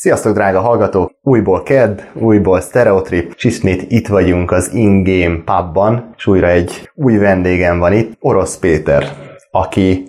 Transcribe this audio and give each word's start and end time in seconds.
Sziasztok, 0.00 0.34
drága 0.34 0.60
hallgatók! 0.60 1.12
Újból 1.22 1.62
KED, 1.62 2.08
újból 2.14 2.60
Stereotrip, 2.60 3.32
és 3.36 3.44
ismét 3.44 3.84
itt 3.88 4.06
vagyunk 4.06 4.50
az 4.50 4.74
in-game 4.74 5.42
pubban, 5.44 6.14
és 6.16 6.26
újra 6.26 6.48
egy 6.48 6.90
új 6.94 7.16
vendégem 7.16 7.78
van 7.78 7.92
itt, 7.92 8.12
Orosz 8.20 8.58
Péter, 8.58 9.04
aki 9.50 10.04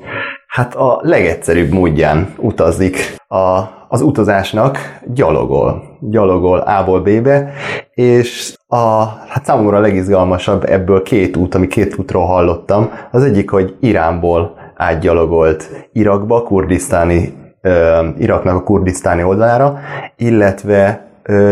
hát 0.47 0.75
a 0.75 0.99
legegyszerűbb 1.01 1.71
módján 1.71 2.33
utazik 2.37 3.15
a, 3.27 3.61
az 3.87 4.01
utazásnak, 4.01 4.77
gyalogol. 5.13 5.97
Gyalogol 6.01 6.59
A-ból 6.59 7.01
B-be, 7.01 7.51
és 7.93 8.55
a, 8.67 9.03
hát 9.27 9.45
számomra 9.45 9.77
a 9.77 9.81
legizgalmasabb 9.81 10.63
ebből 10.63 11.01
két 11.01 11.37
út, 11.37 11.55
ami 11.55 11.67
két 11.67 11.95
útról 11.97 12.25
hallottam. 12.25 12.91
Az 13.11 13.23
egyik, 13.23 13.49
hogy 13.49 13.75
Iránból 13.79 14.55
átgyalogolt 14.75 15.89
Irakba, 15.93 16.43
kurdisztáni 16.43 17.38
Iraknak 18.17 18.55
a 18.55 18.63
kurdisztáni 18.63 19.23
oldalára, 19.23 19.79
illetve 20.17 21.09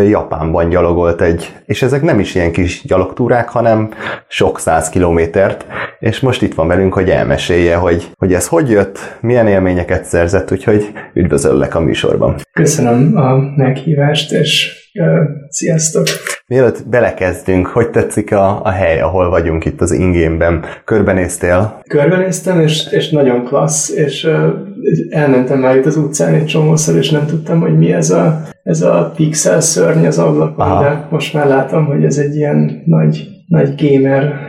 Japánban 0.09 0.69
gyalogolt 0.69 1.21
egy, 1.21 1.53
és 1.65 1.81
ezek 1.81 2.01
nem 2.01 2.19
is 2.19 2.35
ilyen 2.35 2.51
kis 2.51 2.83
gyalogtúrák, 2.85 3.49
hanem 3.49 3.89
sok 4.27 4.59
száz 4.59 4.89
kilométert, 4.89 5.65
és 5.99 6.19
most 6.19 6.41
itt 6.41 6.53
van 6.53 6.67
velünk, 6.67 6.93
hogy 6.93 7.09
elmesélje, 7.09 7.75
hogy, 7.75 8.11
hogy 8.17 8.33
ez 8.33 8.47
hogy 8.47 8.69
jött, 8.69 9.17
milyen 9.21 9.47
élményeket 9.47 10.05
szerzett, 10.05 10.51
úgyhogy 10.51 10.91
üdvözöllek 11.13 11.75
a 11.75 11.79
műsorban. 11.79 12.35
Köszönöm 12.53 13.17
a 13.17 13.35
meghívást, 13.55 14.31
és 14.31 14.75
uh, 14.99 15.19
sziasztok! 15.49 16.05
Mielőtt 16.47 16.87
belekezdünk, 16.87 17.67
hogy 17.67 17.89
tetszik 17.89 18.31
a, 18.31 18.61
a 18.63 18.69
hely, 18.69 18.99
ahol 19.01 19.29
vagyunk 19.29 19.65
itt 19.65 19.81
az 19.81 19.91
ingénben? 19.91 20.65
Körbenéztél? 20.85 21.79
Körbenéztem, 21.89 22.59
és, 22.59 22.91
és 22.91 23.09
nagyon 23.09 23.43
klassz, 23.43 23.89
és 23.89 24.23
uh, 24.23 24.65
elmentem 25.09 25.59
már 25.59 25.75
itt 25.75 25.85
az 25.85 25.97
utcán 25.97 26.33
egy 26.33 26.45
csomószor, 26.45 26.95
és 26.95 27.09
nem 27.09 27.25
tudtam, 27.25 27.59
hogy 27.59 27.77
mi 27.77 27.93
ez 27.93 28.09
a, 28.09 28.41
ez 28.63 28.81
a 28.81 29.13
pixel 29.15 29.61
szörny 29.61 30.05
az 30.05 30.17
ablakon, 30.17 30.79
de 30.79 31.07
most 31.09 31.33
már 31.33 31.47
látom, 31.47 31.85
hogy 31.85 32.03
ez 32.03 32.17
egy 32.17 32.35
ilyen 32.35 32.81
nagy, 32.85 33.27
nagy 33.47 33.73
gamer 33.77 34.46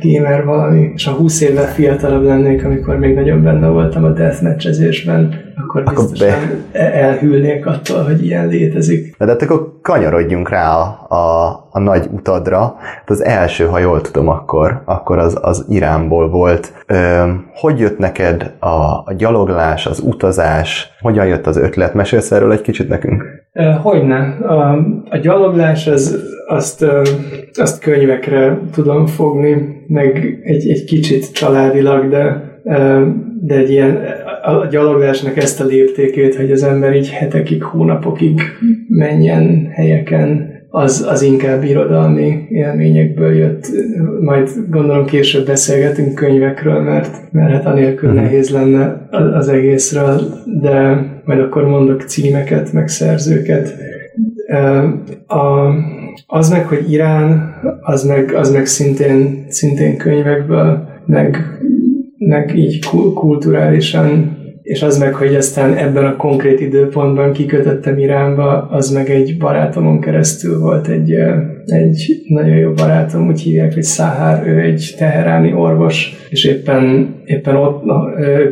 gamer 0.00 0.44
valami, 0.44 0.90
és 0.94 1.04
ha 1.04 1.12
20 1.12 1.40
évvel 1.40 1.66
fiatalabb 1.66 2.24
lennék, 2.24 2.64
amikor 2.64 2.98
még 2.98 3.14
nagyon 3.14 3.42
benne 3.42 3.68
voltam 3.68 4.04
a 4.04 4.10
deathmatchezésben, 4.10 5.52
akkor, 5.56 5.82
akkor 5.84 6.08
biztosan 6.10 6.38
be... 6.72 6.92
elhűlnék 6.92 7.66
attól, 7.66 8.02
hogy 8.02 8.24
ilyen 8.24 8.48
létezik. 8.48 9.16
De, 9.18 9.24
de 9.24 9.30
hát 9.30 9.42
akkor 9.42 9.72
kanyarodjunk 9.82 10.48
rá 10.48 10.70
a, 10.70 11.06
a, 11.08 11.48
a 11.70 11.78
nagy 11.78 12.08
utadra. 12.10 12.76
Hát 12.78 13.10
az 13.10 13.24
első, 13.24 13.64
ha 13.64 13.78
jól 13.78 14.00
tudom, 14.00 14.28
akkor, 14.28 14.82
akkor 14.84 15.18
az, 15.18 15.38
az 15.40 15.64
Iránból 15.68 16.28
volt. 16.28 16.84
Ö, 16.86 17.28
hogy 17.54 17.78
jött 17.78 17.98
neked 17.98 18.52
a, 18.58 18.66
a 19.04 19.12
gyaloglás, 19.16 19.86
az 19.86 20.00
utazás? 20.00 20.90
Hogyan 21.00 21.26
jött 21.26 21.46
az 21.46 21.56
ötlet? 21.56 21.94
Mesélsz 21.94 22.30
erről 22.30 22.52
egy 22.52 22.62
kicsit 22.62 22.88
nekünk? 22.88 23.41
Hogyne. 23.82 24.18
A, 24.46 24.78
a 25.10 25.16
gyaloglás 25.16 25.86
az, 25.86 26.30
azt, 26.46 26.86
azt 27.52 27.82
könyvekre 27.82 28.58
tudom 28.72 29.06
fogni, 29.06 29.84
meg 29.86 30.40
egy, 30.44 30.68
egy 30.68 30.84
kicsit 30.84 31.32
családilag, 31.32 32.08
de, 32.08 32.50
de 33.40 33.54
egy 33.54 33.70
ilyen 33.70 33.98
a 34.42 34.66
gyaloglásnak 34.66 35.36
ezt 35.36 35.60
a 35.60 35.64
léptékét, 35.64 36.34
hogy 36.34 36.50
az 36.50 36.62
ember 36.62 36.94
így 36.94 37.10
hetekig, 37.10 37.62
hónapokig 37.62 38.40
menjen 38.88 39.68
helyeken, 39.70 40.50
az, 40.68 41.06
az 41.08 41.22
inkább 41.22 41.64
irodalmi 41.64 42.46
élményekből 42.48 43.34
jött. 43.34 43.66
Majd 44.20 44.50
gondolom 44.70 45.04
később 45.04 45.46
beszélgetünk 45.46 46.14
könyvekről, 46.14 46.80
mert, 46.80 47.32
mert 47.32 47.52
hát 47.52 47.66
anélkül 47.66 48.08
uh-huh. 48.08 48.24
nehéz 48.24 48.50
lenne 48.50 49.08
az 49.10 49.48
egészről, 49.48 50.20
de 50.60 51.06
majd 51.24 51.40
akkor 51.40 51.64
mondok 51.64 52.02
címeket, 52.02 52.72
meg 52.72 52.88
szerzőket. 52.88 53.74
A, 55.26 55.68
az 56.26 56.50
meg, 56.50 56.66
hogy 56.66 56.92
Irán, 56.92 57.54
az 57.80 58.04
meg, 58.04 58.34
az 58.34 58.52
meg 58.52 58.66
szintén, 58.66 59.44
szintén 59.48 59.96
könyvekből, 59.96 60.88
meg, 61.06 61.36
meg 62.18 62.56
így 62.56 62.84
kulturálisan 63.14 64.36
és 64.72 64.82
az 64.82 64.98
meg, 64.98 65.14
hogy 65.14 65.34
aztán 65.34 65.76
ebben 65.76 66.04
a 66.04 66.16
konkrét 66.16 66.60
időpontban 66.60 67.32
kikötöttem 67.32 67.98
Iránba, 67.98 68.68
az 68.70 68.90
meg 68.90 69.10
egy 69.10 69.36
barátomon 69.38 70.00
keresztül 70.00 70.58
volt, 70.58 70.86
egy, 70.86 71.14
egy 71.66 72.22
nagyon 72.28 72.56
jó 72.56 72.72
barátom, 72.72 73.28
úgy 73.28 73.40
hívják, 73.40 73.74
hogy 73.74 73.82
Szahár, 73.82 74.46
ő 74.46 74.60
egy 74.60 74.94
teheráni 74.98 75.52
orvos, 75.52 76.12
és 76.30 76.44
éppen, 76.44 77.14
éppen 77.24 77.56
ott 77.56 77.82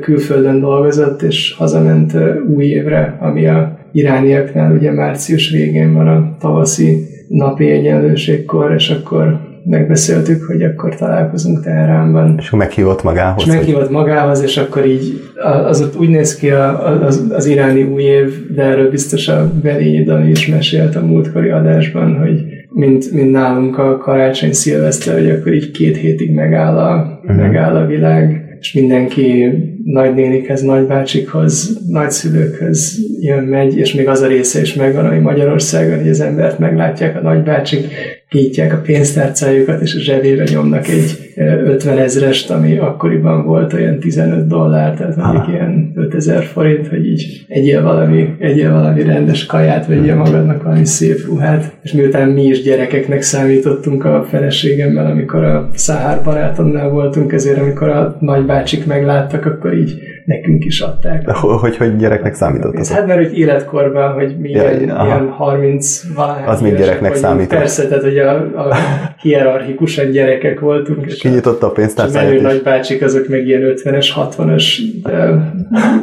külföldön 0.01 0.61
dolgozott, 0.61 1.23
és 1.23 1.55
hazament 1.59 2.13
új 2.55 2.65
évre, 2.65 3.19
ami 3.21 3.47
a 3.47 3.79
irániaknál 3.93 4.73
ugye 4.73 4.93
március 4.93 5.51
végén 5.51 5.95
van 5.95 6.09
a 6.09 6.37
tavaszi 6.41 7.07
napi 7.29 7.71
egyenlőségkor, 7.71 8.73
és 8.73 8.91
akkor 8.91 9.50
megbeszéltük, 9.65 10.43
hogy 10.45 10.63
akkor 10.63 10.95
találkozunk 10.97 11.63
Teheránban. 11.63 12.35
És 12.39 12.51
meghívott 12.51 13.03
magához? 13.03 13.43
És 13.47 13.53
meghívott 13.53 13.91
magához, 13.91 14.43
és 14.43 14.57
akkor 14.57 14.87
így 14.87 15.21
az 15.69 15.81
ott 15.81 15.97
úgy 15.97 16.09
néz 16.09 16.37
ki 16.37 16.51
az, 16.51 17.27
az 17.31 17.47
iráni 17.47 17.83
új 17.83 18.03
év, 18.03 18.55
de 18.55 18.63
erről 18.63 18.91
biztos 18.91 19.29
a 19.29 19.53
Berényi 19.63 20.03
Dani 20.05 20.31
is 20.31 20.47
mesélt 20.47 20.97
a 20.97 21.05
múltkori 21.07 21.49
adásban, 21.49 22.19
hogy 22.19 22.43
mint, 22.71 23.13
mint 23.13 23.31
nálunk 23.31 23.79
a 23.79 23.99
karácsony 23.99 24.53
szilveszter, 24.53 25.15
hogy 25.15 25.31
akkor 25.31 25.53
így 25.53 25.71
két 25.71 25.97
hétig 25.97 26.35
megáll 26.35 26.79
a, 26.79 27.21
uh-huh. 27.23 27.37
megáll 27.37 27.77
a 27.77 27.87
világ, 27.87 28.45
és 28.61 28.73
mindenki 28.73 29.47
nagynénikhez, 29.85 30.63
nagybácsikhoz, 30.63 31.79
nagyszülőkhöz 31.89 32.99
jön, 33.21 33.45
megy, 33.45 33.77
és 33.77 33.95
még 33.95 34.09
az 34.09 34.21
a 34.21 34.27
része 34.27 34.61
is 34.61 34.75
megvan, 34.75 35.07
ami 35.07 35.19
Magyarországon, 35.19 35.99
hogy 35.99 36.09
az 36.09 36.21
embert 36.21 36.59
meglátják 36.59 37.17
a 37.17 37.21
nagybácsik, 37.21 37.87
kiítják 38.31 38.73
a 38.73 38.81
pénztárcájukat, 38.81 39.81
és 39.81 39.95
a 39.95 40.01
zsebébe 40.01 40.45
nyomnak 40.51 40.89
egy 40.89 41.33
50 41.37 41.99
ezrest, 41.99 42.51
ami 42.51 42.79
akkoriban 42.79 43.45
volt 43.45 43.73
olyan 43.73 43.99
15 43.99 44.47
dollár, 44.47 44.95
tehát 44.97 45.17
mondjuk 45.17 45.49
ilyen 45.49 45.93
5000 45.95 46.43
forint, 46.43 46.89
hogy 46.89 47.07
így 47.07 47.45
egyél 47.49 47.83
valami, 47.83 48.35
egyél 48.39 48.73
valami 48.73 49.03
rendes 49.03 49.47
kaját, 49.47 49.87
vegyél 49.87 50.15
magadnak 50.15 50.63
valami 50.63 50.85
szép 50.85 51.25
ruhát, 51.27 51.73
és 51.83 51.93
miután 51.93 52.29
mi 52.29 52.45
is 52.45 52.63
gyerekeknek 52.63 53.23
számítottunk 53.23 54.05
a 54.05 54.27
feleségemmel, 54.31 55.07
amikor 55.07 55.45
a 55.45 55.69
Szahár 55.75 56.23
barátomnál 56.25 56.89
voltunk, 56.89 57.33
ezért 57.33 57.59
amikor 57.59 57.89
a 57.89 58.17
nagybácsik 58.21 58.87
megláttak, 58.87 59.47
akkor 59.47 59.70
így 59.75 60.03
nekünk 60.25 60.65
is 60.65 60.81
adták. 60.81 61.25
De 61.25 61.33
hogy, 61.33 61.77
hogy 61.77 61.97
gyereknek 61.97 62.35
számított? 62.35 62.87
Hát 62.87 63.07
mert 63.07 63.27
hogy 63.27 63.39
életkorban, 63.39 64.13
hogy 64.13 64.37
mi 64.39 64.51
ja, 64.51 64.63
ilyen, 64.63 64.83
ilyen 64.83 65.29
30 65.29 66.03
valahány 66.15 66.49
Az 66.49 66.61
mind 66.61 66.77
gyereknek 66.77 67.15
számított. 67.15 67.59
Persze, 67.59 67.89
tehát 67.89 68.03
hogy 68.03 68.19
a, 68.19 68.35
a 68.69 68.75
hierarchikusan 69.23 70.11
gyerekek 70.11 70.61
voltunk. 70.61 71.07
És 71.07 71.19
kinyitotta 71.19 71.67
a 71.67 71.71
pénztárcáját 71.71 72.33
is. 72.33 72.41
nagybácsik, 72.41 73.03
azok 73.03 73.29
meg 73.29 73.47
ilyen 73.47 73.75
50-es, 73.77 74.09
60-as 74.17 74.65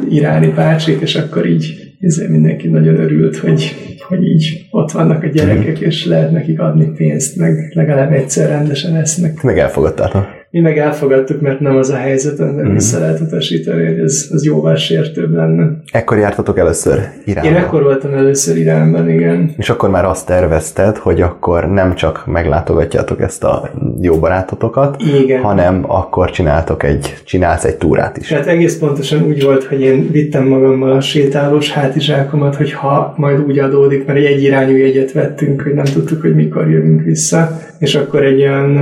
iráni 0.08 0.52
bácsik, 0.56 1.00
és 1.00 1.16
akkor 1.16 1.46
így 1.46 1.88
ezért 2.00 2.28
mindenki 2.28 2.68
nagyon 2.68 2.98
örült, 2.98 3.36
hogy, 3.36 3.74
hogy 4.08 4.22
így 4.22 4.66
ott 4.70 4.90
vannak 4.90 5.22
a 5.22 5.26
gyerekek, 5.26 5.78
és 5.78 6.06
lehet 6.06 6.30
nekik 6.30 6.60
adni 6.60 6.92
pénzt, 6.96 7.36
meg 7.36 7.70
legalább 7.74 8.12
egyszer 8.12 8.48
rendesen 8.48 8.96
esznek. 8.96 9.42
Meg 9.42 9.58
elfogadtátok. 9.58 10.37
Mi 10.50 10.60
meg 10.60 10.78
elfogadtuk, 10.78 11.40
mert 11.40 11.60
nem 11.60 11.76
az 11.76 11.90
a 11.90 11.96
helyzet, 11.96 12.36
de 12.36 12.44
mm. 12.44 12.72
vissza 12.72 12.98
lehet 12.98 13.20
utasítani, 13.20 13.86
hogy 13.86 13.98
ez, 13.98 14.28
ez 14.32 14.44
jóval 14.44 14.74
sértőbb 14.74 15.34
lenne. 15.34 15.70
Ekkor 15.92 16.18
jártatok 16.18 16.58
először 16.58 16.98
Iránban? 17.24 17.52
Én 17.52 17.58
ekkor 17.58 17.82
voltam 17.82 18.12
először 18.12 18.56
Iránban, 18.56 19.10
igen. 19.10 19.54
És 19.56 19.70
akkor 19.70 19.90
már 19.90 20.04
azt 20.04 20.26
tervezted, 20.26 20.96
hogy 20.96 21.20
akkor 21.20 21.72
nem 21.72 21.94
csak 21.94 22.26
meglátogatjátok 22.26 23.20
ezt 23.20 23.44
a 23.44 23.70
jó 24.00 24.16
barátotokat, 24.16 24.96
igen. 25.22 25.42
hanem 25.42 25.84
akkor 25.86 26.30
csináltok 26.30 26.82
egy, 26.82 27.14
csinálsz 27.24 27.64
egy 27.64 27.76
túrát 27.76 28.16
is. 28.16 28.28
Tehát 28.28 28.46
egész 28.46 28.78
pontosan 28.78 29.22
úgy 29.22 29.42
volt, 29.42 29.64
hogy 29.64 29.80
én 29.80 30.10
vittem 30.10 30.46
magammal 30.46 30.92
a 30.92 31.00
sétálós 31.00 31.72
hátizsákomat, 31.72 32.56
hogy 32.56 32.72
ha 32.72 33.14
majd 33.16 33.40
úgy 33.40 33.58
adódik, 33.58 34.06
mert 34.06 34.18
egy 34.18 34.42
irányú 34.42 34.76
jegyet 34.76 35.12
vettünk, 35.12 35.62
hogy 35.62 35.74
nem 35.74 35.84
tudtuk, 35.84 36.20
hogy 36.20 36.34
mikor 36.34 36.70
jövünk 36.70 37.02
vissza, 37.02 37.58
és 37.78 37.94
akkor 37.94 38.24
egy 38.24 38.40
olyan 38.40 38.76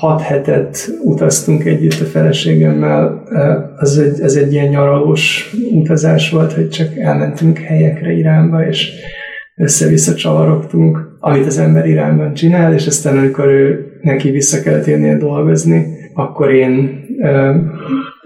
hat 0.00 0.20
hetet 0.20 0.85
utaztunk 1.04 1.64
együtt 1.64 2.00
a 2.00 2.04
feleségemmel, 2.04 3.22
az 3.76 3.98
egy, 3.98 4.20
ez 4.20 4.34
egy 4.34 4.52
ilyen 4.52 4.68
nyaralós 4.68 5.54
utazás 5.72 6.30
volt, 6.30 6.52
hogy 6.52 6.68
csak 6.68 6.96
elmentünk 6.96 7.58
helyekre 7.58 8.12
Iránba, 8.12 8.66
és 8.66 8.90
össze-vissza 9.56 10.14
csavarogtunk, 10.14 11.16
amit 11.20 11.46
az 11.46 11.58
ember 11.58 11.86
Iránban 11.86 12.34
csinál, 12.34 12.74
és 12.74 12.86
aztán 12.86 13.18
amikor 13.18 13.46
ő 13.46 13.86
neki 14.02 14.30
vissza 14.30 14.60
kellett 14.62 14.86
jönnie 14.86 15.16
dolgozni, 15.16 15.86
akkor 16.14 16.52
én 16.52 17.04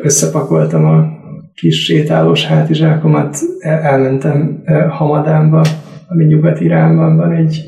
összepakoltam 0.02 0.84
a 0.84 1.18
kis 1.54 1.84
sétálós 1.84 2.46
hátizsákomat, 2.46 3.36
elmentem 3.60 4.62
Hamadánba, 4.88 5.64
ami 6.08 6.24
Nyugat-Iránban 6.24 7.16
van 7.16 7.32
egy, 7.32 7.64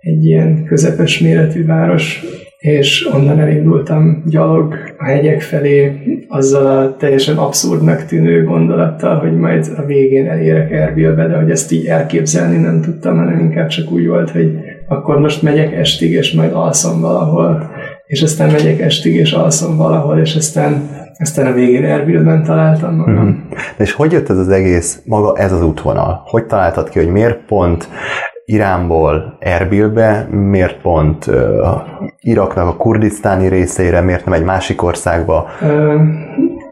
egy 0.00 0.24
ilyen 0.24 0.64
közepes 0.64 1.18
méretű 1.18 1.66
város, 1.66 2.24
és 2.58 3.08
onnan 3.14 3.40
elindultam 3.40 4.22
gyalog 4.26 4.74
a 4.98 5.04
hegyek 5.04 5.40
felé, 5.40 5.92
azzal 6.28 6.66
a 6.66 6.96
teljesen 6.96 7.36
abszurdnak 7.36 8.04
tűnő 8.04 8.44
gondolattal, 8.44 9.18
hogy 9.18 9.36
majd 9.36 9.72
a 9.76 9.84
végén 9.84 10.28
elérek 10.28 10.70
Erbilbe, 10.70 11.26
de 11.26 11.36
hogy 11.36 11.50
ezt 11.50 11.72
így 11.72 11.86
elképzelni 11.86 12.56
nem 12.56 12.80
tudtam, 12.80 13.16
hanem 13.16 13.38
inkább 13.38 13.68
csak 13.68 13.90
úgy 13.90 14.06
volt, 14.06 14.30
hogy 14.30 14.58
akkor 14.88 15.18
most 15.18 15.42
megyek 15.42 15.72
estig, 15.72 16.12
és 16.12 16.32
majd 16.32 16.52
alszom 16.52 17.00
valahol, 17.00 17.70
és 18.06 18.22
aztán 18.22 18.50
megyek 18.50 18.80
estig, 18.80 19.14
és 19.14 19.32
alszom 19.32 19.76
valahol, 19.76 20.18
és 20.18 20.36
aztán 20.36 20.88
aztán 21.18 21.46
a 21.46 21.52
végén 21.52 21.84
Erbilben 21.84 22.44
találtam 22.44 22.94
magam. 22.94 23.14
Mm-hmm. 23.14 23.30
És 23.78 23.92
hogy 23.92 24.12
jött 24.12 24.28
ez 24.28 24.38
az 24.38 24.48
egész, 24.48 25.00
maga 25.04 25.36
ez 25.36 25.52
az 25.52 25.62
útvonal? 25.62 26.22
Hogy 26.24 26.44
találtad 26.44 26.88
ki, 26.88 26.98
hogy 26.98 27.08
miért 27.08 27.38
pont 27.46 27.88
Iránból 28.48 29.36
Erbilbe, 29.38 30.28
miért 30.30 30.80
pont 30.80 31.30
Iraknak 32.20 32.68
a 32.68 32.76
kurdisztáni 32.76 33.48
részeire, 33.48 34.00
miért 34.00 34.24
nem 34.24 34.34
egy 34.34 34.44
másik 34.44 34.82
országba? 34.82 35.46
Ö, 35.62 35.94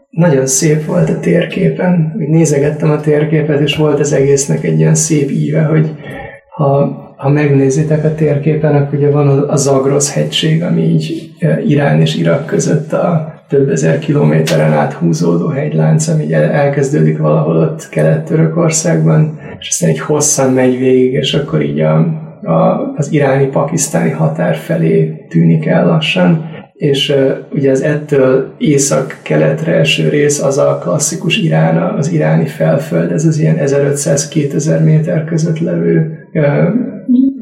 nagyon 0.09 0.45
szép 0.45 0.85
volt 0.85 1.09
a 1.09 1.19
térképen. 1.19 2.13
Úgy 2.17 2.27
nézegettem 2.27 2.91
a 2.91 2.99
térképet, 2.99 3.59
és 3.59 3.75
volt 3.75 3.99
az 3.99 4.13
egésznek 4.13 4.63
egy 4.63 4.79
ilyen 4.79 4.95
szép 4.95 5.29
íve, 5.29 5.63
hogy 5.63 5.95
ha, 6.49 7.03
ha 7.17 7.29
megnézitek 7.29 8.03
a 8.03 8.15
térképen, 8.15 8.75
akkor 8.75 8.97
ugye 8.97 9.11
van 9.11 9.27
a 9.27 9.55
Zagros 9.55 10.13
hegység, 10.13 10.63
ami 10.63 10.81
így 10.81 11.31
Irán 11.67 12.01
és 12.01 12.15
Irak 12.15 12.45
között 12.45 12.93
a 12.93 13.33
több 13.49 13.69
ezer 13.69 13.99
kilométeren 13.99 14.73
át 14.73 14.93
húzódó 14.93 15.47
hegylánc, 15.47 16.07
ami 16.07 16.33
elkezdődik 16.33 17.17
valahol 17.17 17.57
ott 17.57 17.89
Kelet-Törökországban, 17.89 19.39
és 19.59 19.67
aztán 19.67 19.89
egy 19.89 19.99
hosszan 19.99 20.53
megy 20.53 20.77
végig, 20.77 21.13
és 21.13 21.33
akkor 21.33 21.61
így 21.61 21.79
a, 21.79 21.95
a, 22.43 22.93
az 22.95 23.11
iráni-pakisztáni 23.11 24.09
határ 24.09 24.55
felé 24.55 25.25
tűnik 25.29 25.65
el 25.65 25.85
lassan, 25.85 26.53
és 26.73 27.09
uh, 27.09 27.31
ugye 27.51 27.71
az 27.71 27.81
ettől 27.81 28.53
észak-keletre 28.57 29.73
eső 29.73 30.09
rész 30.09 30.41
az 30.41 30.57
a 30.57 30.79
klasszikus 30.83 31.37
Irán, 31.37 31.95
az 31.97 32.11
iráni 32.11 32.45
felföld, 32.45 33.11
ez 33.11 33.25
az 33.25 33.39
ilyen 33.39 33.57
1500-2000 33.59 34.83
méter 34.83 35.25
között 35.25 35.59
levő 35.59 36.27
uh, 36.33 36.43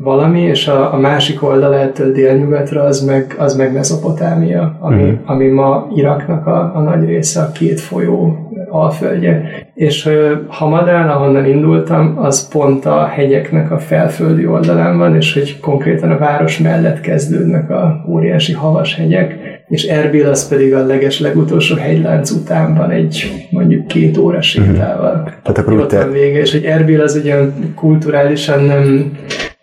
valami, 0.03 0.41
és 0.41 0.67
a, 0.67 0.93
a 0.93 0.97
másik 0.97 1.43
oldal 1.43 1.75
ettől 1.75 2.11
délnyugatra 2.11 2.83
az 2.83 3.05
meg, 3.05 3.35
az 3.37 3.55
meg 3.55 3.73
Mezopotámia, 3.73 4.77
ami, 4.79 5.03
mm. 5.03 5.13
ami 5.25 5.47
ma 5.47 5.87
Iraknak 5.95 6.47
a, 6.47 6.71
a 6.75 6.81
nagy 6.81 7.05
része, 7.05 7.41
a 7.41 7.51
két 7.51 7.79
folyó 7.79 8.37
alföldje. 8.69 9.43
És 9.73 10.09
Hamadán, 10.47 11.09
ahonnan 11.09 11.45
indultam, 11.45 12.17
az 12.17 12.47
pont 12.47 12.85
a 12.85 13.05
hegyeknek 13.05 13.71
a 13.71 13.79
felföldi 13.79 14.47
oldalán 14.47 14.97
van, 14.97 15.15
és 15.15 15.33
hogy 15.33 15.59
konkrétan 15.59 16.11
a 16.11 16.17
város 16.17 16.57
mellett 16.57 17.01
kezdődnek 17.01 17.69
a 17.69 18.05
óriási 18.09 18.53
havas 18.53 18.95
hegyek, 18.95 19.37
és 19.67 19.83
Erbil 19.83 20.27
az 20.27 20.47
pedig 20.47 20.73
a 20.73 20.85
leges 20.85 21.19
legutolsó 21.19 21.75
hegylánc 21.75 22.31
után 22.31 22.75
van 22.75 22.89
egy 22.89 23.47
mondjuk 23.49 23.87
két 23.87 24.17
óra 24.17 24.41
sétával. 24.41 25.15
Mm. 25.15 25.23
Tehát 25.43 25.57
akkor 25.57 25.85
te... 25.85 26.07
vége, 26.07 26.39
és 26.39 26.51
hogy 26.51 26.63
Erbil 26.63 27.01
az 27.01 27.15
ugye 27.15 27.35
kulturálisan 27.75 28.63
nem 28.63 29.11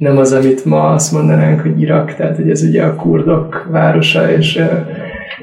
nem 0.00 0.18
az, 0.18 0.32
amit 0.32 0.64
ma 0.64 0.90
azt 0.90 1.12
mondanánk, 1.12 1.60
hogy 1.60 1.80
Irak, 1.80 2.14
tehát 2.14 2.36
hogy 2.36 2.50
ez 2.50 2.62
ugye 2.62 2.82
a 2.82 2.94
kurdok 2.94 3.66
városa, 3.70 4.32
és, 4.32 4.60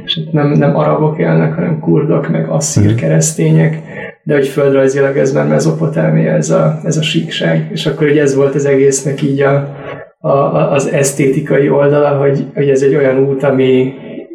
és 0.05 0.19
nem, 0.31 0.51
nem 0.51 0.75
arabok 0.77 1.19
élnek, 1.19 1.53
hanem 1.53 1.79
kurdok, 1.79 2.29
meg 2.29 2.49
asszír 2.49 2.85
mhm. 2.85 2.95
keresztények, 2.95 3.81
de 4.23 4.33
hogy 4.33 4.47
földrajzilag 4.47 5.17
ez 5.17 5.31
már 5.31 5.47
mezopotámia, 5.47 6.31
ez 6.31 6.49
a, 6.49 6.79
ez 6.83 6.97
a 6.97 7.01
síkság, 7.01 7.69
és 7.71 7.85
akkor 7.85 8.07
hogy 8.07 8.17
ez 8.17 8.35
volt 8.35 8.55
az 8.55 8.65
egésznek 8.65 9.21
így 9.21 9.41
a, 9.41 9.75
a, 10.19 10.71
az 10.71 10.87
esztétikai 10.87 11.69
oldala, 11.69 12.17
hogy, 12.17 12.45
hogy 12.53 12.69
ez 12.69 12.81
egy 12.81 12.95
olyan 12.95 13.17
út, 13.17 13.43
ami, 13.43 13.93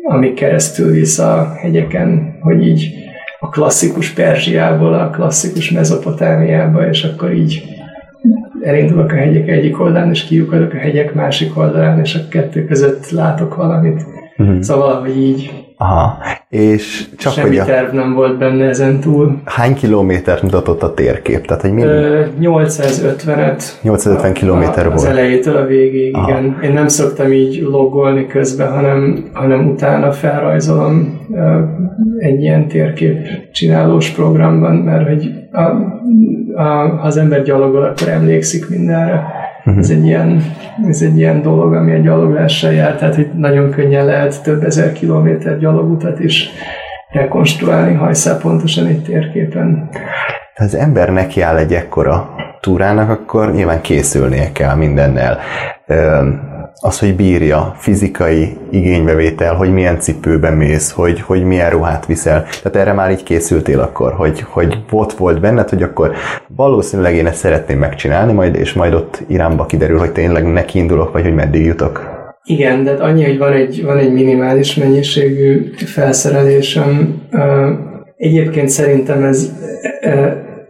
ami 0.09 0.33
keresztül 0.33 0.91
visz 0.91 1.19
a 1.19 1.53
hegyeken, 1.61 2.39
hogy 2.41 2.67
így 2.67 2.95
a 3.41 3.49
klasszikus 3.49 4.11
Perzsiából 4.11 4.95
a 4.95 5.11
klasszikus 5.11 5.71
Mezopotámiába, 5.71 6.89
és 6.89 7.05
akkor 7.05 7.33
így 7.33 7.63
elindulok 8.63 9.13
a 9.13 9.15
hegyek 9.15 9.49
egyik 9.49 9.81
oldalán, 9.81 10.11
és 10.11 10.25
kiukadok 10.25 10.73
a 10.73 10.77
hegyek 10.77 11.15
másik 11.15 11.59
oldalán, 11.59 12.01
és 12.01 12.15
a 12.15 12.29
kettő 12.29 12.65
között 12.65 13.11
látok 13.11 13.55
valamit. 13.55 14.07
Uh-huh. 14.37 14.61
Szóval, 14.61 15.01
hogy 15.01 15.17
így. 15.17 15.51
Aha. 15.83 16.19
És 16.49 17.09
csak 17.19 17.33
Semmi 17.33 17.49
hogy 17.49 17.59
a... 17.59 17.65
terv 17.65 17.95
nem 17.95 18.15
volt 18.15 18.39
benne 18.39 18.65
ezen 18.69 19.01
túl. 19.01 19.41
Hány 19.45 19.75
kilométert 19.75 20.43
mutatott 20.43 20.83
a 20.83 20.95
térkép? 20.95 21.47
Tehát, 21.47 21.63
hogy 21.63 21.73
mi? 21.73 21.83
850-et. 22.41 23.63
850 23.83 24.33
kilométer 24.33 24.85
volt. 24.85 24.99
Az 24.99 25.05
elejétől 25.05 25.57
a 25.57 25.65
végéig, 25.65 26.15
Aha. 26.17 26.29
igen. 26.31 26.59
Én 26.63 26.73
nem 26.73 26.89
szoktam 26.89 27.33
így 27.33 27.63
logolni 27.71 28.27
közben, 28.27 28.73
hanem, 28.73 29.25
hanem 29.33 29.69
utána 29.69 30.13
felrajzolom 30.13 31.21
egy 32.19 32.41
ilyen 32.41 32.69
térkép 32.69 33.29
csinálós 33.53 34.11
programban, 34.11 34.75
mert 34.75 35.09
hogy 35.09 35.31
a, 35.53 35.61
a, 35.61 36.63
ha 36.63 37.03
az 37.03 37.17
ember 37.17 37.43
gyalogol, 37.43 37.83
akkor 37.83 38.09
emlékszik 38.09 38.69
mindenre. 38.69 39.42
Uh-huh. 39.65 39.79
Ez, 39.79 39.91
egy 39.91 40.07
ilyen, 40.07 40.43
ez 40.89 41.03
egy 41.03 41.19
ilyen 41.19 41.43
dolog, 41.43 41.75
ami 41.75 41.93
a 41.93 41.99
gyaloglással 41.99 42.73
jár, 42.73 42.97
tehát 42.97 43.15
hogy 43.15 43.31
nagyon 43.35 43.71
könnyen 43.71 44.05
lehet 44.05 44.43
több 44.43 44.65
ezer 44.65 44.93
kilométer 44.93 45.59
gyalogutat 45.59 46.21
is 46.21 46.51
rekonstruálni 47.13 47.95
hajszál 47.95 48.39
pontosan 48.39 48.87
egy 48.87 49.03
térképen. 49.03 49.89
Ha 50.55 50.65
az 50.65 50.75
ember 50.75 51.13
nekiáll 51.13 51.57
egy 51.57 51.73
ekkora 51.73 52.35
túrának, 52.61 53.11
akkor 53.11 53.53
nyilván 53.53 53.81
készülnie 53.81 54.53
kell 54.53 54.75
mindennel 54.75 55.39
az, 56.81 56.99
hogy 56.99 57.17
bírja 57.17 57.75
fizikai 57.79 58.57
igénybevétel, 58.71 59.55
hogy 59.55 59.73
milyen 59.73 60.01
cipőben 60.01 60.53
mész, 60.53 60.91
hogy, 60.91 61.21
hogy 61.21 61.45
milyen 61.45 61.71
ruhát 61.71 62.07
viszel. 62.07 62.45
Tehát 62.63 62.77
erre 62.77 62.93
már 62.93 63.11
így 63.11 63.23
készültél 63.23 63.81
akkor, 63.81 64.13
hogy, 64.13 64.41
hogy 64.41 64.79
ott 64.91 65.13
volt 65.13 65.41
benned, 65.41 65.69
hogy 65.69 65.83
akkor 65.83 66.13
valószínűleg 66.57 67.15
én 67.15 67.27
ezt 67.27 67.39
szeretném 67.39 67.79
megcsinálni, 67.79 68.33
majd, 68.33 68.55
és 68.55 68.73
majd 68.73 68.95
ott 68.95 69.23
Iránba 69.29 69.67
kiderül, 69.67 69.99
hogy 69.99 70.13
tényleg 70.13 70.53
neki 70.53 70.79
indulok, 70.79 71.13
vagy 71.13 71.23
hogy 71.23 71.35
meddig 71.35 71.65
jutok. 71.65 72.21
Igen, 72.45 72.85
de 72.85 72.91
annyi, 72.91 73.25
hogy 73.25 73.39
van 73.39 73.53
egy, 73.53 73.85
van 73.85 73.99
egy 73.99 74.13
minimális 74.13 74.75
mennyiségű 74.75 75.73
felszerelésem. 75.87 77.23
Egyébként 78.17 78.69
szerintem 78.69 79.25
ez, 79.25 79.53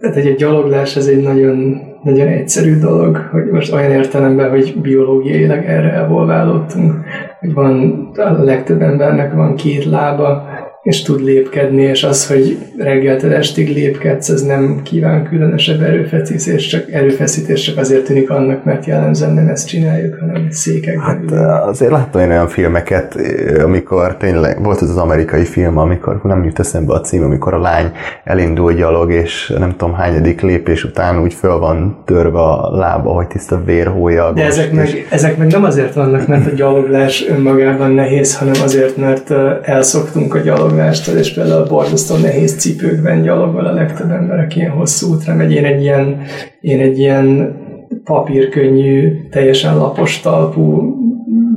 tehát 0.00 0.16
egy 0.16 0.34
gyaloglás, 0.34 0.96
ez 0.96 1.06
egy 1.06 1.22
nagyon 1.22 1.80
nagyon 2.02 2.28
egyszerű 2.28 2.78
dolog, 2.78 3.16
hogy 3.16 3.44
most 3.44 3.72
olyan 3.72 3.90
értelemben, 3.90 4.50
hogy 4.50 4.76
biológiailag 4.82 5.64
erre 5.64 5.92
evolválódtunk, 5.92 6.94
hogy 7.40 7.52
van 7.52 8.10
a 8.16 8.42
legtöbb 8.42 8.82
embernek 8.82 9.32
van 9.32 9.54
két 9.54 9.84
lába, 9.84 10.46
és 10.82 11.02
tud 11.02 11.24
lépkedni, 11.24 11.82
és 11.82 12.04
az, 12.04 12.26
hogy 12.26 12.58
reggeltől 12.78 13.34
estig 13.34 13.74
lépkedsz, 13.74 14.28
ez 14.28 14.42
nem 14.42 14.80
kíván 14.82 15.24
különösebb 15.24 15.82
erőfeszítés, 15.82 16.66
csak 16.66 16.90
erőfeszítés 16.92 17.62
csak 17.62 17.78
azért 17.78 18.04
tűnik 18.04 18.30
annak, 18.30 18.64
mert 18.64 18.84
jellemzően 18.84 19.32
nem 19.32 19.48
ezt 19.48 19.68
csináljuk, 19.68 20.16
hanem 20.20 20.46
székekben. 20.50 21.04
Hát 21.04 21.66
azért 21.66 21.90
láttam 21.90 22.20
én 22.20 22.30
olyan 22.30 22.48
filmeket, 22.48 23.16
amikor 23.62 24.16
tényleg 24.16 24.62
volt 24.62 24.82
ez 24.82 24.88
az 24.88 24.96
amerikai 24.96 25.44
film, 25.44 25.78
amikor 25.78 26.20
nem 26.22 26.44
jut 26.44 26.58
eszembe 26.58 26.94
a 26.94 27.00
cím, 27.00 27.22
amikor 27.22 27.54
a 27.54 27.60
lány 27.60 27.90
elindul 28.24 28.72
gyalog, 28.72 29.12
és 29.12 29.54
nem 29.58 29.74
tudom 29.76 29.94
hányadik 29.94 30.40
lépés 30.40 30.84
után 30.84 31.22
úgy 31.22 31.34
föl 31.34 31.58
van 31.58 32.02
törve 32.04 32.38
a 32.38 32.76
lába, 32.76 33.10
hogy 33.10 33.26
tiszta 33.26 33.62
vérhólya. 33.64 34.32
De 34.32 34.44
ezek, 34.44 34.70
és... 34.70 34.76
meg, 34.76 35.06
ezek 35.10 35.36
meg 35.36 35.50
nem 35.50 35.64
azért 35.64 35.94
vannak, 35.94 36.26
mert 36.26 36.46
a 36.46 36.54
gyaloglás 36.54 37.26
önmagában 37.28 37.90
nehéz, 37.90 38.36
hanem 38.38 38.62
azért, 38.62 38.96
mert 38.96 39.30
elszoktunk 39.62 40.34
a 40.34 40.38
gyalog 40.38 40.70
gyalogástól, 40.72 41.16
és 41.16 41.32
például 41.32 41.66
borzasztó 41.66 42.16
nehéz 42.16 42.56
cipőkben 42.56 43.22
gyalogol 43.22 43.66
a 43.66 43.72
legtöbb 43.72 44.10
ember, 44.10 44.38
aki 44.38 44.58
ilyen 44.58 44.70
hosszú 44.70 45.12
útra 45.12 45.34
megy. 45.34 45.52
Én 45.52 45.64
egy 45.64 45.82
ilyen, 45.82 46.20
én 46.60 46.80
egy 46.80 46.98
ilyen 46.98 47.56
papírkönnyű, 48.04 49.28
teljesen 49.30 49.76
lapos 49.76 50.20
talpú 50.20 50.96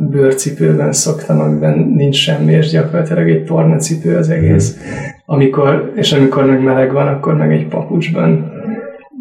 bőrcipőben 0.09 0.93
szoktam, 0.93 1.39
amiben 1.39 1.93
nincs 1.95 2.15
semmi, 2.15 2.51
és 2.51 2.69
gyakorlatilag 2.69 3.29
egy 3.29 3.43
tornacipő 3.43 4.15
az 4.15 4.29
egész. 4.29 4.77
Amikor, 5.25 5.91
és 5.95 6.13
amikor 6.13 6.45
meg 6.45 6.63
meleg 6.63 6.91
van, 6.91 7.07
akkor 7.07 7.35
meg 7.35 7.51
egy 7.51 7.67
papucsban. 7.67 8.51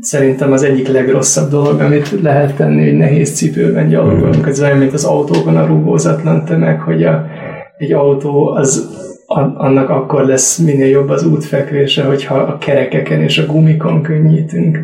Szerintem 0.01 0.53
az 0.53 0.63
egyik 0.63 0.89
legrosszabb 0.89 1.51
dolog, 1.51 1.81
amit 1.81 2.21
lehet 2.23 2.57
tenni, 2.57 2.85
hogy 2.85 2.97
nehéz 2.97 3.37
cipőben 3.37 3.89
gyalogolunk. 3.89 4.47
Ez 4.47 4.61
olyan, 4.61 4.79
mint 4.79 4.93
az 4.93 5.05
autóban 5.05 5.57
a 5.57 5.67
rúgózatlan 5.67 6.45
tömeg, 6.45 6.81
hogy 6.81 7.05
a, 7.05 7.27
egy 7.79 7.93
autó 7.93 8.49
az 8.49 8.94
annak 9.27 9.91
akkor 9.91 10.25
lesz 10.27 10.59
minél 10.59 10.87
jobb 10.87 11.09
az 11.09 11.27
útfekvése, 11.27 12.05
hogyha 12.05 12.35
a 12.35 12.59
kerekeken 12.59 13.21
és 13.21 13.39
a 13.39 13.47
gumikon 13.47 14.03
könnyítünk. 14.03 14.79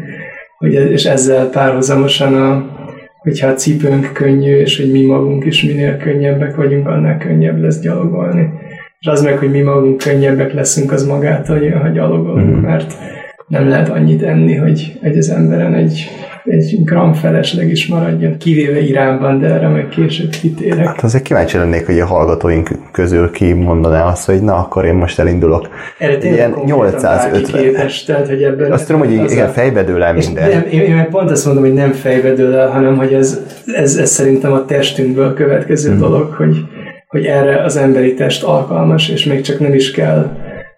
Hogy, 0.58 0.72
és 0.72 1.04
ezzel 1.04 1.50
párhuzamosan, 1.50 2.34
a, 2.34 2.64
hogyha 3.18 3.48
a 3.48 3.54
cipőnk 3.54 4.12
könnyű, 4.12 4.56
és 4.56 4.76
hogy 4.76 4.90
mi 4.90 5.04
magunk 5.04 5.44
is 5.44 5.62
minél 5.62 5.96
könnyebbek 5.96 6.56
vagyunk, 6.56 6.88
annál 6.88 7.18
könnyebb 7.18 7.60
lesz 7.60 7.80
gyalogolni. 7.80 8.48
És 9.00 9.06
az 9.06 9.22
meg, 9.22 9.38
hogy 9.38 9.50
mi 9.50 9.60
magunk 9.60 9.98
könnyebbek 9.98 10.52
leszünk, 10.52 10.92
az 10.92 11.06
magától 11.06 11.58
jön, 11.58 11.80
ha 11.80 11.88
gyalogolunk, 11.88 12.56
mm. 12.56 12.60
mert 12.60 12.94
nem 13.46 13.68
lehet 13.68 13.88
annyit 13.88 14.22
enni, 14.22 14.54
hogy, 14.54 14.98
egy 15.02 15.16
az 15.16 15.28
emberen 15.30 15.74
egy 15.74 16.10
egy 16.44 16.84
gram 16.84 17.12
felesleg 17.12 17.70
is 17.70 17.86
maradjon, 17.86 18.36
kivéve 18.36 18.80
Iránban, 18.80 19.40
de 19.40 19.46
erre 19.46 19.68
meg 19.68 19.88
később 19.88 20.30
kitérek. 20.30 20.86
Hát 20.86 21.02
azért 21.02 21.22
kíváncsi 21.22 21.56
lennék, 21.56 21.86
hogy 21.86 21.98
a 21.98 22.06
hallgatóink 22.06 22.70
közül 22.92 23.30
ki 23.30 23.52
mondaná 23.52 24.04
azt, 24.04 24.26
hogy 24.26 24.42
na, 24.42 24.54
akkor 24.54 24.84
én 24.84 24.94
most 24.94 25.18
elindulok. 25.18 25.68
Erre 25.98 26.18
Ilyen 26.22 26.54
850. 26.64 27.62
Képes, 27.62 28.04
tehát, 28.04 28.28
hogy 28.28 28.42
ebből 28.42 28.72
azt 28.72 28.86
tudom, 28.86 29.00
hogy 29.00 29.12
igen, 29.12 29.48
fejbe 29.48 29.84
dől 29.84 30.02
el 30.02 30.12
minden. 30.12 30.48
Nem, 30.48 30.66
én, 30.70 30.80
én 30.80 31.06
pont 31.10 31.30
azt 31.30 31.44
mondom, 31.44 31.64
hogy 31.64 31.72
nem 31.72 31.92
fejbe 31.92 32.32
dől 32.32 32.54
el, 32.54 32.68
hanem 32.68 32.96
hogy 32.96 33.12
ez, 33.12 33.40
ez, 33.66 33.96
ez 33.96 34.10
szerintem 34.10 34.52
a 34.52 34.64
testünkből 34.64 35.34
következő 35.34 35.90
hmm. 35.90 35.98
dolog, 35.98 36.32
hogy, 36.32 36.56
hogy 37.06 37.24
erre 37.24 37.62
az 37.62 37.76
emberi 37.76 38.14
test 38.14 38.42
alkalmas, 38.42 39.08
és 39.08 39.24
még 39.24 39.40
csak 39.40 39.58
nem 39.58 39.74
is 39.74 39.90
kell 39.90 40.30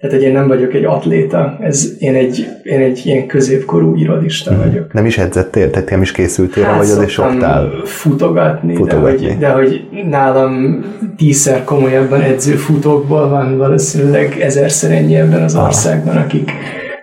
tehát, 0.02 0.16
hogy 0.16 0.26
én 0.26 0.32
nem 0.32 0.48
vagyok 0.48 0.74
egy 0.74 0.84
atléta, 0.84 1.56
ez, 1.60 1.94
én, 1.98 2.14
egy, 2.14 2.46
én 2.62 2.80
egy 2.80 3.00
ilyen 3.04 3.26
középkorú 3.26 3.96
irodista 3.96 4.50
hmm. 4.50 4.62
vagyok. 4.62 4.92
Nem 4.92 5.06
is 5.06 5.18
edzettél? 5.18 5.70
Tehát 5.70 5.90
nem 5.90 6.02
is 6.02 6.12
készültél, 6.12 6.64
hát 6.64 6.76
vagy 6.76 6.90
azért 6.90 7.08
soktál? 7.08 7.70
futogatni, 7.84 8.74
futogatni. 8.74 9.26
De, 9.26 9.26
hogy, 9.26 9.38
de 9.38 9.48
hogy 9.48 10.08
nálam 10.10 10.84
tízszer 11.16 11.64
komolyabban 11.64 12.20
edző 12.20 12.54
futókból 12.54 13.28
van 13.28 13.56
valószínűleg 13.56 14.36
ezerszer 14.40 14.90
ennyi 14.90 15.14
ebben 15.14 15.42
az 15.42 15.56
országban, 15.56 16.16
akik 16.16 16.50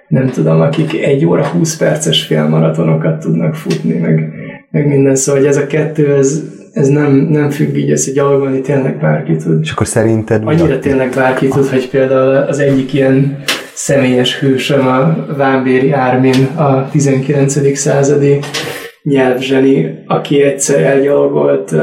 nem 0.08 0.30
tudom, 0.30 0.62
akik 0.62 0.94
egy 0.94 1.26
óra 1.26 1.46
20 1.46 1.78
perces 1.78 2.24
félmaratonokat 2.24 3.20
tudnak 3.20 3.56
futni, 3.56 3.94
meg, 3.94 4.30
meg 4.72 4.88
minden. 4.88 5.16
Szóval, 5.16 5.42
hogy 5.42 5.50
ez 5.50 5.58
a 5.58 5.68
kettő, 5.68 6.16
ez, 6.16 6.44
ez 6.74 6.88
nem, 6.88 7.12
nem 7.12 7.50
függ 7.50 7.76
így 7.76 7.92
össze, 7.92 8.12
gyalogolni 8.12 8.62
tényleg 8.62 9.00
bárki 9.00 9.36
tud. 9.36 9.60
És 9.62 9.72
akkor 9.72 9.88
szerinted... 9.88 10.42
Annyira 10.46 10.76
a... 10.76 10.80
tényleg 10.80 11.14
bárki 11.16 11.48
tud, 11.48 11.68
hogy 11.68 11.90
például 11.90 12.36
az 12.36 12.60
egyik 12.60 12.94
ilyen 12.94 13.44
személyes 13.74 14.40
hősöm 14.40 14.88
a 14.88 15.26
Vámbéri 15.38 15.92
Ármin 15.92 16.44
a 16.56 16.90
19. 16.90 17.78
századi 17.78 18.40
nyelvzseni, 19.04 20.04
aki 20.08 20.42
egyszer 20.42 20.84
elgyalogolt 20.84 21.72
uh, 21.72 21.82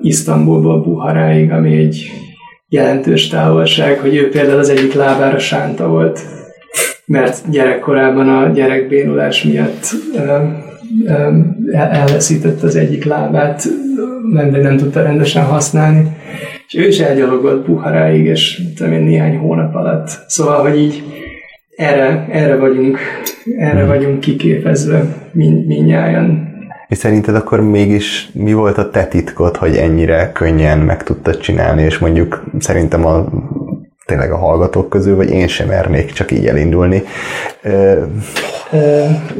Isztambulból 0.00 0.82
Buharáig, 0.82 1.50
ami 1.50 1.76
egy 1.76 2.10
jelentős 2.68 3.28
távolság, 3.28 3.98
hogy 3.98 4.16
ő 4.16 4.28
például 4.28 4.58
az 4.58 4.68
egyik 4.68 4.94
lábára 4.94 5.38
sánta 5.38 5.88
volt, 5.88 6.20
mert 7.06 7.50
gyerekkorában 7.50 8.28
a 8.28 8.48
gyerekbénulás 8.48 9.42
miatt 9.42 9.86
uh, 10.14 10.63
elveszített 11.72 12.62
az 12.62 12.76
egyik 12.76 13.04
lábát, 13.04 13.68
nem, 14.32 14.50
de 14.50 14.58
nem 14.58 14.76
tudta 14.76 15.02
rendesen 15.02 15.44
használni, 15.44 16.16
és 16.66 16.74
ő 16.74 16.86
is 16.86 16.98
elgyalogolt 16.98 17.66
Buharáig, 17.66 18.24
és 18.24 18.62
tudom 18.76 18.92
én, 18.92 19.02
néhány 19.02 19.36
hónap 19.36 19.74
alatt. 19.74 20.08
Szóval, 20.26 20.62
hogy 20.62 20.78
így 20.78 21.02
erre, 21.76 22.26
erre 22.30 22.56
vagyunk, 22.56 22.98
erre 23.58 23.80
hmm. 23.80 23.88
vagyunk 23.88 24.20
kiképezve 24.20 25.04
mind, 25.32 25.66
mindnyájan. 25.66 26.52
És 26.88 26.98
szerinted 26.98 27.34
akkor 27.34 27.60
mégis 27.60 28.28
mi 28.32 28.52
volt 28.52 28.78
a 28.78 28.90
te 28.90 29.04
titkod, 29.04 29.56
hogy 29.56 29.76
ennyire 29.76 30.32
könnyen 30.32 30.78
meg 30.78 31.02
tudtad 31.02 31.38
csinálni, 31.38 31.82
és 31.82 31.98
mondjuk 31.98 32.44
szerintem 32.58 33.06
a 33.06 33.26
tényleg 34.06 34.32
a 34.32 34.36
hallgatók 34.36 34.88
közül, 34.88 35.16
vagy 35.16 35.30
én 35.30 35.48
sem 35.48 35.68
mernék 35.68 36.12
csak 36.12 36.30
így 36.30 36.46
elindulni 36.46 37.02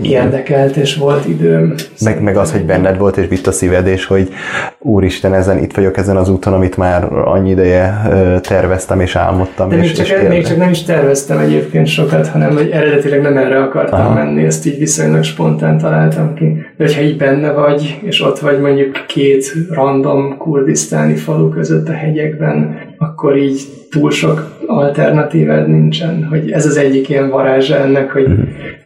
érdekelt, 0.03 0.77
és 0.77 0.97
volt 0.97 1.27
időm. 1.27 1.75
Meg, 2.01 2.23
meg 2.23 2.37
az, 2.37 2.53
hogy 2.53 2.65
benned 2.65 2.99
volt, 2.99 3.17
és 3.17 3.29
vitt 3.29 3.47
a 3.47 3.53
szíved, 3.53 3.87
és 3.87 4.07
hogy 4.07 4.29
úristen, 4.79 5.35
ezen, 5.35 5.59
itt 5.59 5.75
vagyok 5.75 5.97
ezen 5.97 6.17
az 6.17 6.29
úton, 6.29 6.53
amit 6.53 6.77
már 6.77 7.13
annyi 7.13 7.51
ideje 7.51 8.03
terveztem 8.43 9.01
és 9.01 9.17
álmodtam. 9.17 9.69
De 9.69 9.77
és, 9.77 9.81
még, 9.81 9.93
csak, 9.93 10.07
és 10.07 10.29
még 10.29 10.47
csak 10.47 10.57
nem 10.57 10.71
is 10.71 10.83
terveztem 10.83 11.39
egyébként 11.39 11.87
sokat, 11.87 12.29
hanem 12.29 12.53
hogy 12.53 12.71
eredetileg 12.71 13.21
nem 13.21 13.37
erre 13.37 13.63
akartam 13.63 14.01
Aha. 14.01 14.15
menni, 14.15 14.45
ezt 14.45 14.67
így 14.67 14.79
viszonylag 14.79 15.23
spontán 15.23 15.79
találtam 15.79 16.35
ki. 16.35 16.67
De 16.77 16.85
hogyha 16.85 17.03
így 17.03 17.17
benne 17.17 17.53
vagy, 17.53 17.99
és 18.03 18.21
ott 18.21 18.39
vagy 18.39 18.61
mondjuk 18.61 19.07
két 19.07 19.53
random 19.71 20.37
kurdisztáni 20.37 21.15
falu 21.15 21.49
között 21.49 21.89
a 21.89 21.93
hegyekben, 21.93 22.79
akkor 22.99 23.37
így 23.37 23.61
túl 23.91 24.11
sok 24.11 24.59
alternatívád 24.67 25.69
nincsen, 25.69 26.25
hogy 26.25 26.51
ez 26.51 26.67
az 26.67 26.77
egyik 26.77 27.09
ilyen 27.09 27.31
varázsa 27.31 27.77
ennek, 27.77 28.11
hogy, 28.11 28.27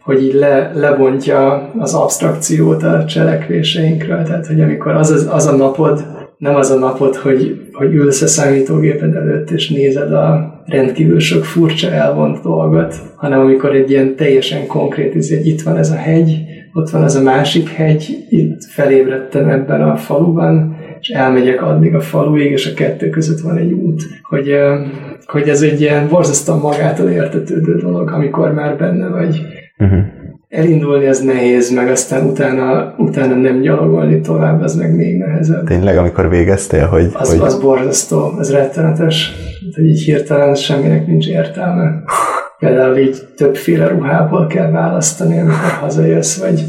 hogy 0.01 0.23
így 0.23 0.33
le, 0.33 0.71
lebontja 0.75 1.71
az 1.77 1.93
abstrakciót 1.93 2.83
a 2.83 3.05
cselekvéseinkről, 3.05 4.23
tehát 4.23 4.47
hogy 4.47 4.61
amikor 4.61 4.91
az, 4.91 5.11
az, 5.11 5.27
az 5.31 5.45
a 5.45 5.55
napod, 5.55 6.05
nem 6.37 6.55
az 6.55 6.71
a 6.71 6.77
napod, 6.77 7.15
hogy, 7.15 7.61
hogy 7.73 7.93
ülsz 7.93 8.21
a 8.21 8.27
számítógéped 8.27 9.15
előtt, 9.15 9.49
és 9.49 9.69
nézed 9.69 10.13
a 10.13 10.59
rendkívül 10.65 11.19
sok 11.19 11.45
furcsa 11.45 11.91
elvont 11.91 12.41
dolgot, 12.41 12.95
hanem 13.15 13.39
amikor 13.39 13.75
egy 13.75 13.89
ilyen 13.89 14.15
teljesen 14.15 14.67
konkrét, 14.67 15.13
hogy 15.13 15.45
itt 15.45 15.61
van 15.61 15.77
ez 15.77 15.91
a 15.91 15.95
hegy, 15.95 16.48
ott 16.73 16.89
van 16.89 17.03
ez 17.03 17.15
a 17.15 17.21
másik 17.21 17.69
hegy, 17.69 18.25
itt 18.29 18.63
felébredtem 18.63 19.49
ebben 19.49 19.81
a 19.81 19.95
faluban, 19.95 20.75
és 20.99 21.09
elmegyek 21.09 21.61
addig 21.61 21.95
a 21.95 21.99
faluig, 21.99 22.51
és 22.51 22.67
a 22.67 22.73
kettő 22.73 23.09
között 23.09 23.39
van 23.39 23.57
egy 23.57 23.71
út. 23.71 24.01
Hogy, 24.21 24.55
hogy 25.25 25.49
ez 25.49 25.61
egy 25.61 25.81
ilyen 25.81 26.07
borzasztóan 26.07 26.59
magától 26.59 27.09
értetődő 27.09 27.75
dolog, 27.75 28.11
amikor 28.11 28.53
már 28.53 28.77
benne 28.77 29.07
vagy. 29.07 29.41
Uh-huh. 29.77 29.99
Elindulni 30.49 31.07
az 31.07 31.19
nehéz, 31.19 31.73
meg 31.73 31.87
aztán 31.87 32.25
utána, 32.25 32.95
utána 32.97 33.35
nem 33.35 33.61
gyalogolni 33.61 34.21
tovább, 34.21 34.61
az 34.61 34.75
meg 34.75 34.95
még 34.95 35.17
nehezebb. 35.17 35.65
Tényleg, 35.65 35.97
amikor 35.97 36.29
végeztél, 36.29 36.85
hogy... 36.85 37.09
Az, 37.13 37.29
hogy... 37.29 37.39
az 37.39 37.61
borzasztó, 37.61 38.33
ez 38.39 38.51
rettenetes. 38.51 39.31
Hogy 39.75 39.85
így 39.85 40.01
hirtelen 40.01 40.55
semminek 40.55 41.07
nincs 41.07 41.27
értelme. 41.27 42.03
Például 42.59 42.97
így 42.97 43.17
többféle 43.35 43.87
ruhából 43.87 44.47
kell 44.47 44.71
választani, 44.71 45.39
amikor 45.39 45.71
hazajössz, 45.79 46.39
vagy 46.39 46.63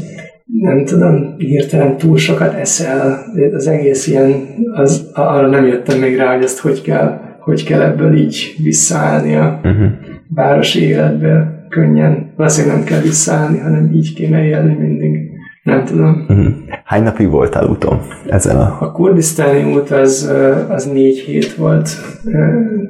nem 0.45 0.85
tudom, 0.85 1.35
hirtelen 1.37 1.97
túl 1.97 2.17
sokat 2.17 2.53
eszel, 2.53 3.19
az 3.53 3.67
egész 3.67 4.07
ilyen, 4.07 4.33
az, 4.73 5.09
arra 5.13 5.47
nem 5.47 5.65
jöttem 5.65 5.99
még 5.99 6.17
rá, 6.17 6.33
hogy 6.33 6.43
ezt 6.43 6.59
hogy 6.59 6.81
kell, 6.81 7.19
hogy 7.39 7.63
kell 7.63 7.81
ebből 7.81 8.17
így 8.17 8.55
visszaállni 8.63 9.35
a 9.35 9.59
uh-huh. 9.63 9.89
városi 10.35 10.83
életbe 10.83 11.65
könnyen. 11.69 12.33
Valószínűleg 12.35 12.75
nem 12.75 12.85
kell 12.85 13.01
visszaállni, 13.01 13.57
hanem 13.59 13.91
így 13.93 14.13
kéne 14.13 14.43
élni 14.43 14.73
mindig. 14.73 15.29
Nem 15.63 15.85
tudom. 15.85 16.25
Uh-huh. 16.29 16.53
Hány 16.83 17.03
napig 17.03 17.29
voltál 17.29 17.67
úton 17.69 17.99
ezen 18.27 18.55
a... 18.55 18.77
A 18.79 18.91
kurdisztáni 18.91 19.73
út 19.73 19.91
az, 19.91 20.33
az 20.69 20.85
négy 20.85 21.17
hét 21.19 21.55
volt 21.55 21.89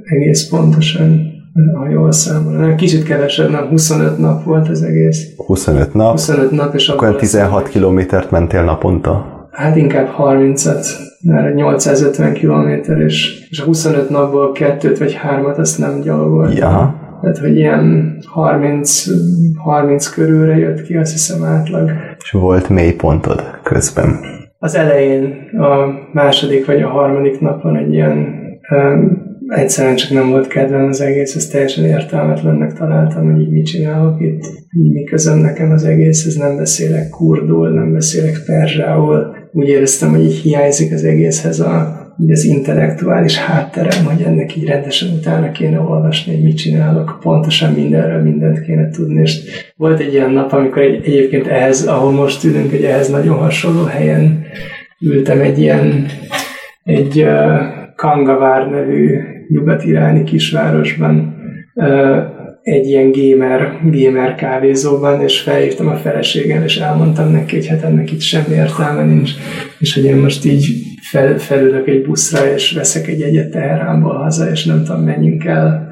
egész 0.03 0.50
pontosan 0.50 1.30
ha 1.77 1.89
jól 1.89 2.12
számolom. 2.12 2.75
Kicsit 2.75 3.03
kevesebb, 3.03 3.50
nem 3.50 3.67
25 3.67 4.17
nap 4.17 4.43
volt 4.43 4.70
az 4.70 4.84
egész. 4.84 5.34
25 5.36 5.93
nap? 5.93 6.12
25 6.12 6.51
nap, 6.51 6.75
és 6.75 6.88
akkor 6.88 7.15
16 7.15 7.70
kilométert 7.70 8.31
mentél 8.31 8.63
naponta? 8.63 9.39
Hát 9.51 9.75
inkább 9.75 10.08
30-at, 10.17 10.86
mert 11.22 11.55
850 11.55 12.34
kilométer, 12.34 12.98
és, 12.98 13.48
és 13.50 13.60
a 13.60 13.63
25 13.63 14.10
napból 14.10 14.51
kettőt 14.51 14.98
vagy 14.98 15.13
hármat 15.13 15.58
azt 15.58 15.77
nem 15.77 16.01
gyalogoltam. 16.01 16.55
Ja. 16.55 16.96
Tehát, 17.22 17.38
hogy 17.38 17.55
ilyen 17.55 18.15
30, 18.25 19.05
30 19.63 20.10
körülre 20.10 20.58
jött 20.58 20.81
ki, 20.81 20.96
azt 20.96 21.12
hiszem 21.12 21.43
átlag. 21.43 21.91
És 22.17 22.31
volt 22.31 22.70
mély 22.70 22.93
pontod 22.93 23.43
közben? 23.63 24.20
Az 24.60 24.75
elején, 24.75 25.50
a 25.58 25.86
második 26.13 26.65
vagy 26.65 26.81
a 26.81 26.88
harmadik 26.88 27.39
napon 27.39 27.75
egy 27.75 27.93
ilyen 27.93 28.36
um, 28.70 29.20
egyszerűen 29.55 29.96
csak 29.96 30.10
nem 30.10 30.29
volt 30.29 30.48
kedvem 30.48 30.88
az 30.88 31.01
egész, 31.01 31.36
ez 31.36 31.48
teljesen 31.48 31.86
értelmetlennek 31.86 32.74
találtam, 32.74 33.31
hogy 33.31 33.41
így 33.41 33.50
mit 33.50 33.65
csinálok 33.65 34.22
itt, 34.22 34.43
mi 34.93 35.03
közöm 35.03 35.38
nekem 35.38 35.72
az 35.72 35.84
egész, 35.84 36.25
ez 36.25 36.36
nem 36.36 36.58
beszélek 36.58 37.10
kurdul, 37.10 37.70
nem 37.70 37.93
beszélek 37.93 38.43
perzsául, 38.46 39.36
úgy 39.51 39.67
éreztem, 39.67 40.10
hogy 40.10 40.24
így 40.24 40.36
hiányzik 40.36 40.93
az 40.93 41.03
egészhez 41.03 41.60
a, 41.60 42.00
így 42.22 42.31
az 42.31 42.43
intellektuális 42.43 43.38
hátterem, 43.38 44.05
hogy 44.05 44.22
ennek 44.22 44.55
így 44.55 44.65
rendesen 44.65 45.10
utána 45.17 45.51
kéne 45.51 45.79
olvasni, 45.79 46.34
hogy 46.34 46.43
mit 46.43 46.58
csinálok, 46.58 47.17
pontosan 47.22 47.74
mindenről 47.74 48.22
mindent 48.22 48.62
kéne 48.62 48.89
tudni, 48.89 49.22
és 49.22 49.39
volt 49.75 50.00
egy 50.00 50.13
ilyen 50.13 50.31
nap, 50.31 50.51
amikor 50.51 50.81
egy, 50.81 51.05
egyébként 51.05 51.48
ehhez, 51.48 51.86
ahol 51.86 52.12
most 52.12 52.43
ülünk, 52.43 52.72
egy 52.74 52.84
ehhez 52.84 53.10
nagyon 53.10 53.38
hasonló 53.38 53.84
helyen 53.84 54.43
ültem 55.00 55.39
egy 55.39 55.60
ilyen, 55.60 56.05
egy 56.84 57.22
uh, 57.22 57.79
Kangavár 57.96 58.70
nevű 58.70 59.20
nyugat-iráni 59.51 60.24
kisvárosban 60.24 61.36
egy 62.62 62.88
ilyen 62.88 63.12
gamer, 63.12 63.79
gamer 63.91 64.36
kávézóban, 64.36 65.22
és 65.22 65.39
felhívtam 65.39 65.88
a 65.88 65.96
feleségem, 65.96 66.63
és 66.63 66.77
elmondtam 66.77 67.31
neki, 67.31 67.55
hogy 67.55 67.67
hát 67.67 67.84
ennek 67.84 68.12
itt 68.12 68.20
semmi 68.20 68.55
értelme 68.55 69.05
nincs, 69.05 69.31
és 69.79 69.93
hogy 69.93 70.03
én 70.03 70.15
most 70.15 70.46
így 70.46 70.65
fel, 71.12 71.38
felülök 71.38 71.88
egy 71.88 72.01
buszra, 72.01 72.53
és 72.53 72.72
veszek 72.72 73.08
egy 73.08 73.22
egyet 73.22 73.51
Teheránból 73.51 74.13
haza, 74.13 74.50
és 74.50 74.65
nem 74.65 74.84
tudom, 74.84 75.01
menjünk 75.01 75.46
el, 75.46 75.89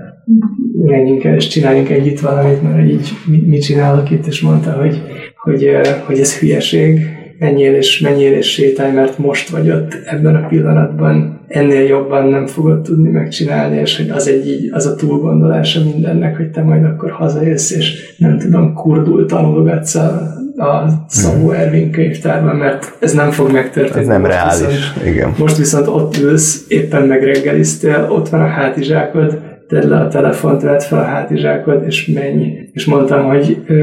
menjünk 0.86 1.24
el, 1.24 1.36
és 1.36 1.48
csináljunk 1.48 1.89
együtt 1.89 2.20
valamit, 2.20 2.62
mert 2.62 2.89
így 2.89 3.10
mit 3.46 3.63
csinálok 3.63 4.12
itt, 4.12 4.25
és 4.25 4.42
mondta, 4.42 4.72
hogy, 4.72 5.01
hogy, 5.36 5.70
hogy 6.06 6.20
ez 6.20 6.39
hülyeség, 6.39 7.19
menjél 7.39 7.75
és 7.75 8.00
menjél 8.00 8.34
és 8.34 8.51
sétálj, 8.51 8.93
mert 8.93 9.17
most 9.17 9.50
vagy 9.50 9.72
ott 9.72 9.98
ebben 10.05 10.36
a 10.36 10.48
pillanatban, 10.48 11.39
ennél 11.48 11.81
jobban 11.81 12.27
nem 12.27 12.48
fogod 12.48 12.81
tudni 12.81 13.10
megcsinálni, 13.10 13.77
és 13.77 13.98
hogy 13.98 14.10
az 14.10 14.27
egy 14.27 14.48
így, 14.48 14.69
az 14.74 14.86
a 14.86 14.96
túlgondolása 14.96 15.84
mindennek, 15.84 16.38
hogy 16.38 16.50
te 16.50 16.62
majd 16.62 16.84
akkor 16.84 17.12
hazajössz, 17.12 17.72
és 17.72 18.15
nem 18.17 18.38
tudom, 18.38 18.74
kurdul 18.74 19.25
tanulgatsz 19.25 19.96
a, 19.96 20.38
a 20.58 21.05
Szabó 21.08 21.51
Ervin 21.51 21.91
könyvtárban, 21.91 22.55
mert 22.55 22.96
ez 23.00 23.13
nem 23.13 23.31
fog 23.31 23.51
megtörténni. 23.51 24.00
Ez 24.00 24.08
nem 24.08 24.22
Most 24.22 24.34
reális, 24.34 24.75
Viszont, 24.75 25.05
igen. 25.05 25.34
most 25.38 25.58
viszont 25.58 25.88
ott 25.88 26.17
ülsz, 26.17 26.65
éppen 26.67 27.08
megreggeliztél, 27.08 28.08
ott 28.10 28.29
van 28.29 28.41
a 28.41 28.48
hátizsákod, 28.48 29.39
tedd 29.67 29.88
le 29.88 29.98
a 29.98 30.08
telefont, 30.08 30.62
vedd 30.62 30.79
fel 30.79 31.00
a 31.00 31.03
hátizsákod, 31.03 31.84
és 31.86 32.12
menj. 32.13 32.69
És 32.72 32.86
mondtam, 32.86 33.25
hogy 33.25 33.63
ö, 33.67 33.81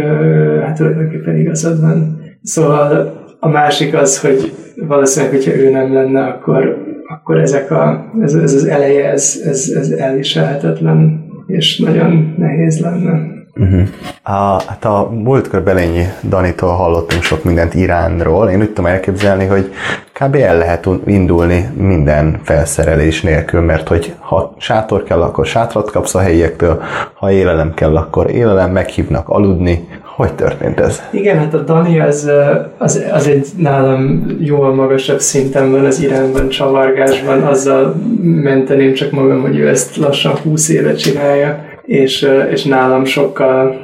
hát 0.65 0.77
tulajdonképpen 0.77 1.37
igazad 1.37 1.81
van. 1.81 2.21
Szóval 2.43 3.25
a 3.47 3.49
másik 3.49 3.95
az, 3.95 4.21
hogy 4.21 4.55
valószínűleg, 4.77 5.35
hogyha 5.35 5.55
ő 5.55 5.71
nem 5.71 5.93
lenne, 5.93 6.25
akkor, 6.25 6.85
akkor 7.07 7.39
ezek 7.39 7.71
a, 7.71 8.13
ez, 8.23 8.35
ez 8.35 8.55
az 8.55 8.65
eleje, 8.65 9.11
ez, 9.11 9.41
ez, 9.45 9.73
ez 9.77 9.91
elviselhetetlen, 9.91 11.25
és 11.47 11.79
nagyon 11.79 12.35
nehéz 12.39 12.81
lenne. 12.81 13.35
Uh-huh. 13.55 13.89
A, 14.23 14.63
hát 14.67 14.85
a 14.85 15.11
múltkor 15.11 15.63
Belényi 15.63 16.05
Danitól 16.29 16.73
hallottunk 16.73 17.23
sok 17.23 17.45
mindent 17.45 17.75
Iránról. 17.75 18.49
Én 18.49 18.61
úgy 18.61 18.69
tudom 18.69 18.87
elképzelni, 18.87 19.45
hogy 19.47 19.73
kb. 20.21 20.35
el 20.35 20.59
lehet 20.59 20.89
indulni 21.07 21.69
minden 21.77 22.41
felszerelés 22.43 23.23
nélkül, 23.23 23.61
mert 23.61 23.89
hogy 23.89 24.15
ha 24.19 24.55
sátor 24.59 25.03
kell, 25.03 25.23
akkor 25.23 25.47
sátrat 25.47 25.91
kapsz 25.91 26.15
a 26.15 26.19
helyiektől, 26.19 26.83
ha 27.15 27.31
élelem 27.31 27.75
kell, 27.75 27.97
akkor 27.97 28.31
élelem, 28.31 28.71
meghívnak 28.71 29.29
aludni. 29.29 29.89
Hogy 30.17 30.33
történt 30.33 30.81
ez? 30.81 31.03
Igen, 31.11 31.39
hát 31.39 31.55
a 31.55 31.59
Dani 31.59 32.01
az, 32.01 32.31
az, 32.79 33.05
az 33.13 33.29
egy 33.29 33.47
nálam 33.57 34.27
jóval 34.41 34.75
magasabb 34.75 35.21
szinten 35.21 35.71
van 35.71 35.85
az 35.85 36.03
Iránban, 36.03 36.49
csavargásban, 36.49 37.43
azzal 37.43 37.95
menteném 38.23 38.95
csak 38.95 39.11
magam, 39.11 39.41
hogy 39.41 39.59
ő 39.59 39.69
ezt 39.69 39.97
lassan 39.97 40.37
20 40.43 40.69
éve 40.69 40.95
csinálja 40.95 41.65
és, 41.87 42.29
és 42.51 42.65
nálam 42.65 43.05
sokkal, 43.05 43.77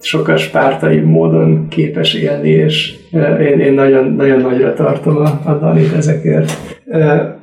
sokkal 0.00 0.36
spártai 0.36 0.98
módon 0.98 1.68
képes 1.68 2.14
élni, 2.14 2.48
és 2.48 2.94
én, 3.40 3.60
én 3.60 3.72
nagyon, 3.72 4.12
nagyon 4.12 4.40
nagyra 4.40 4.74
tartom 4.74 5.16
a, 5.16 5.40
a 5.44 5.58
Danit 5.60 5.92
ezekért. 5.92 6.52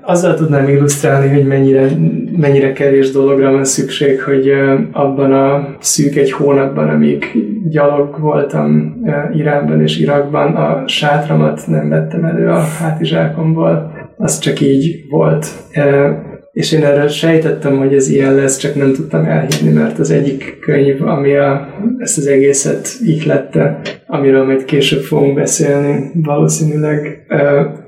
Azzal 0.02 0.36
tudnám 0.36 0.68
illusztrálni, 0.68 1.34
hogy 1.34 1.48
mennyire, 1.48 1.88
mennyire 2.38 2.74
kevés 2.74 3.12
dologra 3.12 3.52
van 3.52 3.64
szükség, 3.64 4.22
hogy 4.22 4.52
abban 4.92 5.34
a 5.34 5.76
szűk 5.80 6.16
egy 6.16 6.32
hónapban, 6.32 6.90
amíg 6.90 7.26
gyalog 7.70 8.20
voltam 8.20 8.96
Iránban 9.34 9.82
és 9.82 10.00
Irakban, 10.00 10.56
a 10.56 10.88
sátramat 10.88 11.68
nem 11.68 11.90
vettem 11.90 12.24
elő 12.24 12.48
a 12.48 12.60
hátizsákomból, 12.60 13.92
az 14.18 14.40
csak 14.40 14.62
így 14.62 15.06
volt 15.10 15.48
és 16.54 16.72
én 16.72 16.84
erre 16.84 17.08
sejtettem, 17.08 17.78
hogy 17.78 17.94
ez 17.94 18.10
ilyen 18.10 18.36
lesz, 18.36 18.58
csak 18.58 18.76
nem 18.76 18.94
tudtam 18.94 19.26
elhívni, 19.26 19.70
mert 19.70 20.00
az 20.00 20.12
egyik 20.12 20.58
könyv, 20.60 21.02
ami 21.02 21.36
a, 21.36 21.68
ezt 21.98 22.18
az 22.18 22.28
egészet 22.28 22.88
ihlette, 23.06 23.82
amiről 24.08 24.46
majd 24.46 24.66
később 24.66 25.02
fogunk 25.02 25.34
beszélni, 25.36 26.12
valószínűleg 26.14 27.26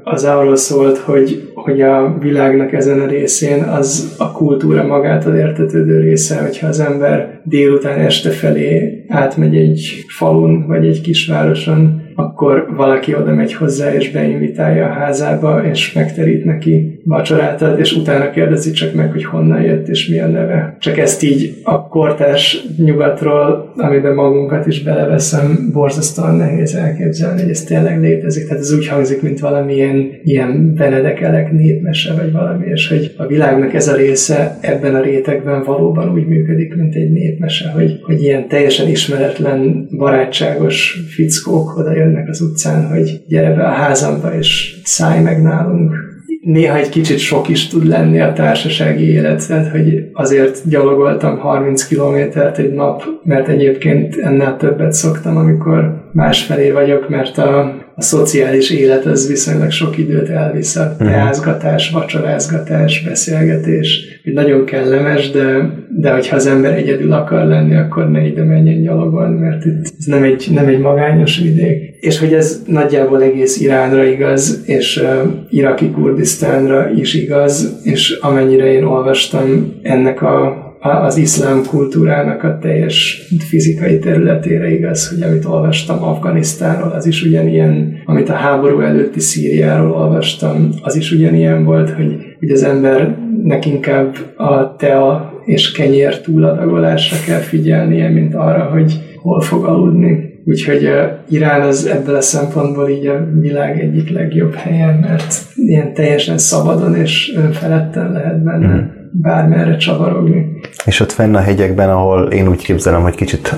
az 0.03 0.23
arról 0.23 0.55
szólt, 0.55 0.97
hogy, 0.97 1.51
hogy 1.53 1.81
a 1.81 2.17
világnak 2.19 2.73
ezen 2.73 2.99
a 2.99 3.07
részén 3.07 3.63
az 3.63 4.15
a 4.17 4.31
kultúra 4.31 4.83
magától 4.83 5.35
értetődő 5.35 5.99
része, 5.99 6.41
hogyha 6.41 6.67
az 6.67 6.79
ember 6.79 7.41
délután 7.43 7.99
este 7.99 8.29
felé 8.29 9.03
átmegy 9.07 9.55
egy 9.55 10.05
falun 10.07 10.67
vagy 10.67 10.85
egy 10.87 11.01
kisvároson, 11.01 12.04
akkor 12.15 12.67
valaki 12.75 13.15
oda 13.15 13.33
megy 13.33 13.53
hozzá, 13.53 13.93
és 13.93 14.11
beinvitálja 14.11 14.85
a 14.85 14.93
házába, 14.93 15.63
és 15.71 15.93
megterít 15.93 16.45
neki 16.45 17.01
vacsorát, 17.03 17.79
és 17.79 17.95
utána 17.95 18.29
kérdezi 18.29 18.71
csak 18.71 18.93
meg, 18.93 19.11
hogy 19.11 19.23
honnan 19.23 19.61
jött, 19.61 19.87
és 19.87 20.07
mi 20.07 20.19
a 20.19 20.27
neve. 20.27 20.75
Csak 20.79 20.97
ezt 20.97 21.23
így 21.23 21.53
a 21.63 21.87
kortárs 21.87 22.65
nyugatról, 22.77 23.73
amiben 23.77 24.13
magunkat 24.13 24.67
is 24.67 24.83
beleveszem, 24.83 25.69
borzasztóan 25.73 26.35
nehéz 26.35 26.75
elképzelni, 26.75 27.41
hogy 27.41 27.49
ez 27.49 27.63
tényleg 27.63 28.01
létezik. 28.01 28.47
Tehát 28.47 28.63
ez 28.63 28.73
úgy 28.73 28.87
hangzik, 28.87 29.21
mint 29.21 29.39
valamilyen 29.39 30.09
ilyen 30.23 30.73
benedekelek 30.75 31.51
népmese, 31.51 32.13
vagy 32.13 32.31
valami, 32.31 32.65
és 32.67 32.87
hogy 32.87 33.13
a 33.17 33.25
világnak 33.25 33.73
ez 33.73 33.87
a 33.87 33.95
része 33.95 34.57
ebben 34.61 34.95
a 34.95 35.01
rétegben 35.01 35.63
valóban 35.63 36.13
úgy 36.13 36.27
működik, 36.27 36.75
mint 36.75 36.95
egy 36.95 37.11
népmese, 37.11 37.69
hogy, 37.69 37.99
hogy 38.01 38.21
ilyen 38.21 38.47
teljesen 38.47 38.87
ismeretlen, 38.87 39.87
barátságos 39.97 40.99
fickók 41.09 41.77
oda 41.77 41.95
jönnek 42.05 42.29
az 42.29 42.41
utcán, 42.41 42.87
hogy 42.87 43.21
gyere 43.27 43.53
be 43.53 43.63
a 43.63 43.71
házamba, 43.71 44.35
és 44.37 44.79
szállj 44.83 45.21
meg 45.21 45.41
nálunk. 45.41 45.93
Néha 46.41 46.77
egy 46.77 46.89
kicsit 46.89 47.17
sok 47.17 47.49
is 47.49 47.67
tud 47.67 47.87
lenni 47.87 48.19
a 48.19 48.33
társasági 48.33 49.11
élet, 49.11 49.47
tehát 49.47 49.71
hogy 49.71 50.09
azért 50.13 50.69
gyalogoltam 50.69 51.37
30 51.37 51.87
kilométert 51.87 52.57
egy 52.57 52.73
nap, 52.73 53.03
mert 53.23 53.47
egyébként 53.47 54.15
ennél 54.15 54.55
többet 54.57 54.93
szoktam, 54.93 55.37
amikor 55.37 56.09
másfelé 56.11 56.71
vagyok, 56.71 57.09
mert 57.09 57.37
a, 57.37 57.75
a 57.97 58.01
szociális 58.01 58.71
élet 58.71 59.05
az 59.05 59.27
viszonylag 59.27 59.71
sok 59.71 59.97
időt 59.97 60.29
elvisz 60.29 60.75
a 60.75 60.95
mhm. 60.99 61.07
teázgatás, 61.07 61.89
vacsorázgatás, 61.89 63.03
beszélgetés. 63.03 64.19
Hogy 64.23 64.33
nagyon 64.33 64.65
kellemes, 64.65 65.31
de, 65.31 65.69
de 65.89 66.11
hogyha 66.11 66.35
az 66.35 66.45
ember 66.45 66.73
egyedül 66.73 67.11
akar 67.11 67.45
lenni, 67.45 67.75
akkor 67.75 68.11
ne 68.11 68.25
ide 68.25 68.43
menjen 68.43 68.81
gyalogolni, 68.81 69.39
mert 69.39 69.65
itt 69.65 69.83
ez 69.99 70.05
nem 70.05 70.23
egy, 70.23 70.47
nem 70.53 70.67
egy 70.67 70.79
magányos 70.79 71.39
vidék. 71.39 71.95
És 71.99 72.19
hogy 72.19 72.33
ez 72.33 72.63
nagyjából 72.67 73.23
egész 73.23 73.59
Iránra 73.59 74.03
igaz, 74.03 74.63
és 74.65 74.97
uh, 74.97 75.31
iraki 75.49 75.91
Kurdisztánra 75.91 76.89
is 76.95 77.13
igaz, 77.13 77.79
és 77.83 78.17
amennyire 78.21 78.71
én 78.73 78.83
olvastam 78.83 79.73
ennek 79.81 80.21
a 80.21 80.64
az 80.85 81.17
iszlám 81.17 81.63
kultúrának 81.69 82.43
a 82.43 82.57
teljes 82.57 83.27
fizikai 83.39 83.99
területére 83.99 84.73
igaz, 84.73 85.09
hogy 85.09 85.21
amit 85.21 85.45
olvastam 85.45 86.03
Afganisztánról, 86.03 86.91
az 86.91 87.05
is 87.05 87.23
ugyanilyen, 87.23 88.01
amit 88.05 88.29
a 88.29 88.33
háború 88.33 88.79
előtti 88.79 89.19
Szíriáról 89.19 89.91
olvastam, 89.91 90.69
az 90.81 90.95
is 90.95 91.11
ugyanilyen 91.11 91.63
volt, 91.63 91.89
hogy, 91.89 92.15
hogy 92.39 92.49
az 92.49 92.63
embernek 92.63 93.65
inkább 93.65 94.15
a 94.35 94.75
tea 94.75 95.33
és 95.45 95.71
kenyér 95.71 96.21
túladagolásra 96.21 97.17
kell 97.25 97.39
figyelnie, 97.39 98.09
mint 98.09 98.35
arra, 98.35 98.63
hogy 98.63 98.93
hol 99.21 99.41
fog 99.41 99.65
aludni. 99.65 100.33
Úgyhogy 100.45 100.89
Irán 101.29 101.61
az 101.61 101.85
ebből 101.85 102.15
a 102.15 102.21
szempontból 102.21 102.89
így 102.89 103.07
a 103.07 103.27
világ 103.39 103.79
egyik 103.79 104.09
legjobb 104.09 104.53
helye, 104.53 104.97
mert 105.01 105.35
ilyen 105.55 105.93
teljesen 105.93 106.37
szabadon 106.37 106.95
és 106.95 107.33
önfeledten 107.37 108.11
lehet 108.11 108.43
benne. 108.43 108.94
Bármerre 109.11 109.77
csavarogni. 109.77 110.59
És 110.85 110.99
ott 110.99 111.11
fenn 111.11 111.35
a 111.35 111.39
hegyekben, 111.39 111.89
ahol 111.89 112.31
én 112.31 112.47
úgy 112.47 112.63
képzelem, 112.63 113.01
hogy 113.01 113.15
kicsit 113.15 113.55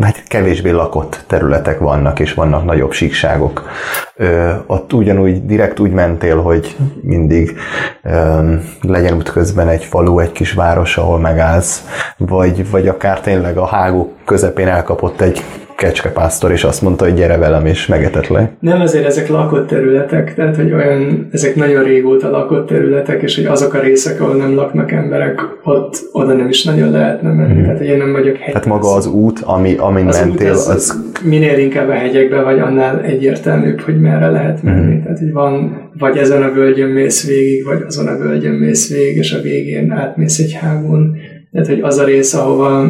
hát 0.00 0.22
kevésbé 0.28 0.70
lakott 0.70 1.24
területek 1.26 1.78
vannak, 1.78 2.20
és 2.20 2.34
vannak 2.34 2.64
nagyobb 2.64 2.92
síkságok. 2.92 3.68
Ö, 4.16 4.52
ott 4.66 4.92
ugyanúgy, 4.92 5.44
direkt 5.44 5.80
úgy 5.80 5.92
mentél, 5.92 6.40
hogy 6.40 6.76
mindig 7.02 7.56
ö, 8.02 8.54
legyen 8.80 9.16
útközben 9.16 9.68
egy 9.68 9.84
falu, 9.84 10.18
egy 10.18 10.32
kis 10.32 10.52
város, 10.52 10.96
ahol 10.96 11.18
megállsz, 11.18 11.84
vagy, 12.16 12.70
vagy 12.70 12.88
akár 12.88 13.20
tényleg 13.20 13.56
a 13.56 13.66
hágók 13.66 14.10
közepén 14.24 14.68
elkapott 14.68 15.20
egy 15.20 15.42
kecskepásztor, 15.80 16.50
és 16.50 16.64
azt 16.64 16.82
mondta, 16.82 17.04
hogy 17.04 17.14
gyere 17.14 17.36
velem, 17.36 17.66
és 17.66 17.86
megetetlek. 17.86 18.52
Nem, 18.60 18.80
azért 18.80 19.06
ezek 19.06 19.28
lakott 19.28 19.66
területek, 19.66 20.34
tehát 20.34 20.56
hogy 20.56 20.72
olyan, 20.72 21.28
ezek 21.32 21.54
nagyon 21.54 21.84
régóta 21.84 22.30
lakott 22.30 22.66
területek, 22.66 23.22
és 23.22 23.36
hogy 23.36 23.44
azok 23.44 23.74
a 23.74 23.80
részek, 23.80 24.20
ahol 24.20 24.36
nem 24.36 24.54
laknak 24.54 24.92
emberek, 24.92 25.40
ott 25.64 25.96
oda 26.12 26.32
nem 26.32 26.48
is 26.48 26.64
nagyon 26.64 26.90
lehetne 26.90 27.32
menni. 27.32 27.60
Mm. 27.60 27.62
Tehát, 27.62 27.78
hogy 27.78 27.86
én 27.86 27.98
nem 27.98 28.12
vagyok 28.12 28.36
hegy. 28.36 28.52
Tehát 28.52 28.68
maga 28.68 28.94
az 28.94 29.06
út, 29.06 29.40
ami, 29.44 29.74
amin 29.78 30.06
az 30.06 30.20
mentél, 30.20 30.50
az, 30.50 30.68
az... 30.68 31.12
Minél 31.24 31.58
inkább 31.58 31.88
a 31.88 31.92
hegyekbe 31.92 32.42
vagy, 32.42 32.58
annál 32.58 33.00
egyértelműbb, 33.00 33.80
hogy 33.80 34.00
merre 34.00 34.30
lehet 34.30 34.62
menni. 34.62 34.94
Mm. 34.94 35.02
Tehát, 35.02 35.18
hogy 35.18 35.32
van, 35.32 35.76
vagy 35.98 36.16
ezen 36.16 36.42
a 36.42 36.52
völgyön 36.52 36.88
mész 36.88 37.26
végig, 37.26 37.64
vagy 37.64 37.82
azon 37.86 38.06
a 38.06 38.16
völgyön 38.16 38.54
mész 38.54 38.92
végig, 38.92 39.16
és 39.16 39.32
a 39.32 39.40
végén 39.40 39.90
átmész 39.90 40.38
egy 40.38 40.52
hágón. 40.60 41.16
Tehát, 41.52 41.68
hogy 41.68 41.80
az 41.80 41.98
a 41.98 42.04
rész, 42.04 42.34
ahova 42.34 42.86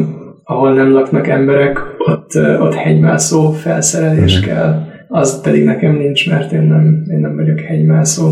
ahol 0.51 0.73
nem 0.73 0.91
laknak 0.91 1.27
emberek, 1.27 1.79
ott, 1.97 2.59
ott 2.59 2.73
hegymászó 2.73 3.51
felszerelés 3.51 4.39
mm. 4.39 4.43
kell. 4.43 4.85
Az 5.07 5.41
pedig 5.41 5.63
nekem 5.63 5.95
nincs, 5.95 6.29
mert 6.29 6.51
én 6.51 6.61
nem, 6.61 7.03
én 7.11 7.19
nem 7.19 7.35
vagyok 7.35 7.59
hegymászó. 7.59 8.31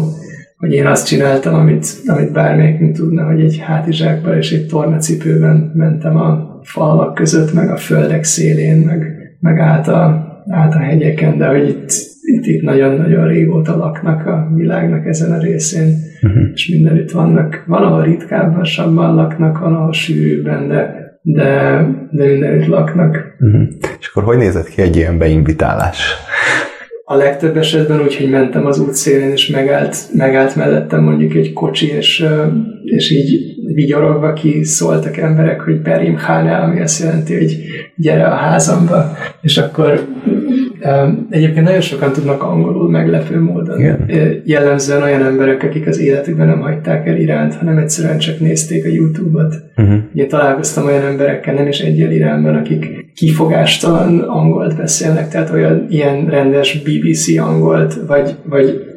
Hogy 0.58 0.72
én 0.72 0.86
azt 0.86 1.08
csináltam, 1.08 1.54
amit, 1.54 1.88
amit 2.06 2.32
bármelyik 2.32 2.92
tudna, 2.92 3.24
hogy 3.24 3.42
egy 3.42 3.60
hátizsákban 3.60 4.38
és 4.38 4.52
egy 4.52 4.66
tornacipőben 4.66 5.72
mentem 5.76 6.18
a 6.18 6.60
falak 6.64 7.14
között, 7.14 7.54
meg 7.54 7.70
a 7.70 7.76
földek 7.76 8.24
szélén, 8.24 8.78
meg, 8.78 9.06
meg 9.40 9.60
át, 9.60 9.88
a, 9.88 10.28
át 10.50 10.74
a 10.74 10.80
hegyeken, 10.80 11.38
de 11.38 11.48
hogy 11.48 11.68
itt, 11.68 11.92
itt, 12.22 12.46
itt 12.46 12.62
nagyon-nagyon 12.62 13.28
régóta 13.28 13.78
laknak 13.78 14.26
a 14.26 14.52
világnak 14.56 15.06
ezen 15.06 15.32
a 15.32 15.40
részén, 15.40 15.96
uh-huh. 16.22 16.44
és 16.54 16.68
mindenütt 16.68 17.12
vannak, 17.12 17.64
valahol 17.68 18.04
ritkábbasabban 18.04 19.16
laknak, 19.16 19.60
valahol 19.60 19.94
sűrűbben, 19.94 20.68
de 20.68 21.09
de, 21.22 21.82
de 22.12 22.26
mindenütt 22.26 22.68
laknak. 22.68 23.36
Uh-huh. 23.40 23.68
És 24.00 24.08
akkor 24.08 24.24
hogy 24.24 24.38
nézett 24.38 24.70
ki 24.70 24.82
egy 24.82 24.96
ilyen 24.96 25.18
beinvitálás? 25.18 26.14
A 27.12 27.16
legtöbb 27.16 27.58
esetben 27.58 28.02
úgy, 28.02 28.16
hogy 28.16 28.30
mentem 28.30 28.66
az 28.66 28.80
útszélén, 28.80 29.32
és 29.32 29.48
megállt, 29.48 29.98
megállt 30.14 30.56
mellettem 30.56 31.04
mondjuk 31.04 31.34
egy 31.34 31.54
kocsi, 31.54 31.92
és, 31.92 32.26
és 32.84 33.12
így 33.12 33.56
vigyorogva 33.74 34.34
ki 34.34 34.64
szóltak 34.64 35.18
emberek, 35.18 35.62
hogy 35.62 35.82
Perim 35.82 36.18
Hane, 36.18 36.56
ami 36.56 36.82
azt 36.82 37.04
jelenti, 37.04 37.38
hogy 37.38 37.58
gyere 37.96 38.26
a 38.26 38.36
házamba, 38.36 39.18
és 39.42 39.58
akkor 39.58 40.06
Egyébként 41.30 41.66
nagyon 41.66 41.82
sokan 41.82 42.12
tudnak 42.12 42.44
angolul 42.44 42.90
meglepő 42.90 43.42
módon. 43.42 43.80
Igen. 43.80 44.10
Jellemzően 44.44 45.02
olyan 45.02 45.24
emberek, 45.24 45.64
akik 45.64 45.88
az 45.88 46.00
életükben 46.00 46.48
nem 46.48 46.60
hagyták 46.60 47.08
el 47.08 47.18
iránt, 47.18 47.56
hanem 47.56 47.78
egyszerűen 47.78 48.18
csak 48.18 48.40
nézték 48.40 48.86
a 48.86 48.90
YouTube-ot. 48.90 49.56
Uh-huh. 49.78 49.98
Ugye 50.14 50.26
találkoztam 50.26 50.86
olyan 50.86 51.06
emberekkel, 51.06 51.54
nem 51.54 51.68
is 51.68 51.80
egyel 51.80 52.12
irányban, 52.12 52.56
akik 52.56 53.12
kifogástalan 53.16 54.20
angolt 54.20 54.78
beszélnek, 54.78 55.30
tehát 55.30 55.52
olyan 55.54 55.86
ilyen 55.90 56.26
rendes 56.26 56.82
BBC 56.82 57.38
angolt, 57.38 58.00
vagy, 58.08 58.36
vagy 58.44 58.90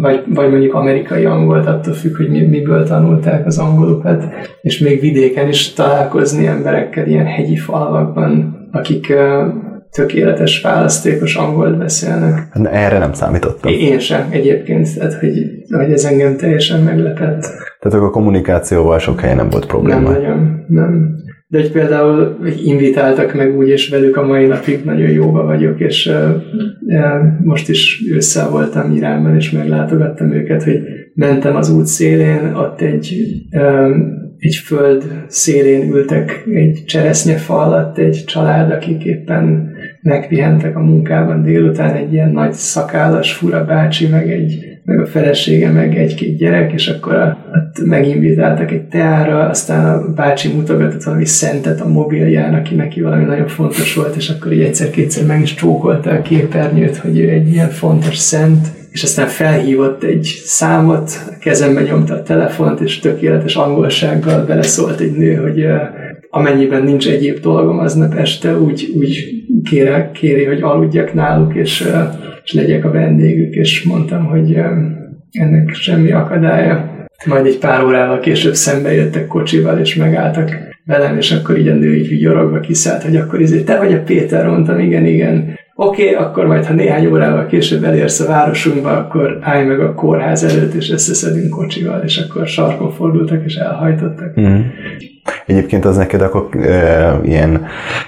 vagy, 0.00 0.22
vagy 0.34 0.50
mondjuk 0.50 0.74
amerikai 0.74 1.24
angolt, 1.24 1.66
attól 1.66 1.94
függ, 1.94 2.16
hogy 2.16 2.48
miből 2.48 2.84
tanulták 2.84 3.46
az 3.46 3.58
angolukat, 3.58 4.24
és 4.62 4.78
még 4.78 5.00
vidéken 5.00 5.48
is 5.48 5.72
találkozni 5.72 6.46
emberekkel 6.46 7.06
ilyen 7.06 7.26
hegyi 7.26 7.56
falvakban, 7.56 8.56
akik 8.72 9.12
tökéletes 9.92 10.60
választékos 10.60 11.34
angolt 11.34 11.78
beszélnek. 11.78 12.48
Hát 12.50 12.66
erre 12.66 12.98
nem 12.98 13.12
számítottam. 13.12 13.72
Én 13.72 13.98
sem 13.98 14.28
egyébként, 14.30 14.94
tehát 14.94 15.14
hogy, 15.14 15.32
hogy 15.70 15.92
ez 15.92 16.04
engem 16.04 16.36
teljesen 16.36 16.82
meglepett. 16.82 17.40
Tehát 17.80 17.98
akkor 17.98 18.08
a 18.08 18.10
kommunikációval 18.10 18.98
sok 18.98 19.20
helyen 19.20 19.36
nem 19.36 19.50
volt 19.50 19.66
probléma. 19.66 20.00
Nem 20.00 20.12
nagyon, 20.12 20.64
nem. 20.68 21.18
De 21.46 21.58
hogy 21.58 21.72
például 21.72 22.38
invitáltak 22.64 23.34
meg 23.34 23.56
úgy, 23.56 23.68
és 23.68 23.88
velük 23.88 24.16
a 24.16 24.26
mai 24.26 24.46
napig 24.46 24.84
nagyon 24.84 25.10
jóba 25.10 25.44
vagyok, 25.44 25.80
és 25.80 26.06
uh, 26.06 27.04
most 27.42 27.68
is 27.68 28.02
ősszel 28.10 28.50
voltam 28.50 28.96
Iránban, 28.96 29.36
és 29.36 29.50
meglátogattam 29.50 30.32
őket, 30.32 30.62
hogy 30.62 30.78
mentem 31.14 31.56
az 31.56 31.70
út 31.70 31.86
szélén, 31.86 32.54
ott 32.54 32.80
egy 32.80 33.16
um, 33.52 34.18
egy 34.40 34.54
föld 34.54 35.24
szélén 35.26 35.92
ültek 35.92 36.44
egy 36.54 36.82
cseresznyefa 36.86 37.62
alatt 37.62 37.98
egy 37.98 38.24
család, 38.26 38.70
akik 38.70 39.04
éppen 39.04 39.72
megpihentek 40.02 40.76
a 40.76 40.80
munkában. 40.80 41.42
Délután, 41.42 41.94
egy 41.94 42.12
ilyen 42.12 42.30
nagy 42.30 42.52
szakállas 42.52 43.32
fura 43.32 43.64
bácsi, 43.64 44.06
meg, 44.06 44.30
egy, 44.32 44.64
meg 44.84 44.98
a 44.98 45.06
felesége, 45.06 45.70
meg 45.70 45.96
egy-két 45.96 46.36
gyerek, 46.36 46.72
és 46.72 46.88
akkor 46.88 47.14
a, 47.14 47.38
ott 47.54 47.86
meginvitáltak 47.86 48.70
egy 48.70 48.84
teára, 48.84 49.48
aztán 49.48 49.84
a 49.84 50.12
bácsi 50.12 50.52
mutogatott 50.52 51.02
valami 51.02 51.24
szentet 51.24 51.80
a 51.80 51.88
mobilján, 51.88 52.54
aki 52.54 52.74
neki 52.74 53.00
valami 53.00 53.24
nagyon 53.24 53.48
fontos 53.48 53.94
volt, 53.94 54.16
és 54.16 54.28
akkor 54.28 54.52
így 54.52 54.62
egyszer-kétszer 54.62 55.26
meg 55.26 55.40
is 55.40 55.54
csókolta 55.54 56.10
a 56.10 56.22
képernyőt, 56.22 56.96
hogy 56.96 57.18
ő 57.18 57.28
egy 57.28 57.48
ilyen 57.52 57.70
fontos 57.70 58.16
szent, 58.16 58.66
és 58.90 59.02
aztán 59.02 59.26
felhívott 59.26 60.02
egy 60.02 60.24
számot, 60.44 61.10
a 61.28 61.38
kezembe 61.40 61.82
nyomta 61.82 62.14
a 62.14 62.22
telefont, 62.22 62.80
és 62.80 62.98
tökéletes 62.98 63.56
angolsággal 63.56 64.44
beleszólt 64.44 65.00
egy 65.00 65.12
nő, 65.12 65.34
hogy 65.34 65.66
amennyiben 66.30 66.82
nincs 66.82 67.08
egyéb 67.08 67.38
dolgom 67.40 67.78
aznap 67.78 68.14
este, 68.14 68.58
úgy, 68.58 68.92
úgy 68.96 69.39
kére, 69.62 70.10
kéri, 70.12 70.44
hogy 70.44 70.60
aludjak 70.62 71.14
náluk, 71.14 71.54
és, 71.54 71.88
és 72.44 72.52
legyek 72.52 72.84
a 72.84 72.90
vendégük, 72.90 73.54
és 73.54 73.84
mondtam, 73.84 74.24
hogy 74.24 74.56
ennek 75.30 75.74
semmi 75.74 76.12
akadálya. 76.12 76.98
Majd 77.26 77.46
egy 77.46 77.58
pár 77.58 77.84
órával 77.84 78.18
később 78.18 78.54
szembe 78.54 78.92
jöttek 78.92 79.26
kocsival, 79.26 79.78
és 79.78 79.94
megálltak 79.94 80.50
velem, 80.84 81.16
és 81.16 81.32
akkor 81.32 81.58
így 81.58 81.68
a 81.68 81.74
nő 81.74 81.94
így 81.94 82.08
vigyorogva 82.08 82.60
kiszállt, 82.60 83.02
hogy 83.02 83.16
akkor 83.16 83.40
izé, 83.40 83.62
te 83.62 83.78
vagy 83.78 83.92
a 83.92 84.02
Péter, 84.02 84.46
mondtam, 84.46 84.78
igen, 84.78 85.06
igen 85.06 85.58
oké, 85.86 86.10
okay, 86.10 86.24
akkor 86.24 86.46
majd, 86.46 86.64
ha 86.64 86.72
néhány 86.72 87.06
órával 87.06 87.46
később 87.46 87.84
elérsz 87.84 88.20
a 88.20 88.26
városunkba, 88.26 88.96
akkor 88.96 89.38
állj 89.40 89.64
meg 89.64 89.80
a 89.80 89.94
kórház 89.94 90.44
előtt, 90.44 90.74
és 90.74 90.90
összeszedünk 90.90 91.48
kocsival, 91.48 92.02
és 92.04 92.18
akkor 92.18 92.46
sarkon 92.46 92.90
fordultak, 92.90 93.44
és 93.44 93.54
elhajtottak. 93.54 94.40
Mm. 94.40 94.60
Egyébként 95.46 95.84
az 95.84 95.96
neked 95.96 96.20
akkor 96.20 96.48
e, 96.56 97.20
ilyen 97.24 97.66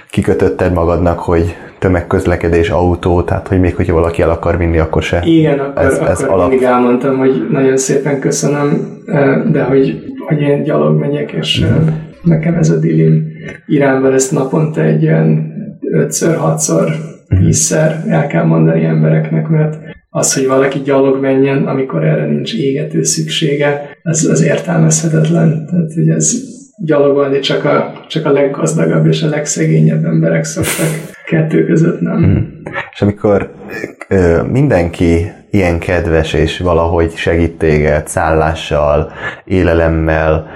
kikötötted 0.09 0.73
magadnak, 0.73 1.19
hogy 1.19 1.55
tömegközlekedés, 1.79 2.69
autó, 2.69 3.21
tehát 3.21 3.47
hogy 3.47 3.59
még 3.59 3.75
hogyha 3.75 3.93
valaki 3.93 4.21
el 4.21 4.29
akar 4.29 4.57
vinni, 4.57 4.77
akkor 4.77 5.01
se. 5.01 5.21
Igen, 5.23 5.59
akkor, 5.59 5.85
ez, 5.85 6.21
akkor 6.21 6.33
alap... 6.33 6.49
mindig 6.49 6.67
elmondtam, 6.67 7.17
hogy 7.17 7.47
nagyon 7.51 7.77
szépen 7.77 8.19
köszönöm, 8.19 8.97
de 9.51 9.63
hogy, 9.63 10.03
hogy 10.27 10.41
én 10.41 10.63
gyalog 10.63 10.99
megyek, 10.99 11.31
és 11.31 11.65
mm. 11.65 11.87
nekem 12.23 12.53
ez 12.53 12.69
a 12.69 12.79
dilim. 12.79 13.27
Iránban 13.67 14.13
ezt 14.13 14.31
naponta 14.31 14.81
egy 14.81 15.01
ilyen 15.01 15.51
5-6-szor 15.91 16.87
Mhm. 17.33 17.45
vízszer, 17.45 18.03
el 18.07 18.27
kell 18.27 18.43
mondani 18.43 18.83
embereknek, 18.83 19.47
mert 19.47 19.77
az, 20.09 20.33
hogy 20.33 20.47
valaki 20.47 20.79
gyalog 20.79 21.21
menjen, 21.21 21.67
amikor 21.67 22.03
erre 22.03 22.25
nincs 22.25 22.53
égető 22.53 23.03
szüksége, 23.03 23.89
ez 24.03 24.25
az 24.25 24.43
értelmezhetetlen. 24.43 25.65
Tehát, 25.69 25.93
hogy 25.93 26.09
ez 26.09 26.33
gyalogolni 26.85 27.39
csak 27.39 27.65
a, 27.65 28.05
csak 28.07 28.25
a 28.25 28.31
leggazdagabb 28.31 29.05
és 29.05 29.23
a 29.23 29.29
legszegényebb 29.29 30.05
emberek 30.05 30.43
szoktak. 30.43 31.11
Kettő 31.25 31.65
között 31.65 32.01
nem. 32.01 32.17
Mm. 32.17 32.37
És 32.93 33.01
amikor 33.01 33.51
ö, 34.07 34.41
mindenki 34.51 35.31
ilyen 35.51 35.79
kedves 35.79 36.33
és 36.33 36.59
valahogy 36.59 37.11
segít 37.15 37.57
téged 37.57 38.07
szállással, 38.07 39.11
élelemmel, 39.45 40.47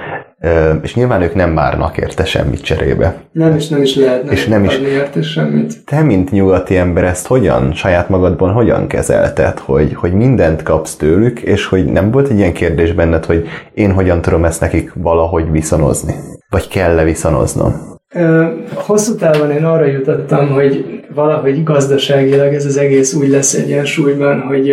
és 0.81 0.95
nyilván 0.95 1.21
ők 1.21 1.35
nem 1.35 1.55
várnak 1.55 1.97
érte 1.97 2.25
semmit 2.25 2.61
cserébe. 2.61 3.15
Nem, 3.31 3.55
és 3.55 3.67
nem 3.67 3.81
is 3.81 3.95
lehetne 3.95 4.31
és 4.31 4.45
nem 4.45 4.63
is 4.63 4.77
érte 4.77 5.21
semmit. 5.21 5.85
Te, 5.85 6.01
mint 6.01 6.31
nyugati 6.31 6.77
ember, 6.77 7.03
ezt 7.03 7.27
hogyan, 7.27 7.73
saját 7.73 8.09
magadban 8.09 8.51
hogyan 8.51 8.87
kezelted, 8.87 9.59
hogy, 9.59 9.93
hogy 9.93 10.13
mindent 10.13 10.63
kapsz 10.63 10.95
tőlük, 10.95 11.39
és 11.39 11.65
hogy 11.65 11.85
nem 11.85 12.11
volt 12.11 12.29
egy 12.29 12.37
ilyen 12.37 12.53
kérdés 12.53 12.93
benned, 12.93 13.25
hogy 13.25 13.47
én 13.73 13.91
hogyan 13.91 14.21
tudom 14.21 14.45
ezt 14.45 14.61
nekik 14.61 14.91
valahogy 14.95 15.51
viszonozni? 15.51 16.13
Vagy 16.49 16.67
kell-e 16.67 17.03
viszonoznom? 17.03 17.95
Hosszú 18.73 19.15
távon 19.15 19.51
én 19.51 19.65
arra 19.65 19.85
jutottam, 19.85 20.49
hogy 20.49 21.03
valahogy 21.13 21.63
gazdaságilag 21.63 22.53
ez 22.53 22.65
az 22.65 22.77
egész 22.77 23.13
úgy 23.13 23.29
lesz 23.29 23.53
egyensúlyban, 23.53 24.41
hogy 24.41 24.71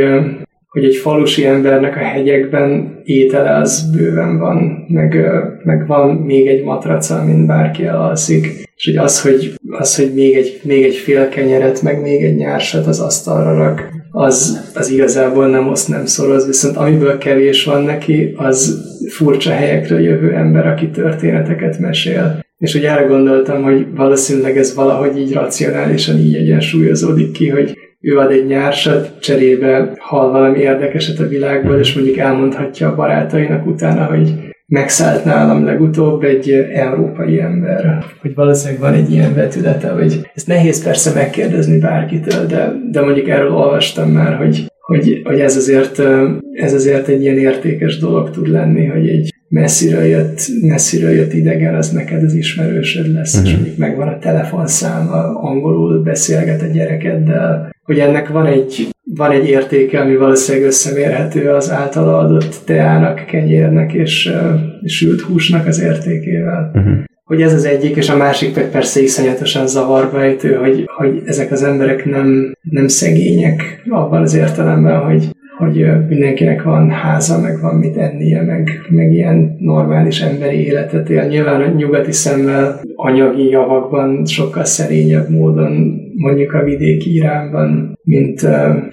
hogy 0.74 0.84
egy 0.84 0.96
falusi 0.96 1.46
embernek 1.46 1.96
a 1.96 1.98
hegyekben 1.98 3.00
étele 3.04 3.56
az 3.56 3.90
bőven 3.96 4.38
van, 4.38 4.84
meg, 4.88 5.16
meg 5.64 5.86
van 5.86 6.16
még 6.16 6.46
egy 6.46 6.64
matraca, 6.64 7.18
amin 7.18 7.46
bárki 7.46 7.84
elalszik, 7.84 8.46
és 8.76 8.84
hogy 8.84 8.96
az, 8.96 9.22
hogy, 9.22 9.54
az, 9.68 9.96
hogy 9.96 10.12
még, 10.14 10.34
egy, 10.34 10.60
még 10.62 10.82
egy 10.82 10.94
fél 10.94 11.28
kenyeret, 11.28 11.82
meg 11.82 12.00
még 12.00 12.24
egy 12.24 12.36
nyársat 12.36 12.86
az 12.86 13.00
asztalra 13.00 13.54
rak, 13.56 13.88
az, 14.10 14.70
az 14.74 14.90
igazából 14.90 15.48
nem 15.48 15.68
oszt, 15.68 15.88
nem 15.88 16.06
szoroz, 16.06 16.46
viszont 16.46 16.76
amiből 16.76 17.18
kevés 17.18 17.64
van 17.64 17.82
neki, 17.82 18.34
az 18.36 18.82
furcsa 19.08 19.50
helyekről 19.50 20.00
jövő 20.00 20.34
ember, 20.34 20.66
aki 20.66 20.90
történeteket 20.90 21.78
mesél. 21.78 22.44
És 22.58 22.72
hogy 22.72 22.84
erre 22.84 23.02
gondoltam, 23.02 23.62
hogy 23.62 23.86
valószínűleg 23.94 24.58
ez 24.58 24.74
valahogy 24.74 25.18
így 25.18 25.32
racionálisan 25.32 26.18
így 26.18 26.34
egyensúlyozódik 26.34 27.32
ki, 27.32 27.48
hogy 27.48 27.78
ő 28.04 28.18
ad 28.18 28.30
egy 28.30 28.46
nyársat, 28.46 29.20
cserébe 29.20 29.92
hall 29.98 30.30
valami 30.30 30.58
érdekeset 30.58 31.18
a 31.18 31.28
világból, 31.28 31.78
és 31.78 31.94
mondjuk 31.94 32.16
elmondhatja 32.16 32.88
a 32.88 32.94
barátainak 32.94 33.66
utána, 33.66 34.04
hogy 34.04 34.34
megszállt 34.66 35.24
nálam 35.24 35.64
legutóbb 35.64 36.22
egy 36.22 36.50
európai 36.72 37.40
ember. 37.40 38.04
Hogy 38.20 38.34
valószínűleg 38.34 38.80
van 38.80 38.92
egy 38.92 39.12
ilyen 39.12 39.34
vetülete, 39.34 39.88
hogy 39.88 40.30
ezt 40.34 40.46
nehéz 40.46 40.84
persze 40.84 41.12
megkérdezni 41.14 41.78
bárkitől, 41.78 42.46
de, 42.46 42.72
de 42.90 43.00
mondjuk 43.00 43.28
erről 43.28 43.52
olvastam 43.52 44.10
már, 44.10 44.34
hogy, 44.36 44.66
hogy, 44.80 45.20
hogy 45.24 45.40
ez, 45.40 45.56
azért, 45.56 46.02
ez 46.52 46.72
azért 46.74 47.08
egy 47.08 47.22
ilyen 47.22 47.38
értékes 47.38 47.98
dolog 47.98 48.30
tud 48.30 48.48
lenni, 48.48 48.86
hogy 48.86 49.08
egy 49.08 49.34
messziről 49.54 50.04
jött, 50.04 50.40
messziről 50.62 51.10
jött 51.10 51.32
idegen, 51.32 51.74
az 51.74 51.90
neked 51.90 52.22
az 52.22 52.34
ismerősöd 52.34 53.12
lesz, 53.12 53.34
uh-huh. 53.34 53.48
és 53.48 53.54
mondjuk 53.54 53.76
megvan 53.76 54.08
a 54.08 54.18
telefonszáma, 54.18 55.40
angolul 55.40 56.02
beszélget 56.02 56.62
a 56.62 56.66
gyerekeddel, 56.66 57.74
hogy 57.82 57.98
ennek 57.98 58.28
van 58.28 58.46
egy, 58.46 58.88
van 59.04 59.30
egy 59.30 59.48
értéke, 59.48 60.00
ami 60.00 60.16
valószínűleg 60.16 60.66
összemérhető 60.66 61.48
az 61.48 61.70
általa 61.70 62.18
adott 62.18 62.62
teának, 62.64 63.26
kenyérnek 63.26 63.92
és, 63.92 64.32
és 64.82 64.96
sült 64.96 65.20
húsnak 65.20 65.66
az 65.66 65.80
értékével. 65.80 66.70
Uh-huh. 66.74 66.92
Hogy 67.24 67.42
ez 67.42 67.52
az 67.52 67.64
egyik, 67.64 67.96
és 67.96 68.08
a 68.08 68.16
másik 68.16 68.52
pedig 68.52 68.68
persze 68.68 69.00
iszonyatosan 69.00 69.66
zavarba 69.66 70.22
ejtő, 70.22 70.54
hogy, 70.54 70.84
hogy 70.96 71.22
ezek 71.26 71.52
az 71.52 71.62
emberek 71.62 72.04
nem, 72.04 72.56
nem 72.62 72.88
szegények 72.88 73.82
abban 73.88 74.22
az 74.22 74.34
értelemben, 74.34 74.98
hogy 74.98 75.28
hogy 75.56 75.86
mindenkinek 76.08 76.62
van 76.62 76.90
háza, 76.90 77.40
meg 77.40 77.60
van 77.60 77.74
mit 77.74 77.96
ennie, 77.96 78.42
meg, 78.42 78.70
meg 78.88 79.12
ilyen 79.12 79.56
normális 79.58 80.20
emberi 80.20 80.66
életet 80.66 81.10
él. 81.10 81.24
Nyilván 81.24 81.60
a 81.60 81.74
nyugati 81.76 82.12
szemmel 82.12 82.80
anyagi 82.94 83.48
javakban 83.48 84.26
sokkal 84.26 84.64
szerényebb 84.64 85.30
módon 85.30 86.02
mondjuk 86.16 86.52
a 86.52 86.64
vidéki 86.64 87.14
Iránban, 87.14 87.98
mint, 88.02 88.46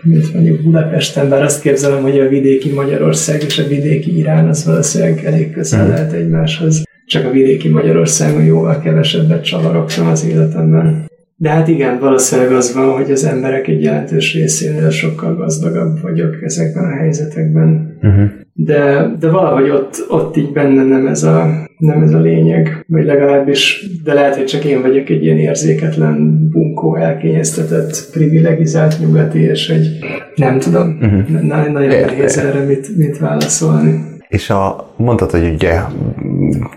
mint 0.03 0.33
mondjuk 0.33 0.61
Budapesten, 0.63 1.29
bár 1.29 1.43
azt 1.43 1.61
képzelem, 1.61 2.01
hogy 2.01 2.19
a 2.19 2.27
vidéki 2.27 2.73
Magyarország 2.73 3.41
és 3.43 3.59
a 3.59 3.67
vidéki 3.67 4.17
Irán 4.17 4.47
az 4.47 4.65
valószínűleg 4.65 5.25
elég 5.25 5.51
közel 5.51 5.81
hmm. 5.81 5.89
lehet 5.89 6.13
egymáshoz. 6.13 6.83
Csak 7.05 7.25
a 7.25 7.31
vidéki 7.31 7.69
Magyarországon 7.69 8.43
jóval 8.43 8.79
kevesebbet 8.79 9.43
csavarogtam 9.43 10.07
az 10.07 10.25
életemben. 10.25 11.09
De 11.41 11.49
hát 11.49 11.67
igen, 11.67 11.99
valószínűleg 11.99 12.51
az 12.51 12.73
van, 12.73 12.91
hogy 12.91 13.11
az 13.11 13.25
emberek 13.25 13.67
egy 13.67 13.83
jelentős 13.83 14.33
részénél 14.33 14.89
sokkal 14.89 15.35
gazdagabb 15.35 16.01
vagyok 16.01 16.41
ezekben 16.41 16.83
a 16.83 16.95
helyzetekben. 16.95 17.97
Uh-huh. 18.01 18.29
de, 18.53 19.11
de 19.19 19.29
valahogy 19.29 19.69
ott, 19.69 20.05
ott 20.09 20.37
így 20.37 20.51
benne 20.51 20.83
nem 20.83 21.07
ez, 21.07 21.23
a, 21.23 21.47
nem 21.77 22.01
ez 22.01 22.13
a 22.13 22.19
lényeg, 22.19 22.85
vagy 22.87 23.05
legalábbis, 23.05 23.87
de 24.03 24.13
lehet, 24.13 24.35
hogy 24.35 24.45
csak 24.45 24.65
én 24.65 24.81
vagyok 24.81 25.09
egy 25.09 25.23
ilyen 25.23 25.37
érzéketlen, 25.37 26.47
bunkó, 26.49 26.95
elkényeztetett, 26.95 28.09
privilegizált 28.11 28.99
nyugati, 28.99 29.39
és 29.39 29.69
egy 29.69 29.87
nem 30.35 30.59
tudom, 30.59 30.97
uh-huh. 31.01 31.41
nagyon 31.41 31.71
nehéz 31.71 32.37
erre 32.37 32.65
mit, 32.65 32.97
mit 32.97 33.17
válaszolni. 33.17 34.03
És 34.27 34.49
a, 34.49 34.93
mondtad, 34.97 35.31
hogy 35.31 35.53
ugye 35.53 35.79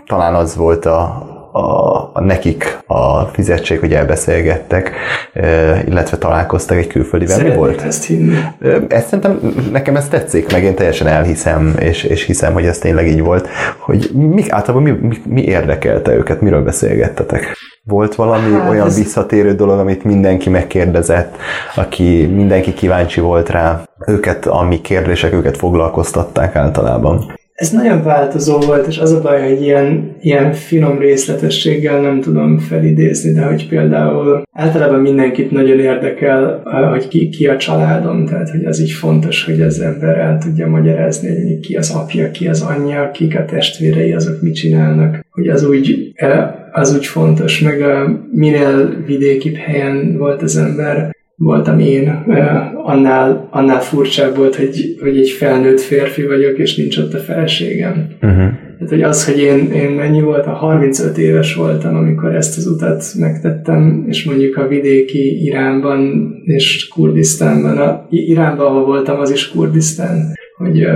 talán 0.05 0.33
az 0.33 0.55
volt 0.55 0.85
a, 0.85 1.33
a, 1.55 2.09
a 2.13 2.21
nekik 2.21 2.77
a 2.87 3.21
fizetség, 3.21 3.79
hogy 3.79 3.93
elbeszélgettek, 3.93 4.91
illetve 5.85 6.17
találkoztak 6.17 6.77
egy 6.77 6.87
külföldivel. 6.87 7.43
Mi 7.43 7.55
volt? 7.55 7.81
ezt 7.81 8.05
hinni. 8.05 8.37
Ezt 8.87 9.07
szerintem, 9.07 9.39
nekem 9.71 9.95
ez 9.95 10.07
tetszik, 10.07 10.51
meg 10.51 10.63
én 10.63 10.75
teljesen 10.75 11.07
elhiszem, 11.07 11.75
és, 11.79 12.03
és 12.03 12.23
hiszem, 12.23 12.53
hogy 12.53 12.65
ez 12.65 12.77
tényleg 12.77 13.07
így 13.07 13.21
volt, 13.21 13.47
hogy 13.77 14.09
mi, 14.13 14.43
általában 14.49 14.83
mi, 14.83 15.07
mi, 15.07 15.17
mi 15.25 15.43
érdekelte 15.43 16.13
őket, 16.13 16.41
miről 16.41 16.63
beszélgettetek? 16.63 17.57
Volt 17.83 18.15
valami 18.15 18.51
hát 18.51 18.69
olyan 18.69 18.87
ez... 18.87 18.97
visszatérő 18.97 19.55
dolog, 19.55 19.79
amit 19.79 20.03
mindenki 20.03 20.49
megkérdezett, 20.49 21.35
aki 21.75 22.25
mindenki 22.25 22.73
kíváncsi 22.73 23.19
volt 23.19 23.49
rá, 23.49 23.81
őket, 24.07 24.45
ami 24.45 24.81
kérdések 24.81 25.33
őket 25.33 25.57
foglalkoztatták 25.57 26.55
általában? 26.55 27.33
Ez 27.55 27.69
nagyon 27.69 28.03
változó 28.03 28.59
volt, 28.59 28.87
és 28.87 28.97
az 28.97 29.11
a 29.11 29.21
baj, 29.21 29.49
hogy 29.49 29.61
ilyen, 29.61 30.15
ilyen 30.21 30.53
finom 30.53 30.99
részletességgel 30.99 32.01
nem 32.01 32.21
tudom 32.21 32.57
felidézni, 32.57 33.33
de 33.33 33.41
hogy 33.41 33.67
például 33.67 34.43
általában 34.51 34.99
mindenkit 34.99 35.51
nagyon 35.51 35.79
érdekel, 35.79 36.61
hogy 36.91 37.07
ki, 37.07 37.29
ki 37.29 37.47
a 37.47 37.57
családom, 37.57 38.25
tehát 38.25 38.49
hogy 38.49 38.65
az 38.65 38.81
így 38.81 38.91
fontos, 38.91 39.45
hogy 39.45 39.61
az 39.61 39.79
ember 39.79 40.17
el 40.17 40.37
tudja 40.37 40.67
magyarázni, 40.67 41.27
hogy 41.27 41.59
ki 41.59 41.75
az 41.75 41.91
apja, 41.91 42.31
ki 42.31 42.47
az 42.47 42.61
anyja, 42.61 43.11
kik 43.11 43.37
a 43.37 43.45
testvérei, 43.45 44.13
azok 44.13 44.41
mit 44.41 44.55
csinálnak, 44.55 45.25
hogy 45.31 45.47
az 45.47 45.67
úgy, 45.67 46.13
az 46.71 46.95
úgy 46.95 47.05
fontos, 47.05 47.59
meg 47.59 47.81
a 47.81 48.21
minél 48.31 49.03
vidékibb 49.05 49.55
helyen 49.55 50.17
volt 50.17 50.41
az 50.41 50.57
ember, 50.57 51.14
voltam 51.35 51.79
én, 51.79 52.23
annál, 52.83 53.47
annál 53.51 53.81
furcsább 53.81 54.35
volt, 54.35 54.55
hogy, 54.55 54.95
hogy 55.01 55.17
egy 55.17 55.29
felnőtt 55.29 55.79
férfi 55.79 56.25
vagyok, 56.25 56.57
és 56.57 56.75
nincs 56.75 56.97
ott 56.97 57.13
a 57.13 57.17
feleségem. 57.17 58.07
Uh-huh. 58.21 58.49
Tehát, 58.77 58.89
hogy 58.89 59.01
az, 59.01 59.25
hogy 59.25 59.39
én, 59.39 59.71
én 59.71 59.89
mennyi 59.89 60.21
voltam, 60.21 60.53
35 60.53 61.17
éves 61.17 61.55
voltam, 61.55 61.95
amikor 61.95 62.35
ezt 62.35 62.57
az 62.57 62.67
utat 62.67 63.03
megtettem, 63.19 64.05
és 64.07 64.23
mondjuk 64.25 64.57
a 64.57 64.67
vidéki 64.67 65.43
Iránban 65.43 66.31
és 66.43 66.87
Kurdisztánban, 66.87 67.77
a, 67.77 68.07
Iránban, 68.09 68.65
ahol 68.65 68.85
voltam, 68.85 69.19
az 69.19 69.31
is 69.31 69.49
Kurdisztán, 69.49 70.33
hogy 70.57 70.87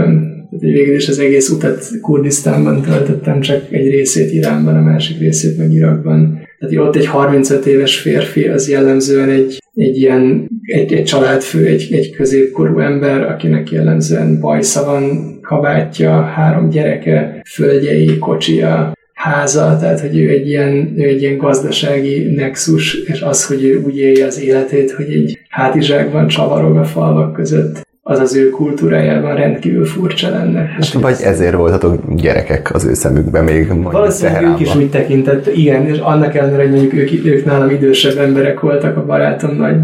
végül 0.50 0.96
is 0.96 1.08
az 1.08 1.20
egész 1.20 1.50
utat 1.50 1.88
Kurdisztánban 2.02 2.82
töltöttem, 2.82 3.40
csak 3.40 3.62
egy 3.72 3.90
részét 3.90 4.34
Iránban, 4.34 4.76
a 4.76 4.82
másik 4.82 5.20
részét 5.20 5.58
meg 5.58 5.74
Irakban. 5.74 6.40
Tehát 6.60 6.88
ott 6.88 6.96
egy 6.96 7.06
35 7.06 7.66
éves 7.66 7.98
férfi 7.98 8.48
az 8.48 8.70
jellemzően 8.70 9.30
egy, 9.30 9.58
egy 9.80 9.98
ilyen, 9.98 10.50
egy, 10.64 10.94
egy 10.94 11.04
családfő, 11.04 11.66
egy, 11.66 11.88
egy 11.92 12.12
középkorú 12.12 12.80
ember, 12.80 13.22
akinek 13.22 13.72
jellemzően 13.72 14.40
bajsza 14.40 14.86
van, 14.86 15.38
kabátja, 15.42 16.22
három 16.22 16.70
gyereke, 16.70 17.42
földjei, 17.46 18.18
kocsia, 18.18 18.94
háza, 19.14 19.78
tehát 19.80 20.00
hogy 20.00 20.18
ő 20.18 20.30
egy 20.30 20.48
ilyen, 20.48 20.94
ő 20.98 21.04
egy 21.04 21.22
ilyen 21.22 21.38
gazdasági 21.38 22.34
nexus, 22.36 22.94
és 22.94 23.22
az, 23.22 23.46
hogy 23.46 23.64
ő 23.64 23.84
úgy 23.86 23.98
élje 23.98 24.26
az 24.26 24.42
életét, 24.42 24.92
hogy 24.92 25.12
egy 25.12 25.40
hátizsákban 25.50 26.28
csavarog 26.28 26.78
a 26.78 26.84
falvak 26.84 27.34
között, 27.34 27.88
az 28.10 28.20
az 28.20 28.36
ő 28.36 28.50
kultúrájában 28.50 29.36
rendkívül 29.36 29.86
furcsa 29.86 30.30
lenne. 30.30 30.60
Hát, 30.60 30.92
vagy 30.94 31.16
ezért 31.24 31.56
voltatok 31.56 32.16
gyerekek 32.16 32.74
az 32.74 32.86
ő 32.86 32.94
szemükben 32.94 33.44
még 33.44 33.82
Valószínűleg 33.82 34.44
ők 34.44 34.60
is 34.60 34.76
úgy 34.76 34.90
tekintett, 34.90 35.56
igen, 35.56 35.86
és 35.86 35.98
annak 35.98 36.36
ellenére, 36.36 36.62
hogy 36.62 36.72
mondjuk 36.72 36.94
ők, 36.94 37.26
ők 37.26 37.46
nálam 37.46 37.70
idősebb 37.70 38.18
emberek 38.18 38.60
voltak, 38.60 38.98
a 38.98 39.06
barátom 39.06 39.56
nagy, 39.56 39.76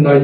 nagy 0.00 0.22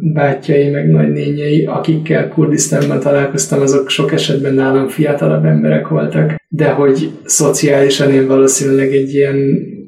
bátyjai, 0.00 0.70
meg 0.70 0.90
nagynényei, 0.90 1.64
akikkel 1.64 2.28
Kurdisztánban 2.28 3.00
találkoztam, 3.00 3.60
azok 3.60 3.88
sok 3.88 4.12
esetben 4.12 4.54
nálam 4.54 4.88
fiatalabb 4.88 5.44
emberek 5.44 5.88
voltak, 5.88 6.34
de 6.48 6.68
hogy 6.68 7.10
szociálisan 7.24 8.12
én 8.12 8.26
valószínűleg 8.26 8.92
egy 8.92 9.14
ilyen, 9.14 9.36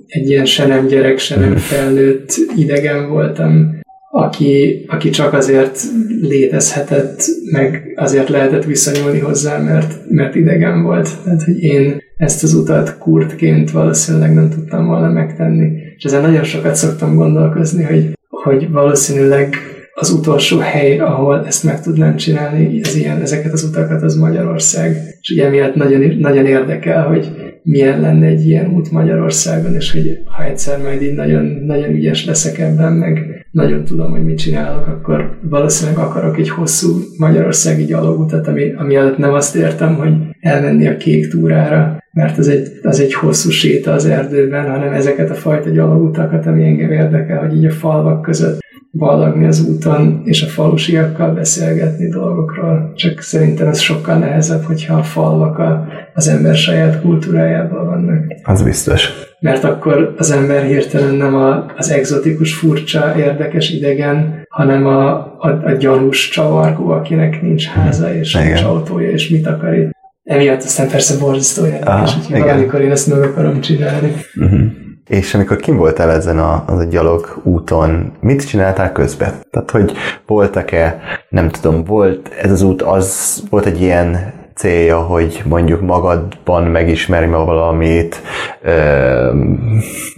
egy 0.07 0.29
ilyen 0.29 0.45
se 0.45 0.67
nem 0.67 0.87
gyerek, 0.87 1.19
se 1.19 1.39
nem 1.39 1.57
felnőtt 1.57 2.35
idegen 2.57 3.09
voltam, 3.09 3.81
aki, 4.15 4.85
aki 4.89 5.11
csak 5.11 5.33
azért 5.33 5.81
létezhetett, 6.21 7.23
meg 7.53 7.93
azért 7.97 8.29
lehetett 8.29 8.65
viszonyulni 8.65 9.19
hozzá, 9.19 9.59
mert, 9.59 9.95
mert 10.09 10.35
idegen 10.35 10.83
volt. 10.83 11.09
Tehát, 11.25 11.43
hogy 11.43 11.63
én 11.63 12.03
ezt 12.17 12.43
az 12.43 12.55
utat 12.55 12.99
kurtként 12.99 13.71
valószínűleg 13.71 14.35
nem 14.35 14.51
tudtam 14.51 14.87
volna 14.87 15.09
megtenni. 15.09 15.71
És 15.97 16.05
ezen 16.05 16.23
nagyon 16.23 16.45
sokat 16.45 16.75
szoktam 16.75 17.15
gondolkozni, 17.15 17.83
hogy, 17.83 18.19
hogy 18.29 18.71
valószínűleg 18.71 19.55
az 19.95 20.11
utolsó 20.11 20.59
hely, 20.59 20.99
ahol 20.99 21.47
ezt 21.47 21.65
meg 21.65 21.81
tudnám 21.81 22.17
csinálni, 22.17 22.81
ez 22.83 22.97
ilyen, 22.97 23.21
ezeket 23.21 23.53
az 23.53 23.65
utakat, 23.65 24.03
az 24.03 24.15
Magyarország. 24.15 24.97
És 25.21 25.31
ugye 25.31 25.49
miatt 25.49 25.75
nagyon, 25.75 26.17
nagyon 26.19 26.47
érdekel, 26.47 27.07
hogy 27.07 27.31
milyen 27.63 28.01
lenne 28.01 28.27
egy 28.27 28.47
ilyen 28.47 28.71
út 28.75 28.91
Magyarországon, 28.91 29.75
és 29.75 29.93
hogy 29.93 30.19
ha 30.25 30.45
egyszer 30.45 30.83
majd 30.83 31.03
így 31.03 31.15
nagyon, 31.15 31.45
nagyon 31.45 31.91
ügyes 31.91 32.27
leszek 32.27 32.59
ebben, 32.59 32.93
meg 32.93 33.32
nagyon 33.53 33.85
tudom, 33.85 34.11
hogy 34.11 34.25
mit 34.25 34.39
csinálok, 34.39 34.87
akkor 34.87 35.39
valószínűleg 35.43 36.05
akarok 36.05 36.39
egy 36.39 36.49
hosszú 36.49 36.99
magyarországi 37.17 37.85
gyalogutat, 37.85 38.47
ami, 38.47 38.73
ami 38.73 38.97
alatt 38.97 39.19
nem 39.19 39.33
azt 39.33 39.57
értem, 39.57 39.95
hogy 39.95 40.13
elmenni 40.41 40.89
a 40.89 40.97
kék 40.97 41.29
túrára, 41.29 42.03
mert 42.13 42.39
az 42.39 42.49
egy, 42.49 42.69
az 42.83 43.01
egy 43.01 43.15
hosszú 43.15 43.51
séta 43.51 43.93
az 43.93 44.07
erdőben, 44.07 44.71
hanem 44.71 44.93
ezeket 44.93 45.31
a 45.31 45.35
fajta 45.35 45.71
gyalogutakat, 45.71 46.47
ami 46.47 46.65
engem 46.65 46.91
érdekel, 46.91 47.39
hogy 47.39 47.57
így 47.57 47.65
a 47.65 47.71
falvak 47.71 48.23
között 48.23 48.61
ballagni 48.93 49.47
az 49.47 49.69
úton, 49.69 50.23
és 50.25 50.43
a 50.43 50.47
falusiakkal 50.47 51.35
beszélgetni 51.35 52.09
dolgokról. 52.09 52.93
Csak 52.97 53.21
szerintem 53.21 53.67
ez 53.67 53.81
sokkal 53.81 54.19
nehezebb, 54.19 54.63
hogyha 54.63 54.97
a 54.97 55.03
falvak 55.03 55.59
a, 55.59 55.87
az 56.15 56.29
ember 56.29 56.55
saját 56.55 57.01
kultúrájában 57.01 57.87
vannak. 57.87 58.25
Az 58.43 58.63
biztos. 58.63 59.09
Mert 59.41 59.65
akkor 59.65 60.15
az 60.19 60.31
ember 60.31 60.65
hirtelen 60.65 61.15
nem 61.15 61.35
a, 61.35 61.67
az 61.77 61.91
egzotikus, 61.91 62.55
furcsa, 62.55 63.15
érdekes 63.17 63.71
idegen, 63.71 64.47
hanem 64.49 64.87
a, 64.87 65.11
a, 65.39 65.61
a 65.65 65.71
gyanús 65.71 66.29
csavargó, 66.29 66.91
akinek 66.91 67.43
nincs 67.43 67.67
háza, 67.67 68.15
és 68.15 68.35
Igen. 68.35 68.47
nincs 68.47 68.63
autója, 68.63 69.11
és 69.11 69.29
mit 69.29 69.47
akar 69.47 69.75
itt. 69.75 69.91
Emiatt 70.25 70.63
aztán 70.63 70.89
persze 70.89 71.19
borzasztó 71.19 71.65
érdekes, 71.65 72.15
hogy 72.15 72.41
valamikor 72.41 72.81
én 72.81 72.91
ezt 72.91 73.07
meg 73.09 73.23
akarom 73.23 73.61
csinálni. 73.61 74.13
Uh-huh. 74.37 74.61
És 75.09 75.35
amikor 75.35 75.57
kim 75.57 75.77
voltál 75.77 76.11
ezen 76.11 76.39
a, 76.39 76.65
az 76.67 76.79
a 76.79 76.85
gyalog 76.85 77.41
úton, 77.43 78.13
mit 78.21 78.49
csináltál 78.49 78.93
közben? 78.93 79.33
Tehát, 79.51 79.71
hogy 79.71 79.93
voltak-e, 80.27 81.01
nem 81.29 81.49
tudom, 81.49 81.85
volt 81.85 82.29
ez 82.43 82.51
az 82.51 82.63
út, 82.63 82.83
az 82.83 83.43
volt 83.51 83.67
egy 83.67 83.81
ilyen 83.81 84.33
célja, 84.55 84.99
hogy 84.99 85.43
mondjuk 85.45 85.81
magadban 85.81 86.65
megismerj 86.65 87.27
valamit, 87.27 88.23
ö, 88.63 89.35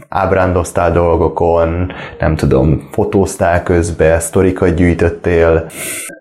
ábrándoztál 0.09 0.93
dolgokon, 0.93 1.93
nem 2.19 2.37
tudom, 2.37 2.89
fotóztál 2.91 3.63
közben, 3.63 4.21
sztorikat 4.21 4.75
gyűjtöttél. 4.75 5.67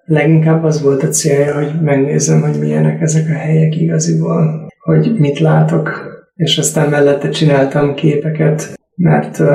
Leginkább 0.06 0.64
az 0.64 0.82
volt 0.82 1.04
a 1.04 1.08
célja, 1.08 1.54
hogy 1.54 1.72
megnézem, 1.82 2.42
hogy 2.42 2.60
milyenek 2.60 3.02
ezek 3.02 3.26
a 3.30 3.38
helyek 3.38 3.76
igaziból, 3.76 4.68
hogy 4.80 5.16
mit 5.18 5.40
látok, 5.40 6.12
és 6.36 6.58
aztán 6.58 6.90
mellette 6.90 7.30
csináltam 7.30 7.94
képeket, 7.94 8.80
mert 8.96 9.40
uh, 9.40 9.48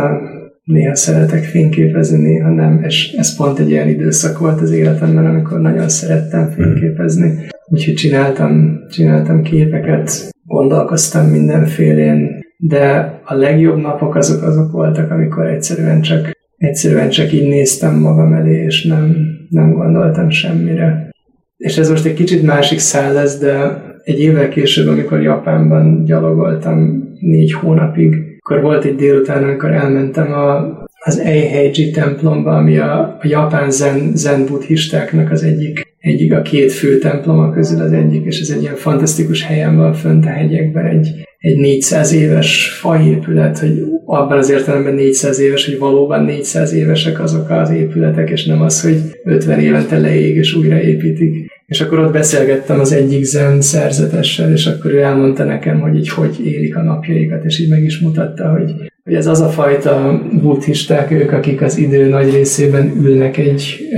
néha 0.64 0.94
szeretek 0.94 1.44
fényképezni, 1.44 2.22
néha 2.22 2.48
nem, 2.48 2.82
és 2.82 3.12
ez 3.12 3.36
pont 3.36 3.58
egy 3.58 3.72
olyan 3.72 3.88
időszak 3.88 4.38
volt 4.38 4.60
az 4.60 4.70
életemben, 4.70 5.26
amikor 5.26 5.60
nagyon 5.60 5.88
szerettem 5.88 6.50
fényképezni. 6.50 7.48
Úgyhogy 7.70 7.94
csináltam, 7.94 8.80
csináltam 8.90 9.42
képeket, 9.42 10.30
gondolkoztam 10.46 11.26
mindenfélén, 11.26 12.40
de 12.56 13.14
a 13.24 13.34
legjobb 13.34 13.80
napok 13.80 14.14
azok 14.14 14.42
azok 14.42 14.72
voltak, 14.72 15.10
amikor 15.10 15.46
egyszerűen 15.46 16.00
csak, 16.00 16.30
egyszerűen 16.56 17.08
csak 17.08 17.32
így 17.32 17.48
néztem 17.48 17.98
magam 17.98 18.32
elé, 18.32 18.64
és 18.64 18.84
nem, 18.84 19.16
nem 19.48 19.72
gondoltam 19.72 20.30
semmire. 20.30 21.10
És 21.56 21.78
ez 21.78 21.90
most 21.90 22.06
egy 22.06 22.14
kicsit 22.14 22.42
másik 22.42 22.78
szál 22.78 23.12
lesz, 23.12 23.38
de 23.38 23.82
egy 24.04 24.20
évvel 24.20 24.48
később, 24.48 24.88
amikor 24.88 25.22
Japánban 25.22 26.04
gyalogoltam 26.04 27.08
négy 27.20 27.52
hónapig, 27.52 28.14
akkor 28.38 28.62
volt 28.62 28.84
egy 28.84 28.96
délután, 28.96 29.42
amikor 29.42 29.70
elmentem 29.70 30.32
a, 30.32 30.56
az 31.04 31.18
Eiheiji 31.18 31.90
templomba, 31.90 32.56
ami 32.56 32.78
a, 32.78 33.00
a 33.00 33.26
japán 33.26 33.70
zen, 33.70 34.10
zen 34.14 34.46
buddhistáknak 34.46 35.30
az 35.30 35.42
egyik, 35.42 35.87
egyik 36.08 36.32
a 36.32 36.42
két 36.42 36.72
fő 36.72 36.98
temploma 36.98 37.50
közül 37.50 37.80
az 37.80 37.92
egyik, 37.92 38.24
és 38.24 38.40
ez 38.40 38.50
egy 38.50 38.62
ilyen 38.62 38.76
fantasztikus 38.76 39.42
helyen 39.42 39.76
van 39.76 39.92
fönt 39.92 40.24
a 40.24 40.28
hegyekben, 40.28 40.86
egy, 40.86 41.08
egy 41.38 41.58
400 41.58 42.12
éves 42.12 42.68
faépület, 42.80 43.58
hogy 43.58 43.82
abban 44.04 44.38
az 44.38 44.50
értelemben 44.50 44.94
400 44.94 45.38
éves, 45.38 45.66
hogy 45.66 45.78
valóban 45.78 46.24
400 46.24 46.72
évesek 46.72 47.20
azok 47.20 47.50
az 47.50 47.70
épületek, 47.70 48.30
és 48.30 48.44
nem 48.44 48.62
az, 48.62 48.82
hogy 48.82 48.96
50 49.24 49.60
évente 49.60 49.98
leég 49.98 50.36
és 50.36 50.54
újraépítik. 50.54 51.56
És 51.66 51.80
akkor 51.80 51.98
ott 51.98 52.12
beszélgettem 52.12 52.80
az 52.80 52.92
egyik 52.92 53.24
zen 53.24 53.60
szerzetessel, 53.60 54.52
és 54.52 54.66
akkor 54.66 54.92
ő 54.92 55.00
elmondta 55.00 55.44
nekem, 55.44 55.80
hogy 55.80 55.96
így 55.96 56.08
hogy 56.08 56.46
élik 56.46 56.76
a 56.76 56.82
napjaikat, 56.82 57.44
és 57.44 57.60
így 57.60 57.68
meg 57.68 57.84
is 57.84 58.00
mutatta, 58.00 58.50
hogy, 58.50 58.72
hogy 59.08 59.16
ez 59.16 59.26
az 59.26 59.40
a 59.40 59.48
fajta 59.48 60.22
buddhisták, 60.42 61.10
ők, 61.10 61.32
akik 61.32 61.62
az 61.62 61.76
idő 61.76 62.08
nagy 62.08 62.30
részében 62.30 62.92
ülnek 63.00 63.36
egy 63.36 63.88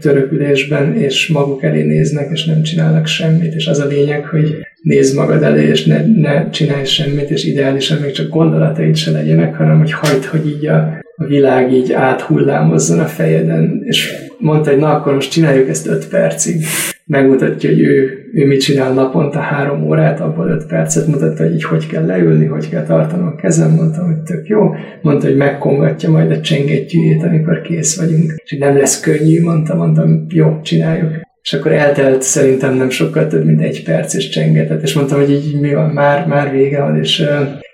törökülésben, 0.00 0.96
és 0.96 1.28
maguk 1.28 1.62
elé 1.62 1.82
néznek, 1.82 2.28
és 2.32 2.44
nem 2.44 2.62
csinálnak 2.62 3.06
semmit, 3.06 3.54
és 3.54 3.66
az 3.66 3.78
a 3.78 3.86
lényeg, 3.86 4.24
hogy 4.24 4.56
nézd 4.82 5.16
magad 5.16 5.42
elé, 5.42 5.68
és 5.68 5.84
ne, 5.84 6.04
ne 6.16 6.50
csinálj 6.50 6.84
semmit, 6.84 7.30
és 7.30 7.44
ideálisan 7.44 7.98
még 8.00 8.10
csak 8.10 8.28
gondolataid 8.28 8.96
se 8.96 9.10
legyenek, 9.10 9.54
hanem 9.54 9.78
hogy 9.78 9.92
hagyd, 9.92 10.24
hogy 10.24 10.46
így 10.46 10.66
a, 10.66 11.02
a 11.16 11.24
világ 11.24 11.72
így 11.72 11.92
áthullámozzon 11.92 12.98
a 12.98 13.06
fejeden, 13.06 13.82
és 13.84 14.12
mondta, 14.38 14.70
hogy 14.70 14.78
na 14.78 14.90
akkor 14.90 15.14
most 15.14 15.30
csináljuk 15.30 15.68
ezt 15.68 15.86
öt 15.86 16.08
percig. 16.08 16.64
Megmutatja, 17.06 17.70
hogy 17.70 17.80
ő, 17.80 18.28
ő 18.32 18.46
mit 18.46 18.60
csinál 18.60 18.92
naponta 18.92 19.38
három 19.38 19.82
órát, 19.82 20.20
abból 20.20 20.48
öt 20.48 20.66
percet 20.66 21.06
mutatta, 21.06 21.42
hogy 21.42 21.54
így 21.54 21.64
hogy 21.64 21.86
kell 21.86 22.06
leülni, 22.06 22.46
hogy 22.46 22.68
kell 22.68 22.82
tartanom 22.82 23.26
a 23.26 23.34
kezem, 23.34 23.70
mondtam, 23.70 24.06
hogy 24.06 24.22
tök 24.22 24.46
jó. 24.46 24.74
Mondta, 25.02 25.26
hogy 25.26 25.36
megkongatja 25.36 26.10
majd 26.10 26.30
a 26.30 26.40
csengettyűjét, 26.40 27.22
amikor 27.22 27.60
kész 27.60 27.98
vagyunk. 27.98 28.34
És 28.44 28.56
nem 28.58 28.76
lesz 28.76 29.00
könnyű, 29.00 29.42
mondta, 29.42 29.74
mondtam, 29.74 30.26
jó, 30.28 30.60
csináljuk. 30.62 31.10
És 31.42 31.52
akkor 31.52 31.72
eltelt 31.72 32.22
szerintem 32.22 32.74
nem 32.74 32.90
sokkal 32.90 33.26
több, 33.26 33.44
mint 33.44 33.62
egy 33.62 33.84
perc, 33.84 34.14
és 34.14 34.28
csengetett, 34.28 34.82
és 34.82 34.94
mondtam, 34.94 35.20
hogy 35.20 35.30
így 35.30 35.60
mi 35.60 35.74
van, 35.74 35.90
már, 35.90 36.26
már 36.26 36.50
vége 36.50 36.80
van, 36.80 36.98
és 36.98 37.24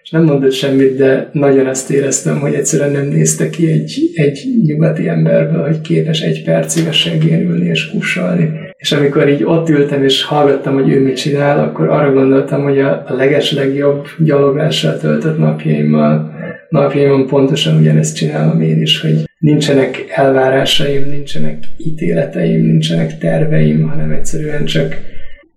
és 0.02 0.10
nem 0.10 0.24
mondott 0.24 0.52
semmit, 0.52 0.96
de 0.96 1.30
nagyon 1.32 1.66
azt 1.66 1.90
éreztem, 1.90 2.38
hogy 2.38 2.54
egyszerűen 2.54 2.90
nem 2.90 3.06
nézte 3.06 3.50
ki 3.50 3.70
egy, 3.70 4.10
egy 4.14 4.44
nyugati 4.64 5.08
emberből, 5.08 5.66
hogy 5.66 5.80
képes 5.80 6.20
egy 6.20 6.44
percig 6.44 6.86
a 6.86 7.24
ülni 7.24 7.66
és 7.66 7.90
kussolni. 7.90 8.69
És 8.80 8.92
amikor 8.92 9.28
így 9.28 9.44
ott 9.44 9.68
ültem 9.68 10.04
és 10.04 10.24
hallgattam, 10.24 10.74
hogy 10.74 10.92
ő 10.92 11.02
mit 11.02 11.16
csinál, 11.16 11.58
akkor 11.58 11.88
arra 11.88 12.12
gondoltam, 12.12 12.62
hogy 12.62 12.78
a, 12.78 13.04
a 13.06 13.14
legeslegjobb 13.14 14.06
gyaloglással 14.18 14.98
töltött 14.98 15.38
napjaimmal, 15.38 16.34
napjaimon 16.68 17.26
pontosan 17.26 17.78
ugyanezt 17.78 18.16
csinálom 18.16 18.60
én 18.60 18.80
is, 18.80 19.00
hogy 19.00 19.24
nincsenek 19.38 20.04
elvárásaim, 20.08 21.08
nincsenek 21.08 21.64
ítéleteim, 21.76 22.66
nincsenek 22.66 23.18
terveim, 23.18 23.88
hanem 23.88 24.10
egyszerűen 24.10 24.64
csak 24.64 24.96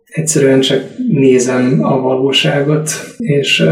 egyszerűen 0.05 0.59
csak 0.59 0.83
nézem 1.09 1.79
a 1.81 2.01
valóságot, 2.01 2.89
és 3.17 3.63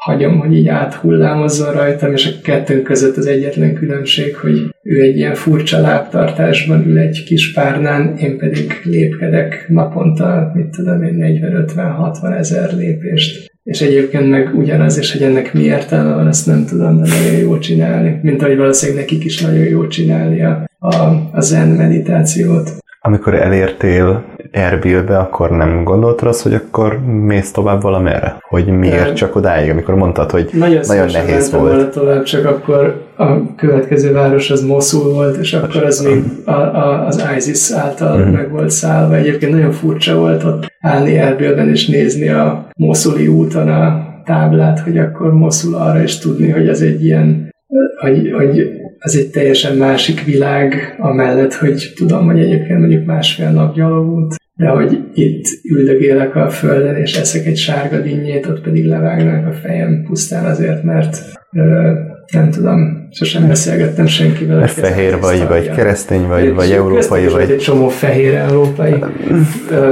hagyom, 0.00 0.38
hogy 0.38 0.56
így 0.56 0.68
áthullámozzon 0.68 1.72
rajtam, 1.72 2.12
és 2.12 2.26
a 2.26 2.40
kettőnk 2.42 2.82
között 2.82 3.16
az 3.16 3.26
egyetlen 3.26 3.74
különbség, 3.74 4.36
hogy 4.36 4.74
ő 4.82 5.00
egy 5.00 5.16
ilyen 5.16 5.34
furcsa 5.34 5.80
lábtartásban 5.80 6.86
ül 6.86 6.98
egy 6.98 7.24
kis 7.26 7.52
párnán, 7.52 8.16
én 8.16 8.38
pedig 8.38 8.80
lépkedek 8.84 9.64
naponta, 9.68 10.50
mit 10.54 10.66
tudom 10.66 11.02
én, 11.02 11.40
40-50-60 11.76 12.38
ezer 12.38 12.72
lépést. 12.72 13.50
És 13.62 13.80
egyébként 13.80 14.30
meg 14.30 14.54
ugyanaz, 14.54 14.98
és 14.98 15.12
hogy 15.12 15.22
ennek 15.22 15.54
mi 15.54 15.62
értelme 15.62 16.14
van, 16.14 16.28
ezt 16.28 16.46
nem 16.46 16.64
tudom, 16.64 16.96
de 16.96 17.08
nagyon 17.08 17.38
jó 17.40 17.58
csinálni. 17.58 18.18
Mint 18.22 18.42
ahogy 18.42 18.56
valószínűleg 18.56 19.00
nekik 19.00 19.24
is 19.24 19.40
nagyon 19.40 19.64
jó 19.64 19.86
csinálni 19.86 20.44
a, 20.44 20.64
a, 20.78 20.94
a 21.32 21.40
zen 21.40 21.68
meditációt. 21.68 22.70
Amikor 23.00 23.34
elértél 23.34 24.29
Erbilbe, 24.50 25.18
akkor 25.18 25.50
nem 25.50 25.84
gondoltad 25.84 26.28
azt, 26.28 26.42
hogy 26.42 26.54
akkor 26.54 26.98
mész 27.04 27.50
tovább 27.50 27.82
valamerre? 27.82 28.36
Hogy 28.40 28.66
miért 28.66 29.04
nem. 29.04 29.14
csak 29.14 29.36
odáig, 29.36 29.70
amikor 29.70 29.94
mondtad, 29.94 30.30
hogy 30.30 30.50
nagyon, 30.52 30.80
nagyon 30.86 31.06
nehéz 31.12 31.50
volt. 31.50 31.90
tovább, 31.90 32.22
csak 32.22 32.46
akkor 32.46 33.04
a 33.16 33.54
következő 33.54 34.12
város 34.12 34.50
az 34.50 34.64
Mosul 34.64 35.12
volt, 35.12 35.36
és 35.36 35.52
akkor 35.52 35.82
az 35.82 36.00
még 36.00 36.22
a, 36.44 36.50
a, 36.50 37.06
az 37.06 37.24
ISIS 37.36 37.70
által 37.72 38.18
mm. 38.18 38.32
meg 38.32 38.50
volt 38.50 38.70
szállva. 38.70 39.14
Egyébként 39.14 39.52
nagyon 39.52 39.72
furcsa 39.72 40.18
volt 40.18 40.44
ott 40.44 40.72
állni 40.80 41.16
Erbilben 41.16 41.68
és 41.68 41.86
nézni 41.86 42.28
a 42.28 42.66
Mosuli 42.76 43.26
úton 43.26 43.68
a 43.68 44.08
táblát, 44.24 44.80
hogy 44.80 44.98
akkor 44.98 45.32
Mosul 45.34 45.74
arra 45.74 46.02
is 46.02 46.18
tudni, 46.18 46.50
hogy 46.50 46.68
ez 46.68 46.80
egy 46.80 47.04
ilyen, 47.04 47.54
hogy, 48.00 48.30
hogy 48.36 48.70
ez 48.98 49.14
egy 49.14 49.30
teljesen 49.30 49.76
másik 49.76 50.24
világ, 50.24 50.96
amellett, 51.00 51.54
hogy 51.54 51.92
tudom, 51.96 52.26
hogy 52.26 52.40
egyébként 52.40 52.78
mondjuk 52.78 53.04
másfél 53.04 53.50
nap 53.50 53.74
gyalogút, 53.74 54.34
de 54.60 54.68
hogy 54.68 54.98
itt 55.14 55.44
üldögélek 55.64 56.36
a 56.36 56.50
földön, 56.50 56.94
és 56.94 57.16
eszek 57.16 57.46
egy 57.46 57.56
sárga 57.56 58.00
dinnyét, 58.00 58.46
ott 58.46 58.60
pedig 58.60 58.86
levágnak 58.86 59.46
a 59.46 59.52
fejem 59.52 60.02
pusztán 60.06 60.44
azért, 60.44 60.82
mert 60.82 61.22
ö, 61.52 61.92
nem 62.32 62.50
tudom, 62.50 63.08
sosem 63.10 63.46
beszélgettem 63.48 64.06
senkivel. 64.06 64.58
Mert 64.58 64.72
fehér 64.72 65.20
vagy, 65.20 65.46
vagy 65.48 65.70
keresztény 65.70 66.26
vagy, 66.26 66.54
vagy 66.54 66.70
európai 66.70 67.26
vagy. 67.26 67.50
egy 67.50 67.58
csomó 67.58 67.88
fehér 67.88 68.34
európai. 68.34 68.94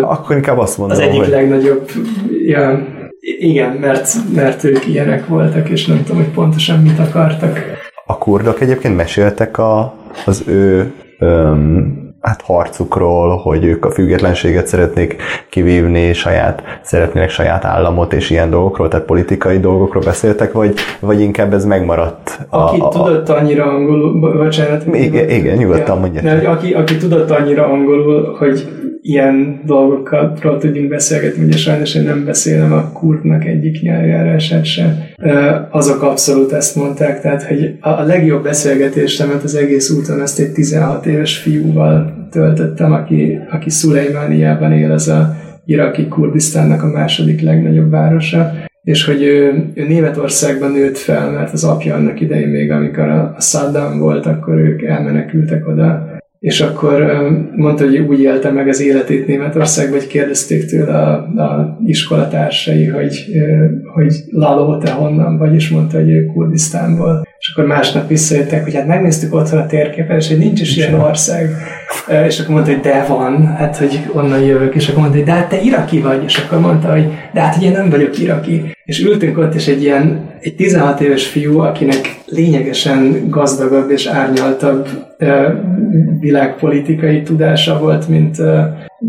Akkor 0.01 0.37
inkább 0.37 0.59
azt 0.59 0.79
mondom, 0.79 0.97
Az 0.97 1.03
egyik 1.03 1.21
hogy... 1.21 1.29
legnagyobb, 1.29 1.91
ja, 2.47 2.87
igen, 3.21 3.73
mert, 3.73 4.15
mert 4.35 4.65
ők 4.65 4.87
ilyenek 4.87 5.27
voltak, 5.27 5.69
és 5.69 5.87
nem 5.87 6.03
tudom, 6.05 6.23
hogy 6.23 6.33
pontosan 6.33 6.83
mit 6.83 6.99
akartak. 6.99 7.61
A 8.07 8.19
kurdok 8.19 8.61
egyébként 8.61 8.97
meséltek 8.97 9.59
a, 9.59 9.95
az 10.27 10.45
ő 10.47 10.93
öm, 11.19 12.08
hát 12.21 12.43
harcukról, 12.43 13.37
hogy 13.37 13.65
ők 13.65 13.85
a 13.85 13.91
függetlenséget 13.91 14.67
szeretnék 14.67 15.17
kivívni, 15.51 16.13
saját, 16.13 16.63
szeretnének 16.83 17.31
saját 17.31 17.65
államot 17.65 18.13
és 18.13 18.31
ilyen 18.31 18.51
dolgokról, 18.51 18.89
tehát 18.89 19.07
politikai 19.07 19.59
dolgokról 19.59 20.03
beszéltek, 20.03 20.53
vagy, 20.53 20.75
vagy 21.01 21.21
inkább 21.21 21.55
ez 21.55 21.65
megmaradt? 21.65 22.47
A, 22.49 22.57
aki 22.57 22.81
a, 22.81 22.89
tudott 22.89 23.29
annyira 23.29 23.65
angolul, 23.65 24.37
bocsánat. 24.39 24.85
Igen, 24.93 25.31
igen 25.31 25.57
nyugodtan 25.57 25.95
ja, 25.95 26.01
mondja. 26.01 26.51
Aki, 26.51 26.73
aki 26.73 26.97
tudott 26.97 27.31
annyira 27.31 27.67
angolul, 27.67 28.37
hogy 28.39 28.69
ilyen 29.03 29.61
dolgokról 29.67 30.59
tudjunk 30.59 30.89
beszélgetni, 30.89 31.45
ugye 31.45 31.57
sajnos 31.57 31.95
én 31.95 32.03
nem 32.03 32.25
beszélem 32.25 32.73
a 32.73 32.93
kurtnak 32.93 33.45
egyik 33.45 33.83
nyelvjárását 33.83 34.65
sem. 34.65 34.99
Azok 35.71 36.03
abszolút 36.03 36.53
ezt 36.53 36.77
mondták, 36.77 37.21
tehát 37.21 37.43
hogy 37.43 37.77
a 37.81 38.03
legjobb 38.03 38.43
beszélgetésemet 38.43 39.43
az 39.43 39.55
egész 39.55 39.91
úton 39.91 40.21
ezt 40.21 40.39
egy 40.39 40.53
16 40.53 41.07
éves 41.07 41.37
fiúval 41.37 42.08
töltöttem, 42.31 42.93
aki, 42.93 43.39
aki 43.51 43.71
Szulejmániában 43.71 44.73
él, 44.73 44.93
az 44.93 45.09
a 45.09 45.37
iraki 45.65 46.09
Kurdisztánnak 46.09 46.83
a 46.83 46.91
második 46.91 47.41
legnagyobb 47.41 47.91
városa, 47.91 48.53
és 48.83 49.05
hogy 49.05 49.23
ő, 49.23 49.65
ő 49.75 49.87
Németországban 49.87 50.73
nőtt 50.73 50.97
fel, 50.97 51.31
mert 51.31 51.53
az 51.53 51.65
apja 51.65 51.95
annak 51.95 52.21
idején 52.21 52.49
még, 52.49 52.71
amikor 52.71 53.09
a, 53.09 53.35
a 53.37 53.41
Saddam 53.41 53.99
volt, 53.99 54.27
akkor 54.27 54.55
ők 54.55 54.83
elmenekültek 54.83 55.69
oda 55.69 56.17
és 56.39 56.61
akkor 56.61 57.23
mondta, 57.57 57.85
hogy 57.85 57.99
úgy 57.99 58.21
élte 58.21 58.51
meg 58.51 58.69
az 58.69 58.81
életét 58.81 59.27
Németországban, 59.27 59.99
hogy 59.99 60.07
kérdezték 60.07 60.67
tőle 60.67 60.99
a, 60.99 61.13
a 61.43 61.79
iskolatársai, 61.87 62.87
hogy, 62.87 63.25
hogy 63.95 64.15
Lalo, 64.31 64.79
te 64.79 64.91
honnan 64.91 65.39
vagy, 65.39 65.55
és 65.55 65.69
mondta, 65.71 65.99
hogy 65.99 66.11
ő 66.11 66.25
Kurdisztánból. 66.25 67.27
És 67.39 67.53
akkor 67.53 67.67
másnap 67.67 68.09
visszajöttek, 68.09 68.65
hogy 68.65 68.75
hát 68.75 68.87
megnéztük 68.87 69.35
otthon 69.35 69.61
a 69.61 69.67
térképen, 69.67 70.17
és 70.17 70.29
hogy 70.29 70.39
nincs 70.39 70.61
is 70.61 70.77
ilyen 70.77 70.95
ország. 70.95 71.51
És 72.27 72.41
akkor 72.41 72.55
mondta, 72.55 72.73
hogy 72.73 72.81
de 72.81 73.05
van, 73.09 73.47
hát 73.47 73.77
hogy 73.77 74.01
onnan 74.13 74.41
jövök, 74.41 74.75
és 74.75 74.89
akkor 74.89 75.01
mondta, 75.01 75.17
hogy 75.17 75.27
de 75.27 75.33
hát 75.33 75.49
te 75.49 75.61
iraki 75.61 76.01
vagy, 76.01 76.25
és 76.25 76.37
akkor 76.37 76.61
mondta, 76.61 76.93
hogy 76.93 77.07
de 77.33 77.41
hát 77.41 77.55
hogy 77.55 77.65
én 77.65 77.73
nem 77.73 77.91
vagyok 77.91 78.19
iraki. 78.19 78.77
És 78.85 79.05
ültünk 79.05 79.39
ott, 79.39 79.55
és 79.55 79.67
egy 79.67 79.83
ilyen, 79.83 80.31
egy 80.41 80.55
16 80.55 81.01
éves 81.01 81.27
fiú, 81.27 81.59
akinek 81.59 82.21
lényegesen 82.27 83.29
gazdagabb 83.29 83.91
és 83.91 84.07
árnyaltabb 84.07 84.89
világpolitikai 86.21 87.23
tudása 87.23 87.79
volt, 87.79 88.09
mint 88.09 88.37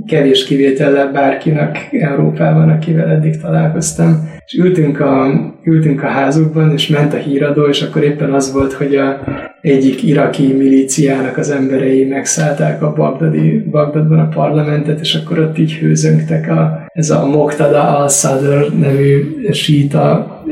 kevés 0.06 0.46
kivétellel 0.46 1.12
bárkinek 1.12 1.88
Európában, 1.92 2.70
akivel 2.70 3.10
eddig 3.10 3.42
találkoztam. 3.42 4.30
És 4.46 4.54
ültünk 4.54 5.00
a, 5.00 5.28
ültünk 5.64 6.04
a 6.04 6.08
házukban, 6.08 6.72
és 6.72 6.88
ment 6.88 7.14
a 7.14 7.18
híradó, 7.18 7.68
és 7.68 7.82
akkor 7.82 8.04
éppen 8.04 8.34
az 8.34 8.54
volt, 8.54 8.74
hogy 8.74 8.96
a 8.96 9.20
egyik 9.62 10.04
iraki 10.04 10.54
milíciának 10.54 11.38
az 11.38 11.50
emberei 11.50 12.06
megszállták 12.06 12.82
a 12.82 12.94
Bagdadi, 12.94 13.64
Bagdadban 13.72 14.20
a 14.20 14.28
parlamentet, 14.28 15.00
és 15.00 15.16
akkor 15.16 15.40
ott 15.40 15.58
így 15.58 15.74
hőzöngtek 15.74 16.50
a, 16.50 16.86
ez 16.94 17.10
a 17.10 17.26
Moktada 17.26 17.98
al-Sadr 17.98 18.74
nevű 18.80 19.38
síta, 19.52 20.44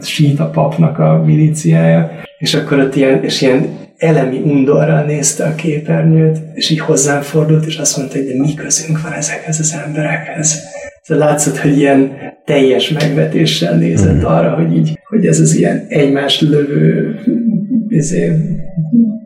síta 0.00 0.44
papnak 0.44 0.98
a 0.98 1.22
milíciája, 1.26 2.10
és 2.38 2.54
akkor 2.54 2.78
ott 2.78 2.96
ilyen, 2.96 3.24
és 3.24 3.42
ilyen 3.42 3.80
elemi 3.96 4.38
undorral 4.38 5.04
nézte 5.04 5.44
a 5.44 5.54
képernyőt, 5.54 6.38
és 6.54 6.70
így 6.70 6.78
hozzám 6.78 7.20
fordult, 7.20 7.66
és 7.66 7.76
azt 7.76 7.96
mondta, 7.96 8.16
hogy 8.16 8.26
de 8.26 8.34
mi 8.38 8.54
közünk 8.54 9.02
van 9.02 9.12
ezekhez 9.12 9.58
az 9.60 9.80
emberekhez. 9.86 10.62
Szóval 11.02 11.26
látszott, 11.26 11.58
hogy 11.58 11.76
ilyen 11.78 12.10
teljes 12.44 12.88
megvetéssel 12.88 13.76
nézett 13.76 14.20
mm. 14.20 14.24
arra, 14.24 14.50
hogy 14.50 14.76
így, 14.76 14.98
hogy 15.08 15.26
ez 15.26 15.40
az 15.40 15.56
ilyen 15.56 15.84
egymást 15.88 16.40
lövő 16.40 17.14
izé, 17.88 18.32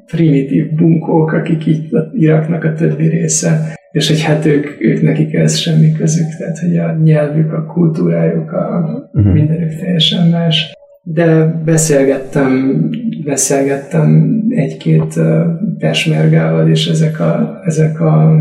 primitív 0.07 0.73
bunkók, 0.75 1.33
akik 1.33 1.67
így 1.67 1.89
Iraknak 2.13 2.65
a 2.65 2.73
többi 2.73 3.09
része, 3.09 3.75
és 3.91 4.09
hogy 4.09 4.23
hát 4.23 4.47
ők, 4.47 4.67
ők 4.79 5.03
nekik 5.03 5.35
ez 5.35 5.57
semmi 5.57 5.93
közük, 5.93 6.27
tehát 6.39 6.59
hogy 6.59 6.77
a 6.77 6.99
nyelvük, 7.05 7.53
a 7.53 7.65
kultúrájuk, 7.65 8.53
a 8.53 8.85
uh-huh. 9.13 9.33
mindenük 9.33 9.79
teljesen 9.79 10.29
más. 10.29 10.75
De 11.03 11.61
beszélgettem, 11.65 12.81
beszélgettem 13.27 14.41
egy-két 14.49 15.21
pesmergával, 15.79 16.69
és 16.69 16.87
ezek 16.87 17.21
a, 17.21 17.61
ezek 17.65 18.01
a 18.01 18.37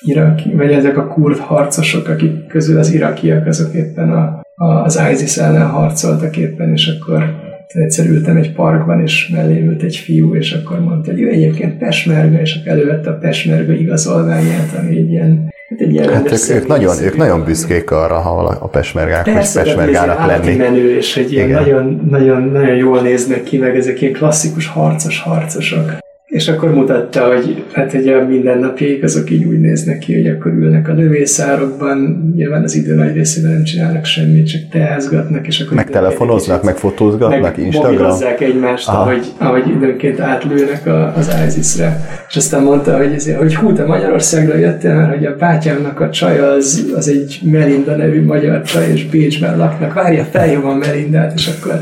iraki, 0.00 0.54
vagy 0.54 0.72
ezek 0.72 0.96
a 0.96 1.06
kurd 1.06 1.38
harcosok, 1.38 2.08
akik 2.08 2.46
közül 2.46 2.78
az 2.78 2.92
irakiak 2.92 3.46
azok 3.46 3.74
éppen 3.74 4.10
a, 4.10 4.42
a, 4.54 4.66
az 4.66 5.00
ISIS 5.12 5.36
ellen 5.36 5.66
harcoltak 5.66 6.36
éppen, 6.36 6.72
és 6.72 6.86
akkor 6.86 7.42
egyszer 7.66 8.06
ültem 8.06 8.36
egy 8.36 8.52
parkban, 8.52 9.00
és 9.00 9.28
mellé 9.28 9.64
ült 9.64 9.82
egy 9.82 9.96
fiú, 9.96 10.34
és 10.34 10.52
akkor 10.52 10.80
mondta, 10.80 11.10
hogy 11.10 11.20
ő 11.20 11.28
egyébként 11.28 11.78
pesmerga, 11.78 12.40
és 12.40 12.56
akkor 12.56 12.72
elővette 12.72 13.10
a 13.10 13.18
pesmerga 13.18 13.72
igazolványát, 13.72 14.78
ami 14.78 14.96
egy 14.96 15.10
ilyen 15.10 15.52
Hát, 15.78 15.86
egy 15.86 15.92
ilyen 15.92 16.12
hát 16.12 16.32
ők, 16.32 16.56
ők, 16.56 16.66
nagyon, 16.66 17.02
ők 17.02 17.16
nagyon 17.16 17.44
büszkék 17.44 17.90
arra, 17.90 18.18
ha 18.18 18.56
a 18.60 18.68
pesmergák, 18.68 19.24
Persze, 19.24 19.60
hogy 19.60 19.74
pesmergának 19.74 20.26
lenni. 20.26 20.56
menő, 20.56 20.96
és 20.96 21.16
egy 21.16 21.32
ilyen 21.32 21.48
nagyon, 21.48 22.06
nagyon, 22.10 22.42
nagyon 22.42 22.76
jól 22.76 23.00
néznek 23.00 23.42
ki, 23.42 23.58
meg 23.58 23.76
ezek 23.76 24.00
ilyen 24.00 24.12
klasszikus 24.12 24.66
harcos 24.66 25.20
harcosok. 25.20 26.02
És 26.34 26.48
akkor 26.48 26.74
mutatta, 26.74 27.26
hogy 27.26 27.64
hát 27.72 27.92
ugye 27.92 28.16
a 28.16 28.26
mindennapjaik 28.26 29.02
azok 29.02 29.30
így 29.30 29.44
úgy 29.44 29.60
néznek 29.60 29.98
ki, 29.98 30.14
hogy 30.14 30.26
akkor 30.26 30.52
ülnek 30.52 30.88
a 30.88 30.92
lövészárokban, 30.92 32.28
nyilván 32.36 32.62
az 32.62 32.74
idő 32.74 32.94
nagy 32.94 33.14
részében 33.14 33.52
nem 33.52 33.62
csinálnak 33.62 34.04
semmit, 34.04 34.46
csak 34.46 34.60
teázgatnak, 34.70 35.46
és 35.46 35.60
akkor... 35.60 35.76
Meg 35.76 35.90
telefonoznak, 35.90 36.62
meg 36.62 36.76
fotózgatnak, 36.76 37.40
meg 37.40 37.58
Instagram. 37.58 38.18
Meg 38.18 38.42
egymást, 38.42 38.88
Aha. 38.88 39.00
ahogy, 39.00 39.26
ahogy 39.38 39.68
időnként 39.68 40.20
átlőnek 40.20 40.86
a, 40.86 41.12
az 41.16 41.34
ISIS-re. 41.48 42.00
És 42.28 42.36
aztán 42.36 42.62
mondta, 42.62 42.96
hogy, 42.96 43.12
ezért, 43.12 43.38
hogy 43.38 43.54
hú, 43.54 43.72
te 43.72 43.84
Magyarországra 43.84 44.56
jöttél, 44.56 44.94
mert 44.94 45.14
hogy 45.14 45.26
a 45.26 45.36
bátyámnak 45.36 46.00
a 46.00 46.10
csaja 46.10 46.50
az, 46.50 46.92
az 46.96 47.08
egy 47.08 47.40
Melinda 47.42 47.96
nevű 47.96 48.24
magyar 48.24 48.62
csaj, 48.62 48.90
és 48.92 49.06
Bécsben 49.06 49.56
laknak. 49.56 49.92
Várja, 49.92 50.24
felhívom 50.24 50.68
a 50.68 50.74
Melindát, 50.74 51.32
és 51.34 51.46
akkor 51.46 51.80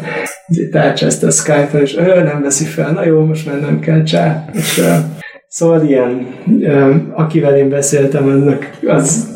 tárcsázta 0.71 1.27
a 1.27 1.31
Skype-on, 1.31 1.81
és 1.81 1.97
ő 1.97 2.23
nem 2.23 2.43
veszi 2.43 2.65
fel, 2.65 2.93
na 2.93 3.05
jó, 3.05 3.25
most 3.25 3.47
mennem 3.47 3.81
kell, 3.81 4.03
csá. 4.03 4.45
És, 4.53 4.79
uh, 4.79 4.85
szóval 5.49 5.83
ilyen, 5.85 6.27
uh, 6.47 6.95
akivel 7.13 7.57
én 7.57 7.69
beszéltem, 7.69 8.25
annak 8.25 8.71
az, 8.87 9.31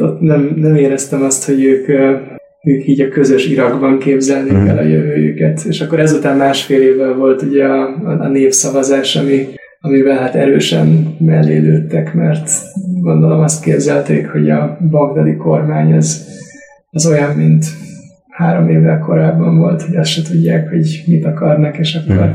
ott, 0.00 0.20
nem, 0.20 0.52
nem 0.56 0.76
éreztem 0.76 1.22
azt, 1.22 1.44
hogy 1.44 1.64
ők, 1.64 1.88
uh, 1.88 2.32
ők 2.64 2.86
így 2.86 3.00
a 3.00 3.08
közös 3.08 3.46
Irakban 3.46 3.98
képzelnék 3.98 4.52
hmm. 4.52 4.68
el 4.68 4.78
a 4.78 4.82
jövőjüket. 4.82 5.60
És 5.68 5.80
akkor 5.80 6.00
ezután 6.00 6.36
másfél 6.36 6.82
évvel 6.82 7.14
volt 7.14 7.42
ugye 7.42 7.64
a, 7.64 7.82
a 8.18 8.28
népszavazás, 8.28 9.16
ami, 9.16 9.46
amivel 9.80 10.18
hát 10.18 10.34
erősen 10.34 11.16
mellé 11.18 11.58
lőttek, 11.58 12.14
mert 12.14 12.50
gondolom 13.00 13.40
azt 13.40 13.64
képzelték, 13.64 14.28
hogy 14.28 14.50
a 14.50 14.78
bagdadi 14.90 15.36
kormány 15.36 15.92
az, 15.92 16.26
az 16.90 17.06
olyan, 17.06 17.36
mint 17.36 17.64
három 18.34 18.68
évvel 18.68 18.98
korábban 18.98 19.58
volt, 19.58 19.82
hogy 19.82 19.96
azt 19.96 20.10
se 20.10 20.22
tudják, 20.22 20.68
hogy 20.68 21.04
mit 21.06 21.24
akarnak, 21.24 21.78
és 21.78 21.94
akkor 21.94 22.24
mm. 22.24 22.30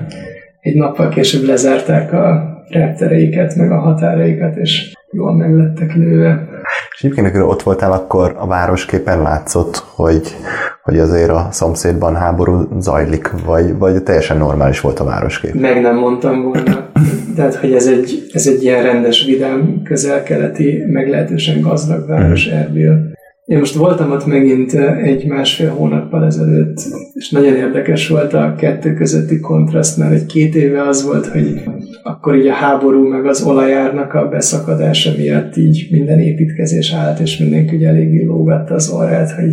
egy 0.60 0.76
nappal 0.76 1.10
később 1.10 1.44
lezárták 1.44 2.14
a 2.14 2.58
reptereiket, 2.70 3.56
meg 3.56 3.72
a 3.72 3.80
határaikat, 3.80 4.56
és 4.56 4.94
jól 5.12 5.36
meg 5.36 5.56
lettek 5.56 5.96
lőve. 5.96 6.48
És 6.92 7.04
egyébként, 7.04 7.28
amikor 7.28 7.50
ott 7.50 7.64
voltál, 7.64 7.92
akkor 7.92 8.36
a 8.38 8.48
városképen 8.48 9.22
látszott, 9.22 9.84
hogy, 9.96 10.36
hogy 10.84 11.00
azért 11.00 11.30
a 11.30 11.48
szomszédban 11.52 12.16
háború 12.16 12.68
zajlik, 12.80 13.32
vagy, 13.46 13.78
vagy 13.78 14.04
teljesen 14.04 14.38
normális 14.38 14.80
volt 14.80 15.00
a 15.00 15.04
városkép? 15.04 15.54
Meg 15.54 15.82
nem 15.82 15.96
mondtam 15.96 16.42
volna. 16.42 16.90
Tehát, 17.36 17.56
hogy 17.56 17.74
ez 17.74 17.88
egy, 17.88 18.30
ez 18.32 18.48
egy 18.48 18.64
ilyen 18.64 18.84
rendes, 18.84 19.26
vidám, 19.26 19.82
közel-keleti, 19.84 20.84
meglehetősen 20.88 21.62
gazdag 21.62 22.08
város 22.08 22.50
mm. 22.50 22.54
Erbil. 22.54 23.09
Én 23.50 23.58
most 23.58 23.76
voltam 23.76 24.12
ott 24.12 24.26
megint 24.26 24.74
egy 25.04 25.26
másfél 25.26 25.70
hónappal 25.70 26.26
ezelőtt, 26.26 26.78
és 27.14 27.30
nagyon 27.30 27.56
érdekes 27.56 28.08
volt 28.08 28.34
a 28.34 28.56
kettő 28.58 28.94
közötti 28.94 29.40
kontraszt, 29.40 29.98
mert 29.98 30.14
egy 30.14 30.26
két 30.26 30.56
éve 30.56 30.82
az 30.88 31.06
volt, 31.06 31.26
hogy 31.26 31.62
akkor 32.04 32.36
így 32.36 32.48
a 32.48 32.54
háború 32.54 33.08
meg 33.08 33.26
az 33.26 33.44
olajárnak 33.44 34.14
a 34.14 34.28
beszakadása 34.28 35.12
miatt 35.18 35.58
így 35.58 35.88
minden 35.92 36.20
építkezés 36.20 36.94
állt, 36.94 37.20
és 37.20 37.38
mindenki 37.38 37.76
ugye 37.76 37.88
eléggé 37.88 38.24
lógatta 38.24 38.74
az 38.74 38.90
orrát, 38.90 39.32
hogy 39.32 39.52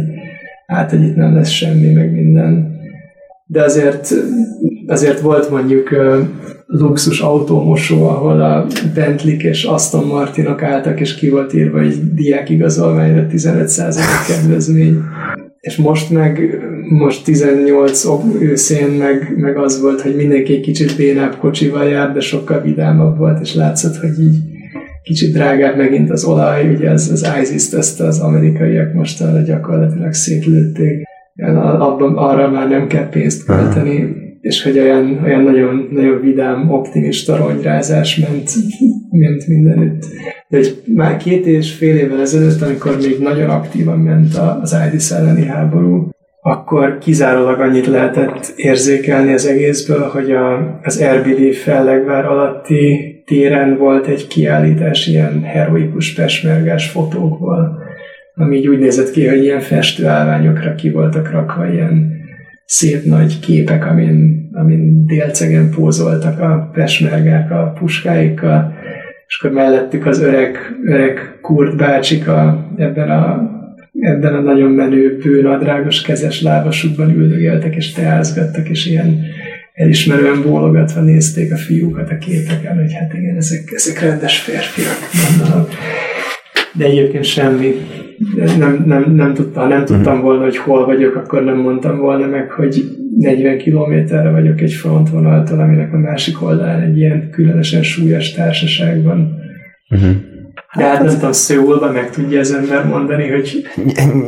hát, 0.66 0.90
hogy 0.90 1.02
itt 1.02 1.16
nem 1.16 1.34
lesz 1.34 1.50
semmi, 1.50 1.92
meg 1.92 2.12
minden. 2.12 2.75
De 3.46 3.62
azért, 3.62 4.14
azért 4.86 5.20
volt 5.20 5.50
mondjuk 5.50 5.90
luxus 6.66 7.20
autómosó, 7.20 8.08
ahol 8.08 8.40
a 8.40 8.66
Bentley 8.94 9.36
és 9.38 9.64
Aston 9.64 10.06
Martinok 10.06 10.62
álltak, 10.62 11.00
és 11.00 11.14
ki 11.14 11.28
volt 11.28 11.54
írva 11.54 11.80
egy 11.80 12.14
diák 12.14 12.50
igazolványra 12.50 13.26
15% 13.30 14.00
kedvezmény. 14.26 15.00
És 15.60 15.76
most 15.76 16.10
meg, 16.10 16.60
most 16.88 17.24
18 17.24 18.06
őszén 18.40 18.88
meg, 18.88 19.34
meg 19.36 19.56
az 19.56 19.80
volt, 19.80 20.00
hogy 20.00 20.16
mindenki 20.16 20.54
egy 20.54 20.60
kicsit 20.60 20.96
bénább 20.96 21.36
kocsival 21.36 21.84
jár, 21.84 22.12
de 22.12 22.20
sokkal 22.20 22.60
vidámabb 22.60 23.18
volt, 23.18 23.40
és 23.40 23.54
látszott, 23.54 23.96
hogy 23.96 24.20
így 24.20 24.36
kicsit 25.02 25.32
drágább 25.32 25.76
megint 25.76 26.10
az 26.10 26.24
olaj, 26.24 26.74
ugye 26.74 26.90
az, 26.90 27.10
az 27.10 27.26
ISIS-t 27.42 27.74
ezt 27.74 28.00
az 28.00 28.20
amerikaiak 28.20 28.92
most 28.92 29.44
gyakorlatilag 29.44 30.12
szétlőtték. 30.12 31.04
Abban, 31.78 32.16
arra 32.16 32.50
már 32.50 32.68
nem 32.68 32.86
kell 32.86 33.08
pénzt 33.08 33.44
költeni 33.44 34.24
és 34.46 34.62
hogy 34.62 34.78
olyan, 34.78 35.20
olyan 35.24 35.42
nagyon, 35.42 35.88
nagyon 35.90 36.20
vidám, 36.20 36.72
optimista 36.72 37.36
ronyrázás 37.36 38.16
ment, 38.16 38.50
ment 39.10 39.46
mindenütt. 39.46 40.04
De 40.48 40.56
egy, 40.56 40.82
már 40.94 41.16
két 41.16 41.46
és 41.46 41.72
fél 41.72 41.96
évvel 41.96 42.20
ezelőtt, 42.20 42.62
amikor 42.62 42.96
még 42.96 43.18
nagyon 43.18 43.50
aktívan 43.50 43.98
ment 43.98 44.34
az 44.62 44.76
ISIS 44.86 45.10
elleni 45.10 45.44
háború, 45.44 46.08
akkor 46.42 46.98
kizárólag 46.98 47.60
annyit 47.60 47.86
lehetett 47.86 48.52
érzékelni 48.56 49.32
az 49.32 49.46
egészből, 49.46 50.02
hogy 50.02 50.30
a, 50.30 50.78
az 50.82 51.00
Erbili 51.00 51.52
fellegvár 51.52 52.24
alatti 52.24 53.14
téren 53.24 53.76
volt 53.76 54.06
egy 54.06 54.26
kiállítás 54.26 55.06
ilyen 55.06 55.42
heroikus 55.42 56.14
pesmergás 56.14 56.90
fotókból, 56.90 57.85
ami 58.38 58.56
így 58.56 58.68
úgy 58.68 58.78
nézett 58.78 59.10
ki, 59.10 59.26
hogy 59.26 59.42
ilyen 59.42 59.60
festőállványokra 59.60 60.74
ki 60.74 60.90
voltak 60.90 61.30
rakva 61.30 61.72
ilyen 61.72 62.12
szép 62.64 63.04
nagy 63.04 63.40
képek, 63.40 63.86
amin, 63.86 64.48
amin 64.52 65.06
délcegen 65.06 65.70
pózoltak 65.70 66.40
a 66.40 66.70
pesmergák 66.72 67.50
a 67.50 67.72
puskáikkal, 67.78 68.74
és 69.26 69.38
akkor 69.38 69.50
mellettük 69.56 70.06
az 70.06 70.20
öreg, 70.20 70.56
öreg 70.84 71.38
kurt 71.40 71.76
bácsik 71.76 72.28
a, 72.28 72.70
ebben 72.76 73.10
a 73.10 73.54
ebben 74.00 74.34
a 74.34 74.40
nagyon 74.40 74.70
menő, 74.70 75.18
bőnadrágos, 75.22 76.02
kezes 76.02 76.42
lábasukban 76.42 77.10
üldögéltek 77.10 77.76
és 77.76 77.92
teázgattak, 77.92 78.68
és 78.68 78.86
ilyen 78.86 79.20
elismerően 79.72 80.42
bólogatva 80.42 81.00
nézték 81.00 81.52
a 81.52 81.56
fiúkat 81.56 82.10
a 82.10 82.18
képeken, 82.18 82.76
hogy 82.78 82.92
hát 82.92 83.12
igen, 83.14 83.36
ezek, 83.36 83.72
ezek 83.74 84.00
rendes 84.00 84.40
férfiak, 84.40 84.98
mondanak. 85.28 85.68
De 86.76 86.84
egyébként 86.84 87.24
semmi 87.24 87.74
nem, 88.58 88.82
nem, 88.86 89.14
nem, 89.14 89.34
tudtam, 89.34 89.68
nem 89.68 89.84
tudtam 89.84 90.20
volna, 90.20 90.42
hogy 90.42 90.56
hol 90.56 90.86
vagyok, 90.86 91.14
akkor 91.14 91.44
nem 91.44 91.56
mondtam 91.56 91.98
volna 91.98 92.26
meg, 92.26 92.50
hogy 92.50 92.96
40 93.16 93.58
kilométerre 93.58 94.30
vagyok 94.30 94.60
egy 94.60 94.72
frontvonaltól, 94.72 95.60
aminek 95.60 95.92
a 95.92 95.98
másik 95.98 96.42
oldalán 96.42 96.80
egy 96.80 96.98
ilyen 96.98 97.30
különösen 97.30 97.82
súlyos 97.82 98.32
társaságban. 98.32 99.34
Uh-huh. 99.90 100.10
De 100.76 100.84
hát 100.84 101.02
nem 101.02 101.14
tudom, 101.14 101.32
Szőulban 101.32 101.92
meg 101.92 102.10
tudja 102.10 102.40
az 102.40 102.52
ember 102.52 102.86
mondani, 102.86 103.28
hogy 103.28 103.66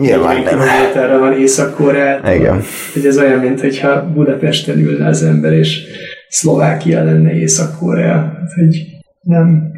Nyilván 0.00 0.36
40 0.36 0.44
kilométerre 0.44 1.16
van 1.16 1.32
Észak-Koreától. 1.32 2.34
Igen. 2.34 2.60
Hogy 2.92 3.06
ez 3.06 3.18
olyan, 3.18 3.38
mint 3.38 3.60
hogyha 3.60 4.12
Budapesten 4.14 4.78
ülne 4.78 5.06
az 5.06 5.22
ember, 5.22 5.52
és 5.52 5.84
Szlovákia 6.28 7.04
lenne 7.04 7.32
Észak-Korea. 7.32 8.12
Hát, 8.12 8.52
hogy 8.54 8.86
nem, 9.22 9.72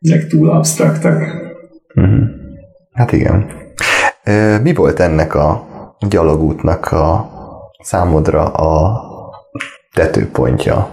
ezek 0.00 0.26
túl 0.26 0.50
absztraktak. 0.50 1.48
Uh-huh. 1.94 2.22
Hát 2.92 3.12
igen. 3.12 3.46
Mi 4.62 4.74
volt 4.74 5.00
ennek 5.00 5.34
a 5.34 5.66
gyalogútnak 6.08 6.92
a 6.92 7.30
számodra 7.82 8.44
a 8.44 9.02
tetőpontja? 9.94 10.88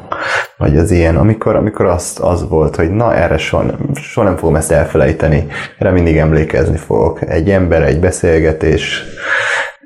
Vagy 0.57 0.77
az 0.77 0.91
ilyen, 0.91 1.17
amikor, 1.17 1.55
amikor 1.55 1.85
az, 1.85 2.17
az 2.21 2.49
volt, 2.49 2.75
hogy 2.75 2.91
na 2.91 3.15
erre 3.15 3.37
soha, 3.37 3.63
soha 3.93 4.27
nem 4.27 4.37
fogom 4.37 4.55
ezt 4.55 4.71
elfelejteni, 4.71 5.47
erre 5.79 5.91
mindig 5.91 6.17
emlékezni 6.17 6.77
fogok. 6.77 7.29
Egy 7.29 7.49
ember, 7.49 7.81
egy 7.81 7.99
beszélgetés, 7.99 9.03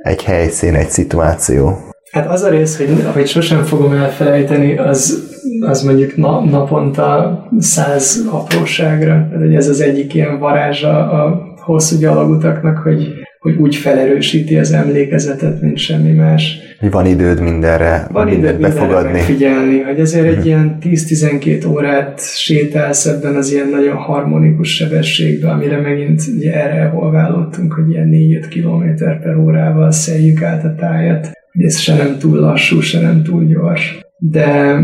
egy 0.02 0.24
helyszín, 0.24 0.76
egy 0.76 0.90
szituáció. 0.90 1.91
Hát 2.12 2.28
az 2.28 2.42
a 2.42 2.50
rész, 2.50 2.78
hogy, 2.78 2.90
hogy 3.14 3.28
sosem 3.28 3.64
fogom 3.64 3.92
elfelejteni, 3.92 4.78
az, 4.78 5.30
az 5.60 5.84
mondjuk 5.84 6.16
na, 6.16 6.46
naponta 6.46 7.48
száz 7.60 8.28
apróságra. 8.32 9.28
Ez 9.54 9.68
az 9.68 9.82
egyik 9.82 10.14
ilyen 10.14 10.40
varázsa 10.40 11.12
a 11.12 11.50
hosszú 11.58 11.98
gyalogutaknak, 12.00 12.78
hogy, 12.78 13.14
hogy 13.40 13.56
úgy 13.56 13.76
felerősíti 13.76 14.58
az 14.58 14.72
emlékezetet, 14.72 15.62
mint 15.62 15.78
semmi 15.78 16.12
más. 16.12 16.60
Van 16.92 17.06
időd 17.06 17.42
mindenre, 17.42 18.08
van 18.12 18.28
időd 18.28 18.60
befogadni. 18.60 19.20
figyelni, 19.20 19.80
hogy 19.80 20.00
ezért 20.00 20.28
egy 20.28 20.38
mhm. 20.38 20.46
ilyen 20.46 20.78
10-12 20.82 21.70
órát 21.70 22.22
sétálsz 22.22 23.06
ebben 23.06 23.36
az 23.36 23.52
ilyen 23.52 23.70
nagyon 23.70 23.96
harmonikus 23.96 24.76
sebességben, 24.76 25.52
amire 25.52 25.80
megint 25.82 26.22
ugye 26.38 26.54
erre 26.54 26.82
evolválódtunk, 26.82 27.74
hogy 27.74 27.90
ilyen 27.90 28.10
4-5 28.12 28.46
km 28.50 29.04
per 29.24 29.36
órával 29.36 29.92
szeljük 29.92 30.42
át 30.44 30.64
a 30.64 30.76
tájat. 30.76 31.32
Ez 31.52 31.78
se 31.78 31.96
nem 31.96 32.18
túl 32.18 32.40
lassú, 32.40 32.80
se 32.80 33.02
nem 33.02 33.24
túl 33.24 33.44
gyors. 33.44 34.00
De 34.18 34.80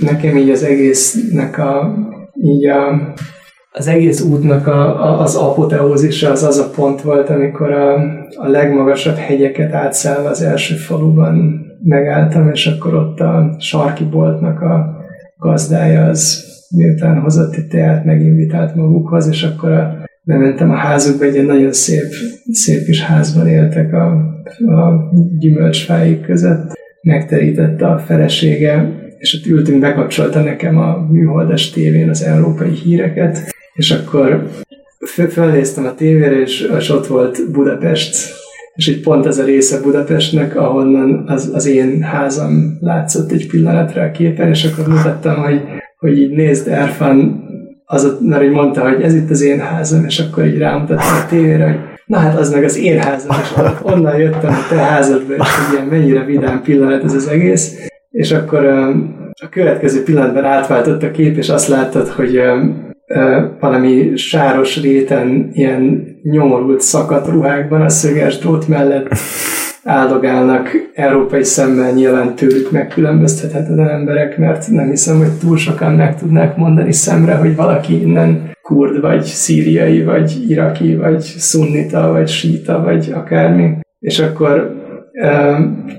nekem 0.00 0.36
így 0.36 0.50
az 0.50 0.62
egésznek 0.62 1.58
a, 1.58 1.94
így 2.42 2.66
a 2.66 3.12
az 3.74 3.86
egész 3.86 4.20
útnak 4.20 4.66
a, 4.66 5.04
a, 5.04 5.20
az 5.20 5.34
apoteózisa 5.34 6.30
az 6.30 6.42
az 6.42 6.58
a 6.58 6.70
pont 6.70 7.00
volt, 7.00 7.30
amikor 7.30 7.72
a, 7.72 7.94
a 8.36 8.46
legmagasabb 8.46 9.16
hegyeket 9.16 9.72
átszállva 9.72 10.28
az 10.28 10.42
első 10.42 10.74
faluban 10.74 11.64
megálltam, 11.82 12.50
és 12.50 12.66
akkor 12.66 12.94
ott 12.94 13.20
a 13.20 13.56
sarki 13.58 14.04
boltnak 14.04 14.60
a 14.60 14.96
gazdája 15.38 16.04
az 16.04 16.50
miután 16.76 17.20
hozott 17.20 17.54
egy 17.54 17.66
teát, 17.66 18.04
meginvitált 18.04 18.74
magukhoz, 18.74 19.28
és 19.28 19.42
akkor 19.42 19.72
a, 19.72 20.01
bementem 20.22 20.70
a 20.70 20.74
házukba, 20.74 21.24
egy 21.24 21.46
nagyon 21.46 21.72
szép, 21.72 22.04
szép 22.52 22.84
kis 22.84 23.02
házban 23.02 23.48
éltek 23.48 23.92
a, 23.92 24.06
a 24.66 25.10
gyümölcsfáik 25.38 26.20
között, 26.20 26.72
megterítette 27.02 27.86
a 27.86 27.98
felesége, 27.98 29.00
és 29.18 29.34
ott 29.34 29.46
ültünk, 29.46 29.80
bekapcsolta 29.80 30.42
nekem 30.42 30.78
a 30.78 31.06
műholdas 31.10 31.70
tévén 31.70 32.08
az 32.08 32.22
európai 32.22 32.70
híreket, 32.70 33.54
és 33.74 33.90
akkor 33.90 34.50
fölnéztem 35.28 35.84
a 35.84 35.94
tévére, 35.94 36.40
és, 36.40 36.70
és 36.78 36.88
ott 36.88 37.06
volt 37.06 37.50
Budapest, 37.52 38.40
és 38.74 38.88
egy 38.88 39.00
pont 39.00 39.26
ez 39.26 39.38
a 39.38 39.44
része 39.44 39.80
Budapestnek, 39.80 40.56
ahonnan 40.56 41.24
az, 41.28 41.50
az 41.54 41.66
én 41.66 42.02
házam 42.02 42.78
látszott 42.80 43.32
egy 43.32 43.46
pillanatra 43.46 44.02
a 44.02 44.10
képen, 44.10 44.48
és 44.48 44.64
akkor 44.64 44.94
mutattam, 44.94 45.42
hogy, 45.42 45.60
hogy 45.98 46.18
így 46.18 46.30
nézd, 46.30 46.68
Erfan, 46.68 47.44
az 47.84 48.04
ott, 48.04 48.20
mert 48.20 48.42
így 48.42 48.50
mondta, 48.50 48.88
hogy 48.88 49.02
ez 49.02 49.14
itt 49.14 49.30
az 49.30 49.42
én 49.42 49.60
házam, 49.60 50.04
és 50.04 50.18
akkor 50.18 50.46
így 50.46 50.58
rámutattam 50.58 51.16
a 51.24 51.26
tévére, 51.28 51.64
hogy 51.64 51.78
na 52.06 52.18
hát 52.18 52.38
az 52.38 52.52
meg 52.52 52.64
az 52.64 52.76
én 52.76 53.00
házam, 53.00 53.36
és 53.42 53.48
onnan 53.82 54.18
jöttem 54.18 54.52
a 54.52 54.66
te 54.68 54.76
házadba, 54.76 55.34
és 55.34 55.56
hogy 55.56 55.74
ilyen 55.74 55.86
mennyire 55.86 56.24
vidám 56.24 56.62
pillanat 56.62 57.04
ez 57.04 57.14
az 57.14 57.28
egész, 57.28 57.86
és 58.10 58.32
akkor 58.32 58.64
a 59.42 59.48
következő 59.50 60.02
pillanatban 60.02 60.44
átváltott 60.44 61.02
a 61.02 61.10
kép, 61.10 61.36
és 61.36 61.48
azt 61.48 61.68
láttad, 61.68 62.08
hogy 62.08 62.40
valami 63.60 64.16
sáros 64.16 64.80
réten 64.80 65.50
ilyen 65.52 66.06
nyomorult 66.22 66.80
szakadt 66.80 67.28
ruhákban 67.28 67.80
a 67.80 67.88
szöges 67.88 68.38
drót 68.38 68.68
mellett 68.68 69.08
áldogálnak 69.84 70.68
európai 70.94 71.42
szemmel 71.42 71.92
nyilván 71.92 72.34
tőlük 72.34 72.70
megkülönböztethetetlen 72.70 73.88
emberek, 73.88 74.38
mert 74.38 74.68
nem 74.70 74.88
hiszem, 74.88 75.18
hogy 75.18 75.38
túl 75.40 75.56
sokan 75.56 75.92
meg 75.92 76.18
tudnák 76.18 76.56
mondani 76.56 76.92
szemre, 76.92 77.34
hogy 77.34 77.56
valaki 77.56 78.00
innen 78.00 78.50
kurd, 78.62 79.00
vagy 79.00 79.22
szíriai, 79.22 80.04
vagy 80.04 80.44
iraki, 80.48 80.96
vagy 80.96 81.20
szunnita, 81.20 82.12
vagy 82.12 82.28
síta, 82.28 82.82
vagy 82.82 83.12
akármi. 83.14 83.70
És 83.98 84.18
akkor 84.18 84.80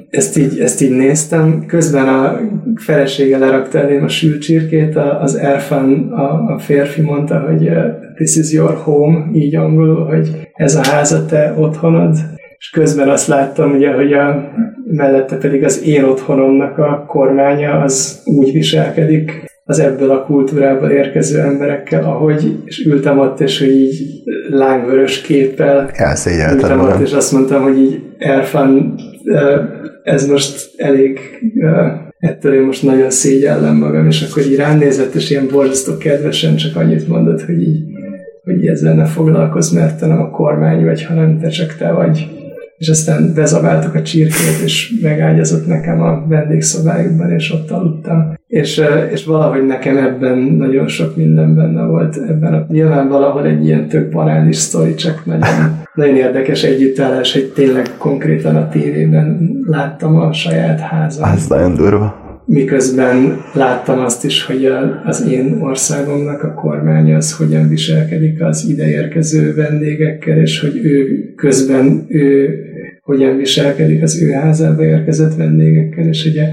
ezt 0.09 0.37
így, 0.37 0.59
ezt 0.59 0.81
így 0.81 0.91
néztem, 0.91 1.65
közben 1.67 2.07
a 2.07 2.39
felesége 2.75 3.37
lerakta 3.37 3.79
elém 3.79 4.03
a 4.03 4.07
sült 4.07 4.41
csirkét, 4.41 4.95
az 4.95 5.35
Erfan, 5.35 6.11
a, 6.11 6.53
a 6.53 6.59
férfi 6.59 7.01
mondta, 7.01 7.39
hogy 7.39 7.71
this 8.15 8.35
is 8.35 8.51
your 8.51 8.75
home, 8.75 9.29
így 9.33 9.55
angolul, 9.55 10.05
hogy 10.05 10.49
ez 10.53 10.75
a 10.75 10.81
ház 10.83 11.11
a 11.11 11.25
te 11.25 11.53
otthonod, 11.57 12.15
és 12.63 12.69
közben 12.69 13.09
azt 13.09 13.27
láttam, 13.27 13.71
ugye, 13.71 13.93
hogy 13.93 14.13
a, 14.13 14.51
mellette 14.85 15.37
pedig 15.37 15.63
az 15.63 15.83
én 15.85 16.03
otthonomnak 16.03 16.77
a 16.77 17.05
kormánya 17.07 17.71
az 17.71 18.21
úgy 18.25 18.51
viselkedik 18.51 19.31
az 19.65 19.79
ebből 19.79 20.11
a 20.11 20.23
kultúrából 20.23 20.89
érkező 20.89 21.39
emberekkel, 21.39 22.03
ahogy, 22.03 22.57
és 22.65 22.85
ültem 22.85 23.19
ott, 23.19 23.39
és 23.39 23.59
hogy 23.59 23.69
így 23.69 24.01
lángvörös 24.49 25.21
képpel 25.21 25.89
ültem 26.53 26.79
ott, 26.79 26.99
és 27.01 27.13
azt 27.13 27.31
mondtam, 27.31 27.61
hogy 27.61 27.77
így 27.77 28.01
Erfan, 28.17 28.95
ez 30.03 30.27
most 30.27 30.71
elég, 30.77 31.19
ettől 32.19 32.53
én 32.53 32.61
most 32.61 32.83
nagyon 32.83 33.09
szégyellem 33.09 33.75
magam, 33.75 34.07
és 34.07 34.27
akkor 34.29 34.43
így 34.43 34.55
rám 34.55 34.77
nézett, 34.77 35.13
és 35.13 35.29
ilyen 35.29 35.47
borzasztó 35.51 35.97
kedvesen 35.97 36.55
csak 36.55 36.75
annyit 36.75 37.07
mondott, 37.07 37.41
hogy 37.41 37.61
így, 37.61 37.83
hogy 38.43 38.67
ezzel 38.67 38.95
ne 38.95 39.05
foglalkozz, 39.05 39.73
mert 39.73 39.99
te 39.99 40.07
nem 40.07 40.21
a 40.21 40.29
kormány 40.29 40.85
vagy, 40.85 41.03
hanem 41.03 41.39
te 41.39 41.47
csak 41.47 41.75
te 41.75 41.91
vagy 41.91 42.27
és 42.77 42.89
aztán 42.89 43.31
bezabáltuk 43.35 43.95
a 43.95 44.01
csirkét, 44.01 44.63
és 44.63 44.99
megágyazott 45.01 45.67
nekem 45.67 46.01
a 46.01 46.25
vendégszobájukban, 46.27 47.31
és 47.31 47.51
ott 47.51 47.71
aludtam. 47.71 48.33
És, 48.47 48.81
és 49.11 49.25
valahogy 49.25 49.65
nekem 49.65 49.97
ebben 49.97 50.37
nagyon 50.37 50.87
sok 50.87 51.15
minden 51.15 51.55
benne 51.55 51.85
volt. 51.85 52.17
Ebben 52.29 52.53
a, 52.53 52.65
nyilván 52.69 53.07
valahol 53.07 53.45
egy 53.45 53.65
ilyen 53.65 53.87
tök 53.87 54.11
banális 54.11 54.55
sztori, 54.55 54.93
csak 54.93 55.25
nagyon, 55.25 55.81
nagyon 55.93 56.15
érdekes 56.15 56.63
együttállás, 56.63 57.33
hogy 57.33 57.51
tényleg 57.55 57.89
konkrétan 57.97 58.55
a 58.55 58.69
tévében 58.69 59.59
láttam 59.65 60.15
a 60.15 60.33
saját 60.33 60.79
házam. 60.79 61.31
Ez 61.31 61.47
nagyon 61.47 61.75
durva 61.75 62.22
miközben 62.45 63.41
láttam 63.53 63.99
azt 63.99 64.25
is, 64.25 64.45
hogy 64.45 64.65
az 65.05 65.27
én 65.27 65.57
országomnak 65.61 66.43
a 66.43 66.53
kormánya 66.53 67.15
az 67.15 67.37
hogyan 67.37 67.67
viselkedik 67.67 68.43
az 68.43 68.65
ideérkező 68.69 69.53
vendégekkel, 69.53 70.37
és 70.37 70.59
hogy 70.59 70.77
ő 70.83 71.07
közben 71.35 72.05
ő 72.07 72.49
hogyan 73.01 73.37
viselkedik 73.37 74.01
az 74.01 74.21
ő 74.21 74.31
házába 74.31 74.83
érkezett 74.83 75.35
vendégekkel, 75.35 76.05
és 76.05 76.25
ugye 76.25 76.47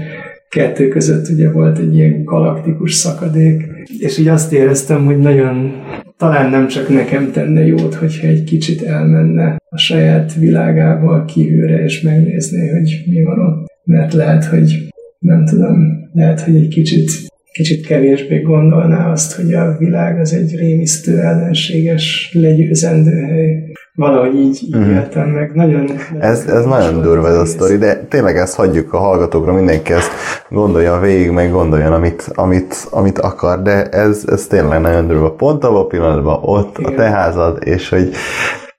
kettő 0.49 0.87
között 0.87 1.29
ugye 1.29 1.51
volt 1.51 1.77
egy 1.77 1.95
ilyen 1.95 2.23
galaktikus 2.23 2.93
szakadék, 2.93 3.61
és 3.99 4.17
így 4.17 4.27
azt 4.27 4.53
éreztem, 4.53 5.05
hogy 5.05 5.17
nagyon 5.17 5.71
talán 6.17 6.49
nem 6.49 6.67
csak 6.67 6.89
nekem 6.89 7.31
tenne 7.31 7.65
jót, 7.65 7.93
hogyha 7.93 8.27
egy 8.27 8.43
kicsit 8.43 8.81
elmenne 8.81 9.55
a 9.69 9.77
saját 9.77 10.33
világából 10.35 11.25
kívülre, 11.25 11.83
és 11.83 12.01
megnézné, 12.01 12.69
hogy 12.69 13.03
mi 13.05 13.21
van 13.23 13.39
ott. 13.39 13.65
Mert 13.83 14.13
lehet, 14.13 14.45
hogy 14.45 14.90
nem 15.21 15.45
tudom, 15.45 16.09
lehet, 16.13 16.41
hogy 16.41 16.55
egy 16.55 16.67
kicsit, 16.67 17.11
kicsit 17.51 17.85
kevésbé 17.85 18.41
gondolná 18.41 19.11
azt, 19.11 19.35
hogy 19.35 19.53
a 19.53 19.75
világ 19.77 20.19
az 20.19 20.33
egy 20.33 20.55
rémisztő, 20.55 21.19
ellenséges, 21.19 22.31
legyőzendő 22.33 23.11
hely. 23.11 23.71
Valahogy 23.95 24.35
így, 24.35 24.59
így 24.63 24.77
mm. 24.77 24.91
éltem 24.91 25.29
meg. 25.29 25.51
Nagyon, 25.53 25.91
ez, 26.19 26.45
ez 26.45 26.65
nagyon 26.65 27.01
durva 27.01 27.27
ez 27.27 27.35
a 27.35 27.45
sztori, 27.45 27.77
de 27.77 28.05
tényleg 28.09 28.37
ezt 28.37 28.55
hagyjuk 28.55 28.93
a 28.93 28.97
hallgatókra, 28.97 29.53
mindenki 29.53 29.93
ezt 29.93 30.11
gondolja 30.49 30.99
végig, 30.99 31.29
meg 31.29 31.51
gondoljon, 31.51 31.93
amit, 31.93 32.31
amit, 32.33 32.87
amit 32.89 33.19
akar, 33.19 33.61
de 33.61 33.89
ez, 33.89 34.23
ez 34.27 34.47
tényleg 34.47 34.81
nagyon 34.81 35.07
durva. 35.07 35.33
Pont 35.33 35.63
abban 35.63 35.81
a 35.81 35.85
pillanatban 35.87 36.39
ott 36.41 36.77
Igen. 36.77 36.91
a 36.91 36.95
te 36.95 37.09
házad, 37.09 37.57
és 37.63 37.89
hogy 37.89 38.09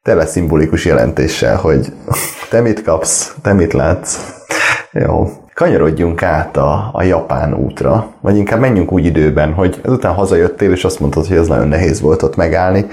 tele 0.02 0.26
szimbolikus 0.26 0.84
jelentéssel, 0.84 1.56
hogy 1.56 1.92
te 2.50 2.60
mit 2.60 2.82
kapsz, 2.82 3.36
te 3.42 3.52
mit 3.52 3.72
látsz. 3.72 4.40
Jó, 4.92 5.41
kanyarodjunk 5.54 6.22
át 6.22 6.56
a, 6.56 6.90
a 6.92 7.02
japán 7.02 7.54
útra, 7.54 8.06
vagy 8.20 8.36
inkább 8.36 8.60
menjünk 8.60 8.92
úgy 8.92 9.04
időben, 9.04 9.52
hogy 9.52 9.80
ezután 9.84 10.14
hazajöttél, 10.14 10.70
és 10.70 10.84
azt 10.84 11.00
mondtad, 11.00 11.26
hogy 11.26 11.36
ez 11.36 11.46
nagyon 11.46 11.68
nehéz 11.68 12.00
volt 12.00 12.22
ott 12.22 12.36
megállni, 12.36 12.86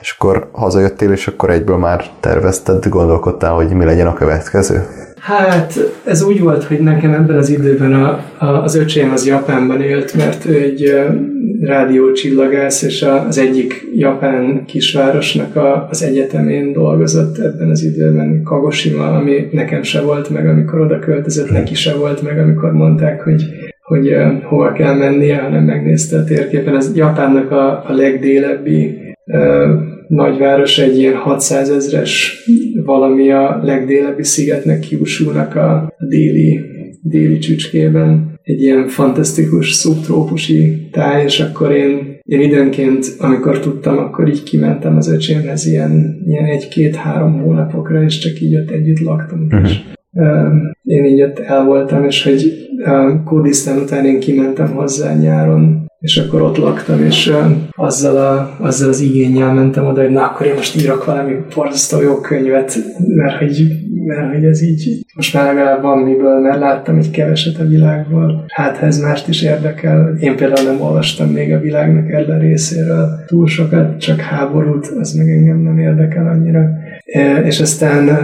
és 0.00 0.14
akkor 0.18 0.48
hazajöttél, 0.52 1.12
és 1.12 1.26
akkor 1.26 1.50
egyből 1.50 1.76
már 1.76 2.04
tervezted, 2.20 2.88
gondolkodtál, 2.88 3.52
hogy 3.52 3.68
mi 3.68 3.84
legyen 3.84 4.06
a 4.06 4.14
következő? 4.14 4.86
Hát 5.24 5.74
ez 6.04 6.22
úgy 6.22 6.40
volt, 6.40 6.64
hogy 6.64 6.80
nekem 6.80 7.12
ebben 7.12 7.36
az 7.36 7.48
időben 7.48 7.92
a, 7.92 8.24
a, 8.38 8.46
az 8.46 8.74
öcsém 8.74 9.12
az 9.12 9.26
Japánban 9.26 9.80
élt, 9.80 10.14
mert 10.14 10.44
ő 10.46 10.54
egy 10.54 10.94
rádiócsillagász, 11.60 12.82
és 12.82 13.02
az 13.02 13.38
egyik 13.38 13.86
japán 13.94 14.64
kisvárosnak 14.66 15.56
a, 15.56 15.88
az 15.90 16.02
egyetemén 16.02 16.72
dolgozott 16.72 17.38
ebben 17.38 17.70
az 17.70 17.82
időben, 17.82 18.42
Kagoshima, 18.42 19.16
ami 19.16 19.48
nekem 19.52 19.82
se 19.82 20.00
volt 20.00 20.30
meg, 20.30 20.48
amikor 20.48 20.80
oda 20.80 20.98
költözött, 20.98 21.50
neki 21.50 21.74
se 21.74 21.94
volt 21.94 22.22
meg, 22.22 22.38
amikor 22.38 22.72
mondták, 22.72 23.20
hogy 23.20 23.42
hogy 23.82 24.12
uh, 24.12 24.42
hova 24.42 24.72
kell 24.72 24.94
mennie, 24.94 25.36
hanem 25.36 25.64
megnézte 25.64 26.18
a 26.18 26.24
térképen. 26.24 26.76
Ez 26.76 26.90
Japánnak 26.94 27.50
a, 27.50 27.84
a 27.88 27.92
legdélebbi 27.92 28.98
uh, 29.26 29.93
nagyváros, 30.08 30.78
egy 30.78 30.98
ilyen 30.98 31.14
600 31.14 31.70
ezres 31.70 32.44
valami 32.84 33.30
a 33.30 33.60
legdélebbi 33.62 34.22
szigetnek 34.22 34.80
kiúsulnak 34.80 35.56
a, 35.56 35.92
déli, 36.08 36.60
déli 37.02 37.38
csücskében 37.38 38.34
egy 38.42 38.62
ilyen 38.62 38.88
fantasztikus 38.88 39.72
szubtrópusi 39.72 40.88
táj, 40.90 41.24
és 41.24 41.40
akkor 41.40 41.72
én, 41.72 42.18
én 42.22 42.40
időnként, 42.40 43.06
amikor 43.18 43.58
tudtam, 43.58 43.98
akkor 43.98 44.28
így 44.28 44.42
kimentem 44.42 44.96
az 44.96 45.08
öcsémhez 45.08 45.66
ilyen, 45.66 46.22
ilyen 46.26 46.44
egy-két-három 46.44 47.40
hónapokra, 47.40 48.02
és 48.02 48.18
csak 48.18 48.40
így 48.40 48.56
ott 48.56 48.70
együtt 48.70 49.00
laktunk. 49.00 49.52
Uh-huh. 49.52 49.70
És, 49.70 49.80
uh, 50.12 50.52
én 50.84 51.04
így 51.04 51.22
ott 51.22 51.38
el 51.38 51.64
voltam, 51.64 52.04
és 52.04 52.22
hogy 52.22 52.68
uh, 52.86 53.22
Kurdisztán 53.24 53.78
után 53.78 54.04
én 54.04 54.20
kimentem 54.20 54.68
hozzá 54.68 55.14
nyáron, 55.14 55.83
és 56.04 56.16
akkor 56.16 56.42
ott 56.42 56.56
laktam, 56.56 57.04
és 57.04 57.32
azzal, 57.70 58.16
a, 58.16 58.56
azzal 58.60 58.88
az 58.88 59.00
igényel 59.00 59.52
mentem 59.52 59.86
oda, 59.86 60.00
hogy 60.00 60.10
na, 60.10 60.22
akkor 60.24 60.46
én 60.46 60.54
most 60.54 60.82
írok 60.82 61.04
valami 61.04 61.32
borzasztó 61.54 62.00
jó 62.00 62.20
könyvet, 62.20 62.78
mert 63.06 63.38
hogy 63.38 63.66
mert 64.06 64.32
hogy 64.34 64.44
ez 64.44 64.62
így 64.62 65.04
most 65.14 65.34
már 65.34 65.44
legalább 65.44 65.82
van 65.82 65.98
miből, 65.98 66.40
mert 66.40 66.58
láttam 66.58 66.98
egy 66.98 67.10
keveset 67.10 67.58
a 67.58 67.66
világból. 67.66 68.44
Hát 68.48 68.82
ez 68.82 69.00
mást 69.00 69.28
is 69.28 69.42
érdekel, 69.42 70.16
én 70.20 70.36
például 70.36 70.72
nem 70.72 70.80
olvastam 70.80 71.28
még 71.28 71.52
a 71.52 71.60
világnak 71.60 72.10
erre 72.10 72.38
részéről 72.38 73.08
túl 73.26 73.46
sokat, 73.46 74.00
csak 74.00 74.20
háborút, 74.20 74.86
az 74.86 75.12
meg 75.12 75.28
engem 75.30 75.58
nem 75.58 75.78
érdekel 75.78 76.26
annyira. 76.26 76.70
És 77.44 77.60
aztán 77.60 78.18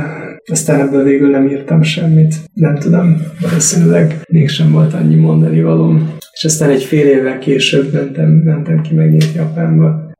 aztán 0.50 0.80
ebből 0.80 1.04
végül 1.04 1.30
nem 1.30 1.48
írtam 1.48 1.82
semmit. 1.82 2.34
Nem 2.54 2.78
tudom, 2.78 3.16
valószínűleg 3.40 4.20
mégsem 4.28 4.72
volt 4.72 4.94
annyi 4.94 5.14
mondani 5.14 5.62
valóm. 5.62 6.18
És 6.40 6.46
aztán 6.46 6.70
egy 6.70 6.82
fél 6.82 7.06
évvel 7.06 7.38
később 7.38 7.92
mentem, 7.92 8.28
mentem 8.28 8.80
ki 8.82 8.94
megint 8.94 9.34
Japánba, 9.34 10.10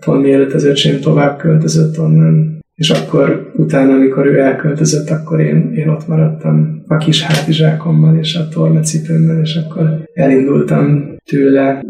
pont 0.00 0.22
mielőtt 0.22 0.52
az 0.52 0.64
öcsém 0.64 1.00
tovább 1.00 1.38
költözött 1.38 1.98
onnan, 1.98 2.55
és 2.76 2.90
akkor 2.90 3.52
utána, 3.54 3.94
amikor 3.94 4.26
ő 4.26 4.38
elköltözött, 4.38 5.10
akkor 5.10 5.40
én, 5.40 5.72
én 5.74 5.88
ott 5.88 6.08
maradtam 6.08 6.82
a 6.86 6.96
kis 6.96 7.22
hátizsákommal 7.22 8.16
és 8.16 8.34
a 8.34 8.48
tornacipőmmel, 8.48 9.40
és 9.40 9.56
akkor 9.56 10.04
elindultam 10.12 11.14
tőle, 11.24 11.82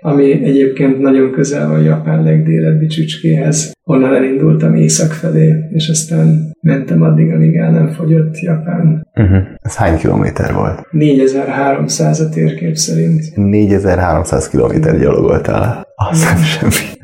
ami 0.00 0.44
egyébként 0.44 0.98
nagyon 0.98 1.30
közel 1.30 1.68
van 1.68 1.82
Japán 1.82 2.22
legdélebbi 2.22 2.86
csücskéhez. 2.86 3.72
Onnan 3.84 4.14
elindultam 4.14 4.74
észak 4.74 5.12
felé, 5.12 5.54
és 5.70 5.88
aztán 5.88 6.56
mentem 6.60 7.02
addig, 7.02 7.32
amíg 7.32 7.56
el 7.56 7.70
nem 7.70 7.88
fogyott 7.88 8.38
Japán. 8.38 9.06
Uh-huh. 9.14 9.38
Ez 9.62 9.76
hány 9.76 9.98
kilométer 9.98 10.52
volt? 10.54 10.86
4300 10.90 12.20
a 12.20 12.28
térkép 12.28 12.74
szerint. 12.74 13.36
4300 13.36 14.48
kilométer 14.48 14.98
gyalogoltál. 14.98 15.86
Azt 15.94 16.24
nem 16.24 16.42
semmi. 16.42 16.98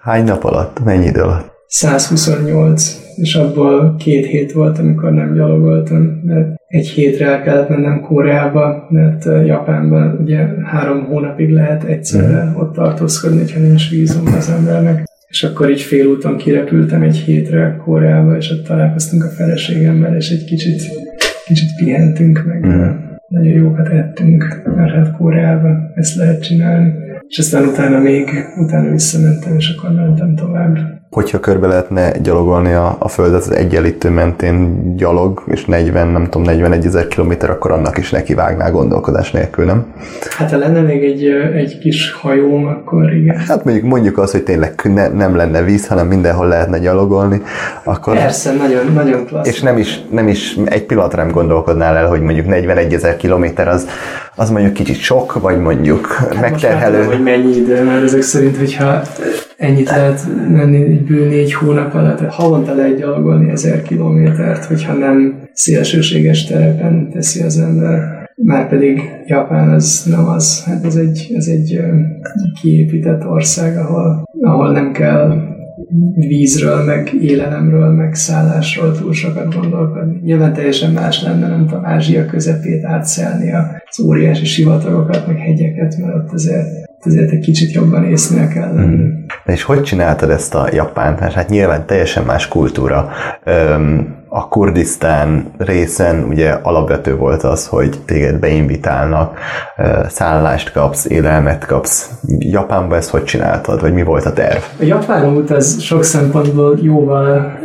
Hány 0.00 0.24
nap 0.24 0.44
alatt? 0.44 0.84
Mennyi 0.84 1.06
idő 1.06 1.20
alatt? 1.20 1.51
128, 1.72 3.00
és 3.16 3.34
abból 3.34 3.94
két 3.98 4.26
hét 4.26 4.52
volt, 4.52 4.78
amikor 4.78 5.12
nem 5.12 5.34
gyalogoltam, 5.34 6.20
mert 6.24 6.54
egy 6.66 6.88
hétre 6.88 7.26
el 7.26 7.42
kellett 7.42 7.68
mennem 7.68 8.00
Koreába, 8.00 8.86
mert 8.90 9.24
Japánban 9.46 10.18
ugye 10.20 10.46
három 10.64 11.04
hónapig 11.04 11.50
lehet 11.50 11.84
egyszerre 11.84 12.44
mm. 12.44 12.56
ott 12.56 12.74
tartózkodni, 12.74 13.52
ha 13.52 13.58
nincs 13.58 13.90
vízum 13.90 14.26
az 14.26 14.50
embernek. 14.50 15.04
És 15.28 15.42
akkor 15.42 15.70
így 15.70 15.80
félúton 15.80 16.36
kirepültem 16.36 17.02
egy 17.02 17.16
hétre 17.16 17.76
Koreába, 17.84 18.36
és 18.36 18.50
ott 18.50 18.64
találkoztunk 18.64 19.24
a 19.24 19.28
feleségemmel, 19.28 20.16
és 20.16 20.30
egy 20.30 20.44
kicsit, 20.44 20.82
kicsit 21.46 21.68
pihentünk, 21.76 22.44
meg 22.46 22.66
mm. 22.66 22.90
nagyon 23.28 23.52
jókat 23.52 23.88
ettünk, 23.88 24.62
mert 24.76 24.92
hát 24.92 25.16
Koreába 25.16 25.90
ezt 25.94 26.16
lehet 26.16 26.42
csinálni. 26.42 26.92
És 27.28 27.38
aztán 27.38 27.64
utána 27.64 27.98
még, 27.98 28.28
utána 28.56 28.90
visszamentem, 28.90 29.56
és 29.56 29.74
akkor 29.76 29.90
mentem 29.90 30.34
tovább 30.34 31.00
hogyha 31.12 31.40
körbe 31.40 31.66
lehetne 31.66 32.10
gyalogolni 32.22 32.72
a, 32.72 32.96
a 32.98 33.08
földet 33.08 33.40
az 33.40 33.50
egyenlítő 33.50 34.10
mentén 34.10 34.82
gyalog, 34.96 35.42
és 35.46 35.64
40, 35.64 36.08
nem 36.08 36.24
tudom, 36.24 36.42
41 36.42 36.86
ezer 36.86 37.08
kilométer, 37.08 37.50
akkor 37.50 37.70
annak 37.70 37.98
is 37.98 38.10
neki 38.10 38.34
vágnál 38.34 38.70
gondolkodás 38.70 39.30
nélkül, 39.30 39.64
nem? 39.64 39.86
Hát 40.30 40.50
ha 40.50 40.56
lenne 40.56 40.80
még 40.80 41.04
egy, 41.04 41.24
egy 41.54 41.78
kis 41.78 42.12
hajóm, 42.12 42.66
akkor 42.66 43.12
igen. 43.12 43.36
Hát 43.36 43.64
mondjuk, 43.64 43.86
mondjuk 43.86 44.18
az, 44.18 44.30
hogy 44.30 44.42
tényleg 44.42 44.80
ne, 44.94 45.08
nem 45.08 45.36
lenne 45.36 45.62
víz, 45.62 45.86
hanem 45.86 46.06
mindenhol 46.06 46.48
lehetne 46.48 46.78
gyalogolni, 46.78 47.42
akkor... 47.84 48.16
Persze, 48.16 48.52
nagyon, 48.52 48.92
nagyon 48.94 49.26
klassz. 49.26 49.48
És 49.48 49.60
nem 49.60 49.78
is, 49.78 50.00
nem 50.10 50.28
is 50.28 50.58
egy 50.64 50.84
pillanatra 50.84 51.22
nem 51.22 51.32
gondolkodnál 51.32 51.96
el, 51.96 52.06
hogy 52.06 52.20
mondjuk 52.20 52.46
41 52.46 52.94
ezer 52.94 53.16
kilométer 53.16 53.68
az, 53.68 53.88
az 54.36 54.50
mondjuk 54.50 54.72
kicsit 54.72 54.98
sok, 54.98 55.40
vagy 55.40 55.58
mondjuk 55.58 56.06
hát 56.06 56.40
megterhelő. 56.40 56.96
Most 56.96 57.08
már 57.08 57.16
tudom, 57.16 57.24
hogy 57.24 57.42
mennyi 57.42 57.56
idő, 57.56 57.84
mert 57.84 58.02
ezek 58.02 58.22
szerint, 58.22 58.56
hogyha 58.56 59.02
ennyit 59.62 59.90
lehet 59.90 60.20
menni 60.50 60.98
bő 61.08 61.28
négy 61.28 61.52
hónap 61.52 61.94
alatt, 61.94 62.20
havonta 62.20 62.74
lehet 62.74 62.98
gyalogolni 62.98 63.50
ezer 63.50 63.82
kilométert, 63.82 64.64
hogyha 64.64 64.92
nem 64.92 65.48
szélsőséges 65.52 66.44
terepen 66.44 67.10
teszi 67.10 67.42
az 67.42 67.58
ember. 67.58 68.20
Márpedig 68.36 69.00
Japán 69.26 69.68
az 69.68 70.06
nem 70.10 70.26
az, 70.26 70.64
hát 70.64 70.84
ez 70.84 70.96
egy, 70.96 71.32
ez 71.34 71.46
egy 71.46 71.80
kiépített 72.60 73.26
ország, 73.26 73.76
ahol, 73.76 74.28
ahol 74.40 74.72
nem 74.72 74.92
kell 74.92 75.50
vízről, 76.14 76.84
meg 76.84 77.10
élelemről, 77.20 77.90
meg 77.90 78.14
szállásról 78.14 78.98
túl 78.98 79.12
sokat 79.12 79.54
gondolkodni. 79.54 80.20
Nyilván 80.24 80.52
teljesen 80.52 80.92
más 80.92 81.22
lenne, 81.22 81.48
nem 81.48 81.66
tudom, 81.66 81.84
Ázsia 81.84 82.26
közepét 82.26 82.84
átszelni 82.84 83.52
az 83.88 84.00
óriási 84.00 84.44
sivatagokat, 84.44 85.26
meg 85.26 85.36
hegyeket, 85.36 85.96
mert 85.98 86.14
ott 86.14 86.32
azért 86.32 86.90
azért 87.04 87.30
egy 87.30 87.38
kicsit 87.38 87.72
jobban 87.72 88.04
észnél 88.04 88.48
kell 88.48 88.74
lenni. 88.74 88.96
Mm. 88.96 89.08
És 89.44 89.62
hogy 89.62 89.82
csináltad 89.82 90.30
ezt 90.30 90.54
a 90.54 90.68
Japánt? 90.72 91.20
Mert 91.20 91.34
hát 91.34 91.48
nyilván 91.48 91.86
teljesen 91.86 92.24
más 92.24 92.48
kultúra. 92.48 93.10
A 94.28 94.48
Kurdisztán 94.48 95.50
részen 95.58 96.24
ugye 96.28 96.50
alapvető 96.50 97.16
volt 97.16 97.42
az, 97.42 97.66
hogy 97.66 97.98
téged 98.04 98.38
beinvitálnak, 98.38 99.38
szállást 100.08 100.72
kapsz, 100.72 101.04
élelmet 101.04 101.66
kapsz. 101.66 102.10
Japánban 102.38 102.98
ezt 102.98 103.10
hogy 103.10 103.24
csináltad, 103.24 103.80
vagy 103.80 103.92
mi 103.92 104.02
volt 104.02 104.24
a 104.24 104.32
terv? 104.32 104.60
A 104.80 104.84
japán 104.84 105.36
út 105.36 105.50
az 105.50 105.80
sok 105.80 106.04
szempontból 106.04 106.78
jóval 106.82 107.58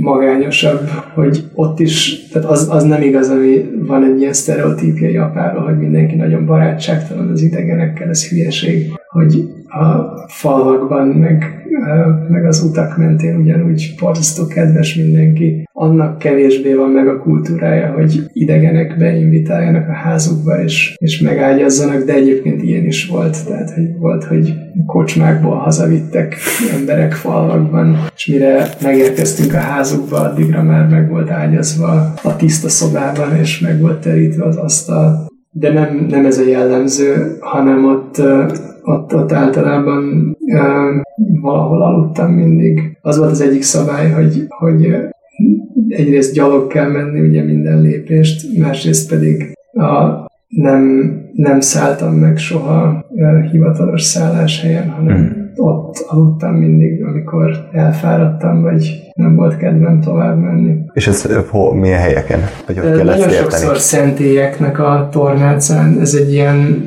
magányosabb, 0.00 0.90
hogy 1.14 1.44
ott 1.54 1.80
is, 1.80 2.27
tehát 2.32 2.50
az, 2.50 2.68
az 2.70 2.82
nem 2.82 3.02
igaz, 3.02 3.28
ami 3.28 3.70
van 3.86 4.04
egy 4.04 4.20
ilyen 4.20 4.32
sztereotípia 4.32 5.08
Japánról, 5.08 5.62
hogy 5.62 5.78
mindenki 5.78 6.14
nagyon 6.14 6.46
barátságtalan 6.46 7.28
az 7.28 7.42
idegenekkel, 7.42 8.08
ez 8.08 8.28
hülyeség, 8.28 8.92
hogy 9.08 9.48
a 9.68 10.18
falvakban, 10.28 11.06
meg, 11.06 11.66
meg 12.28 12.44
az 12.44 12.62
utak 12.62 12.96
mentén 12.96 13.36
ugyanúgy 13.36 13.94
borzasztó 14.00 14.46
kedves 14.46 14.94
mindenki. 14.94 15.68
Annak 15.72 16.18
kevésbé 16.18 16.74
van 16.74 16.90
meg 16.90 17.08
a 17.08 17.18
kultúrája, 17.18 17.92
hogy 17.92 18.22
idegenek 18.32 18.96
beinvitáljanak 18.98 19.88
a 19.88 19.92
házukba, 19.92 20.62
és, 20.62 20.94
és 20.98 21.20
megágyazzanak, 21.20 22.04
de 22.04 22.12
egyébként 22.12 22.62
ilyen 22.62 22.84
is 22.84 23.06
volt. 23.06 23.46
Tehát, 23.46 23.70
hogy 23.70 23.98
volt, 23.98 24.24
hogy 24.24 24.54
kocsmákból 24.86 25.56
hazavittek 25.56 26.36
emberek 26.78 27.12
falvakban, 27.12 27.96
és 28.14 28.26
mire 28.26 28.68
megérkeztünk 28.82 29.54
a 29.54 29.58
házukba, 29.58 30.16
addigra 30.16 30.62
már 30.62 30.88
meg 30.88 31.08
volt 31.08 31.30
ágyazva 31.30 32.14
a 32.22 32.36
tiszta 32.36 32.68
szobában, 32.68 33.36
és 33.36 33.60
meg 33.60 33.80
volt 33.80 34.00
terítve 34.00 34.44
az 34.44 34.56
asztal. 34.56 35.26
De 35.50 35.72
nem, 35.72 36.06
nem 36.08 36.26
ez 36.26 36.38
a 36.38 36.46
jellemző, 36.46 37.36
hanem 37.40 37.84
ott 37.84 38.20
ott, 38.88 39.14
ott 39.14 39.32
általában 39.32 40.36
valahol 41.40 41.82
aludtam 41.82 42.32
mindig. 42.32 42.98
Az 43.00 43.18
volt 43.18 43.30
az 43.30 43.40
egyik 43.40 43.62
szabály, 43.62 44.10
hogy, 44.10 44.46
hogy 44.48 44.94
egyrészt 45.88 46.34
gyalog 46.34 46.66
kell 46.66 46.90
menni 46.90 47.20
ugye 47.20 47.42
minden 47.42 47.80
lépést, 47.80 48.58
másrészt 48.58 49.08
pedig 49.08 49.52
a, 49.72 50.26
nem, 50.48 51.12
nem 51.32 51.60
szálltam 51.60 52.14
meg 52.14 52.36
soha 52.36 53.06
hivatalos 53.50 54.02
szálláshelyen, 54.02 54.88
hanem 54.88 55.16
mm. 55.16 55.26
ott 55.56 56.04
aludtam 56.08 56.54
mindig, 56.54 57.04
amikor 57.04 57.68
elfáradtam, 57.72 58.62
vagy 58.62 59.10
nem 59.14 59.36
volt 59.36 59.56
kedvem 59.56 60.00
tovább 60.00 60.38
menni. 60.38 60.76
És 60.92 61.06
ez 61.06 61.46
hol, 61.50 61.74
milyen 61.74 62.00
helyeken? 62.00 62.40
Vagy 62.66 62.78
hogy 62.78 62.96
kell 62.96 63.04
Nagyon 63.04 63.28
ezt 63.28 63.36
sokszor 63.36 63.78
szentélyeknek 63.78 64.78
a 64.78 65.08
tornácán, 65.10 65.98
ez 66.00 66.14
egy 66.14 66.32
ilyen 66.32 66.86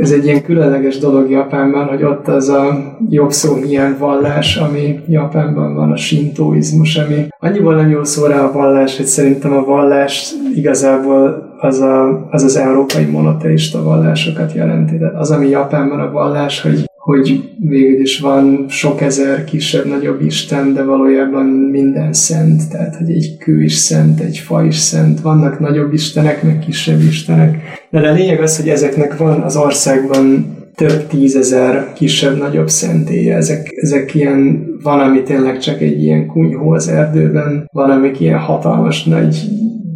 ez 0.00 0.10
egy 0.10 0.24
ilyen 0.24 0.42
különleges 0.42 0.98
dolog 0.98 1.30
Japánban, 1.30 1.86
hogy 1.86 2.02
ott 2.02 2.28
az 2.28 2.48
a 2.48 2.96
jobb 3.08 3.32
szó 3.32 3.56
ilyen 3.56 3.96
vallás, 3.98 4.56
ami 4.56 5.00
Japánban 5.08 5.74
van, 5.74 5.90
a 5.90 5.96
sintoizmus, 5.96 6.96
ami 6.96 7.26
annyiból 7.38 7.74
nem 7.74 7.90
jó 7.90 8.04
szó 8.04 8.26
rá 8.26 8.44
a 8.44 8.52
vallás, 8.52 8.96
hogy 8.96 9.06
szerintem 9.06 9.52
a 9.52 9.64
vallás 9.64 10.32
igazából 10.54 11.49
az 11.60 11.80
a, 11.80 12.26
az, 12.30 12.42
az 12.42 12.56
európai 12.56 13.04
monoteista 13.04 13.82
vallásokat 13.82 14.52
jelenti. 14.52 14.98
Tehát 14.98 15.14
az, 15.14 15.30
ami 15.30 15.48
Japánban 15.48 16.00
a 16.00 16.10
vallás, 16.10 16.60
hogy 16.60 16.88
hogy 17.00 17.50
végül 17.58 18.00
is 18.00 18.20
van 18.20 18.64
sok 18.68 19.00
ezer 19.00 19.44
kisebb-nagyobb 19.44 20.20
isten, 20.20 20.72
de 20.72 20.82
valójában 20.82 21.44
minden 21.46 22.12
szent, 22.12 22.68
tehát 22.70 22.96
hogy 22.96 23.10
egy 23.10 23.36
kő 23.38 23.62
is 23.62 23.74
szent, 23.74 24.20
egy 24.20 24.38
fa 24.38 24.64
is 24.64 24.76
szent, 24.76 25.20
vannak 25.20 25.58
nagyobb 25.58 25.92
istenek, 25.92 26.42
meg 26.42 26.58
kisebb 26.58 27.00
istenek. 27.00 27.56
De 27.90 28.08
a 28.08 28.12
lényeg 28.12 28.40
az, 28.40 28.56
hogy 28.56 28.68
ezeknek 28.68 29.16
van 29.16 29.40
az 29.40 29.56
országban 29.56 30.56
több 30.74 31.06
tízezer 31.06 31.92
kisebb-nagyobb 31.92 32.68
szentélye. 32.68 33.36
Ezek, 33.36 33.72
ezek 33.82 34.14
ilyen, 34.14 34.66
van, 34.82 35.00
ami 35.00 35.22
tényleg 35.22 35.58
csak 35.58 35.80
egy 35.80 36.02
ilyen 36.02 36.26
kunyhó 36.26 36.70
az 36.70 36.88
erdőben, 36.88 37.68
van, 37.72 37.90
amik 37.90 38.20
ilyen 38.20 38.38
hatalmas 38.38 39.04
nagy 39.04 39.36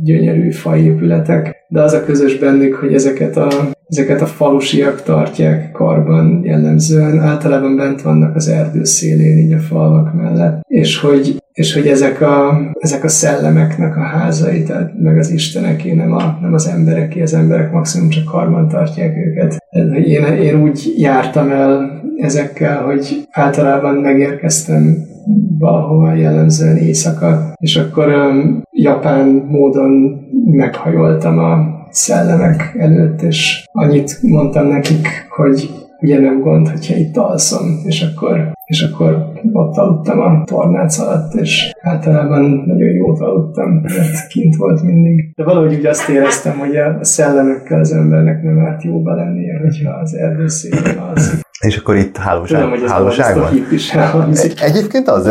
gyönyörű 0.04 0.50
faépületek, 0.50 1.64
de 1.68 1.82
az 1.82 1.92
a 1.92 2.04
közös 2.04 2.38
bennük, 2.38 2.74
hogy 2.74 2.94
ezeket 2.94 3.36
a, 3.36 3.48
ezeket 3.88 4.20
a 4.20 4.26
falusiak 4.26 5.02
tartják 5.02 5.70
karban 5.72 6.40
jellemzően, 6.44 7.18
általában 7.18 7.76
bent 7.76 8.02
vannak 8.02 8.34
az 8.34 8.48
erdő 8.48 8.84
szélén, 8.84 9.38
így 9.38 9.52
a 9.52 9.58
falvak 9.58 10.14
mellett, 10.14 10.60
és 10.68 10.98
hogy, 10.98 11.42
és 11.52 11.74
hogy 11.74 11.86
ezek, 11.86 12.20
a, 12.20 12.60
ezek 12.78 13.04
a 13.04 13.08
szellemeknek 13.08 13.96
a 13.96 14.00
házai, 14.00 14.62
tehát 14.62 14.92
meg 15.02 15.18
az 15.18 15.30
isteneké, 15.30 15.92
nem, 15.92 16.12
a, 16.12 16.38
nem 16.42 16.54
az 16.54 16.66
embereké, 16.66 17.22
az 17.22 17.34
emberek 17.34 17.72
maximum 17.72 18.08
csak 18.08 18.24
karban 18.24 18.68
tartják 18.68 19.16
őket. 19.16 19.56
Én, 20.04 20.24
én 20.24 20.62
úgy 20.62 20.94
jártam 20.96 21.50
el 21.50 22.02
ezekkel, 22.16 22.82
hogy 22.82 23.26
általában 23.30 23.94
megérkeztem 23.94 25.12
valahova 25.58 26.14
jellemzően 26.14 26.76
éjszaka, 26.76 27.54
és 27.60 27.76
akkor 27.76 28.08
um, 28.08 28.62
japán 28.70 29.28
módon 29.48 30.20
meghajoltam 30.44 31.38
a 31.38 31.82
szellemek 31.90 32.74
előtt, 32.78 33.22
és 33.22 33.64
annyit 33.72 34.18
mondtam 34.22 34.66
nekik, 34.66 35.08
hogy 35.28 35.70
ugye 36.00 36.20
nem 36.20 36.40
gond, 36.40 36.68
hogyha 36.68 36.96
itt 36.96 37.16
alszom, 37.16 37.80
és 37.84 38.02
akkor, 38.02 38.52
és 38.64 38.82
akkor 38.82 39.32
ott 39.52 39.76
aludtam 39.76 40.20
a 40.20 40.44
tornác 40.44 40.98
alatt, 40.98 41.34
és 41.34 41.72
általában 41.80 42.62
nagyon 42.66 42.90
jót 42.90 43.20
aludtam, 43.20 43.70
mert 43.70 44.26
kint 44.28 44.56
volt 44.56 44.82
mindig. 44.82 45.32
De 45.36 45.44
valahogy 45.44 45.74
úgy 45.74 45.86
azt 45.86 46.08
éreztem, 46.08 46.58
hogy 46.58 46.76
a 46.76 47.04
szellemekkel 47.04 47.80
az 47.80 47.92
embernek 47.92 48.42
nem 48.42 48.58
árt 48.58 48.82
jóba 48.82 49.14
lennie, 49.14 49.58
hogyha 49.58 49.90
az 49.90 50.14
erdőszéken 50.14 50.98
alszik. 50.98 51.43
És 51.60 51.76
akkor 51.76 51.96
itt 51.96 52.16
hálóság, 52.16 52.60
Tudom, 52.60 52.78
hogy 52.80 52.90
hálóságban? 52.90 53.66
is 53.70 53.92
elhangzik. 53.92 54.62
Egyébként 54.62 55.08
az, 55.08 55.24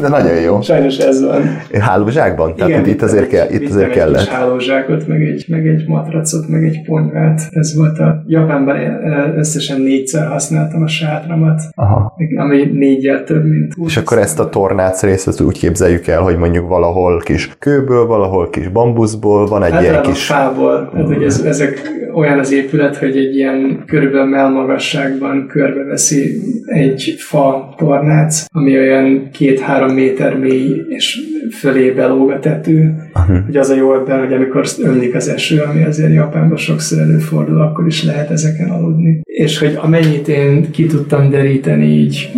de, 0.00 0.08
nagyon 0.08 0.40
jó. 0.40 0.60
Sajnos 0.60 0.98
ez 0.98 1.24
van. 1.24 1.42
Hálóságban? 1.80 2.54
Tehát 2.54 2.70
Igen, 2.70 2.86
itt 2.86 3.02
azért, 3.02 3.28
kell, 3.28 3.50
itt 3.50 3.68
azért 3.70 3.88
egy 3.88 3.94
kellett. 3.96 4.26
hálózsákot, 4.26 5.06
meg 5.06 5.22
egy, 5.22 5.44
meg 5.48 5.66
egy 5.66 5.88
matracot, 5.88 6.48
meg 6.48 6.64
egy 6.64 6.82
ponyvát. 6.82 7.40
Ez 7.50 7.76
volt 7.76 7.98
a 7.98 8.22
Japánban 8.26 8.76
eh, 8.76 9.36
összesen 9.36 9.80
négyszer 9.80 10.26
használtam 10.26 10.82
a 10.82 10.88
sátramat, 10.88 11.60
Aha. 11.74 12.16
ami 12.36 12.70
négyel 12.72 13.24
több, 13.24 13.44
mint 13.44 13.74
20 13.74 13.90
És 13.90 13.96
akkor 13.96 14.18
ezt 14.18 14.40
a 14.40 14.48
tornác 14.48 15.02
részt 15.02 15.28
ezt 15.28 15.40
úgy 15.40 15.58
képzeljük 15.58 16.06
el, 16.06 16.20
hogy 16.20 16.36
mondjuk 16.36 16.68
valahol 16.68 17.18
kis 17.18 17.50
kőből, 17.58 18.06
valahol 18.06 18.50
kis 18.50 18.68
bambuszból, 18.68 19.46
van 19.46 19.62
egy 19.62 19.68
ilyen 19.68 19.82
Általában 19.84 20.12
kis... 20.12 20.26
fából, 20.26 20.90
tehát 20.92 21.06
hogy 21.06 21.22
ez, 21.22 21.40
ezek 21.40 21.98
olyan 22.14 22.38
az 22.38 22.52
épület, 22.52 22.96
hogy 22.96 23.16
egy 23.16 23.34
ilyen 23.34 23.82
körülbelül 23.86 24.26
melmagasságban 24.26 25.46
körbeveszi 25.72 26.40
egy 26.66 27.14
fa 27.18 27.74
tornác, 27.76 28.44
ami 28.52 28.78
olyan 28.78 29.28
két-három 29.32 29.94
méter 29.94 30.38
mély, 30.38 30.84
és 30.88 31.18
fölé 31.52 31.90
belóg 31.90 32.30
a 32.30 32.38
tető. 32.38 32.94
Uh-huh. 33.14 33.44
Hogy 33.44 33.56
az 33.56 33.68
a 33.68 33.74
jó 33.74 33.94
ebben, 33.94 34.18
hogy 34.18 34.32
amikor 34.32 34.66
ömlik 34.82 35.14
az 35.14 35.28
eső, 35.28 35.60
ami 35.60 35.84
azért 35.84 36.12
Japánban 36.12 36.56
sokszor 36.56 36.98
előfordul, 36.98 37.60
akkor 37.60 37.86
is 37.86 38.04
lehet 38.04 38.30
ezeken 38.30 38.70
aludni. 38.70 39.20
És 39.24 39.58
hogy 39.58 39.74
amennyit 39.76 40.28
én 40.28 40.70
ki 40.70 40.86
tudtam 40.86 41.30
deríteni 41.30 41.86
így 41.86 42.30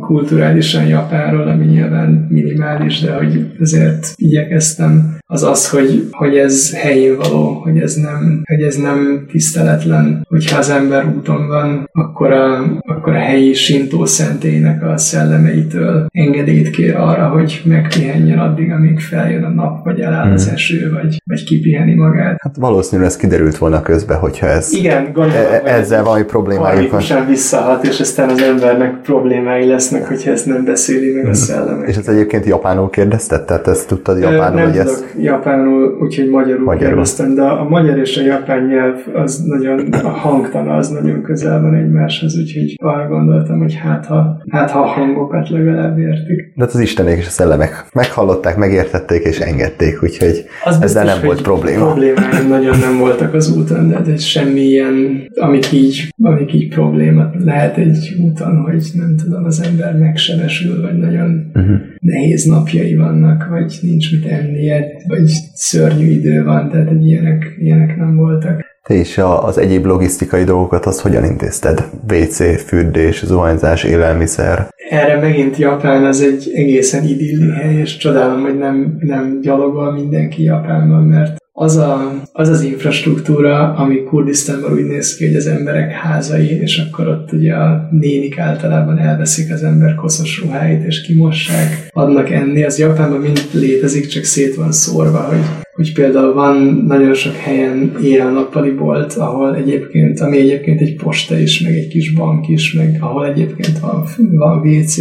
kulturálisan 0.00 0.86
Japánról, 0.86 1.48
ami 1.48 1.64
nyilván 1.64 2.26
minimális, 2.28 3.00
de 3.00 3.12
hogy 3.12 3.46
azért 3.60 4.12
igyekeztem, 4.16 5.17
az 5.30 5.42
az, 5.42 5.70
hogy, 5.70 6.08
hogy 6.10 6.36
ez 6.36 6.74
helyén 6.74 7.16
való, 7.16 7.60
hogy 7.62 7.78
ez 7.78 7.94
nem, 7.94 8.42
hogy 8.44 8.62
ez 8.62 8.76
nem 8.76 9.26
tiszteletlen, 9.30 10.26
hogyha 10.28 10.58
az 10.58 10.70
ember 10.70 11.06
úton 11.16 11.46
van, 11.46 11.88
akkor 11.92 12.32
a, 12.32 12.76
akkor 12.86 13.14
a 13.14 13.18
helyi 13.18 13.52
sintó 13.52 14.04
szentélynek 14.04 14.82
a 14.82 14.96
szellemeitől 14.96 16.06
engedélyt 16.10 16.70
kér 16.70 16.96
arra, 16.96 17.28
hogy 17.28 17.62
megpihenjen 17.64 18.38
addig, 18.38 18.70
amíg 18.70 19.00
feljön 19.00 19.44
a 19.44 19.48
nap, 19.48 19.84
vagy 19.84 20.00
eláll 20.00 20.32
az 20.32 20.48
eső, 20.48 20.92
vagy, 20.92 21.22
vagy 21.24 21.44
kipiheni 21.44 21.94
magát. 21.94 22.36
Hát 22.42 22.56
valószínűleg 22.56 23.10
ez 23.10 23.16
kiderült 23.16 23.58
volna 23.58 23.82
közben, 23.82 24.18
hogyha 24.18 24.46
ez... 24.46 24.72
Igen, 24.72 25.04
gondolom, 25.12 25.44
e- 25.52 25.60
hogy 25.60 25.70
ezzel 25.70 26.02
valami 26.02 26.24
problémájuk 26.24 26.90
van. 26.90 27.26
Visszahat, 27.26 27.84
és 27.84 28.00
aztán 28.00 28.28
az 28.28 28.42
embernek 28.42 29.00
problémái 29.00 29.66
lesznek, 29.66 30.06
hogyha 30.06 30.30
ezt 30.30 30.46
nem 30.46 30.64
beszéli 30.64 31.12
meg 31.12 31.26
a 31.26 31.34
szellemek. 31.34 31.88
És 31.88 31.96
ez 31.96 32.08
egyébként 32.08 32.44
japánul 32.44 32.90
kérdezted? 32.90 33.44
Tehát 33.44 33.68
ezt 33.68 33.86
tudtad 33.86 34.16
Ö, 34.16 34.20
japánul, 34.20 34.60
nem 34.60 34.68
hogy 34.68 34.78
tudok 34.78 34.92
ezt... 34.92 35.16
japánul, 35.22 35.98
úgyhogy 36.00 36.28
magyarul, 36.28 36.64
Magyarul. 36.64 36.86
kérdeztem, 36.88 37.34
de 37.34 37.42
a 37.42 37.68
magyar 37.68 37.98
és 37.98 38.16
a 38.16 38.22
japán 38.22 38.66
nyelv 38.66 38.96
az 39.14 39.44
nagyon, 39.44 39.92
a 39.92 40.08
hangtana 40.08 40.74
az 40.74 40.88
nagyon 40.88 41.22
közel 41.22 41.60
van 41.60 41.74
egymáshoz, 41.74 42.38
úgyhogy 42.38 42.74
arra 42.82 43.08
gondoltam, 43.08 43.58
hogy 43.58 43.74
hát 43.74 44.06
ha, 44.06 44.42
hát 44.48 44.70
ha 44.70 44.80
a 44.80 44.86
hangokat 44.86 45.48
legalább 45.48 45.98
értik. 45.98 46.52
De 46.54 46.64
hát 46.64 46.74
az 46.74 46.80
istenék 46.80 47.16
és 47.16 47.26
a 47.26 47.30
szellemek 47.30 47.84
meghallották, 47.92 48.56
megértették 48.56 49.24
és 49.24 49.38
engedték, 49.38 50.02
úgyhogy 50.02 50.44
Az 50.64 50.78
ezzel 50.82 51.02
biztos, 51.02 51.20
nem 51.20 51.26
volt 51.26 51.42
probléma. 51.42 51.84
Problémáim 51.84 52.48
nagyon 52.48 52.78
nem 52.78 52.98
voltak 52.98 53.34
az 53.34 53.56
úton, 53.56 53.88
de, 53.88 54.00
de 54.00 54.16
semmi 54.16 54.60
ilyen, 54.60 55.26
amik 55.34 55.72
így, 55.72 56.14
amik 56.22 56.52
így 56.54 56.68
probléma 56.68 57.30
lehet 57.44 57.76
egy 57.76 58.16
úton, 58.22 58.56
hogy 58.56 58.90
nem 58.94 59.16
tudom, 59.16 59.44
az 59.44 59.62
ember 59.62 59.98
megsebesül, 59.98 60.82
vagy 60.82 60.98
nagyon 60.98 61.46
Uh-huh. 61.54 61.76
nehéz 62.00 62.44
napjai 62.44 62.94
vannak, 62.94 63.48
vagy 63.50 63.78
nincs 63.82 64.12
mit 64.12 64.26
ennie, 64.26 64.86
vagy 65.08 65.28
szörnyű 65.54 66.10
idő 66.10 66.44
van, 66.44 66.70
tehát 66.70 66.88
egy 66.90 67.06
ilyenek, 67.06 67.54
ilyenek 67.58 67.96
nem 67.96 68.16
voltak. 68.16 68.66
Te 68.82 68.94
is 68.94 69.18
az 69.18 69.58
egyéb 69.58 69.84
logisztikai 69.84 70.44
dolgokat 70.44 70.86
azt 70.86 71.00
hogyan 71.00 71.24
intézted? 71.24 71.84
WC, 72.10 72.62
fürdés, 72.62 73.24
zuhanyzás, 73.24 73.84
élelmiszer. 73.84 74.68
Erre 74.90 75.20
megint 75.20 75.56
Japán 75.56 76.04
az 76.04 76.22
egy 76.22 76.50
egészen 76.54 77.04
idilli 77.04 77.50
hely, 77.50 77.74
és 77.74 77.96
csodálom, 77.96 78.42
hogy 78.42 78.58
nem, 78.58 78.96
nem 79.00 79.40
gyalogol 79.40 79.92
mindenki 79.92 80.42
Japánban, 80.42 81.02
mert 81.02 81.36
az, 81.60 81.76
a, 81.76 82.20
az 82.32 82.48
az 82.48 82.62
infrastruktúra, 82.62 83.74
ami 83.74 84.02
Kurdisztánban 84.02 84.72
úgy 84.72 84.84
néz 84.84 85.16
ki, 85.16 85.26
hogy 85.26 85.34
az 85.34 85.46
emberek 85.46 85.92
házai, 85.92 86.60
és 86.60 86.78
akkor 86.78 87.08
ott 87.08 87.32
ugye 87.32 87.54
a 87.54 87.88
nénik 87.90 88.38
általában 88.38 88.98
elveszik 88.98 89.52
az 89.52 89.62
ember 89.62 89.94
koszos 89.94 90.40
ruháit, 90.40 90.84
és 90.84 91.00
kimossák, 91.00 91.88
adnak 91.92 92.30
enni. 92.30 92.64
Az 92.64 92.78
Japánban 92.78 93.20
mind 93.20 93.48
létezik, 93.52 94.06
csak 94.06 94.24
szét 94.24 94.54
van 94.54 94.72
szórva, 94.72 95.18
hogy 95.18 95.40
hogy 95.72 95.92
például 95.92 96.34
van 96.34 96.84
nagyon 96.86 97.14
sok 97.14 97.34
helyen 97.34 97.96
éjjel-nappali 98.02 98.70
bolt, 98.70 99.12
ahol 99.12 99.56
egyébként, 99.56 100.20
ami 100.20 100.38
egyébként 100.38 100.80
egy 100.80 100.96
posta 100.96 101.38
is, 101.38 101.60
meg 101.60 101.72
egy 101.72 101.88
kis 101.88 102.12
bank 102.12 102.48
is, 102.48 102.72
meg 102.72 102.96
ahol 103.00 103.26
egyébként 103.26 103.78
van, 103.78 104.04
van 104.30 104.66
WC, 104.66 104.96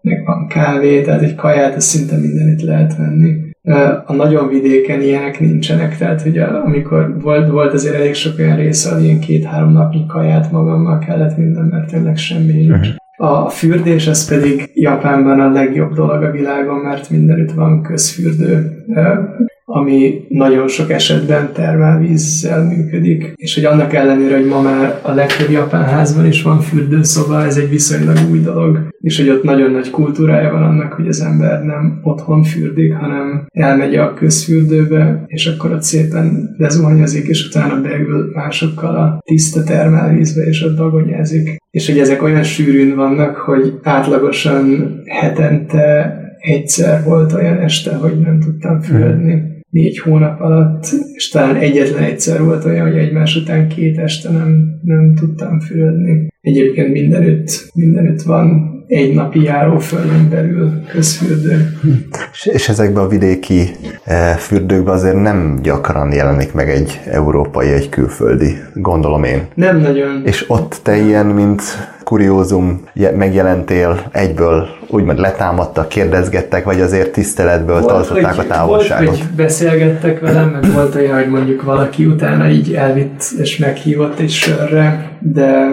meg 0.00 0.24
van 0.24 0.46
kávé, 0.48 1.02
tehát 1.02 1.22
egy 1.22 1.34
kaját, 1.34 1.74
ez 1.74 1.84
szinte 1.84 2.16
mindenit 2.16 2.62
lehet 2.62 2.96
venni. 2.96 3.47
A 4.06 4.12
nagyon 4.12 4.48
vidéken 4.48 5.00
ilyenek 5.00 5.40
nincsenek, 5.40 5.96
tehát 5.96 6.22
hogy 6.22 6.38
amikor 6.38 7.20
volt, 7.20 7.50
volt 7.50 7.72
azért 7.72 7.94
elég 7.94 8.14
sok 8.14 8.38
olyan 8.38 8.56
része, 8.56 8.94
hogy 8.94 9.04
ilyen 9.04 9.20
két-három 9.20 9.72
napnyi 9.72 10.06
kaját 10.06 10.52
magammal 10.52 10.98
kellett 10.98 11.36
minden, 11.36 11.64
mert 11.64 11.90
tényleg 11.90 12.16
semmi 12.16 12.52
nincs. 12.52 12.88
A 13.16 13.48
fürdés 13.48 14.06
az 14.06 14.28
pedig 14.28 14.70
Japánban 14.74 15.40
a 15.40 15.50
legjobb 15.50 15.92
dolog 15.92 16.22
a 16.22 16.30
világon, 16.30 16.78
mert 16.78 17.10
mindenütt 17.10 17.52
van 17.52 17.82
közfürdő 17.82 18.84
ami 19.70 20.24
nagyon 20.28 20.68
sok 20.68 20.90
esetben 20.90 21.52
termálvízzel 21.52 22.64
működik, 22.64 23.32
és 23.36 23.54
hogy 23.54 23.64
annak 23.64 23.94
ellenére, 23.94 24.36
hogy 24.36 24.46
ma 24.46 24.60
már 24.60 25.00
a 25.02 25.12
legtöbb 25.12 25.50
japán 25.50 25.84
házban 25.84 26.26
is 26.26 26.42
van 26.42 26.60
fürdőszoba, 26.60 27.44
ez 27.44 27.56
egy 27.56 27.68
viszonylag 27.68 28.16
új 28.30 28.40
dolog, 28.40 28.88
és 29.00 29.18
hogy 29.18 29.28
ott 29.28 29.42
nagyon 29.42 29.70
nagy 29.70 29.90
kultúrája 29.90 30.52
van 30.52 30.62
annak, 30.62 30.92
hogy 30.92 31.08
az 31.08 31.20
ember 31.20 31.64
nem 31.64 32.00
otthon 32.02 32.42
fürdik, 32.42 32.94
hanem 32.94 33.46
elmegy 33.52 33.94
a 33.94 34.14
közfürdőbe, 34.14 35.24
és 35.26 35.46
akkor 35.46 35.72
ott 35.72 35.82
szépen 35.82 36.54
lezuhanyozik, 36.56 37.26
és 37.26 37.46
utána 37.46 37.80
beül 37.80 38.30
másokkal 38.34 38.96
a 38.96 39.18
tiszta 39.24 39.62
termálvízbe, 39.62 40.42
és 40.42 40.62
ott 40.62 40.76
dagonyázik. 40.76 41.56
És 41.70 41.86
hogy 41.86 41.98
ezek 41.98 42.22
olyan 42.22 42.42
sűrűn 42.42 42.96
vannak, 42.96 43.36
hogy 43.36 43.78
átlagosan 43.82 44.94
hetente 45.04 46.16
egyszer 46.38 47.04
volt 47.04 47.32
olyan 47.32 47.58
este, 47.58 47.94
hogy 47.94 48.20
nem 48.20 48.40
tudtam 48.40 48.80
fürödni 48.80 49.56
négy 49.78 49.98
hónap 49.98 50.40
alatt, 50.40 50.86
és 51.12 51.28
talán 51.28 51.56
egyetlen 51.56 52.02
egyszer 52.02 52.42
volt 52.44 52.64
olyan, 52.64 52.90
hogy 52.90 52.98
egymás 52.98 53.36
után 53.36 53.68
két 53.68 53.98
este 53.98 54.30
nem, 54.30 54.80
nem 54.82 55.14
tudtam 55.14 55.60
fürödni. 55.60 56.28
Egyébként 56.40 56.92
mindenütt, 56.92 57.70
mindenütt 57.74 58.22
van 58.22 58.76
egy 58.86 59.14
napi 59.14 59.42
járóföldön 59.42 60.28
belül 60.30 60.70
közfürdő. 60.90 61.72
És, 62.32 62.46
és 62.46 62.68
ezekben 62.68 63.04
a 63.04 63.08
vidéki 63.08 63.62
e, 64.04 64.34
fürdőkben 64.34 64.94
azért 64.94 65.22
nem 65.22 65.58
gyakran 65.62 66.12
jelenik 66.12 66.52
meg 66.52 66.68
egy 66.70 67.00
európai, 67.06 67.68
egy 67.68 67.88
külföldi, 67.88 68.52
gondolom 68.74 69.24
én. 69.24 69.46
Nem 69.54 69.80
nagyon. 69.80 70.22
És 70.24 70.44
ott 70.48 70.80
te 70.82 70.96
ilyen, 70.96 71.26
mint 71.26 71.62
kuriózum 72.08 72.80
megjelentél, 73.16 74.00
egyből 74.12 74.68
úgymond 74.90 75.18
letámadtak, 75.18 75.88
kérdezgettek, 75.88 76.64
vagy 76.64 76.80
azért 76.80 77.12
tiszteletből 77.12 77.80
volt, 77.80 77.86
tartották 77.86 78.34
hogy, 78.34 78.44
a 78.44 78.48
távolságot? 78.48 79.06
Volt, 79.06 79.18
hogy 79.18 79.34
beszélgettek 79.36 80.20
velem, 80.20 80.48
meg 80.48 80.72
volt 80.72 80.94
olyan, 80.94 81.14
hogy 81.14 81.28
mondjuk 81.28 81.62
valaki 81.62 82.06
utána 82.06 82.48
így 82.48 82.74
elvitt 82.74 83.22
és 83.38 83.58
meghívott 83.58 84.18
egy 84.18 84.30
sörre, 84.30 85.10
de 85.20 85.70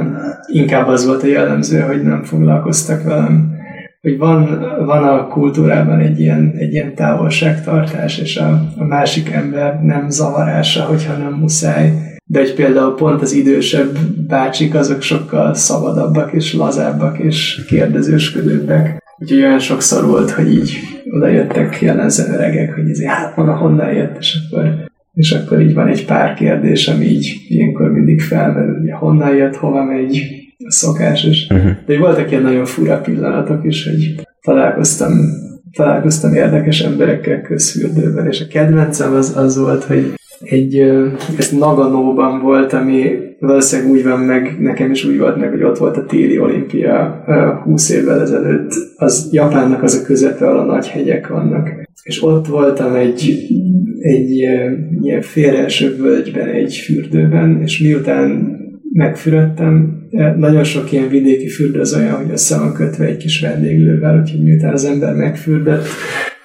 inkább 0.51 0.87
az 0.87 1.05
volt 1.05 1.23
a 1.23 1.27
jellemző, 1.27 1.79
hogy 1.79 2.03
nem 2.03 2.23
foglalkoztak 2.23 3.03
velem. 3.03 3.53
Hogy 4.01 4.17
van, 4.17 4.65
van 4.85 5.03
a 5.03 5.27
kultúrában 5.27 5.99
egy 5.99 6.19
ilyen, 6.19 6.53
egy 6.57 6.73
ilyen 6.73 6.95
távolságtartás, 6.95 8.17
és 8.17 8.37
a, 8.37 8.61
a 8.77 8.83
másik 8.83 9.31
ember 9.31 9.79
nem 9.81 10.09
zavarása, 10.09 10.83
hogyha 10.83 11.13
nem 11.13 11.33
muszáj 11.33 12.14
de 12.27 12.39
hogy 12.39 12.53
például 12.53 12.95
pont 12.95 13.21
az 13.21 13.33
idősebb 13.33 13.97
bácsik 14.27 14.75
azok 14.75 15.01
sokkal 15.01 15.53
szabadabbak 15.53 16.33
és 16.33 16.53
lazábbak 16.53 17.19
és 17.19 17.65
kérdezősködőbbek. 17.67 19.03
Úgyhogy 19.17 19.41
olyan 19.41 19.59
sokszor 19.59 20.05
volt, 20.05 20.31
hogy 20.31 20.53
így 20.53 20.73
oda 21.11 21.27
jöttek 21.27 21.81
jellemzően 21.81 22.33
öregek, 22.33 22.73
hogy 22.73 22.89
ez 22.89 23.03
hát 23.03 23.35
maga 23.35 23.55
honnan 23.55 23.93
jött, 23.93 24.17
és 24.19 24.37
akkor, 24.49 24.73
és 25.13 25.31
akkor 25.31 25.61
így 25.61 25.73
van 25.73 25.87
egy 25.87 26.05
pár 26.05 26.33
kérdés, 26.33 26.87
ami 26.87 27.05
így 27.05 27.35
ilyenkor 27.47 27.91
mindig 27.91 28.21
felmerül, 28.21 28.79
hogy 28.79 28.91
honnan 28.91 29.35
jött, 29.35 29.55
hova 29.55 29.83
megy, 29.83 30.21
a 30.57 30.71
szokásos. 30.71 31.47
Uh-huh. 31.49 31.71
De 31.85 31.97
voltak 31.97 32.31
ilyen 32.31 32.43
nagyon 32.43 32.65
fura 32.65 33.01
pillanatok 33.01 33.65
is, 33.65 33.87
hogy 33.87 34.27
találkoztam 34.41 35.11
találkoztam 35.75 36.33
érdekes 36.33 36.81
emberekkel 36.81 37.41
közfürdőben, 37.41 38.27
és 38.27 38.41
a 38.41 38.47
kedvencem 38.47 39.13
az, 39.13 39.37
az 39.37 39.57
volt, 39.57 39.83
hogy 39.83 40.13
egy, 40.39 40.79
ez 41.37 41.51
Naganóban 41.51 42.41
volt, 42.41 42.73
ami 42.73 43.17
valószínűleg 43.39 43.91
úgy 43.91 44.03
van 44.03 44.19
meg, 44.19 44.57
nekem 44.59 44.91
is 44.91 45.05
úgy 45.05 45.17
volt 45.17 45.37
meg, 45.37 45.49
hogy 45.49 45.63
ott 45.63 45.77
volt 45.77 45.97
a 45.97 46.05
téli 46.05 46.39
olimpia 46.39 47.23
20 47.63 47.89
évvel 47.89 48.21
ezelőtt. 48.21 48.71
Az 48.95 49.29
Japánnak 49.31 49.83
az 49.83 49.95
a 50.01 50.05
közepe, 50.05 50.47
ahol 50.47 50.59
a 50.59 50.73
nagy 50.73 50.87
hegyek 50.87 51.27
vannak. 51.27 51.69
És 52.03 52.23
ott 52.23 52.47
voltam 52.47 52.95
egy, 52.95 53.47
egy 53.99 54.29
ilyen 55.01 55.21
félreeső 55.21 55.95
völgyben, 55.95 56.47
egy 56.47 56.75
fürdőben, 56.75 57.61
és 57.61 57.79
miután 57.79 58.57
megfürödtem, 58.91 60.03
nagyon 60.37 60.63
sok 60.63 60.91
ilyen 60.91 61.09
vidéki 61.09 61.47
fürdő 61.47 61.79
az 61.79 61.95
olyan, 61.95 62.15
hogy 62.15 62.31
össze 62.31 62.57
van 62.57 62.73
kötve 62.73 63.05
egy 63.05 63.17
kis 63.17 63.41
vendéglővel, 63.41 64.19
úgyhogy 64.19 64.43
miután 64.43 64.73
az 64.73 64.85
ember 64.85 65.13
megfürdött, 65.13 65.85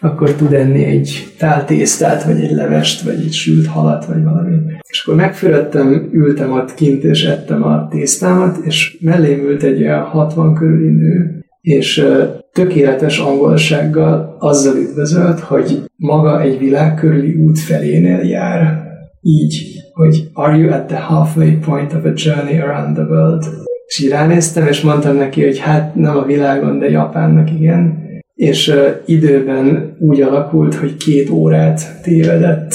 akkor 0.01 0.30
tud 0.30 0.53
enni 0.53 0.84
egy 0.84 1.34
tál 1.38 1.64
tésztát, 1.64 2.24
vagy 2.24 2.40
egy 2.40 2.51
levest, 2.51 3.03
vagy 3.03 3.20
egy 3.24 3.32
sült 3.32 3.66
halat, 3.66 4.05
vagy 4.05 4.22
valami. 4.22 4.57
És 4.88 5.03
akkor 5.03 5.14
megfürödtem, 5.14 6.09
ültem 6.12 6.53
ott 6.53 6.74
kint, 6.74 7.05
és 7.05 7.24
ettem 7.24 7.64
a 7.64 7.88
tésztámat, 7.88 8.57
és 8.64 8.98
mellém 9.01 9.38
ült 9.38 9.62
egy 9.62 9.82
olyan 9.82 10.03
60 10.03 10.55
körüli 10.55 10.88
nő, 10.88 11.44
és 11.61 12.07
tökéletes 12.53 13.18
angolsággal 13.18 14.36
azzal 14.38 14.76
üdvözölt, 14.76 15.40
hogy 15.40 15.82
maga 15.96 16.40
egy 16.40 16.59
világ 16.59 16.94
körüli 16.94 17.34
út 17.34 17.59
felénél 17.59 18.18
jár. 18.18 18.88
Így, 19.22 19.64
hogy 19.92 20.28
are 20.32 20.57
you 20.57 20.72
at 20.72 20.86
the 20.86 20.98
halfway 20.98 21.59
point 21.59 21.92
of 21.92 22.05
a 22.05 22.12
journey 22.14 22.59
around 22.59 22.94
the 22.94 23.05
world? 23.05 23.44
És 23.86 23.98
így 23.98 24.11
ránéztem, 24.11 24.66
és 24.66 24.80
mondtam 24.80 25.16
neki, 25.16 25.44
hogy 25.44 25.59
hát 25.59 25.94
nem 25.94 26.16
a 26.16 26.24
világon, 26.24 26.78
de 26.78 26.90
Japánnak 26.90 27.51
igen 27.51 28.09
és 28.41 28.74
időben 29.07 29.97
úgy 29.99 30.20
alakult, 30.20 30.74
hogy 30.74 30.97
két 30.97 31.30
órát 31.30 32.01
tévedett 32.03 32.74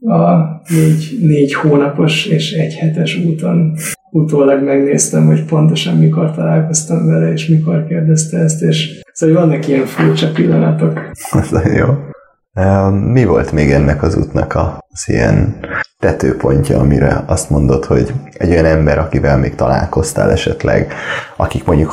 a 0.00 0.34
négy, 0.74 1.18
négy 1.20 1.54
hónapos 1.54 2.26
és 2.26 2.52
egy 2.52 2.74
hetes 2.74 3.16
úton. 3.16 3.76
Utólag 4.10 4.64
megnéztem, 4.64 5.26
hogy 5.26 5.44
pontosan 5.44 5.96
mikor 5.96 6.34
találkoztam 6.34 7.06
vele, 7.06 7.32
és 7.32 7.46
mikor 7.48 7.86
kérdezte 7.86 8.38
ezt, 8.38 8.62
és 8.62 9.02
szóval 9.12 9.46
vannak 9.46 9.68
ilyen 9.68 9.86
furcsa 9.86 10.30
pillanatok. 10.30 11.10
Az 11.30 11.54
jó. 11.78 12.09
Mi 12.90 13.24
volt 13.24 13.52
még 13.52 13.70
ennek 13.70 14.02
az 14.02 14.16
útnak 14.16 14.54
az 14.54 15.08
ilyen 15.08 15.60
tetőpontja, 15.98 16.78
amire 16.78 17.24
azt 17.26 17.50
mondod, 17.50 17.84
hogy 17.84 18.12
egy 18.32 18.50
olyan 18.50 18.64
ember, 18.64 18.98
akivel 18.98 19.38
még 19.38 19.54
találkoztál 19.54 20.30
esetleg, 20.30 20.92
akik 21.36 21.64
mondjuk 21.64 21.90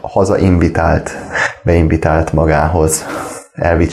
hazainvitált, 0.00 1.10
beinvitált 1.64 2.32
magához 2.32 3.04
elvitt 3.52 3.90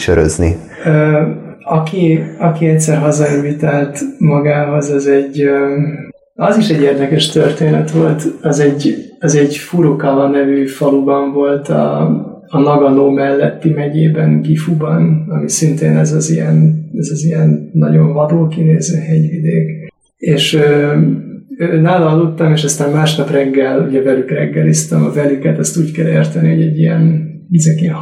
aki, 1.64 2.24
aki 2.40 2.68
egyszer 2.68 2.98
hazainvitált 2.98 4.00
magához, 4.18 4.90
az 4.90 5.08
egy 5.08 5.50
az 6.36 6.58
is 6.58 6.70
egy 6.70 6.82
érdekes 6.82 7.30
történet 7.30 7.92
volt. 7.92 8.24
Az 8.42 8.60
egy, 8.60 8.96
az 9.20 9.36
egy 9.36 9.56
Furukawa 9.56 10.28
nevű 10.28 10.68
faluban 10.68 11.34
volt 11.34 11.70
a, 11.70 12.10
a 12.54 12.60
Nagano 12.60 13.12
melletti 13.12 13.70
megyében, 13.70 14.41
Gifuban, 14.41 15.26
ami 15.30 15.49
szintén 15.49 15.97
ez 15.97 16.12
az 16.12 16.32
ilyen, 16.32 16.89
ez 16.97 17.10
az 17.12 17.24
ilyen 17.24 17.70
nagyon 17.74 18.14
vadul 18.14 18.47
kinéző 18.47 18.97
hegyvidék. 18.99 19.91
És 20.18 20.54
ö, 20.54 20.95
nála 21.82 22.08
aludtam, 22.08 22.52
és 22.52 22.64
aztán 22.64 22.91
másnap 22.91 23.32
reggel, 23.32 23.88
ugye 23.88 24.02
velük 24.02 24.30
reggeliztem, 24.30 25.04
a 25.04 25.12
velüket 25.12 25.60
ezt 25.60 25.78
úgy 25.78 25.91
kell 25.91 26.08
érteni, 26.08 26.49
hogy 26.49 26.62
egy 26.62 26.78
ilyen, 26.78 27.30
ilyen 27.49 27.95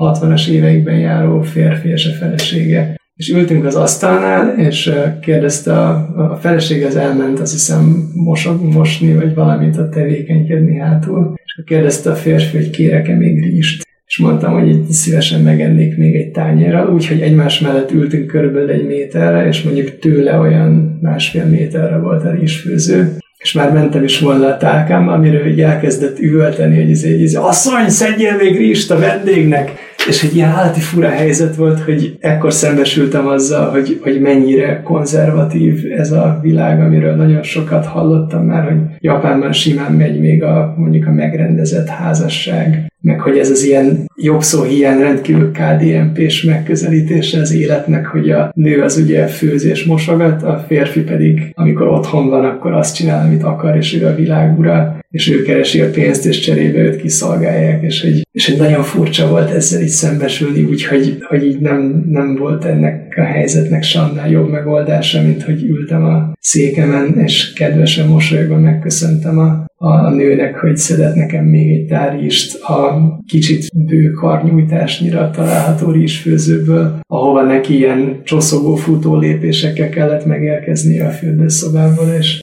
60-as 0.00 0.48
éveikben 0.48 0.98
járó 0.98 1.40
férfi 1.40 1.88
és 1.88 2.06
a 2.06 2.24
felesége. 2.24 2.98
És 3.14 3.28
ültünk 3.28 3.64
az 3.64 3.74
asztalnál, 3.74 4.58
és 4.58 4.92
kérdezte 5.20 5.72
a, 5.72 6.14
a 6.30 6.36
felesége, 6.36 6.86
az 6.86 6.96
elment, 6.96 7.40
azt 7.40 7.52
hiszem, 7.52 8.10
mosog, 8.14 8.62
mosni, 8.62 9.14
vagy 9.14 9.34
valamit 9.34 9.76
a 9.76 9.88
tevékenykedni 9.88 10.78
hátul. 10.78 11.34
És 11.44 11.62
kérdezte 11.64 12.10
a 12.10 12.14
férfi, 12.14 12.56
hogy 12.56 12.70
kérek-e 12.70 13.16
még 13.16 13.42
rizst 13.42 13.88
és 14.10 14.18
mondtam, 14.18 14.52
hogy 14.52 14.68
így 14.68 14.90
szívesen 14.90 15.40
megennék 15.40 15.96
még 15.96 16.14
egy 16.14 16.30
tányérral, 16.30 16.92
úgyhogy 16.92 17.20
egymás 17.20 17.60
mellett 17.60 17.92
ültünk 17.92 18.26
körülbelül 18.26 18.70
egy 18.70 18.86
méterre, 18.86 19.46
és 19.46 19.62
mondjuk 19.62 19.98
tőle 19.98 20.38
olyan 20.38 20.98
másfél 21.02 21.44
méterre 21.44 21.98
volt 21.98 22.24
a 22.24 22.30
rizsfőző, 22.30 23.16
és 23.38 23.52
már 23.52 23.72
mentem 23.72 24.04
is 24.04 24.18
volna 24.18 24.46
a 24.46 24.56
tálkám, 24.56 25.08
amiről 25.08 25.46
így 25.46 25.60
elkezdett 25.60 26.18
üvölteni, 26.18 26.82
hogy 26.82 26.90
ez 26.90 27.02
egy, 27.02 27.36
asszony, 27.36 27.88
szedjél 27.88 28.36
még 28.36 28.56
rizst 28.56 28.90
a 28.90 28.98
vendégnek! 28.98 29.72
És 30.08 30.22
egy 30.22 30.34
ilyen 30.34 30.50
állati 30.50 30.80
fura 30.80 31.08
helyzet 31.08 31.56
volt, 31.56 31.80
hogy 31.80 32.16
ekkor 32.20 32.52
szembesültem 32.52 33.26
azzal, 33.26 33.70
hogy, 33.70 33.98
hogy 34.02 34.20
mennyire 34.20 34.82
konzervatív 34.82 35.92
ez 35.96 36.12
a 36.12 36.38
világ, 36.42 36.80
amiről 36.80 37.14
nagyon 37.14 37.42
sokat 37.42 37.86
hallottam 37.86 38.44
már, 38.44 38.64
hogy 38.64 38.78
Japánban 38.98 39.52
simán 39.52 39.92
megy 39.92 40.20
még 40.20 40.42
a 40.42 40.74
mondjuk 40.76 41.06
a 41.06 41.12
megrendezett 41.12 41.88
házasság, 41.88 42.89
meg 43.00 43.20
hogy 43.20 43.38
ez 43.38 43.50
az 43.50 43.64
ilyen 43.64 44.10
jobb 44.16 44.42
szó 44.42 44.62
hiány 44.62 44.98
rendkívül 44.98 45.50
KDNP-s 45.50 46.42
megközelítése 46.42 47.40
az 47.40 47.54
életnek, 47.54 48.06
hogy 48.06 48.30
a 48.30 48.50
nő 48.54 48.82
az 48.82 48.96
ugye 48.96 49.26
főzés 49.26 49.84
mosogat, 49.84 50.42
a 50.42 50.64
férfi 50.66 51.00
pedig, 51.00 51.52
amikor 51.54 51.88
otthon 51.88 52.28
van, 52.28 52.44
akkor 52.44 52.72
azt 52.72 52.94
csinál, 52.94 53.26
amit 53.26 53.42
akar, 53.42 53.76
és 53.76 53.94
ő 53.94 54.06
a 54.06 54.14
világ 54.14 54.58
és 55.10 55.30
ő 55.30 55.42
keresi 55.42 55.80
a 55.80 55.90
pénzt, 55.90 56.26
és 56.26 56.40
cserébe 56.40 56.78
őt 56.78 57.00
kiszolgálják, 57.00 57.82
és 57.82 58.02
hogy, 58.02 58.26
és 58.32 58.48
hogy 58.48 58.58
nagyon 58.58 58.82
furcsa 58.82 59.28
volt 59.28 59.50
ezzel 59.50 59.82
így 59.82 59.88
szembesülni, 59.88 60.62
úgyhogy 60.62 61.16
hogy 61.28 61.44
így 61.44 61.58
nem, 61.58 62.04
nem 62.08 62.36
volt 62.36 62.64
ennek 62.64 63.14
a 63.16 63.22
helyzetnek 63.22 63.82
se 63.82 64.00
jobb 64.30 64.50
megoldása, 64.50 65.22
mint 65.22 65.42
hogy 65.42 65.62
ültem 65.62 66.04
a 66.04 66.32
székemen, 66.40 67.18
és 67.18 67.52
kedvesen 67.52 68.06
mosolyogva 68.06 68.58
megköszöntem 68.58 69.38
a 69.38 69.68
a 69.82 70.10
nőnek, 70.10 70.56
hogy 70.56 70.76
szedett 70.76 71.14
nekem 71.14 71.44
még 71.44 71.70
egy 71.70 71.86
tár 71.86 72.18
rizst 72.20 72.58
a 72.90 73.20
kicsit 73.26 73.68
bő 73.86 74.10
karnyújtásnyira 74.10 75.30
található 75.30 75.90
rizsfőzőből, 75.90 76.98
ahova 77.06 77.42
neki 77.42 77.76
ilyen 77.76 78.20
csoszogó 78.24 78.74
futó 78.74 79.16
lépésekkel 79.16 79.88
kellett 79.88 80.24
megérkezni 80.24 81.00
a 81.00 81.08
fürdőszobából, 81.10 82.08
és, 82.18 82.40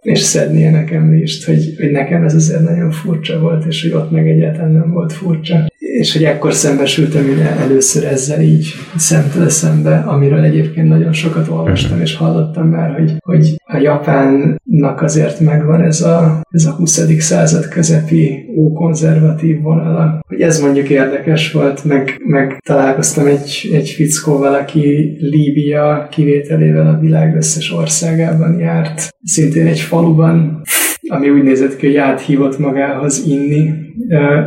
és 0.00 0.18
szednie 0.18 0.70
nekem 0.70 1.10
rizst, 1.10 1.44
hogy, 1.44 1.74
hogy 1.80 1.90
nekem 1.90 2.24
ez 2.24 2.34
azért 2.34 2.62
nagyon 2.62 2.90
furcsa 2.90 3.38
volt, 3.40 3.64
és 3.64 3.82
hogy 3.82 3.92
ott 3.92 4.10
meg 4.10 4.28
egyáltalán 4.28 4.72
nem 4.72 4.90
volt 4.90 5.12
furcsa 5.12 5.72
és 5.84 6.12
hogy 6.12 6.24
ekkor 6.24 6.52
szembesültem 6.52 7.24
először 7.58 8.04
ezzel 8.04 8.40
így 8.40 8.66
szemtől 8.96 9.48
szembe, 9.48 9.96
amiről 10.06 10.42
egyébként 10.42 10.88
nagyon 10.88 11.12
sokat 11.12 11.48
olvastam 11.48 12.00
és 12.00 12.16
hallottam 12.16 12.68
már, 12.68 12.94
hogy, 12.94 13.12
hogy 13.18 13.54
a 13.64 13.76
Japánnak 13.76 15.02
azért 15.02 15.40
megvan 15.40 15.82
ez 15.82 16.00
a, 16.00 16.42
ez 16.50 16.64
a 16.64 16.70
20. 16.70 17.00
század 17.18 17.68
közepi 17.68 18.44
ókonzervatív 18.56 19.60
vonala. 19.60 20.20
Hogy 20.26 20.40
ez 20.40 20.60
mondjuk 20.60 20.88
érdekes 20.88 21.52
volt, 21.52 21.84
meg, 21.84 22.16
meg 22.26 22.60
találkoztam 22.66 23.26
egy, 23.26 23.70
egy 23.72 23.88
fickóval, 23.88 24.54
aki 24.54 25.16
Líbia 25.20 26.08
kivételével 26.10 26.86
a 26.86 26.98
világ 27.00 27.36
összes 27.36 27.72
országában 27.72 28.58
járt. 28.58 29.14
Szintén 29.24 29.66
egy 29.66 29.80
faluban, 29.80 30.62
ami 31.08 31.30
úgy 31.30 31.42
nézett 31.42 31.76
ki, 31.76 31.86
hogy 31.86 31.96
áthívott 31.96 32.58
magához 32.58 33.26
inni 33.26 33.70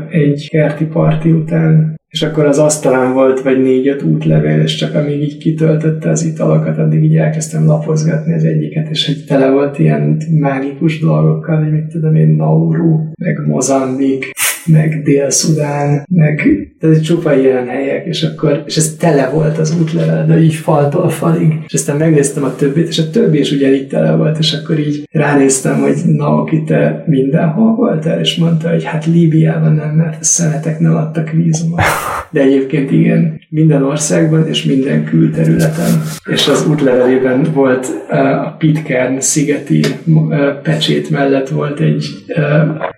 egy 0.09 0.49
kerti 0.49 0.85
parti 0.85 1.31
után, 1.31 1.95
és 2.09 2.21
akkor 2.21 2.45
az 2.45 2.59
asztalán 2.59 3.13
volt 3.13 3.41
vagy 3.41 3.61
négy-öt 3.61 4.03
útlevél, 4.03 4.61
és 4.61 4.75
csak 4.75 4.95
amíg 4.95 5.21
így 5.21 5.37
kitöltötte 5.37 6.09
az 6.09 6.25
italokat, 6.25 6.77
addig 6.77 7.03
így 7.03 7.15
elkezdtem 7.15 7.65
lapozgatni 7.65 8.33
az 8.33 8.43
egyiket, 8.43 8.89
és 8.89 9.05
hogy 9.05 9.25
tele 9.27 9.49
volt 9.49 9.79
ilyen 9.79 10.17
mágikus 10.39 10.99
dolgokkal, 10.99 11.63
hogy 11.63 11.71
mit 11.71 11.87
tudom 11.87 12.15
én, 12.15 12.27
Nauru, 12.27 12.99
meg 13.19 13.47
Mozambik, 13.47 14.31
meg 14.67 15.01
Dél-Szudán, 15.03 16.05
meg 16.09 16.67
ez 16.79 17.01
csupa 17.01 17.35
ilyen 17.37 17.67
helyek, 17.67 18.05
és 18.05 18.23
akkor, 18.23 18.63
és 18.65 18.77
ez 18.77 18.95
tele 18.99 19.29
volt 19.29 19.57
az 19.57 19.75
útlevel, 19.81 20.25
de 20.25 20.39
így 20.39 20.53
faltól 20.53 21.09
falig, 21.09 21.53
és 21.67 21.73
aztán 21.73 21.97
megnéztem 21.97 22.43
a 22.43 22.55
többit, 22.55 22.87
és 22.87 22.99
a 22.99 23.09
többi 23.09 23.39
is 23.39 23.51
ugyanígy 23.51 23.87
tele 23.87 24.15
volt, 24.15 24.37
és 24.37 24.53
akkor 24.53 24.79
így 24.79 25.07
ránéztem, 25.11 25.79
hogy 25.79 25.95
Naoki, 26.05 26.63
te 26.63 27.03
mindenhol 27.07 27.75
voltál, 27.75 28.19
és 28.19 28.35
mondta, 28.35 28.69
hogy 28.69 28.83
hát 28.83 29.05
Líbiában 29.05 29.73
nem, 29.73 29.89
mert 29.89 30.17
a 30.21 30.23
szemetek 30.23 30.79
nem 30.79 30.95
adtak 30.95 31.29
vízumot. 31.31 31.81
De 32.31 32.41
egyébként 32.41 32.91
igen, 32.91 33.39
minden 33.49 33.83
országban 33.83 34.47
és 34.47 34.63
minden 34.63 35.03
külterületen. 35.03 36.01
És 36.31 36.47
az 36.47 36.67
útlevelében 36.69 37.47
volt 37.53 37.87
a 38.09 38.55
Pitcairn 38.57 39.19
szigeti 39.19 39.81
pecsét 40.63 41.09
mellett 41.09 41.49
volt 41.49 41.79
egy, 41.79 42.05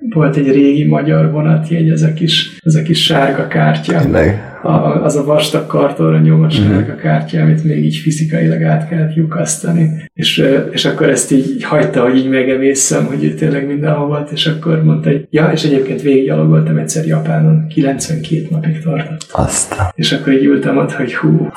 volt 0.10 0.36
egy 0.36 0.52
régi 0.52 0.86
magyar 0.86 1.32
vonatjegy, 1.32 1.59
ez 1.68 2.02
a 2.02 2.14
kis, 2.14 2.58
ez 2.64 2.76
a 2.76 2.82
kis 2.82 3.04
sárga 3.04 3.48
kártya. 3.48 4.00
Tényleg 4.00 4.49
a, 4.62 5.04
az 5.04 5.16
a 5.16 5.24
vastag 5.24 5.68
kartonra 5.68 6.20
nyomott 6.20 6.60
mm. 6.60 6.76
a 6.76 6.96
kártya, 6.96 7.42
amit 7.42 7.64
még 7.64 7.86
így 7.86 7.96
fizikailag 7.96 8.64
át 8.64 8.90
kellett 8.90 9.16
lyukasztani. 9.16 9.90
És, 10.14 10.44
és 10.72 10.86
akkor 10.86 11.10
ezt 11.10 11.32
így 11.32 11.64
hagyta, 11.64 12.02
hogy 12.02 12.18
így 12.18 12.30
megemészem, 12.30 13.06
hogy 13.06 13.24
ő 13.24 13.34
tényleg 13.34 13.68
mindenhol 13.68 14.08
volt, 14.08 14.32
és 14.32 14.46
akkor 14.46 14.84
mondta, 14.84 15.10
hogy 15.10 15.28
ja, 15.30 15.52
és 15.54 15.64
egyébként 15.64 16.02
végiggyalogoltam 16.02 16.78
egyszer 16.78 17.06
Japánon, 17.06 17.68
92 17.68 18.48
napig 18.50 18.84
tartott. 18.84 19.26
Azt. 19.32 19.76
És 19.96 20.12
akkor 20.12 20.34
így 20.34 20.46
ültem 20.46 20.78
ott, 20.78 20.92
hogy 20.92 21.16
hú, 21.16 21.48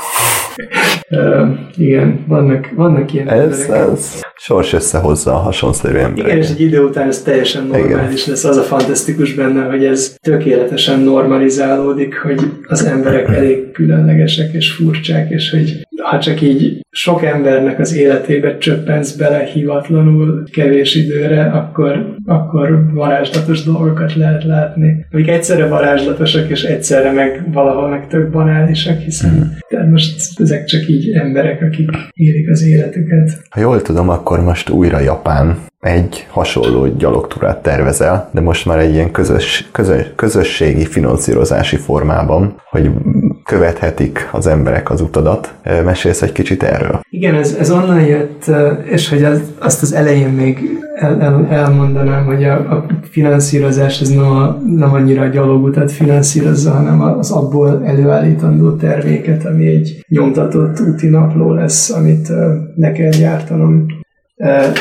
uh, 1.10 1.48
igen, 1.76 2.24
vannak, 2.26 2.70
vannak 2.76 3.12
ilyen 3.12 3.28
ez, 3.28 3.68
ez 3.70 4.20
sors 4.36 4.72
összehozza 4.72 5.32
a 5.32 5.36
hasonszerű 5.36 5.96
embereket. 5.96 6.26
Igen, 6.26 6.38
és 6.38 6.50
egy 6.50 6.60
idő 6.60 6.84
után 6.84 7.08
ez 7.08 7.22
teljesen 7.22 7.66
normális 7.66 8.22
igen. 8.22 8.34
lesz. 8.34 8.44
Az 8.44 8.56
a 8.56 8.62
fantasztikus 8.62 9.34
benne, 9.34 9.64
hogy 9.64 9.84
ez 9.84 10.14
tökéletesen 10.20 11.00
normalizálódik, 11.00 12.18
hogy 12.18 12.40
az 12.66 12.84
emberek 12.92 13.28
elég 13.28 13.70
különlegesek 13.70 14.52
és 14.52 14.70
furcsák, 14.70 15.30
és 15.30 15.50
hogy 15.50 15.86
ha 16.02 16.18
csak 16.18 16.40
így 16.40 16.80
sok 16.90 17.24
embernek 17.24 17.78
az 17.78 17.94
életébe 17.94 18.58
csöppensz 18.58 19.12
bele 19.12 19.44
hivatlanul 19.44 20.44
kevés 20.52 20.94
időre, 20.94 21.44
akkor, 21.44 22.14
akkor 22.26 22.92
varázslatos 22.92 23.64
dolgokat 23.64 24.14
lehet 24.14 24.44
látni. 24.44 25.06
Amik 25.12 25.28
egyszerre 25.28 25.66
varázslatosak, 25.66 26.48
és 26.48 26.62
egyszerre 26.62 27.12
meg 27.12 27.52
valahol 27.52 27.88
meg 27.88 28.08
tök 28.08 28.30
banálisak, 28.30 28.98
hiszen 28.98 29.34
mm. 29.34 29.40
tehát 29.68 29.90
most 29.90 30.40
ezek 30.40 30.64
csak 30.64 30.88
így 30.88 31.10
emberek, 31.10 31.62
akik 31.62 31.90
élik 32.12 32.50
az 32.50 32.62
életüket. 32.62 33.42
Ha 33.50 33.60
jól 33.60 33.82
tudom, 33.82 34.08
akkor 34.08 34.40
most 34.40 34.70
újra 34.70 35.00
Japán 35.00 35.56
egy 35.80 36.26
hasonló 36.30 36.86
gyalogtúrát 36.96 37.62
tervezel, 37.62 38.28
de 38.32 38.40
most 38.40 38.66
már 38.66 38.78
egy 38.78 38.92
ilyen 38.92 39.10
közös, 39.10 39.68
közös, 39.72 40.06
közösségi 40.16 40.84
finanszírozási 40.84 41.76
formában, 41.76 42.54
hogy 42.70 42.90
követhetik 43.52 44.28
az 44.32 44.46
emberek 44.46 44.90
az 44.90 45.00
utadat. 45.00 45.54
Mesélsz 45.84 46.22
egy 46.22 46.32
kicsit 46.32 46.62
erről? 46.62 47.00
Igen, 47.10 47.34
ez, 47.34 47.56
ez 47.58 47.70
onnan 47.70 48.00
jött, 48.00 48.44
és 48.84 49.08
hogy 49.08 49.24
az, 49.24 49.40
azt 49.58 49.82
az 49.82 49.92
elején 49.92 50.28
még 50.28 50.80
el, 50.94 51.20
el, 51.20 51.46
elmondanám, 51.50 52.24
hogy 52.24 52.44
a, 52.44 52.54
a 52.54 52.86
finanszírozás 53.10 54.00
ez 54.00 54.08
nem, 54.08 54.30
a, 54.30 54.60
nem 54.66 54.92
annyira 54.92 55.22
a 55.22 55.26
gyalogutat 55.26 55.92
finanszírozza, 55.92 56.70
hanem 56.70 57.00
az 57.00 57.30
abból 57.30 57.82
előállítandó 57.84 58.76
terméket, 58.76 59.44
ami 59.44 59.66
egy 59.66 60.04
nyomtatott 60.08 60.80
úti 60.80 61.08
napló 61.08 61.52
lesz, 61.52 61.90
amit 61.90 62.28
ne 62.76 62.92
kell 62.92 63.10
gyártanom. 63.10 63.86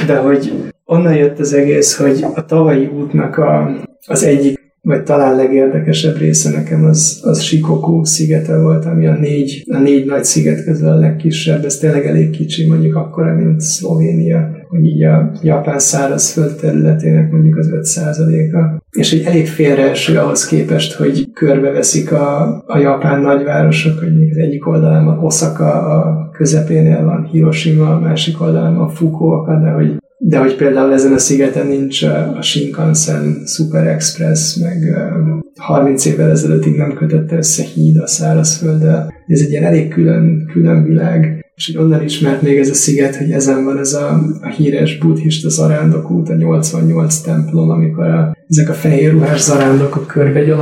De 0.07 0.17
hogy 0.17 0.71
onnan 0.85 1.15
jött 1.15 1.39
az 1.39 1.53
egész, 1.53 1.97
hogy 1.97 2.25
a 2.35 2.45
tavalyi 2.45 2.85
útnak 2.85 3.37
a, 3.37 3.71
az 4.05 4.23
egyik 4.23 4.60
vagy 4.81 5.03
talán 5.03 5.35
legérdekesebb 5.35 6.17
része 6.17 6.49
nekem 6.49 6.83
az, 6.83 7.19
az 7.23 7.41
Shikoku 7.41 8.03
szigete 8.05 8.61
volt, 8.61 8.85
ami 8.85 9.07
a 9.07 9.13
négy, 9.13 9.63
a 9.71 9.77
négy 9.77 10.05
nagy 10.05 10.23
sziget 10.23 10.63
közül 10.63 10.87
a 10.87 10.95
legkisebb, 10.95 11.65
ez 11.65 11.77
tényleg 11.77 12.05
elég 12.05 12.29
kicsi, 12.29 12.67
mondjuk 12.67 12.95
akkora, 12.95 13.33
mint 13.33 13.61
Szlovénia, 13.61 14.49
hogy 14.69 14.85
így 14.85 15.03
a 15.03 15.31
Japán 15.41 15.79
szárazföld 15.79 16.55
területének 16.55 17.31
mondjuk 17.31 17.57
az 17.57 17.69
5%-a. 17.71 18.81
És 18.91 19.11
hogy 19.11 19.23
elég 19.25 19.47
félreeső 19.47 20.17
ahhoz 20.17 20.45
képest, 20.45 20.93
hogy 20.93 21.31
körbeveszik 21.33 22.11
a, 22.11 22.63
a 22.67 22.77
japán 22.77 23.21
nagyvárosok, 23.21 23.99
hogy 23.99 24.29
az 24.31 24.37
egyik 24.37 24.67
oldalán 24.67 25.05
van 25.05 25.17
Osaka, 25.17 25.71
a 25.71 26.29
közepénél 26.33 27.03
van 27.03 27.25
Hiroshima, 27.31 27.95
a 27.95 27.99
másik 27.99 28.41
oldalán 28.41 28.75
van 28.75 28.89
Fukuoka, 28.89 29.59
de 29.59 29.69
hogy 29.69 29.99
de 30.23 30.37
hogy 30.37 30.55
például 30.55 30.93
ezen 30.93 31.13
a 31.13 31.17
szigeten 31.17 31.67
nincs 31.67 32.03
a 32.03 32.41
Shinkansen 32.41 33.41
Super 33.45 33.87
Express, 33.87 34.55
meg 34.55 34.95
30 35.55 36.05
évvel 36.05 36.29
ezelőttig 36.29 36.75
nem 36.75 36.93
kötötte 36.93 37.35
össze 37.35 37.63
híd 37.63 37.97
a 37.97 38.07
szárazfölddel. 38.07 39.13
Ez 39.27 39.39
egy 39.39 39.49
ilyen 39.49 39.63
elég 39.63 39.87
külön, 39.87 40.49
külön 40.51 40.83
világ, 40.83 41.45
és 41.55 41.71
hogy 41.71 41.83
onnan 41.83 42.03
ismert 42.03 42.41
még 42.41 42.57
ez 42.57 42.69
a 42.69 42.73
sziget, 42.73 43.15
hogy 43.15 43.31
ezen 43.31 43.65
van 43.65 43.77
ez 43.77 43.93
a, 43.93 44.09
a 44.41 44.47
híres 44.47 44.97
buddhista 44.97 45.49
zarándokút, 45.49 46.29
a 46.29 46.33
88 46.33 47.17
templom, 47.17 47.69
amikor 47.69 48.05
a, 48.05 48.35
ezek 48.47 48.69
a 48.69 48.73
fehér 48.73 49.11
ruhás 49.11 49.41
zarándokok 49.41 50.07
körbe 50.07 50.55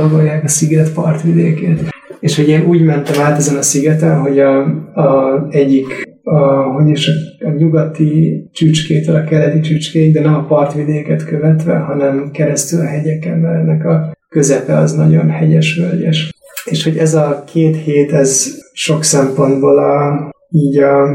a 0.44 0.48
sziget 0.48 0.92
partvidékét. 0.92 1.88
És 2.20 2.36
hogy 2.36 2.48
én 2.48 2.64
úgy 2.64 2.82
mentem 2.82 3.20
át 3.20 3.38
ezen 3.38 3.56
a 3.56 3.62
szigeten, 3.62 4.20
hogy 4.20 4.38
a, 4.38 4.60
a 4.94 5.46
egyik 5.50 6.09
a, 6.30 6.62
hogy 6.62 6.88
is 6.88 7.08
a, 7.08 7.46
a 7.46 7.50
nyugati 7.50 8.48
csücskétől 8.52 9.16
a 9.16 9.24
keleti 9.24 9.60
csücskéig, 9.60 10.12
de 10.12 10.20
nem 10.20 10.34
a 10.34 10.44
partvidéket 10.44 11.24
követve, 11.24 11.76
hanem 11.76 12.30
keresztül 12.30 12.80
a 12.80 12.84
hegyeken, 12.84 13.38
mert 13.38 13.54
ennek 13.54 13.84
a 13.84 14.16
közepe 14.28 14.76
az 14.76 14.92
nagyon 14.92 15.30
hegyes, 15.30 15.78
völgyes. 15.78 16.32
És 16.64 16.84
hogy 16.84 16.96
ez 16.96 17.14
a 17.14 17.44
két 17.46 17.76
hét, 17.76 18.12
ez 18.12 18.46
sok 18.72 19.04
szempontból 19.04 19.78
a, 19.78 20.30
így 20.50 20.78
a, 20.78 21.08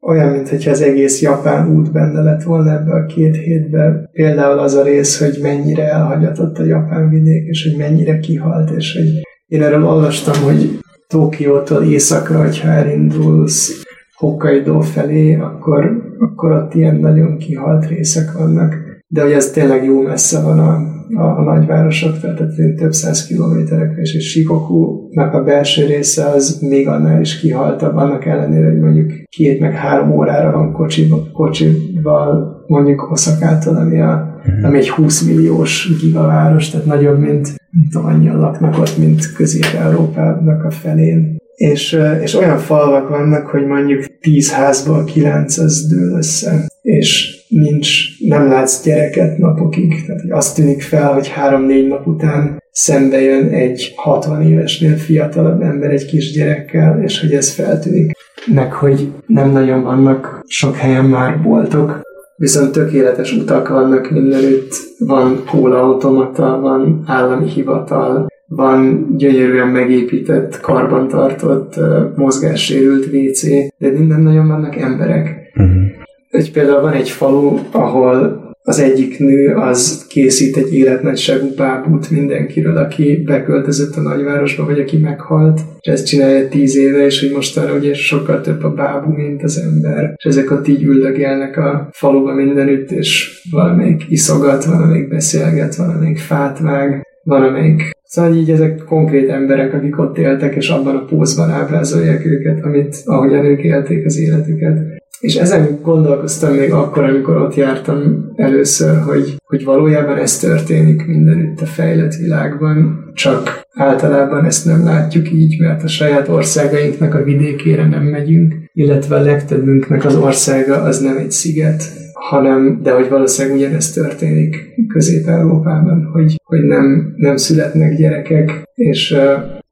olyan, 0.00 0.28
mintha 0.28 0.70
az 0.70 0.80
egész 0.80 1.22
japán 1.22 1.68
út 1.68 1.92
benne 1.92 2.22
lett 2.22 2.42
volna 2.42 2.72
ebbe 2.72 2.92
a 2.94 3.06
két 3.06 3.36
hétbe. 3.36 4.10
Például 4.12 4.58
az 4.58 4.74
a 4.74 4.82
rész, 4.82 5.18
hogy 5.18 5.38
mennyire 5.42 5.88
elhagyatott 5.88 6.58
a 6.58 6.64
japán 6.64 7.08
vidék, 7.08 7.46
és 7.46 7.68
hogy 7.68 7.78
mennyire 7.78 8.18
kihalt, 8.18 8.70
és 8.70 8.92
hogy 8.92 9.22
én 9.46 9.62
erről 9.62 9.84
olvastam, 9.84 10.42
hogy 10.42 10.78
Tokiótól 11.06 11.82
északra, 11.82 12.40
hogyha 12.40 12.68
elindulsz 12.68 13.82
Hokkaido 14.22 14.80
felé, 14.80 15.34
akkor, 15.34 16.02
akkor 16.18 16.50
ott 16.50 16.74
ilyen 16.74 16.96
nagyon 16.96 17.36
kihalt 17.36 17.86
részek 17.86 18.32
vannak. 18.32 18.74
De 19.08 19.22
hogy 19.22 19.32
ez 19.32 19.50
tényleg 19.50 19.84
jó 19.84 20.02
messze 20.02 20.42
van 20.42 20.58
a, 20.58 20.74
a, 21.22 21.38
a 21.38 21.42
nagyvárosok, 21.42 22.20
tehát 22.20 22.42
több 22.76 22.92
száz 22.92 23.26
kilométerekre, 23.26 24.00
és, 24.00 24.14
és 24.14 24.30
Shikoku-nak 24.30 25.34
a 25.34 25.42
belső 25.42 25.86
része 25.86 26.24
az 26.24 26.58
még 26.60 26.88
annál 26.88 27.20
is 27.20 27.40
kihaltabb, 27.40 27.96
annak 27.96 28.24
ellenére, 28.24 28.70
hogy 28.70 28.80
mondjuk 28.80 29.10
két 29.28 29.60
meg 29.60 29.72
három 29.72 30.10
órára 30.10 30.52
van 30.52 30.72
kocsiba, 30.72 31.22
kocsival 31.32 32.64
mondjuk 32.66 33.10
Oszakától, 33.10 33.76
ami, 33.76 34.00
a, 34.00 34.40
ami 34.62 34.78
egy 34.78 34.90
20 34.90 35.22
milliós 35.22 36.00
gigaváros, 36.00 36.70
tehát 36.70 36.86
nagyobb, 36.86 37.18
mint, 37.18 37.54
mint 37.70 37.94
annyian 37.94 38.38
laknak 38.38 38.78
ott, 38.78 38.98
mint 38.98 39.32
Közép-Európának 39.32 40.64
a 40.64 40.70
felén 40.70 41.40
és, 41.70 41.98
és 42.22 42.34
olyan 42.34 42.58
falvak 42.58 43.08
vannak, 43.08 43.46
hogy 43.46 43.66
mondjuk 43.66 44.04
10 44.20 44.52
házból 44.52 45.04
9 45.04 45.58
az 45.58 45.86
dől 45.86 46.16
össze, 46.16 46.66
és 46.82 47.40
nincs, 47.48 48.18
nem 48.28 48.48
látsz 48.48 48.84
gyereket 48.84 49.38
napokig. 49.38 50.04
Tehát 50.06 50.22
azt 50.30 50.54
tűnik 50.54 50.82
fel, 50.82 51.12
hogy 51.12 51.32
3-4 51.48 51.88
nap 51.88 52.06
után 52.06 52.62
szembe 52.70 53.20
jön 53.20 53.48
egy 53.48 53.92
60 53.96 54.42
évesnél 54.42 54.96
fiatalabb 54.96 55.62
ember 55.62 55.90
egy 55.90 56.06
kis 56.06 56.32
gyerekkel, 56.32 57.02
és 57.02 57.20
hogy 57.20 57.32
ez 57.32 57.50
feltűnik. 57.50 58.12
Meg 58.54 58.72
hogy 58.72 59.12
nem 59.26 59.50
nagyon 59.50 59.82
vannak 59.82 60.42
sok 60.46 60.76
helyen 60.76 61.04
már 61.04 61.42
boltok, 61.42 62.00
viszont 62.36 62.72
tökéletes 62.72 63.32
utak 63.32 63.68
vannak 63.68 64.10
mindenütt, 64.10 64.74
van 64.98 65.42
kólaautomata, 65.50 66.60
van 66.60 67.02
állami 67.06 67.48
hivatal, 67.48 68.26
van 68.56 69.06
gyönyörűen 69.16 69.68
megépített, 69.68 70.60
karbantartott, 70.60 71.74
mozgássérült 72.16 73.06
WC, 73.06 73.42
de 73.78 73.90
nem 73.90 74.22
nagyon 74.22 74.48
vannak 74.48 74.76
emberek. 74.76 75.52
Uh-huh. 75.54 75.82
Egy 76.30 76.52
például 76.52 76.80
van 76.80 76.92
egy 76.92 77.10
falu, 77.10 77.58
ahol 77.70 78.50
az 78.64 78.78
egyik 78.78 79.18
nő 79.18 79.54
az 79.54 80.06
készít 80.08 80.56
egy 80.56 80.74
életnagyságú 80.74 81.54
bábút 81.56 82.10
mindenkiről, 82.10 82.76
aki 82.76 83.22
beköltözött 83.26 83.94
a 83.94 84.00
nagyvárosba, 84.00 84.64
vagy 84.64 84.80
aki 84.80 84.96
meghalt, 84.96 85.60
és 85.80 85.92
ezt 85.92 86.06
csinálja 86.06 86.48
tíz 86.48 86.76
éve, 86.76 87.04
és 87.04 87.20
hogy 87.20 87.30
mostanra 87.30 87.74
ugye 87.74 87.94
sokkal 87.94 88.40
több 88.40 88.62
a 88.62 88.70
bábú, 88.70 89.10
mint 89.10 89.42
az 89.42 89.58
ember, 89.58 90.14
és 90.16 90.24
ezek 90.24 90.50
ott 90.50 90.68
így 90.68 90.82
üldögélnek 90.82 91.56
a 91.56 91.88
faluba 91.92 92.34
mindenütt, 92.34 92.90
és 92.90 93.40
valamelyik 93.50 94.04
iszogat, 94.08 94.64
valamelyik 94.64 95.08
beszélget, 95.08 95.76
valamelyik 95.76 96.18
fát 96.18 96.58
vág, 96.58 97.06
valamelyik 97.22 97.90
Szóval 98.12 98.34
így 98.34 98.50
ezek 98.50 98.84
konkrét 98.84 99.28
emberek, 99.28 99.74
akik 99.74 99.98
ott 99.98 100.18
éltek, 100.18 100.54
és 100.54 100.68
abban 100.68 100.96
a 100.96 101.04
pózban 101.04 101.50
ábrázolják 101.50 102.26
őket, 102.26 102.64
amit, 102.64 102.96
ahogyan 103.04 103.44
ők 103.44 103.62
élték 103.62 104.04
az 104.06 104.18
életüket. 104.18 104.78
És 105.20 105.36
ezen 105.36 105.78
gondolkoztam 105.82 106.54
még 106.54 106.72
akkor, 106.72 107.04
amikor 107.04 107.36
ott 107.36 107.54
jártam 107.54 108.32
először, 108.36 108.98
hogy, 108.98 109.36
hogy 109.44 109.64
valójában 109.64 110.16
ez 110.16 110.38
történik 110.38 111.06
mindenütt 111.06 111.60
a 111.60 111.66
fejlett 111.66 112.14
világban, 112.14 113.10
csak 113.14 113.60
általában 113.74 114.44
ezt 114.44 114.64
nem 114.64 114.84
látjuk 114.84 115.32
így, 115.32 115.60
mert 115.60 115.82
a 115.82 115.88
saját 115.88 116.28
országainknak 116.28 117.14
a 117.14 117.22
vidékére 117.22 117.86
nem 117.86 118.02
megyünk, 118.02 118.54
illetve 118.72 119.16
a 119.16 119.22
legtöbbünknek 119.22 120.04
az 120.04 120.16
országa 120.16 120.82
az 120.82 121.00
nem 121.00 121.16
egy 121.16 121.30
sziget, 121.30 121.82
hanem, 122.28 122.80
de 122.82 122.92
hogy 122.92 123.08
valószínűleg 123.08 123.56
ugyanezt 123.56 123.94
történik 123.94 124.56
Közép-Európában, 124.88 126.10
hogy, 126.12 126.40
hogy 126.44 126.62
nem, 126.62 127.14
nem 127.16 127.36
születnek 127.36 127.96
gyerekek, 127.96 128.62
és, 128.74 129.16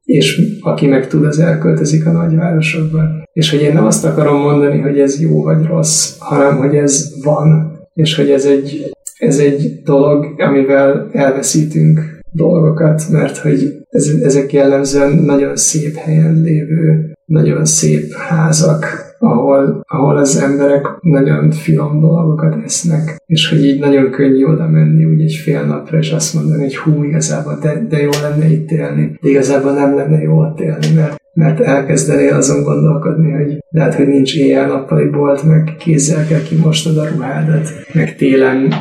és 0.03 0.41
aki 0.61 0.87
meg 0.87 1.07
tud, 1.07 1.25
az 1.25 1.39
elköltözik 1.39 2.05
a 2.05 2.11
nagyvárosokba. 2.11 2.99
És 3.33 3.49
hogy 3.51 3.61
én 3.61 3.73
nem 3.73 3.85
azt 3.85 4.05
akarom 4.05 4.41
mondani, 4.41 4.79
hogy 4.79 4.99
ez 4.99 5.21
jó 5.21 5.43
vagy 5.43 5.65
rossz, 5.65 6.15
hanem 6.19 6.57
hogy 6.57 6.75
ez 6.75 7.13
van, 7.23 7.79
és 7.93 8.15
hogy 8.15 8.29
ez 8.29 8.45
egy, 8.45 8.91
ez 9.17 9.39
egy 9.39 9.81
dolog, 9.83 10.25
amivel 10.37 11.09
elveszítünk 11.11 12.19
dolgokat, 12.31 13.03
mert 13.09 13.37
hogy 13.37 13.73
ez, 13.89 14.07
ezek 14.23 14.53
jellemzően 14.53 15.11
nagyon 15.11 15.55
szép 15.55 15.95
helyen 15.95 16.41
lévő, 16.41 17.13
nagyon 17.25 17.65
szép 17.65 18.13
házak, 18.13 19.10
ahol, 19.21 19.83
ahol 19.87 20.17
az 20.17 20.37
emberek 20.37 20.87
nagyon 21.01 21.51
finom 21.51 21.99
dolgokat 21.99 22.55
esznek, 22.63 23.21
és 23.25 23.49
hogy 23.49 23.65
így 23.65 23.79
nagyon 23.79 24.09
könnyű 24.09 24.45
oda 24.45 24.67
menni 24.67 25.05
úgy 25.05 25.21
egy 25.21 25.33
fél 25.43 25.65
napra, 25.65 25.97
és 25.97 26.11
azt 26.11 26.33
mondani, 26.33 26.61
hogy 26.61 26.77
hú, 26.77 27.03
igazából 27.03 27.57
de, 27.61 27.85
de 27.89 28.01
jó 28.01 28.09
lenne 28.21 28.51
itt 28.51 28.71
élni, 28.71 29.17
de 29.21 29.29
igazából 29.29 29.71
nem 29.71 29.95
lenne 29.95 30.21
jó 30.21 30.39
ott 30.39 30.59
élni, 30.59 30.93
mert 30.95 31.20
mert 31.33 31.59
elkezdenél 31.59 32.33
azon 32.33 32.63
gondolkodni, 32.63 33.31
hogy 33.31 33.57
lehet, 33.69 33.95
hogy 33.95 34.07
nincs 34.07 34.35
éjjel-nappali 34.35 35.09
bolt, 35.09 35.43
meg 35.43 35.75
kézzel 35.79 36.25
kell 36.27 36.41
kimostad 36.41 36.97
a 36.97 37.07
ruhádat, 37.07 37.69
meg 37.93 38.15
télen 38.15 38.73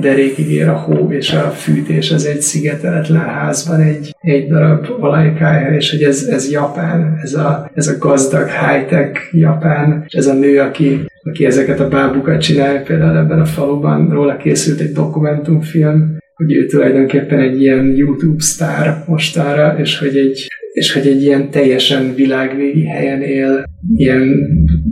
derékig 0.00 0.50
ér 0.50 0.68
a 0.68 0.76
hó 0.76 1.12
és 1.12 1.32
a 1.32 1.40
fűtés 1.40 2.10
az 2.10 2.26
egy 2.26 2.40
szigeteletlen 2.40 3.28
házban 3.28 3.80
egy, 3.80 4.16
egy 4.20 4.48
darab 4.48 4.86
olajkája, 5.00 5.76
és 5.76 5.90
hogy 5.90 6.02
ez, 6.02 6.22
ez 6.22 6.50
Japán, 6.50 7.18
ez 7.22 7.34
a, 7.34 7.70
ez 7.74 7.86
a 7.86 7.98
gazdag 7.98 8.48
high-tech 8.48 9.20
Japán, 9.32 10.04
és 10.06 10.12
ez 10.12 10.26
a 10.26 10.34
nő, 10.34 10.60
aki, 10.60 11.04
aki 11.22 11.44
ezeket 11.44 11.80
a 11.80 11.88
bábukat 11.88 12.40
csinálja, 12.40 12.82
például 12.82 13.16
ebben 13.16 13.40
a 13.40 13.44
faluban 13.44 14.08
róla 14.10 14.36
készült 14.36 14.80
egy 14.80 14.92
dokumentumfilm, 14.92 16.18
hogy 16.40 16.52
ő 16.52 16.66
tulajdonképpen 16.66 17.38
egy 17.38 17.60
ilyen 17.60 17.94
YouTube 17.96 18.42
sztár 18.42 19.04
mostára, 19.06 19.78
és 19.78 19.98
hogy 19.98 20.16
egy 20.16 20.46
és 20.72 20.92
hogy 20.92 21.06
egy 21.06 21.22
ilyen 21.22 21.50
teljesen 21.50 22.14
világvégi 22.14 22.84
helyen 22.84 23.22
él, 23.22 23.64
ilyen 23.96 24.34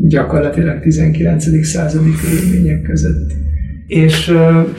gyakorlatilag 0.09 0.81
19. 0.81 1.65
századi 1.65 2.11
körülmények 2.23 2.83
között. 2.83 3.33
És, 3.87 4.33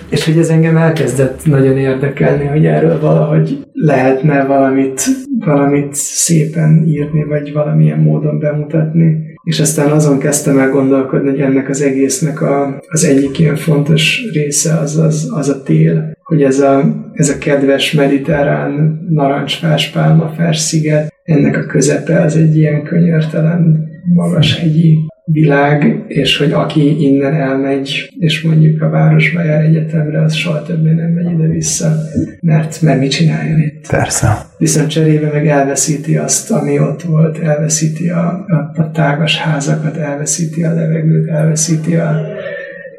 és 0.09 0.25
hogy 0.25 0.37
ez 0.37 0.49
engem 0.49 0.77
elkezdett 0.77 1.45
nagyon 1.45 1.77
érdekelni, 1.77 2.45
hogy 2.45 2.65
erről 2.65 2.99
valahogy 2.99 3.57
lehetne 3.73 4.45
valamit, 4.45 5.01
valamit 5.45 5.93
szépen 5.93 6.83
írni, 6.87 7.23
vagy 7.23 7.53
valamilyen 7.53 7.99
módon 7.99 8.39
bemutatni. 8.39 9.28
És 9.43 9.59
aztán 9.59 9.91
azon 9.91 10.19
kezdtem 10.19 10.57
el 10.59 10.69
gondolkodni, 10.69 11.29
hogy 11.29 11.39
ennek 11.39 11.69
az 11.69 11.81
egésznek 11.81 12.41
a, 12.41 12.81
az 12.87 13.03
egyik 13.03 13.39
ilyen 13.39 13.55
fontos 13.55 14.21
része 14.33 14.73
az, 14.73 14.97
az, 14.97 15.29
az 15.33 15.49
a 15.49 15.63
tél, 15.63 16.17
hogy 16.23 16.43
ez 16.43 16.59
a, 16.59 16.83
ez 17.13 17.29
a 17.29 17.37
kedves 17.37 17.93
mediterrán 17.93 18.99
narancsfás 19.09 19.89
pálmafás 19.89 20.57
sziget, 20.57 21.13
ennek 21.23 21.57
a 21.57 21.65
közepe 21.65 22.21
az 22.21 22.35
egy 22.35 22.57
ilyen 22.57 22.83
könyörtelen 22.83 23.87
magas 24.13 24.59
hegyi 24.59 24.97
világ, 25.31 26.03
és 26.07 26.37
hogy 26.37 26.51
aki 26.51 27.01
innen 27.01 27.33
elmegy, 27.33 28.13
és 28.19 28.41
mondjuk 28.41 28.81
a 28.81 28.89
városba 28.89 29.43
jár 29.43 29.63
egyetemre, 29.63 30.21
az 30.21 30.33
soha 30.33 30.61
többé 30.61 30.91
nem 30.91 31.11
megy 31.11 31.31
ide-vissza, 31.31 31.95
mert, 32.41 32.81
mert 32.81 32.99
mit 32.99 33.11
csináljon 33.11 33.59
itt? 33.59 33.87
Persze. 33.87 34.37
Viszont 34.57 34.89
cserébe 34.89 35.29
meg 35.33 35.47
elveszíti 35.47 36.17
azt, 36.17 36.51
ami 36.51 36.79
ott 36.79 37.01
volt, 37.01 37.37
elveszíti 37.37 38.09
a, 38.09 38.45
a, 38.47 38.81
a 38.81 38.91
tágas 38.91 39.37
házakat, 39.37 39.97
elveszíti 39.97 40.63
a 40.63 40.73
levegőt, 40.73 41.29
elveszíti 41.29 41.95
a, 41.95 42.21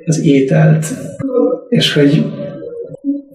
az 0.05 0.25
ételt, 0.25 0.87
és 1.69 1.93
hogy 1.93 2.25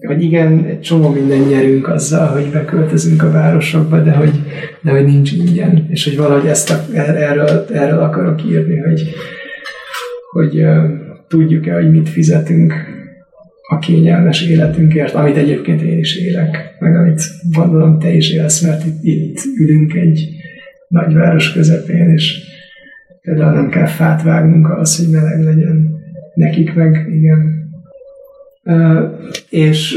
hogy 0.06 0.22
igen, 0.22 0.64
egy 0.64 0.80
csomó 0.80 1.08
minden 1.08 1.38
nyerünk 1.38 1.88
azzal, 1.88 2.26
hogy 2.26 2.50
beköltözünk 2.50 3.22
a 3.22 3.30
városokba, 3.30 4.00
de 4.00 4.10
hogy, 4.10 4.40
de 4.80 4.90
hogy 4.90 5.04
nincs 5.04 5.32
ingyen. 5.32 5.86
És 5.90 6.04
hogy 6.04 6.16
valahogy 6.16 6.48
ezt 6.48 6.70
a, 6.70 6.84
er-, 6.92 7.16
erről, 7.16 7.66
erről 7.72 7.98
akarok 7.98 8.44
írni, 8.44 8.76
hogy, 8.76 9.02
hogy 10.30 10.62
uh, 10.62 10.76
tudjuk-e, 11.28 11.74
hogy 11.74 11.90
mit 11.90 12.08
fizetünk 12.08 12.74
a 13.68 13.78
kényelmes 13.78 14.48
életünkért, 14.48 15.14
amit 15.14 15.36
egyébként 15.36 15.82
én 15.82 15.98
is 15.98 16.16
élek, 16.16 16.76
meg 16.78 16.96
amit 16.96 17.22
gondolom 17.52 17.98
te 17.98 18.12
is 18.12 18.30
élsz, 18.30 18.60
mert 18.60 18.84
itt, 18.84 19.02
itt 19.02 19.38
ülünk 19.58 19.94
egy 19.94 20.28
nagyváros 20.88 21.52
közepén, 21.52 22.10
és 22.10 22.42
például 23.20 23.52
nem 23.52 23.68
kell 23.68 23.86
fát 23.86 24.22
vágnunk 24.22 24.68
ahhoz, 24.68 24.96
hogy 24.96 25.14
meleg 25.14 25.44
legyen. 25.44 25.94
Nekik 26.34 26.74
meg 26.74 27.06
igen, 27.14 27.65
és, 29.48 29.96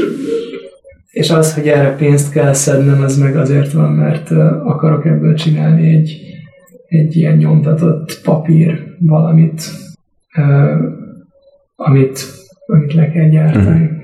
és 1.10 1.30
az, 1.30 1.54
hogy 1.54 1.68
erre 1.68 1.96
pénzt 1.96 2.32
kell 2.32 2.52
szednem, 2.52 3.02
az 3.02 3.18
meg 3.18 3.36
azért 3.36 3.72
van, 3.72 3.92
mert 3.92 4.30
akarok 4.64 5.06
ebből 5.06 5.34
csinálni 5.34 5.94
egy, 5.94 6.20
egy 6.88 7.16
ilyen 7.16 7.36
nyomtatott 7.36 8.20
papír 8.24 8.96
valamit, 8.98 9.62
amit, 11.76 12.24
amit 12.66 12.94
le 12.94 13.10
kell 13.10 13.28
gyártani. 13.28 13.82
Uh-huh. 13.82 13.98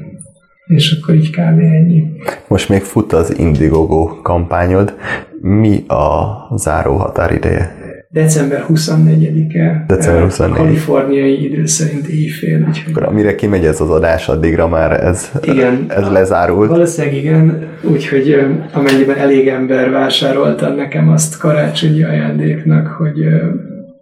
És 0.66 0.98
akkor 1.00 1.14
így 1.14 1.30
kb. 1.30 1.58
ennyi. 1.58 2.12
Most 2.48 2.68
még 2.68 2.82
fut 2.82 3.12
az 3.12 3.38
Indiegogo 3.38 4.20
kampányod. 4.22 4.94
Mi 5.40 5.86
a 5.86 6.56
záró 6.56 6.96
határideje? 6.96 7.75
December 8.08 8.64
24-e, 8.68 9.84
december 9.86 10.22
24. 10.22 10.56
kaliforniai 10.56 11.44
idő 11.44 11.66
szerint 11.66 12.06
éjfél. 12.06 12.66
Úgyhogy... 12.68 12.92
Akkor 12.92 13.02
amire 13.02 13.34
kimegy 13.34 13.64
ez 13.64 13.80
az 13.80 13.90
adás, 13.90 14.28
addigra 14.28 14.68
már 14.68 15.04
ez, 15.04 15.30
igen, 15.42 15.86
ez 15.88 16.08
lezárult. 16.08 16.68
Valószínűleg 16.68 17.16
igen, 17.16 17.68
úgyhogy 17.82 18.36
amennyiben 18.72 19.16
elég 19.16 19.48
ember 19.48 19.90
vásárolta 19.90 20.68
nekem 20.68 21.08
azt 21.08 21.38
karácsonyi 21.38 22.02
ajándéknak, 22.02 22.86
hogy 22.86 23.24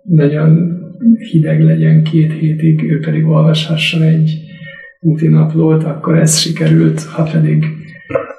nagyon 0.02 0.78
hideg 1.30 1.61
legyen 1.61 2.02
két 2.02 2.32
hétig, 2.32 2.82
ő 2.82 3.00
pedig 3.00 3.26
olvashasson 3.26 4.02
egy 4.02 4.38
úti 5.00 5.28
naplót, 5.28 5.84
akkor 5.84 6.18
ez 6.18 6.38
sikerült, 6.38 7.02
ha 7.02 7.22
pedig 7.22 7.64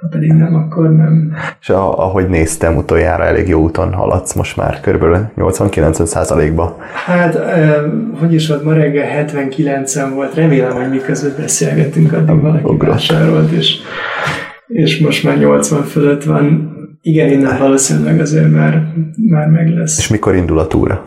ha 0.05 0.11
pedig 0.17 0.31
nem, 0.31 0.55
akkor 0.55 0.95
nem. 0.95 1.33
És 1.61 1.69
ahogy 1.69 2.27
néztem, 2.29 2.75
utoljára 2.75 3.23
elég 3.23 3.47
jó 3.47 3.61
úton 3.61 3.93
haladsz 3.93 4.33
most 4.33 4.57
már, 4.57 4.79
kb. 4.79 5.03
80-90 5.37 6.51
ba 6.55 6.77
Hát, 7.05 7.35
eh, 7.35 7.75
hogy 8.19 8.33
is 8.33 8.47
volt, 8.47 8.63
ma 8.63 8.73
reggel 8.73 9.25
79-en 9.25 10.11
volt, 10.13 10.33
remélem, 10.33 10.71
hogy 10.71 10.89
mi 10.89 10.97
között 10.97 11.37
beszélgetünk, 11.37 12.13
addig 12.13 12.41
valaki 12.41 12.63
Ugrott. 12.63 12.91
vásárolt, 12.91 13.51
és, 13.51 13.77
és 14.67 14.99
most 14.99 15.23
már 15.23 15.37
80 15.37 15.83
fölött 15.83 16.23
van. 16.23 16.73
Igen, 17.01 17.31
innen 17.31 17.59
valószínűleg 17.59 18.19
azért 18.19 18.51
már, 18.51 18.87
már 19.29 19.47
meg 19.47 19.69
lesz. 19.69 19.97
És 19.97 20.07
mikor 20.07 20.35
indul 20.35 20.59
a 20.59 20.67
túra? 20.67 21.03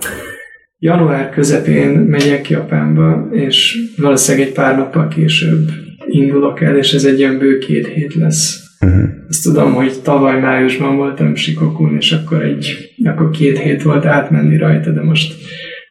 Január 0.78 1.30
közepén 1.30 1.88
megyek 1.88 2.50
Japánba, 2.50 3.28
és 3.30 3.76
valószínűleg 3.96 4.46
egy 4.46 4.52
pár 4.54 4.76
nappal 4.76 5.08
később 5.08 5.68
indulok 6.06 6.60
el, 6.60 6.76
és 6.76 6.92
ez 6.92 7.04
egy 7.04 7.18
ilyen 7.18 7.38
bő 7.38 7.58
két 7.58 7.86
hét 7.86 8.14
lesz. 8.14 8.67
Uh-huh. 8.80 9.08
Azt 9.28 9.42
tudom, 9.42 9.74
hogy 9.74 10.02
tavaly 10.02 10.40
májusban 10.40 10.96
voltam 10.96 11.34
Sikokun, 11.34 11.96
és 11.96 12.12
akkor, 12.12 12.42
egy, 12.42 12.94
akkor 13.04 13.30
két 13.30 13.58
hét 13.58 13.82
volt 13.82 14.04
átmenni 14.04 14.56
rajta, 14.56 14.90
de 14.90 15.02
most 15.02 15.34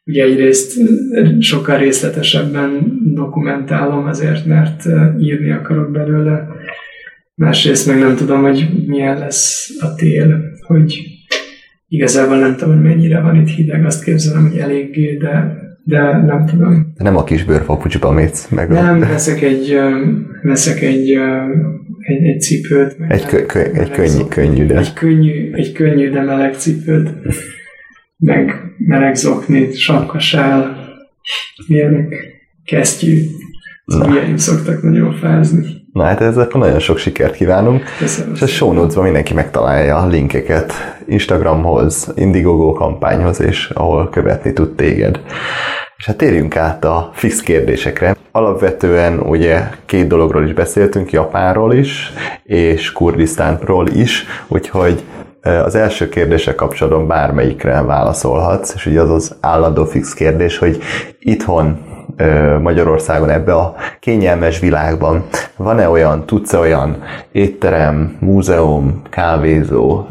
ugye 0.06 0.24
egyrészt 0.24 0.80
sokkal 1.40 1.78
részletesebben 1.78 3.00
dokumentálom 3.14 4.06
azért, 4.06 4.46
mert 4.46 4.86
írni 5.20 5.52
akarok 5.52 5.92
belőle. 5.92 6.48
Másrészt 7.36 7.88
meg 7.88 8.00
nem 8.00 8.16
tudom, 8.16 8.42
hogy 8.42 8.70
milyen 8.86 9.18
lesz 9.18 9.70
a 9.80 9.96
tél, 9.96 10.44
hogy 10.62 11.02
igazából 11.88 12.38
nem 12.38 12.56
tudom, 12.56 12.74
hogy 12.74 12.84
mennyire 12.84 13.20
van 13.20 13.36
itt 13.36 13.48
hideg, 13.48 13.86
azt 13.86 14.04
képzelem, 14.04 14.50
hogy 14.50 14.60
eléggé, 14.60 15.18
de 15.18 15.66
de 15.88 16.18
nem 16.18 16.46
tudom. 16.46 16.94
Nem 16.98 17.18
a 17.18 17.24
kis 17.24 17.44
bőrpapucsba 17.44 18.12
mész 18.12 18.48
meg. 18.48 18.70
Nem, 18.70 19.00
veszek 19.00 19.42
egy, 19.42 19.78
veszek 20.42 20.82
egy, 20.82 21.10
egy, 22.00 22.24
egy 22.24 22.42
cipőt. 22.42 22.96
Egy, 23.08 23.26
kö, 23.26 23.46
kö, 23.46 23.60
egy 23.60 23.92
könnyű, 23.92 24.24
könnyű, 24.30 24.66
de. 24.66 24.78
Egy 24.78 24.94
könnyű, 24.94 25.54
egy 25.54 25.72
könnyű, 25.72 26.10
de 26.10 26.22
meleg 26.22 26.54
cipőt. 26.54 27.10
meg 28.18 28.52
meleg 28.78 29.16
zoknit, 29.16 29.76
sapkasál, 29.76 30.78
ilyenek, 31.68 32.16
kesztyű. 32.66 33.22
Szóval 33.86 34.38
szoktak 34.38 34.82
nagyon 34.82 35.14
fázni. 35.14 35.77
Na 35.98 36.04
hát 36.04 36.22
ezzel 36.22 36.48
nagyon 36.54 36.80
sok 36.80 36.98
sikert 36.98 37.36
kívánunk. 37.36 37.84
Köszönöm. 38.00 38.34
És 38.34 38.42
a 38.42 38.48
show 38.48 39.02
mindenki 39.02 39.34
megtalálja 39.34 39.98
a 39.98 40.08
linkeket 40.08 40.74
Instagramhoz, 41.08 42.12
Indiegogo 42.16 42.74
kampányhoz, 42.74 43.42
és 43.42 43.70
ahol 43.70 44.10
követni 44.10 44.54
tud 44.54 44.76
téged. 44.76 45.20
És 45.98 46.06
hát 46.06 46.18
térjünk 46.18 46.56
át 46.56 46.86
a 46.86 47.10
fix 47.14 47.40
kérdésekre. 47.40 48.16
Alapvetően 48.32 49.20
ugye 49.20 49.64
két 49.86 50.08
dologról 50.08 50.46
is 50.46 50.54
beszéltünk, 50.54 51.12
Japánról 51.12 51.74
is, 51.74 52.14
és 52.44 52.92
Kurdisztánról 52.92 53.88
is, 53.88 54.26
úgyhogy 54.48 55.04
az 55.42 55.76
első 55.76 56.10
kérdése 56.10 56.56
kapcsolatban 56.56 57.08
bármelyikre 57.08 57.82
válaszolhatsz, 57.82 58.74
és 58.76 58.86
ugye 58.86 59.02
az 59.02 59.10
az 59.10 59.36
állandó 59.40 59.86
fix 59.86 60.14
kérdés, 60.14 60.58
hogy 60.58 60.78
itthon 61.20 61.87
Magyarországon 62.62 63.30
ebbe 63.30 63.54
a 63.54 63.76
kényelmes 64.00 64.60
világban 64.60 65.26
van-e 65.56 65.90
olyan, 65.90 66.26
tudsz-e 66.26 66.58
olyan 66.58 67.04
étterem, 67.32 68.18
múzeum, 68.20 69.02
kávézó, 69.10 70.06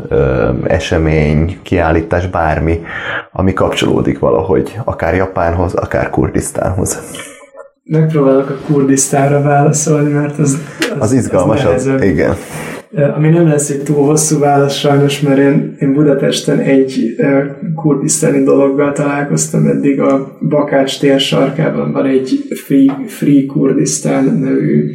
esemény, 0.67 1.59
kiállítás, 1.63 2.27
bármi, 2.27 2.83
ami 3.33 3.53
kapcsolódik 3.53 4.19
valahogy, 4.19 4.79
akár 4.85 5.15
Japánhoz, 5.15 5.75
akár 5.75 6.11
Kurdisztánhoz? 6.11 7.01
Megpróbálok 7.85 8.51
a 8.51 8.73
Kurdisztánra 8.73 9.43
válaszolni, 9.43 10.13
mert 10.13 10.39
az... 10.39 10.59
Az, 10.79 10.97
az 10.99 11.13
izgalmas, 11.13 11.65
az, 11.65 11.91
igen. 12.01 12.35
Ami 12.97 13.29
nem 13.29 13.47
lesz 13.47 13.71
egy 13.71 13.83
túl 13.83 14.05
hosszú 14.05 14.39
válasz 14.39 14.75
sajnos, 14.75 15.21
mert 15.21 15.39
én, 15.39 15.77
én 15.81 15.93
Budapesten 15.93 16.59
egy 16.59 17.17
kurdisztáni 17.75 18.43
dologgal 18.43 18.93
találkoztam. 18.93 19.67
Eddig, 19.67 20.01
a 20.01 20.39
Bakács 20.49 21.01
tér 21.01 21.21
sarkában 21.21 21.93
van 21.93 22.07
egy 22.07 22.29
Free, 22.65 23.05
Free 23.07 23.47
Kurdisztán 23.47 24.25
nevű 24.25 24.91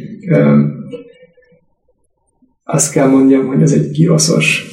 azt 2.64 2.92
kell 2.92 3.08
mondjam, 3.08 3.46
hogy 3.46 3.62
ez 3.62 3.72
egy 3.72 3.90
giroszos, 3.90 4.66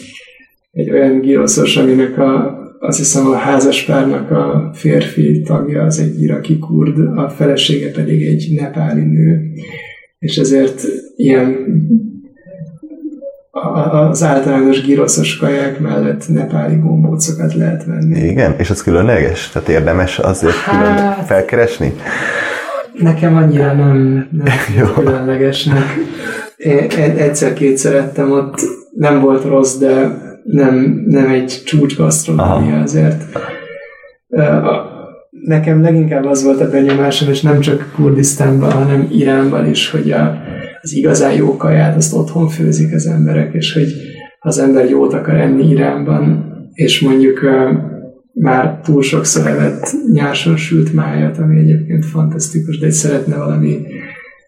egy 0.71 0.89
olyan 0.89 1.19
giroszos, 1.19 1.77
aminek 1.77 2.17
a, 2.17 2.57
azt 2.79 2.97
hiszem 2.97 3.27
a 3.27 3.35
házaspárnak 3.35 4.31
a 4.31 4.71
férfi 4.73 5.41
tagja 5.41 5.83
az 5.83 5.99
egy 5.99 6.21
iraki 6.21 6.59
kurd, 6.59 6.99
a 7.17 7.29
felesége 7.29 7.91
pedig 7.91 8.27
egy 8.27 8.53
nepáli 8.55 9.03
nő, 9.03 9.51
és 10.19 10.37
ezért 10.37 10.81
ilyen 11.15 11.55
az 13.51 14.23
általános 14.23 14.81
giroszos 14.81 15.37
kaják 15.37 15.79
mellett 15.79 16.27
nepáli 16.27 16.75
gombócokat 16.75 17.53
lehet 17.53 17.85
venni. 17.85 18.19
Igen, 18.19 18.55
és 18.57 18.69
az 18.69 18.83
különleges? 18.83 19.49
Tehát 19.49 19.69
érdemes 19.69 20.19
azért 20.19 20.55
hát, 20.55 20.77
külön 20.77 21.25
felkeresni? 21.25 21.93
Nekem 22.93 23.35
annyira 23.35 23.73
nem, 23.73 24.27
nem 24.31 24.47
különlegesnek. 24.95 25.85
Én 26.57 26.87
egyszer-kétszer 27.17 27.95
ettem 27.95 28.31
ott, 28.31 28.59
nem 28.95 29.19
volt 29.19 29.43
rossz, 29.43 29.77
de 29.77 30.17
nem, 30.43 31.03
nem 31.05 31.29
egy 31.29 31.61
csúcsgasztronómia 31.65 32.81
azért. 32.81 33.23
Nekem 35.29 35.81
leginkább 35.81 36.25
az 36.25 36.43
volt 36.43 36.61
a 36.61 36.69
benyomásom, 36.69 37.29
és 37.29 37.41
nem 37.41 37.59
csak 37.59 37.91
Kurdisztánban, 37.95 38.71
hanem 38.71 39.07
Iránban 39.11 39.65
is, 39.67 39.89
hogy 39.89 40.11
a, 40.11 40.41
az 40.81 40.93
igazán 40.95 41.33
jó 41.33 41.57
kaját 41.57 41.95
azt 41.95 42.13
otthon 42.13 42.47
főzik 42.47 42.93
az 42.93 43.07
emberek, 43.07 43.53
és 43.53 43.73
hogy 43.73 43.87
az 44.39 44.59
ember 44.59 44.89
jót 44.89 45.13
akar 45.13 45.35
enni 45.35 45.69
Iránban, 45.69 46.45
és 46.73 47.01
mondjuk 47.01 47.39
már 48.33 48.79
túl 48.83 49.01
sokszor 49.01 49.47
evett 49.47 49.95
nyárson 50.13 50.55
sült 50.55 50.93
májat, 50.93 51.37
ami 51.37 51.59
egyébként 51.59 52.05
fantasztikus, 52.05 52.79
de 52.79 52.85
egy 52.85 52.91
szeretne 52.91 53.37
valami, 53.37 53.77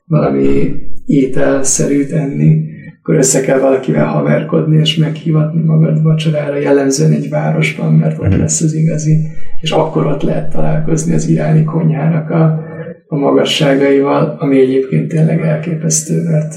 valami 0.05 0.73
ételszerűt 1.05 2.11
enni, 2.11 2.69
akkor 3.01 3.15
össze 3.15 3.41
kell 3.41 3.59
valakivel 3.59 4.05
haverkodni, 4.05 4.77
és 4.77 4.97
meghívatni 4.97 5.61
magad 5.63 6.03
vacsorára, 6.03 6.55
jellemzően 6.55 7.11
egy 7.11 7.29
városban, 7.29 7.93
mert 7.93 8.19
ott 8.19 8.29
mhm. 8.29 8.39
lesz 8.39 8.61
az 8.61 8.73
igazi, 8.73 9.17
és 9.61 9.71
akkor 9.71 10.05
ott 10.05 10.21
lehet 10.21 10.51
találkozni 10.51 11.13
az 11.13 11.27
iráni 11.27 11.63
konyhának 11.63 12.29
a, 12.29 12.69
a 13.13 13.17
magasságaival, 13.17 14.35
ami 14.39 14.59
egyébként 14.59 15.07
tényleg 15.07 15.41
elképesztő, 15.41 16.21
mert 16.23 16.55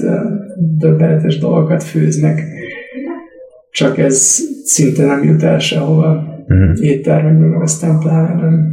döbbenetes 0.77 1.37
dolgokat 1.37 1.83
főznek, 1.83 2.43
csak 3.71 3.97
ez 3.97 4.39
szinte 4.63 5.05
nem 5.05 5.23
jut 5.23 5.43
el 5.43 5.59
sehova 5.59 6.23
uh-huh. 6.47 6.77
éttermekben, 6.79 7.47
meg 7.47 7.61
aztán 7.61 7.99
pláne 7.99 8.41
nem. 8.41 8.71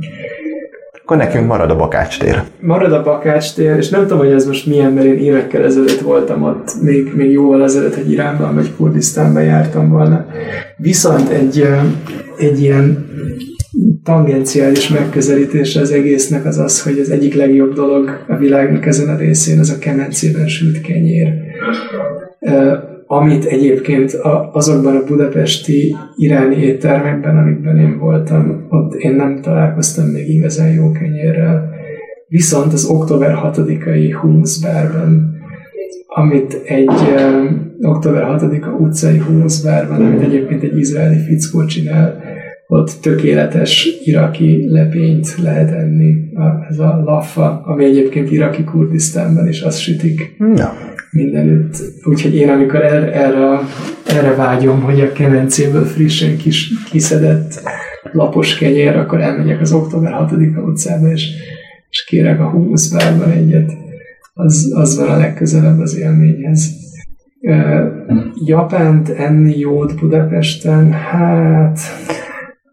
Akkor 1.02 1.16
nekünk 1.16 1.46
marad 1.46 1.70
a 1.70 1.76
Bakács 1.76 2.18
tér. 2.18 2.42
Marad 2.60 2.92
a 2.92 3.02
Bakács 3.02 3.54
tér, 3.54 3.76
és 3.76 3.88
nem 3.88 4.02
tudom, 4.02 4.18
hogy 4.18 4.32
ez 4.32 4.46
most 4.46 4.66
milyen, 4.66 4.92
mert 4.92 5.06
én 5.06 5.18
évekkel 5.18 5.64
ezelőtt 5.64 6.00
voltam 6.00 6.42
ott, 6.42 6.82
még, 6.82 7.12
még 7.14 7.30
jóval 7.30 7.62
ezelőtt, 7.62 7.94
hogy 7.94 8.10
Iránban 8.10 8.54
vagy 8.54 8.74
Kurdisztánban 8.76 9.42
jártam 9.42 9.88
volna. 9.88 10.26
Viszont 10.76 11.28
egy, 11.28 11.66
egy 12.38 12.62
ilyen 12.62 13.10
tangenciális 14.02 14.88
megközelítése 14.88 15.80
az 15.80 15.90
egésznek 15.90 16.44
az 16.44 16.58
az, 16.58 16.82
hogy 16.82 16.98
az 16.98 17.10
egyik 17.10 17.34
legjobb 17.34 17.74
dolog 17.74 18.24
a 18.28 18.36
világnak 18.36 18.86
ezen 18.86 19.08
a 19.08 19.16
részén 19.16 19.58
az 19.58 19.70
a 19.70 19.78
kemencében 19.78 20.48
sült 20.48 20.80
kenyér 20.80 21.28
amit 23.06 23.44
egyébként 23.44 24.18
azokban 24.52 24.96
a 24.96 25.04
budapesti 25.04 25.96
iráni 26.16 26.56
éttermekben, 26.56 27.36
amikben 27.36 27.76
én 27.76 27.98
voltam, 27.98 28.66
ott 28.68 28.94
én 28.94 29.14
nem 29.14 29.40
találkoztam 29.40 30.06
még 30.06 30.28
igazán 30.28 30.72
jó 30.72 30.90
kenyérrel. 30.90 31.70
Viszont 32.28 32.72
az 32.72 32.84
október 32.84 33.38
6-ai 33.44 34.16
Hummusbárban, 34.20 35.40
amit 36.06 36.62
egy 36.64 36.90
um, 36.90 37.72
október 37.82 38.22
6-a 38.22 38.68
utcai 38.68 39.18
Hummusbárban, 39.18 40.04
amit 40.04 40.22
egyébként 40.22 40.62
egy 40.62 40.78
izraeli 40.78 41.18
fickó 41.26 41.64
csinál, 41.64 42.20
ott 42.72 42.90
tökéletes 43.02 43.88
iraki 44.04 44.66
lepényt 44.68 45.34
lehet 45.42 45.70
enni, 45.70 46.14
ez 46.68 46.78
a 46.78 47.02
laffa, 47.04 47.62
ami 47.64 47.84
egyébként 47.84 48.30
iraki 48.30 48.64
Kurdisztánban 48.64 49.48
is 49.48 49.60
azt 49.60 49.80
sütik. 49.80 50.36
Ja 50.54 50.72
mindenütt. 51.12 51.76
Úgyhogy 52.04 52.34
én 52.34 52.48
amikor 52.48 52.82
erre, 52.84 53.12
erre, 53.12 53.58
erre 54.06 54.34
vágyom, 54.34 54.80
hogy 54.80 55.00
a 55.00 55.12
kemencéből 55.12 55.84
frissen 55.84 56.36
kis, 56.36 56.72
kiszedett 56.90 57.62
lapos 58.12 58.58
kenyér, 58.58 58.96
akkor 58.96 59.20
elmegyek 59.20 59.60
az 59.60 59.72
október 59.72 60.12
6-a 60.12 60.60
utcába, 60.60 61.10
és, 61.10 61.30
és 61.90 62.04
kérek 62.04 62.40
a 62.40 62.50
humuszbárban 62.50 63.30
egyet. 63.30 63.72
Az, 64.34 64.72
az 64.74 64.98
van 64.98 65.08
a 65.08 65.16
legközelebb 65.16 65.78
az 65.78 65.96
élményhez. 65.96 66.70
Japánt 68.46 69.08
enni 69.08 69.58
jót 69.58 70.00
Budapesten, 70.00 70.92
hát 70.92 71.78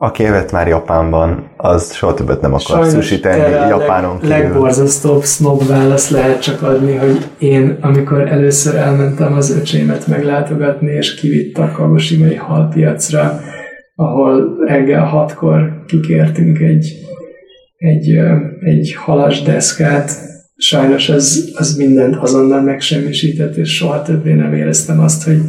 aki 0.01 0.23
evett 0.23 0.51
már 0.51 0.67
Japánban, 0.67 1.51
az 1.57 1.93
soha 1.93 2.13
többet 2.13 2.41
nem 2.41 2.53
akar 2.53 2.85
sushi 2.85 3.19
tenni 3.19 3.69
Japánon 3.69 4.19
leg, 4.21 4.21
kívül. 4.21 4.29
legborzasztóbb 4.29 5.23
snob 5.23 5.67
választ 5.67 6.09
lehet 6.09 6.41
csak 6.41 6.61
adni, 6.61 6.95
hogy 6.95 7.29
én, 7.39 7.77
amikor 7.81 8.27
először 8.27 8.75
elmentem 8.75 9.33
az 9.33 9.57
öcsémet 9.57 10.07
meglátogatni, 10.07 10.91
és 10.91 11.15
kivitt 11.15 11.57
a 11.57 11.71
Kagoshimai 11.71 12.35
halpiacra, 12.35 13.39
ahol 13.95 14.57
reggel 14.67 15.03
hatkor 15.03 15.83
kikértünk 15.87 16.59
egy, 16.59 16.93
egy, 17.77 18.19
egy 18.59 18.95
halas 18.97 19.41
deszkát, 19.41 20.11
sajnos 20.55 21.09
az, 21.09 21.53
az 21.55 21.75
mindent 21.75 22.15
azonnal 22.15 22.61
megsemmisített, 22.61 23.55
és 23.55 23.75
soha 23.75 24.01
többé 24.01 24.33
nem 24.33 24.53
éreztem 24.53 24.99
azt, 24.99 25.23
hogy 25.23 25.39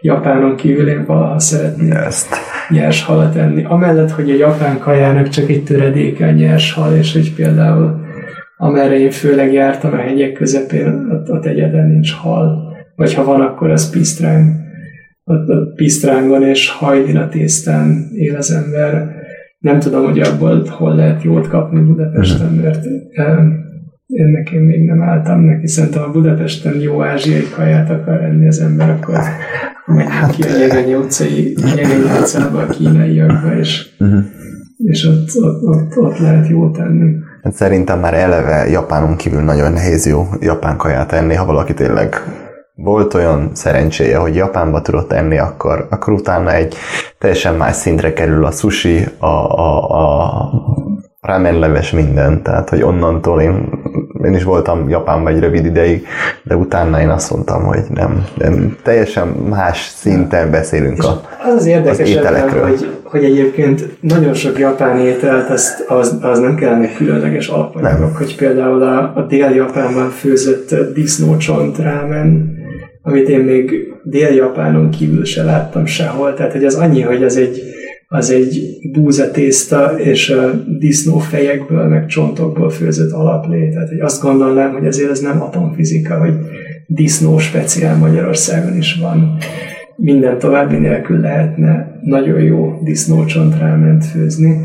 Japánon 0.00 0.56
kívül 0.56 0.88
én 0.88 1.04
valaha 1.04 1.38
szeretnék 1.38 1.94
Ezt. 1.94 2.28
nyers 2.68 3.04
halat 3.04 3.36
enni. 3.36 3.64
Amellett, 3.64 4.10
hogy 4.10 4.30
a 4.30 4.34
japán 4.34 4.78
kajának 4.78 5.28
csak 5.28 5.50
egy 5.50 5.64
töredéke 5.64 6.26
a 6.26 6.30
nyers 6.30 6.72
hal, 6.72 6.96
és 6.96 7.12
hogy 7.12 7.34
például 7.34 8.08
amerre 8.56 8.98
én 8.98 9.10
főleg 9.10 9.52
jártam 9.52 9.92
a 9.92 9.96
hegyek 9.96 10.32
közepén, 10.32 11.08
ott, 11.10 11.30
ott 11.30 11.46
egyetlen 11.46 11.86
nincs 11.86 12.12
hal. 12.12 12.76
Vagy 12.96 13.14
ha 13.14 13.24
van, 13.24 13.40
akkor 13.40 13.70
az 13.70 13.90
pisztráng. 13.90 14.54
Ott, 15.24 15.48
ott 15.48 15.74
pisztrángon 15.74 16.42
és 16.42 16.70
hajdina 16.70 17.28
tésztán 17.28 18.08
él 18.14 18.36
az 18.36 18.50
ember. 18.50 19.18
Nem 19.58 19.78
tudom, 19.78 20.04
hogy 20.04 20.20
abból 20.20 20.64
hol 20.68 20.94
lehet 20.94 21.22
jót 21.22 21.48
kapni 21.48 21.80
Budapesten, 21.80 22.52
mhm. 22.52 22.62
mert 22.62 22.84
ennek 24.12 24.50
én 24.50 24.60
még 24.60 24.84
nem 24.84 25.02
álltam 25.02 25.40
neki. 25.40 25.66
Szerintem 25.66 26.02
a 26.02 26.10
Budapesten 26.10 26.80
jó 26.80 27.02
ázsiai 27.02 27.48
kaját 27.54 27.90
akar 27.90 28.22
enni 28.22 28.46
az 28.46 28.58
ember, 28.58 28.90
akkor 28.90 29.14
hát, 30.08 30.30
ki 30.30 30.42
a 30.42 30.56
Jegenyi 30.56 30.94
utcai, 30.94 31.54
Jegenyi 31.76 32.02
utcába, 32.20 32.58
a 32.58 32.66
kínaiakba, 32.66 33.58
és, 33.58 33.88
uh-huh. 33.98 34.24
és 34.76 35.04
ott, 35.04 35.28
ott, 35.42 35.62
ott, 35.62 35.96
ott 35.96 36.18
lehet 36.18 36.48
jó 36.48 36.70
tenni. 36.70 37.14
Hát 37.42 37.54
szerintem 37.54 38.00
már 38.00 38.14
eleve 38.14 38.68
Japánon 38.68 39.16
kívül 39.16 39.40
nagyon 39.40 39.72
nehéz 39.72 40.06
jó 40.06 40.26
japán 40.40 40.76
kaját 40.76 41.12
enni, 41.12 41.34
ha 41.34 41.44
valaki 41.44 41.74
tényleg 41.74 42.14
volt 42.74 43.14
olyan 43.14 43.50
szerencséje, 43.52 44.16
hogy 44.16 44.34
Japánba 44.34 44.82
tudott 44.82 45.12
enni, 45.12 45.38
akkor, 45.38 45.86
akkor 45.90 46.12
utána 46.12 46.54
egy 46.54 46.74
teljesen 47.18 47.54
más 47.54 47.76
szintre 47.76 48.12
kerül 48.12 48.44
a 48.44 48.50
sushi, 48.50 49.04
a, 49.18 49.26
a, 49.26 49.90
a 49.90 50.50
leves 51.22 51.90
minden, 51.90 52.42
tehát 52.42 52.68
hogy 52.68 52.82
onnantól 52.82 53.40
én, 53.40 53.68
én 54.24 54.34
is 54.34 54.42
voltam 54.42 54.88
Japánban 54.88 55.32
egy 55.32 55.40
rövid 55.40 55.64
ideig, 55.64 56.06
de 56.42 56.56
utána 56.56 57.00
én 57.00 57.08
azt 57.08 57.30
mondtam, 57.30 57.64
hogy 57.64 57.82
nem, 57.94 58.26
nem 58.34 58.76
teljesen 58.82 59.28
más 59.28 59.92
szinten 59.96 60.50
beszélünk 60.50 61.04
a, 61.04 61.22
az 61.44 61.54
az 61.54 61.66
érdekes, 61.66 61.98
az 61.98 62.08
ételekről. 62.08 62.66
Hogy, 62.66 62.86
hogy 63.02 63.24
egyébként 63.24 63.96
nagyon 64.00 64.34
sok 64.34 64.58
japán 64.58 64.98
ételt, 64.98 65.50
az, 65.50 65.84
az, 65.88 66.18
az 66.20 66.38
nem 66.38 66.54
kellene 66.54 66.92
különleges 66.92 67.48
alapanyagok, 67.48 68.16
hogy 68.16 68.36
például 68.36 68.82
a, 68.82 69.12
a 69.16 69.26
dél-japánban 69.28 70.10
főzött 70.10 70.94
disznócsont 70.94 71.78
rámen, 71.78 72.58
amit 73.02 73.28
én 73.28 73.40
még 73.40 73.92
dél-japánon 74.02 74.90
kívül 74.90 75.24
se 75.24 75.42
láttam 75.42 75.86
sehol, 75.86 76.34
tehát 76.34 76.52
hogy 76.52 76.64
az 76.64 76.74
annyi, 76.74 77.00
hogy 77.00 77.22
az 77.22 77.36
egy 77.36 77.78
az 78.12 78.30
egy 78.30 78.78
búzatészta 78.92 79.98
és 79.98 80.30
a 80.30 80.64
disznófejekből, 80.78 81.88
meg 81.88 82.06
csontokból 82.06 82.70
főzött 82.70 83.12
alaplé. 83.12 83.68
Tehát 83.68 83.88
hogy 83.88 84.00
azt 84.00 84.22
gondolnám, 84.22 84.72
hogy 84.72 84.86
azért 84.86 85.10
ez 85.10 85.20
nem 85.20 85.42
atomfizika, 85.42 86.18
hogy 86.18 86.34
disznó 86.86 87.38
speciál 87.38 87.96
Magyarországon 87.96 88.76
is 88.76 88.98
van. 89.02 89.36
Minden 89.96 90.38
további 90.38 90.76
nélkül 90.76 91.20
lehetne 91.20 92.00
nagyon 92.04 92.40
jó 92.40 92.80
disznócsontráment 92.84 94.04
főzni. 94.04 94.56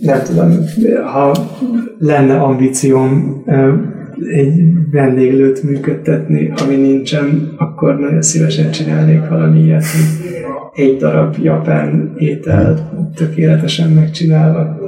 nem 0.00 0.22
tudom, 0.24 0.50
ha 1.12 1.34
lenne 1.98 2.40
ambícióm 2.40 3.42
egy 4.30 4.62
vendéglőt 4.90 5.62
működtetni, 5.62 6.52
ami 6.62 6.76
nincsen, 6.76 7.52
akkor 7.56 7.98
nagyon 7.98 8.22
szívesen 8.22 8.70
csinálnék 8.70 9.28
valami 9.28 9.60
ilyet, 9.60 9.84
egy 10.74 10.96
darab 10.96 11.36
japán 11.42 12.12
étel 12.18 12.90
tökéletesen 13.14 13.90
megcsinálva. 13.90 14.80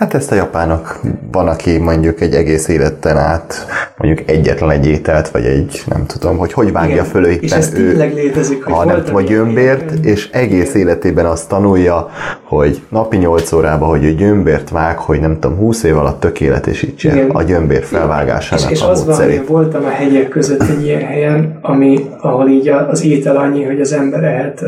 Hát 0.00 0.14
ezt 0.14 0.32
a 0.32 0.34
japánok, 0.34 1.00
van, 1.32 1.48
aki 1.48 1.78
mondjuk 1.78 2.20
egy 2.20 2.34
egész 2.34 2.68
életen 2.68 3.16
át 3.16 3.66
mondjuk 3.96 4.30
egyetlen 4.30 4.70
egy 4.70 4.86
ételt, 4.86 5.28
vagy 5.28 5.44
egy, 5.44 5.82
nem 5.86 6.06
tudom, 6.06 6.36
hogy 6.36 6.52
hogy 6.52 6.72
vágja 6.72 6.92
Igen. 6.92 7.04
föl 7.04 7.26
éppen 7.26 7.42
és 7.42 7.52
ez 7.52 7.72
ő, 7.74 8.10
létezik, 8.14 8.64
hogy 8.64 8.72
ha 8.72 8.84
nem 8.84 9.04
tudom, 9.04 9.24
gyömbért, 9.24 10.04
és 10.04 10.30
egész 10.30 10.74
életében 10.74 11.26
azt 11.26 11.48
tanulja, 11.48 12.08
hogy 12.42 12.82
napi 12.88 13.16
8 13.16 13.52
órában, 13.52 13.88
hogy 13.88 14.04
ő 14.04 14.14
gyömbért 14.14 14.70
vág, 14.70 14.98
hogy 14.98 15.20
nem 15.20 15.38
tudom, 15.40 15.56
20 15.56 15.82
év 15.82 15.96
alatt 15.96 16.20
tökéletesítse 16.20 17.12
Igen. 17.12 17.30
a 17.30 17.42
gyömbér 17.42 17.82
felvágásának 17.82 18.70
és, 18.70 18.76
és 18.76 18.82
a 18.82 18.90
az 18.90 19.06
van, 19.06 19.16
hogy 19.16 19.46
voltam 19.46 19.84
a 19.84 19.90
hegyek 19.90 20.28
között 20.28 20.62
egy 20.62 20.84
ilyen 20.84 21.02
helyen, 21.02 21.58
ami, 21.62 22.06
ahol 22.20 22.48
így 22.48 22.68
az 22.68 23.04
étel 23.04 23.36
annyi, 23.36 23.64
hogy 23.64 23.80
az 23.80 23.92
ember 23.92 24.24
ehet 24.24 24.64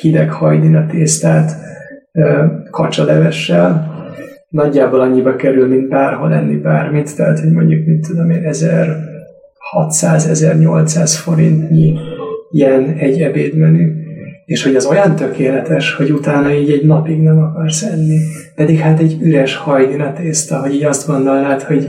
hideg 0.00 0.30
hajdina 0.30 0.86
tésztát 0.86 1.50
kacsalevessel, 2.70 3.96
nagyjából 4.48 5.00
annyiba 5.00 5.36
kerül, 5.36 5.68
mint 5.68 5.88
bárhol 5.88 6.32
enni 6.32 6.56
bármit, 6.56 7.16
tehát 7.16 7.40
hogy 7.40 7.52
mondjuk, 7.52 7.86
mint 7.86 8.06
tudom 8.06 8.30
én, 8.30 8.48
1600-1800 8.50 11.18
forintnyi 11.22 11.98
ilyen 12.50 12.94
egy 12.98 13.22
ebédmenü, 13.22 13.92
és 14.44 14.62
hogy 14.62 14.76
az 14.76 14.86
olyan 14.86 15.16
tökéletes, 15.16 15.94
hogy 15.94 16.10
utána 16.10 16.52
így 16.52 16.70
egy 16.70 16.84
napig 16.84 17.22
nem 17.22 17.38
akarsz 17.38 17.82
enni. 17.82 18.18
Pedig 18.54 18.78
hát 18.78 19.00
egy 19.00 19.16
üres 19.22 19.56
hajdina 19.56 20.12
tészta, 20.12 20.60
hogy 20.60 20.74
így 20.74 20.84
azt 20.84 21.06
gondolnád, 21.06 21.62
hogy, 21.62 21.88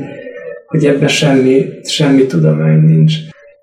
hogy 0.65 0.85
ebben 0.85 1.07
semmi, 1.07 1.65
semmi 1.83 2.25
tudomány 2.25 2.81
nincs. 2.81 3.13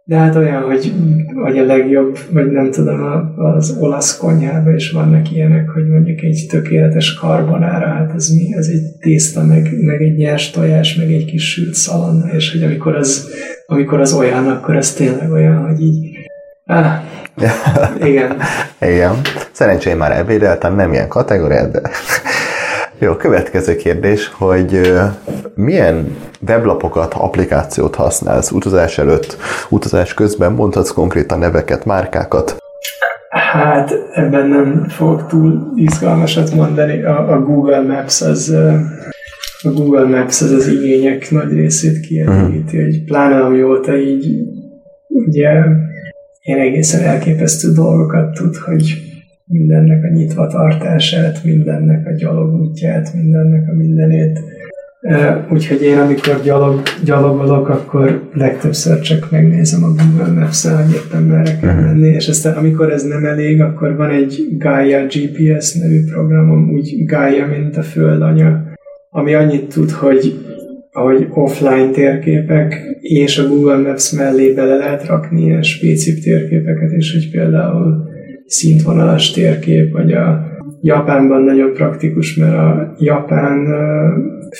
De 0.08 0.16
hát 0.16 0.36
olyan, 0.36 0.62
hogy, 0.62 0.92
hogy 1.34 1.58
a 1.58 1.64
legjobb, 1.64 2.18
vagy 2.32 2.50
nem 2.50 2.70
tudom, 2.70 3.34
az 3.36 3.76
olasz 3.80 4.16
konyhában 4.16 4.74
is 4.74 4.90
vannak 4.90 5.32
ilyenek, 5.32 5.68
hogy 5.68 5.88
mondjuk 5.88 6.20
egy 6.22 6.46
tökéletes 6.50 7.14
karbonára, 7.14 7.86
hát 7.86 8.12
ez 8.14 8.28
mi? 8.28 8.54
Ez 8.56 8.66
egy 8.66 8.82
tészta, 9.00 9.44
meg, 9.44 9.68
meg 9.80 10.02
egy 10.02 10.16
nyers 10.16 10.50
tojás, 10.50 10.94
meg 10.94 11.12
egy 11.12 11.24
kis 11.24 11.52
sült 11.52 11.74
szalonna, 11.74 12.32
és 12.32 12.52
hogy 12.52 12.62
amikor 12.62 12.96
az, 12.96 13.28
amikor 13.66 14.00
az 14.00 14.12
olyan, 14.12 14.48
akkor 14.48 14.76
az 14.76 14.92
tényleg 14.92 15.30
olyan, 15.32 15.66
hogy 15.66 15.80
így 15.80 16.16
Ah, 16.66 16.92
igen. 18.08 18.36
igen. 18.80 19.20
Szerencsém 19.52 19.98
már 19.98 20.12
ebédeltem, 20.12 20.74
nem 20.74 20.92
ilyen 20.92 21.08
kategóriát, 21.08 21.70
de 21.70 21.80
jó, 22.98 23.14
következő 23.14 23.76
kérdés, 23.76 24.28
hogy 24.28 24.92
milyen 25.54 26.16
weblapokat, 26.48 27.14
applikációt 27.14 27.94
használsz 27.94 28.50
utazás 28.50 28.98
előtt, 28.98 29.36
utazás 29.68 30.14
közben, 30.14 30.52
mondhatsz 30.52 30.90
konkrétan 30.90 31.38
neveket, 31.38 31.84
márkákat? 31.84 32.56
Hát 33.28 33.92
ebben 34.12 34.48
nem 34.48 34.86
fogok 34.88 35.26
túl 35.26 35.72
izgalmasat 35.74 36.54
mondani. 36.54 37.02
A, 37.02 37.32
a 37.32 37.40
Google 37.40 37.80
Maps 37.80 38.20
az 38.20 38.54
a 39.62 39.68
Google 39.68 40.04
Maps 40.04 40.42
az 40.42 40.50
az 40.50 40.68
igények 40.68 41.30
nagy 41.30 41.52
részét 41.52 42.00
kielégíti, 42.00 42.76
uh-huh. 42.76 42.82
hogy 42.82 43.04
pláne 43.04 43.40
amióta 43.40 43.96
így 43.96 44.26
ugye 45.08 45.50
én 46.42 46.58
egészen 46.58 47.02
elképesztő 47.02 47.72
dolgokat 47.72 48.34
tud, 48.34 48.56
hogy 48.56 49.05
mindennek 49.46 50.04
a 50.04 50.14
nyitva 50.14 50.46
tartását, 50.46 51.44
mindennek 51.44 52.06
a 52.06 52.12
gyalogútját, 52.12 53.14
mindennek 53.14 53.68
a 53.68 53.76
mindenét. 53.76 54.40
Úgyhogy 55.50 55.82
én, 55.82 55.98
amikor 55.98 56.40
gyalog, 56.44 56.82
gyalogolok, 57.04 57.68
akkor 57.68 58.28
legtöbbször 58.32 59.00
csak 59.00 59.30
megnézem 59.30 59.84
a 59.84 59.88
Google 59.88 60.40
Maps-en, 60.40 60.84
hogy 60.84 60.94
éppen 60.94 61.22
merre 61.22 61.58
kell 61.60 61.70
uh-huh. 61.70 61.86
menni, 61.86 62.08
és 62.08 62.28
aztán 62.28 62.56
amikor 62.56 62.92
ez 62.92 63.02
nem 63.02 63.24
elég, 63.24 63.60
akkor 63.60 63.96
van 63.96 64.10
egy 64.10 64.46
Gaia 64.58 65.06
GPS 65.06 65.74
nevű 65.74 66.04
programom, 66.04 66.70
úgy 66.70 67.04
Gaia, 67.04 67.46
mint 67.46 67.76
a 67.76 67.82
földanya, 67.82 68.62
ami 69.10 69.34
annyit 69.34 69.74
tud, 69.74 69.90
hogy 69.90 70.34
hogy 70.92 71.26
offline 71.30 71.90
térképek, 71.90 72.96
és 73.00 73.38
a 73.38 73.48
Google 73.48 73.76
Maps 73.76 74.10
mellé 74.10 74.52
bele 74.52 74.76
lehet 74.76 75.06
rakni 75.06 75.42
ilyen 75.42 75.62
specif 75.62 76.22
térképeket, 76.22 76.90
és 76.90 77.12
hogy 77.12 77.30
például 77.30 78.14
szintvonalas 78.46 79.30
térkép, 79.30 79.92
vagy 79.92 80.12
a 80.12 80.54
Japánban 80.80 81.42
nagyon 81.42 81.72
praktikus, 81.72 82.34
mert 82.34 82.54
a 82.54 82.94
japán 82.98 83.66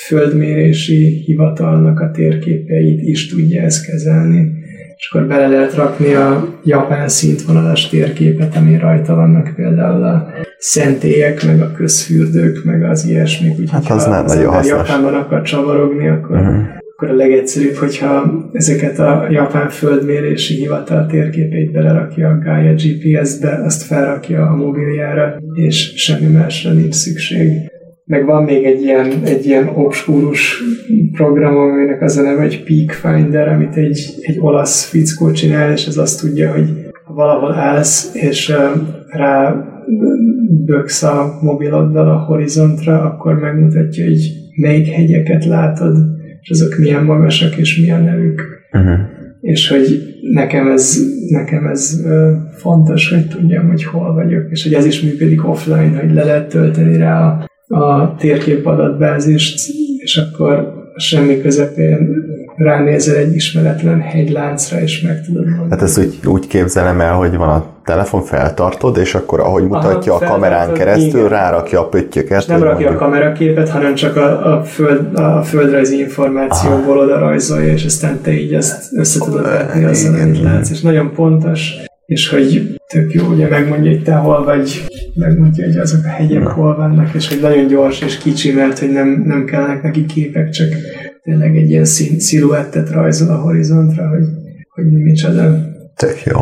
földmérési 0.05 1.23
hivatalnak 1.25 1.99
a 1.99 2.11
térképeit 2.11 3.01
is 3.01 3.27
tudja 3.29 3.61
ezt 3.61 3.85
kezelni, 3.85 4.51
és 4.97 5.09
akkor 5.11 5.27
bele 5.27 5.47
lehet 5.47 5.75
rakni 5.75 6.13
a 6.13 6.57
japán 6.63 7.07
szintvonalas 7.07 7.89
térképet, 7.89 8.55
ami 8.55 8.77
rajta 8.77 9.15
vannak 9.15 9.53
például 9.55 10.03
a 10.03 10.27
szentélyek, 10.57 11.45
meg 11.45 11.61
a 11.61 11.71
közfürdők, 11.71 12.63
meg 12.63 12.83
az 12.83 13.05
ilyesmik. 13.05 13.51
Úgyhogy 13.51 13.69
hát 13.69 13.89
az 13.89 14.05
nem 14.05 14.25
nagyon 14.25 14.53
hasznos. 14.53 14.87
Japánban 14.87 15.13
akar 15.13 15.41
csavarogni, 15.41 16.07
akkor 16.07 16.37
uh-huh 16.37 16.76
akkor 16.99 17.09
a 17.09 17.15
legegyszerűbb, 17.15 17.73
hogyha 17.75 18.49
ezeket 18.53 18.99
a 18.99 19.27
japán 19.29 19.69
földmérési 19.69 20.55
hivatal 20.55 21.05
térképeit 21.05 21.71
belerakja 21.71 22.29
a 22.29 22.37
Gaia 22.43 22.73
GPS-be, 22.73 23.61
azt 23.65 23.83
felrakja 23.83 24.45
a 24.45 24.55
mobiljára, 24.55 25.37
és 25.53 25.93
semmi 25.95 26.33
másra 26.33 26.71
nincs 26.71 26.93
szükség. 26.93 27.49
Meg 28.05 28.25
van 28.25 28.43
még 28.43 28.63
egy 28.65 28.81
ilyen, 28.81 29.07
egy 29.23 29.45
ilyen 29.45 29.67
obskúrus 29.67 30.63
program, 31.11 31.57
aminek 31.57 32.01
az 32.01 32.17
a 32.17 32.21
neve, 32.21 32.41
egy 32.41 32.63
Peak 32.63 32.91
Finder, 32.91 33.47
amit 33.47 33.75
egy, 33.75 34.15
egy 34.21 34.37
olasz 34.39 34.85
fickó 34.85 35.31
csinál, 35.31 35.71
és 35.71 35.85
ez 35.85 35.97
azt 35.97 36.19
tudja, 36.21 36.51
hogy 36.51 36.69
ha 37.05 37.13
valahol 37.13 37.53
állsz, 37.53 38.09
és 38.13 38.53
rá 39.07 39.65
böksz 40.65 41.03
a 41.03 41.39
mobiloddal 41.41 42.09
a 42.09 42.17
horizontra, 42.17 43.01
akkor 43.01 43.39
megmutatja, 43.39 44.05
hogy 44.05 44.31
melyik 44.55 44.87
hegyeket 44.87 45.45
látod, 45.45 46.16
és 46.47 46.61
azok 46.61 46.77
milyen 46.77 47.03
magasak, 47.03 47.57
és 47.57 47.79
milyen 47.79 48.03
nevük. 48.03 48.41
Uh-huh. 48.71 48.99
És 49.41 49.69
hogy 49.69 50.15
nekem 50.21 50.67
ez, 50.67 50.97
nekem 51.29 51.65
ez 51.65 52.01
fontos, 52.51 53.09
hogy 53.09 53.27
tudjam, 53.27 53.67
hogy 53.67 53.83
hol 53.83 54.13
vagyok, 54.13 54.45
és 54.49 54.63
hogy 54.63 54.73
ez 54.73 54.85
is 54.85 55.01
működik 55.01 55.47
offline, 55.47 55.99
hogy 55.99 56.13
le 56.13 56.23
lehet 56.23 56.49
tölteni 56.49 56.97
rá 56.97 57.47
a, 57.67 57.75
a 57.77 58.15
térkép 58.19 58.65
adatbázist, 58.65 59.69
és 59.97 60.17
akkor 60.17 60.73
semmi 60.95 61.41
közepén 61.41 62.25
ránézel 62.57 63.15
egy 63.15 63.35
ismeretlen 63.35 64.01
hegyláncra, 64.01 64.81
és 64.81 65.01
meg 65.01 65.21
tudod 65.25 65.45
mondani. 65.45 65.69
Hát 65.69 65.81
ezt 65.81 65.99
úgy, 65.99 66.19
úgy 66.25 66.47
képzelem 66.47 67.01
el, 67.01 67.13
hogy 67.13 67.35
van 67.35 67.49
a 67.49 67.65
telefon, 67.85 68.21
feltartod, 68.21 68.97
és 68.97 69.15
akkor 69.15 69.39
ahogy 69.39 69.63
mutatja 69.63 70.13
Aha, 70.13 70.25
a 70.25 70.27
kamerán 70.27 70.73
keresztül, 70.73 71.19
igen. 71.19 71.29
rárakja 71.29 71.79
a 71.79 71.87
pöttyöket. 71.87 72.41
És 72.41 72.45
nem 72.45 72.63
rakja 72.63 72.73
mondjuk... 72.73 73.01
a 73.01 73.05
kameraképet, 73.05 73.69
hanem 73.69 73.95
csak 73.95 74.15
a, 74.15 74.53
a, 74.53 74.63
föld, 74.63 75.19
a 75.19 75.43
földrajzi 75.43 75.99
információból 75.99 76.97
oda 76.97 77.19
rajzolja, 77.19 77.73
és 77.73 77.85
aztán 77.85 78.21
te 78.21 78.31
így 78.31 78.53
ezt 78.53 78.93
össze 78.93 79.19
tudod 79.19 79.43
vetni 79.43 79.83
azzal, 79.83 80.21
amit 80.21 80.41
látsz. 80.41 80.69
És 80.69 80.81
nagyon 80.81 81.11
pontos, 81.13 81.73
és 82.05 82.29
hogy 82.29 82.79
tök 82.87 83.13
jó, 83.13 83.25
ugye 83.25 83.47
megmondja, 83.47 83.91
hogy 83.91 84.03
te 84.03 84.13
hol 84.13 84.43
vagy, 84.43 84.85
megmondja, 85.13 85.65
hogy 85.65 85.77
azok 85.77 86.05
a 86.05 86.07
hegyek 86.07 86.43
Na. 86.43 86.51
hol 86.51 86.75
vannak, 86.75 87.13
és 87.13 87.29
hogy 87.29 87.39
nagyon 87.41 87.67
gyors 87.67 88.01
és 88.01 88.17
kicsi, 88.17 88.51
mert 88.51 88.79
hogy 88.79 88.91
nem, 88.91 89.23
nem 89.25 89.45
kellnek 89.45 89.83
neki 89.83 90.05
képek, 90.05 90.49
csak 90.49 90.67
tényleg 91.27 91.57
egy 91.57 91.69
ilyen 91.69 91.85
sziluettet 92.17 92.89
rajzol 92.89 93.29
a 93.29 93.37
horizontra, 93.37 94.07
hogy, 94.07 94.25
hogy 94.69 94.91
mi 94.91 95.01
micsoda. 95.03 95.57
Tök 95.95 96.23
jó. 96.23 96.39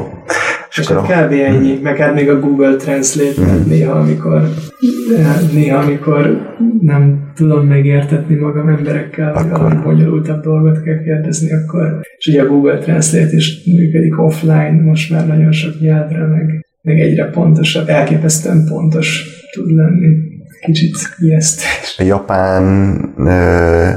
És, 0.70 0.78
és 0.78 0.88
akkor 0.88 1.08
hát 1.08 1.28
kb. 1.28 1.34
ennyi, 1.34 1.80
meg 1.84 1.98
hát 1.98 2.14
még 2.14 2.30
a 2.30 2.40
Google 2.40 2.76
Translate, 2.76 3.42
mm. 3.42 3.68
néha 3.68 3.94
amikor, 3.94 4.50
néha 5.54 5.78
amikor 5.78 6.56
nem 6.82 7.32
tudom 7.36 7.68
megértetni 7.68 8.36
magam 8.36 8.68
emberekkel, 8.68 9.34
vagy 9.34 9.50
valami 9.50 9.76
bonyolultabb 9.84 10.44
dolgot 10.44 10.84
kell 10.84 11.04
kérdezni, 11.04 11.52
akkor, 11.52 12.00
és 12.18 12.28
ugye 12.28 12.42
a 12.42 12.48
Google 12.48 12.78
Translate 12.78 13.36
is 13.36 13.64
működik 13.66 14.22
offline, 14.22 14.82
most 14.82 15.12
már 15.12 15.28
nagyon 15.28 15.52
sok 15.52 15.80
nyelvre, 15.80 16.26
meg, 16.26 16.66
meg 16.82 17.00
egyre 17.00 17.30
pontosabb, 17.30 17.90
elképesztően 17.90 18.66
pontos 18.66 19.24
tud 19.52 19.76
lenni. 19.76 20.34
Kicsit 20.62 20.96
ijesztés. 21.20 21.96
A 21.98 22.04
japán 22.04 22.64
ö, 23.18 23.90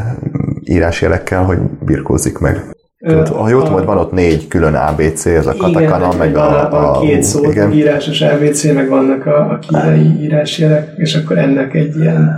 írásjelekkel, 0.69 1.43
hogy 1.45 1.59
birkózik 1.85 2.39
meg. 2.39 2.77
Tehát, 2.99 3.29
ha 3.29 3.49
jól 3.49 3.63
tudom, 3.63 3.85
van 3.85 3.99
ott 3.99 4.13
négy 4.13 4.49
külön 4.49 4.75
ABC, 4.75 5.27
ez 5.27 5.47
a 5.47 5.55
katakana, 5.57 6.13
meg 6.19 6.37
a, 6.37 6.73
a, 6.73 6.97
a 6.97 7.01
két 7.01 7.23
szó, 7.23 7.51
igen. 7.51 7.73
írásos 7.73 8.21
ABC, 8.21 8.65
meg 8.65 8.89
vannak 8.89 9.27
a, 9.27 9.51
a 9.51 9.59
kínai 9.59 10.23
írásjelek, 10.23 10.93
és 10.97 11.15
akkor 11.15 11.39
ennek 11.39 11.75
egy 11.75 11.97
ilyen, 11.97 12.31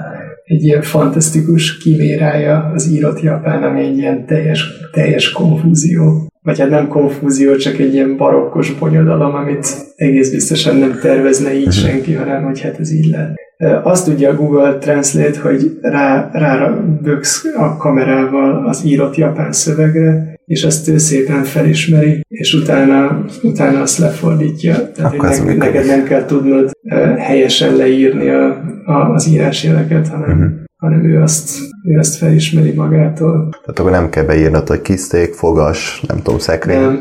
egy 0.45 0.65
ilyen 0.65 0.83
fantasztikus 0.83 1.79
kimérája 1.79 2.71
az 2.75 2.89
írott 2.89 3.21
japán, 3.21 3.63
ami 3.63 3.85
egy 3.85 3.99
ilyen 3.99 4.27
teljes, 4.27 4.65
teljes 4.93 5.31
konfúzió. 5.31 6.29
Vagy 6.43 6.59
hát 6.59 6.71
nem 6.71 6.89
konfúzió, 6.89 7.57
csak 7.57 7.79
egy 7.79 7.95
ilyen 7.95 8.17
barokkos 8.17 8.75
bonyodalom, 8.75 9.35
amit 9.35 9.67
egész 9.97 10.31
biztosan 10.31 10.77
nem 10.77 10.99
tervezne 11.03 11.55
így 11.55 11.63
mhm. 11.63 11.71
senki, 11.71 12.15
hanem 12.15 12.45
hogy 12.45 12.61
hát 12.61 12.79
ez 12.79 12.93
így 12.93 13.07
lett. 13.07 13.35
Azt 13.83 14.05
tudja 14.05 14.31
a 14.31 14.35
Google 14.35 14.79
Translate, 14.79 15.41
hogy 15.41 15.79
rá, 15.81 16.31
rá 16.33 16.69
böksz 17.03 17.45
a 17.57 17.77
kamerával 17.77 18.67
az 18.67 18.85
írott 18.85 19.17
japán 19.17 19.53
szövegre, 19.53 20.39
és 20.47 20.65
azt 20.65 20.89
ő 20.89 20.99
szépen 20.99 21.43
felismeri, 21.45 22.25
és 22.29 22.55
utána, 22.55 23.25
utána 23.43 23.81
azt 23.81 23.99
lefordítja. 23.99 24.93
Tehát 24.93 25.13
Akkor 25.15 25.29
neked, 25.29 25.57
neked 25.57 25.87
nem 25.87 26.05
kell 26.05 26.25
tudnod 26.25 26.71
helyesen 27.19 27.77
leírni 27.77 28.29
a, 28.29 28.63
a, 28.85 29.13
az 29.15 29.29
írásjeleket, 29.29 30.09
hanem, 30.09 30.31
uh-huh. 30.31 30.60
Hanem 30.81 31.05
ő 31.05 31.23
azt 31.23 31.59
ő 31.85 31.99
ezt 31.99 32.17
felismeri 32.17 32.73
magától. 32.73 33.49
Tehát 33.51 33.79
akkor 33.79 33.91
nem 33.91 34.09
kell 34.09 34.25
beírnod, 34.25 34.69
hogy 34.69 34.83
kiszték, 34.83 35.35
fogas, 35.35 36.03
nem 36.09 36.17
tudom, 36.23 36.39
szekrény. 36.39 36.81
Nem, 36.81 36.99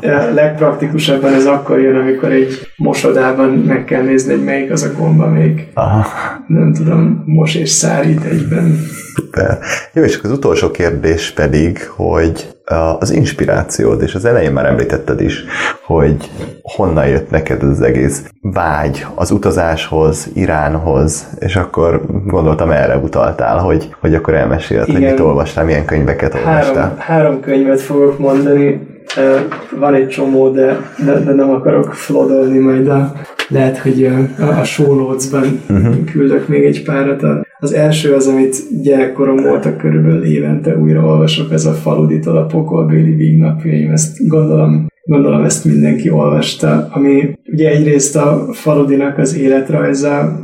nem. 0.00 0.34
Legpraktikusabban 0.34 1.32
ez 1.32 1.46
akkor 1.46 1.80
jön, 1.80 1.96
amikor 1.96 2.32
egy 2.32 2.72
mosodában 2.76 3.48
meg 3.48 3.84
kell 3.84 4.02
nézni, 4.02 4.32
hogy 4.32 4.44
melyik 4.44 4.70
az 4.70 4.82
a 4.82 4.92
gomba, 4.98 5.26
még 5.26 5.66
Aha. 5.74 6.06
nem 6.46 6.72
tudom, 6.72 7.22
mos 7.26 7.54
és 7.54 7.70
szárít 7.70 8.24
egyben. 8.24 8.78
Szuper. 9.18 9.58
Jó, 9.92 10.02
és 10.02 10.20
az 10.22 10.30
utolsó 10.30 10.70
kérdés 10.70 11.30
pedig, 11.30 11.88
hogy 11.88 12.46
az 12.98 13.10
inspirációd, 13.10 14.02
és 14.02 14.14
az 14.14 14.24
elején 14.24 14.52
már 14.52 14.66
említetted 14.66 15.20
is, 15.20 15.44
hogy 15.84 16.30
honnan 16.62 17.06
jött 17.06 17.30
neked 17.30 17.62
az 17.62 17.80
egész 17.80 18.24
vágy 18.40 19.06
az 19.14 19.30
utazáshoz, 19.30 20.28
Iránhoz, 20.34 21.26
és 21.38 21.56
akkor 21.56 22.02
gondoltam 22.24 22.70
erre 22.70 22.96
utaltál, 22.96 23.58
hogy, 23.58 23.94
hogy 24.00 24.14
akkor 24.14 24.34
elmesélt, 24.34 24.90
hogy 24.90 25.00
mit 25.00 25.20
olvastál, 25.20 25.64
milyen 25.64 25.84
könyveket 25.84 26.34
olvastál. 26.34 26.74
Három, 26.74 26.98
három 26.98 27.40
könyvet 27.40 27.80
fogok 27.80 28.18
mondani, 28.18 28.80
van 29.78 29.94
egy 29.94 30.08
csomó, 30.08 30.48
de, 30.48 30.78
de, 31.04 31.20
de 31.20 31.32
nem 31.32 31.50
akarok 31.50 31.94
flodolni 31.94 32.58
majd 32.58 32.88
a, 32.88 33.12
lehet, 33.48 33.78
hogy 33.78 34.04
a, 34.04 34.42
a 34.60 34.64
show 34.64 34.94
notes-ban 34.94 35.62
uh-huh. 35.68 36.04
küldök 36.12 36.48
még 36.48 36.64
egy 36.64 36.82
párat. 36.82 37.22
Az 37.60 37.72
első 37.72 38.14
az, 38.14 38.26
amit 38.26 38.82
gyerekkorom 38.82 39.36
voltak 39.36 39.76
körülbelül 39.76 40.24
évente 40.24 40.76
újra 40.76 41.04
olvasok, 41.04 41.52
ez 41.52 41.64
a 41.64 41.72
Faluditól 41.72 42.36
a 42.36 42.46
pokolbéli 42.46 43.14
vígnapjaim, 43.14 43.90
ezt 43.90 44.28
gondolom 44.28 44.86
gondolom 45.08 45.44
ezt 45.44 45.64
mindenki 45.64 46.10
olvasta, 46.10 46.88
ami 46.90 47.38
ugye 47.52 47.70
egyrészt 47.70 48.16
a 48.16 48.48
Faludinak 48.52 49.18
az 49.18 49.36
életrajza 49.36 50.40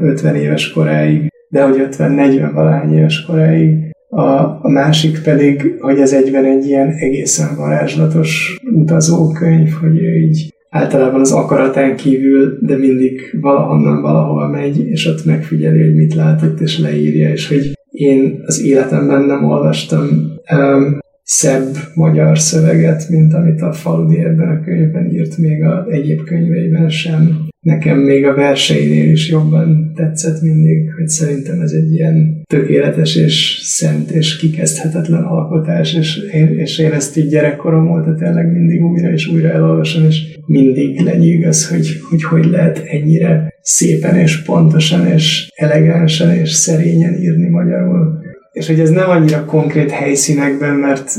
50 0.00 0.34
éves 0.34 0.72
koráig, 0.72 1.30
de 1.48 1.62
hogy 1.62 1.86
50-40 1.90 2.50
valány 2.54 2.94
éves 2.94 3.24
koráig, 3.24 3.92
a, 4.08 4.22
a 4.62 4.68
másik 4.68 5.22
pedig, 5.22 5.76
hogy 5.80 5.98
ez 5.98 6.12
egyben 6.12 6.44
egy 6.44 6.66
ilyen 6.66 6.88
egészen 6.88 7.56
varázslatos 7.56 8.60
utazókönyv, 8.74 9.70
hogy 9.80 9.98
ő 9.98 10.16
így 10.16 10.54
általában 10.72 11.20
az 11.20 11.32
akaratán 11.32 11.96
kívül, 11.96 12.58
de 12.60 12.76
mindig 12.76 13.38
valahonnan 13.40 14.02
valahova 14.02 14.48
megy, 14.48 14.86
és 14.86 15.06
ott 15.06 15.24
megfigyeli, 15.24 15.80
hogy 15.80 15.94
mit 15.94 16.14
látott, 16.14 16.60
és 16.60 16.78
leírja, 16.78 17.30
és 17.30 17.48
hogy 17.48 17.72
én 17.90 18.42
az 18.46 18.64
életemben 18.64 19.22
nem 19.22 19.44
olvastam 19.44 20.08
um, 20.52 20.98
szebb 21.38 21.76
magyar 21.94 22.38
szöveget, 22.38 23.08
mint 23.08 23.34
amit 23.34 23.62
a 23.62 23.72
Faludi 23.72 24.18
ebben 24.18 24.48
a 24.48 24.60
könyvben 24.60 25.12
írt, 25.12 25.36
még 25.36 25.64
a 25.64 25.86
egyéb 25.90 26.22
könyveiben 26.24 26.88
sem. 26.88 27.48
Nekem 27.60 27.98
még 27.98 28.26
a 28.26 28.34
verseinél 28.34 29.10
is 29.10 29.28
jobban 29.28 29.92
tetszett 29.94 30.42
mindig, 30.42 30.92
hogy 30.96 31.08
szerintem 31.08 31.60
ez 31.60 31.70
egy 31.70 31.92
ilyen 31.92 32.42
tökéletes 32.46 33.16
és 33.16 33.60
szent 33.62 34.10
és 34.10 34.36
kikezdhetetlen 34.36 35.22
alkotás, 35.22 35.94
és 35.94 36.16
én, 36.16 36.58
és 36.58 36.78
én 36.78 36.92
ezt 36.92 37.16
így 37.16 37.28
gyerekkorom 37.28 37.90
óta 37.90 38.14
tényleg 38.14 38.52
mindig 38.52 38.84
újra 38.84 39.12
és 39.12 39.26
újra 39.26 39.48
elolvasom, 39.48 40.04
és 40.04 40.38
mindig 40.46 41.00
lenyűgöz, 41.00 41.68
hogy, 41.68 41.86
hogy 42.10 42.22
hogy 42.22 42.44
lehet 42.44 42.82
ennyire 42.86 43.54
szépen 43.60 44.16
és 44.16 44.42
pontosan 44.42 45.06
és 45.06 45.50
elegánsan 45.54 46.34
és 46.34 46.50
szerényen 46.50 47.14
írni 47.14 47.48
magyarul 47.48 48.20
és 48.52 48.66
hogy 48.66 48.80
ez 48.80 48.90
nem 48.90 49.10
annyira 49.10 49.44
konkrét 49.44 49.90
helyszínekben, 49.90 50.74
mert 50.74 51.16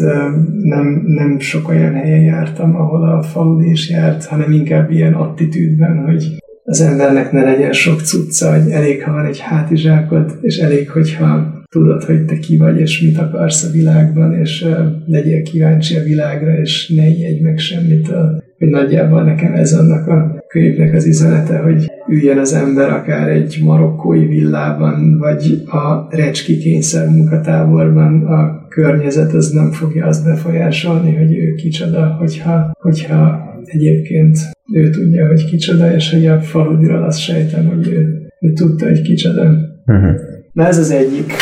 nem, 0.61 1.03
nem 1.05 1.39
sok 1.39 1.69
olyan 1.69 1.93
helyen 1.93 2.23
jártam, 2.23 2.75
ahol 2.75 3.09
a 3.09 3.21
faludi 3.21 3.69
is 3.69 3.89
járt, 3.89 4.25
hanem 4.25 4.51
inkább 4.51 4.91
ilyen 4.91 5.13
attitűdben, 5.13 6.05
hogy 6.05 6.37
az 6.63 6.81
embernek 6.81 7.31
ne 7.31 7.43
legyen 7.43 7.71
sok 7.71 8.01
cucca, 8.01 8.51
hogy 8.51 8.71
elég, 8.71 9.03
ha 9.03 9.11
van 9.11 9.25
egy 9.25 9.39
hátizsákod, 9.39 10.37
és 10.41 10.57
elég, 10.57 10.89
hogyha 10.89 11.61
tudod, 11.69 12.03
hogy 12.03 12.25
te 12.25 12.37
ki 12.39 12.57
vagy, 12.57 12.79
és 12.79 13.01
mit 13.01 13.17
akarsz 13.17 13.63
a 13.63 13.71
világban, 13.71 14.33
és 14.33 14.65
legyél 15.05 15.41
kíváncsi 15.41 15.95
a 15.95 16.03
világra, 16.03 16.59
és 16.59 16.93
ne 16.95 17.07
ijedj 17.07 17.41
meg 17.41 17.57
semmitől 17.57 18.43
hogy 18.63 18.71
nagyjából 18.71 19.23
nekem 19.23 19.53
ez 19.53 19.73
annak 19.73 20.07
a 20.07 20.42
könyvnek 20.53 20.93
az 20.93 21.05
üzenete, 21.05 21.57
hogy 21.57 21.91
üljen 22.09 22.37
az 22.37 22.53
ember 22.53 22.89
akár 22.89 23.29
egy 23.29 23.59
marokkói 23.63 24.25
villában, 24.25 25.17
vagy 25.17 25.63
a 25.65 26.07
recski 26.09 26.57
kényszer 26.57 27.09
munkatáborban, 27.09 28.25
a 28.25 28.67
környezet 28.67 29.33
az 29.33 29.49
nem 29.49 29.71
fogja 29.71 30.05
azt 30.05 30.25
befolyásolni, 30.25 31.15
hogy 31.15 31.37
ő 31.37 31.53
kicsoda, 31.53 32.15
hogyha, 32.19 32.71
hogyha 32.79 33.41
egyébként 33.65 34.37
ő 34.73 34.89
tudja, 34.89 35.27
hogy 35.27 35.45
kicsoda, 35.45 35.95
és 35.95 36.11
hogy 36.11 36.25
a 36.25 36.39
faludiról 36.39 37.03
azt 37.03 37.19
sejtem, 37.19 37.65
hogy 37.65 37.87
ő, 37.87 38.27
ő 38.39 38.53
tudta, 38.53 38.85
hogy 38.85 39.01
kicsoda. 39.01 39.41
Uh-huh. 39.85 40.11
Na 40.51 40.67
ez 40.67 40.77
az 40.77 40.91
egyik. 40.91 41.33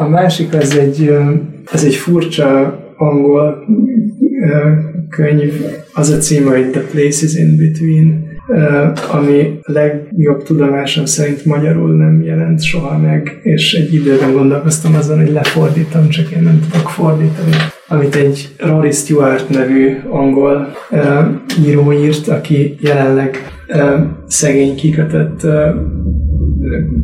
A 0.00 0.08
másik 0.08 0.54
az 0.54 0.76
egy, 0.76 1.10
az 1.72 1.84
egy 1.84 1.94
furcsa 1.94 2.78
angol 2.96 3.64
könyv, 5.08 5.52
az 5.94 6.10
a 6.10 6.16
címe, 6.16 6.50
hogy 6.50 6.70
The 6.70 6.82
Places 6.92 7.34
in 7.34 7.56
Between, 7.56 8.33
ami 9.10 9.58
legjobb 9.62 10.42
tudomásom 10.42 11.04
szerint 11.04 11.44
magyarul 11.44 11.96
nem 11.96 12.22
jelent 12.22 12.62
soha 12.62 12.98
meg, 12.98 13.38
és 13.42 13.74
egy 13.74 13.94
időben 13.94 14.32
gondolkoztam 14.32 14.94
azon, 14.94 15.18
hogy 15.18 15.32
lefordítom, 15.32 16.08
csak 16.08 16.30
én 16.30 16.42
nem 16.42 16.60
tudok 16.70 16.88
fordítani. 16.88 17.52
Amit 17.88 18.14
egy 18.14 18.48
Rory 18.58 18.90
Stewart 18.90 19.48
nevű 19.48 19.96
angol 20.10 20.68
író 21.66 21.92
írt, 21.92 22.28
aki 22.28 22.76
jelenleg 22.80 23.36
szegény 24.26 24.74
kikötött 24.74 25.46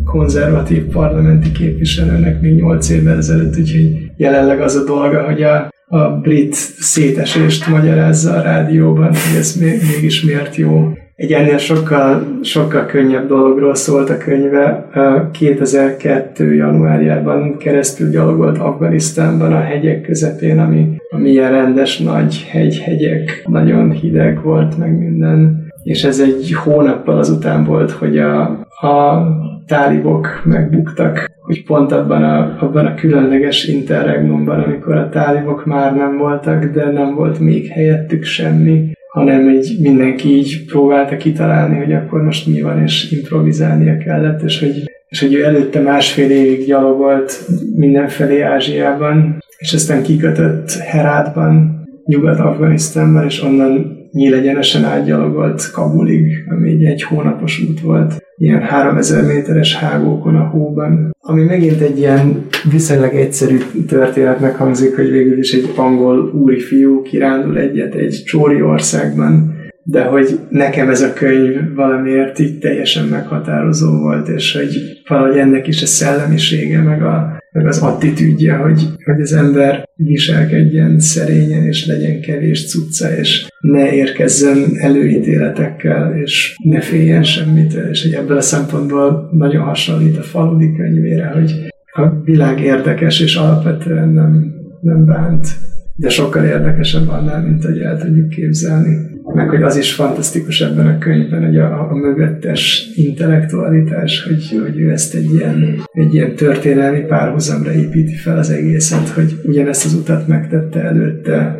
konzervatív 0.05 0.85
parlamenti 0.85 1.53
képviselőnek 1.53 2.41
még 2.41 2.55
8 2.55 2.91
évvel 2.91 3.17
ezelőtt, 3.17 3.59
úgyhogy 3.59 4.11
jelenleg 4.17 4.61
az 4.61 4.77
a 4.77 4.85
dolga, 4.85 5.23
hogy 5.23 5.43
a 5.43 5.69
a 5.93 6.09
brit 6.09 6.55
szétesést 6.79 7.67
magyarázza 7.67 8.35
a 8.35 8.43
rádióban, 8.43 9.07
hogy 9.07 9.39
ez 9.39 9.57
mégis 9.57 10.23
miért 10.23 10.57
jó. 10.57 10.93
Egy 11.21 11.33
ennél 11.33 11.59
sokkal, 11.59 12.39
sokkal 12.43 12.87
könnyebb 12.87 13.29
dologról 13.29 13.75
szólt 13.75 14.11
a 14.11 14.17
könyve. 14.19 14.89
2002. 15.33 16.55
januárjában 16.55 17.57
keresztül 17.57 18.11
gyalogolt 18.11 18.59
Afganisztánban 18.59 19.53
a 19.53 19.61
hegyek 19.61 20.01
közepén, 20.03 20.59
ami, 20.59 20.97
ami 21.11 21.31
ilyen 21.31 21.51
rendes 21.51 21.99
nagy 21.99 22.47
hegy-hegyek, 22.51 23.43
nagyon 23.47 23.91
hideg 23.91 24.43
volt 24.43 24.79
meg 24.79 24.99
minden. 24.99 25.67
És 25.83 26.05
ez 26.05 26.21
egy 26.21 26.53
hónappal 26.55 27.19
azután 27.19 27.65
volt, 27.65 27.91
hogy 27.91 28.19
a, 28.19 28.41
a 28.81 29.27
tálibok 29.67 30.43
megbuktak, 30.45 31.31
hogy 31.41 31.65
pont 31.65 31.93
abban 31.93 32.23
a, 32.23 32.57
abban 32.61 32.87
a 32.87 32.95
különleges 32.95 33.65
interregnumban, 33.65 34.61
amikor 34.61 34.97
a 34.97 35.09
tálibok 35.09 35.67
már 35.67 35.97
nem 35.97 36.19
voltak, 36.19 36.65
de 36.65 36.91
nem 36.91 37.15
volt 37.15 37.39
még 37.39 37.69
helyettük 37.69 38.25
semmi, 38.25 38.99
hanem 39.11 39.49
egy 39.49 39.77
mindenki 39.81 40.28
így 40.28 40.65
próbálta 40.65 41.16
kitalálni, 41.16 41.77
hogy 41.77 41.93
akkor 41.93 42.23
most 42.23 42.47
mi 42.47 42.61
van, 42.61 42.82
és 42.82 43.11
improvizálnia 43.11 43.97
kellett, 43.97 44.43
és 44.43 44.61
hogy, 44.61 44.82
és 45.09 45.20
hogy 45.20 45.35
ő 45.35 45.45
előtte 45.45 45.81
másfél 45.81 46.31
évig 46.31 46.66
gyalogolt 46.66 47.41
mindenfelé 47.77 48.41
Ázsiában, 48.41 49.39
és 49.59 49.73
aztán 49.73 50.03
kikötött 50.03 50.73
Herátban, 50.73 51.78
Nyugat-Afganisztánban, 52.05 53.24
és 53.24 53.43
onnan 53.43 53.99
nyílegyenesen 54.12 54.85
átgyalogolt 54.85 55.70
Kabulig, 55.70 56.45
ami 56.49 56.87
egy 56.87 57.03
hónapos 57.03 57.61
út 57.69 57.81
volt, 57.81 58.20
ilyen 58.41 58.61
3000 58.61 59.27
méteres 59.27 59.77
hágókon 59.77 60.37
a 60.37 60.49
hóban. 60.49 61.17
Ami 61.21 61.43
megint 61.43 61.81
egy 61.81 61.99
ilyen 61.99 62.47
viszonylag 62.71 63.15
egyszerű 63.15 63.59
történetnek 63.89 64.57
hangzik, 64.57 64.97
hogy 64.97 65.11
végül 65.11 65.39
is 65.39 65.53
egy 65.53 65.73
angol 65.77 66.31
úri 66.35 66.61
fiú 66.61 67.03
kirándul 67.03 67.59
egyet 67.59 67.95
egy 67.95 68.23
csóri 68.25 68.62
országban, 68.62 69.59
de 69.83 70.03
hogy 70.03 70.39
nekem 70.49 70.89
ez 70.89 71.03
a 71.03 71.12
könyv 71.12 71.75
valamiért 71.75 72.39
így 72.39 72.59
teljesen 72.59 73.07
meghatározó 73.07 73.99
volt, 73.99 74.29
és 74.29 74.57
hogy 74.57 75.01
valahogy 75.09 75.39
ennek 75.39 75.67
is 75.67 75.83
a 75.83 75.87
szellemisége, 75.87 76.83
meg, 76.83 77.03
a, 77.03 77.40
meg 77.53 77.67
az 77.67 77.79
attitűdje, 77.79 78.55
hogy, 78.55 78.87
hogy 79.05 79.21
az 79.21 79.33
ember 79.33 79.89
viselkedjen 79.95 80.99
szerényen, 80.99 81.63
és 81.67 81.87
legyen 81.87 82.21
kevés 82.21 82.71
cucca, 82.71 83.17
és 83.17 83.47
ne 83.61 83.93
érkezzen 83.93 84.65
előítéletekkel, 84.79 86.17
és 86.17 86.55
ne 86.65 86.81
féljen 86.81 87.23
semmit, 87.23 87.73
és 87.91 88.03
hogy 88.03 88.13
ebből 88.13 88.37
a 88.37 88.41
szempontból 88.41 89.31
nagyon 89.33 89.65
hasonlít 89.65 90.17
a 90.17 90.23
faludi 90.23 90.73
könyvére, 90.77 91.27
hogy 91.27 91.69
a 91.93 92.23
világ 92.25 92.61
érdekes, 92.61 93.21
és 93.21 93.37
alapvetően 93.37 94.09
nem, 94.09 94.55
nem 94.81 95.05
bánt, 95.05 95.49
de 95.97 96.09
sokkal 96.09 96.45
érdekesebb 96.45 97.09
annál, 97.09 97.43
mint 97.43 97.65
hogy 97.65 97.79
el 97.79 97.99
tudjuk 97.99 98.29
képzelni. 98.29 99.10
Meg 99.35 99.48
hogy 99.48 99.62
az 99.62 99.77
is 99.77 99.94
fantasztikus 99.94 100.61
ebben 100.61 100.86
a 100.86 100.98
könyvben, 100.98 101.44
hogy 101.44 101.59
a, 101.59 101.90
a 101.90 101.94
mögöttes 101.94 102.90
intellektualitás, 102.94 104.23
hogy, 104.23 104.61
hogy 104.62 104.78
ő 104.81 104.90
ezt 104.90 105.15
egy 105.15 105.35
ilyen, 105.35 105.81
egy 105.93 106.15
ilyen 106.15 106.35
történelmi 106.35 107.01
párhuzamra 107.01 107.73
építi 107.73 108.15
fel 108.15 108.39
az 108.39 108.51
egészet, 108.51 109.09
hogy 109.09 109.40
ugyanezt 109.44 109.85
az 109.85 109.94
utat 109.94 110.27
megtette 110.27 110.81
előtte 110.81 111.59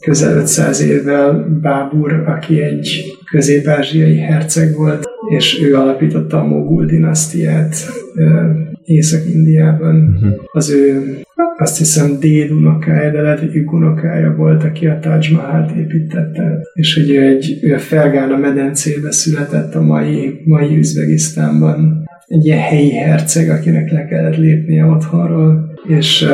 közel 0.00 0.36
500 0.36 0.80
évvel 0.80 1.58
Bábur, 1.62 2.12
aki 2.12 2.62
egy 2.62 3.04
közép-ázsiai 3.30 4.18
herceg 4.18 4.74
volt, 4.76 5.04
és 5.28 5.62
ő 5.62 5.74
alapította 5.74 6.40
a 6.40 6.46
Mogul 6.46 6.84
dinasztiát 6.84 7.76
Észak-Indiában. 8.84 9.96
Uh-huh. 9.96 10.42
Az 10.52 10.70
ő 10.70 11.16
azt 11.56 11.78
hiszem 11.78 12.18
déd 12.20 12.50
unokája, 12.50 13.10
de 13.10 13.20
lehet, 13.20 13.38
hogy 13.38 13.64
unokája 13.66 14.34
volt, 14.36 14.64
aki 14.64 14.86
a 14.86 14.98
Taj 14.98 15.26
Mahal-t 15.32 15.76
építette, 15.76 16.60
és 16.74 16.94
hogy 16.94 17.10
ő, 17.10 17.22
egy, 17.22 17.58
ő 17.62 17.74
a 17.74 17.78
Fergána 17.78 18.36
medencébe 18.36 19.12
született 19.12 19.74
a 19.74 19.82
mai, 19.82 20.40
mai 20.44 20.76
Üzbegisztánban. 20.76 22.03
Egy 22.26 22.44
ilyen 22.44 22.58
helyi 22.58 22.92
herceg, 22.92 23.50
akinek 23.50 23.90
le 23.90 24.04
kellett 24.04 24.36
lépnie 24.36 24.84
otthonról, 24.84 25.72
és 25.86 26.28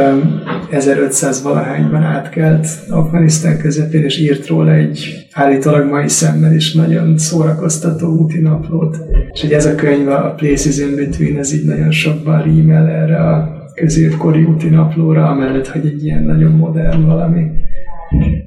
1500 0.70 1.42
valahányban 1.42 2.02
átkelt 2.02 2.66
Afganisztán 2.88 3.58
közepén, 3.58 4.04
és 4.04 4.18
írt 4.18 4.46
róla 4.46 4.72
egy 4.72 5.26
állítólag 5.32 5.90
mai 5.90 6.08
szemmel 6.08 6.54
is 6.54 6.74
nagyon 6.74 7.18
szórakoztató 7.18 8.08
úti 8.08 8.40
naplót. 8.40 8.96
És 9.32 9.40
hogy 9.40 9.52
ez 9.52 9.66
a 9.66 9.74
könyv, 9.74 10.08
a 10.08 10.34
Places 10.36 10.78
in 10.78 10.94
Between, 10.94 11.38
ez 11.38 11.52
így 11.54 11.64
nagyon 11.64 11.90
sokban 11.90 12.42
rímel 12.42 12.88
erre 12.88 13.16
a 13.16 13.58
középkori 13.74 14.42
úti 14.42 14.68
naplóra, 14.68 15.28
amellett, 15.28 15.68
hogy 15.68 15.86
egy 15.86 16.04
ilyen 16.04 16.22
nagyon 16.22 16.52
modern 16.52 17.06
valami. 17.06 17.46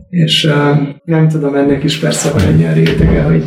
És 0.09 0.45
uh, 0.45 0.77
nem 1.03 1.27
tudom, 1.27 1.55
ennek 1.55 1.83
is 1.83 1.99
persze 1.99 2.31
van 2.31 2.41
egy 2.41 2.59
ilyen 2.59 2.73
rétege, 2.73 3.21
hogy 3.21 3.43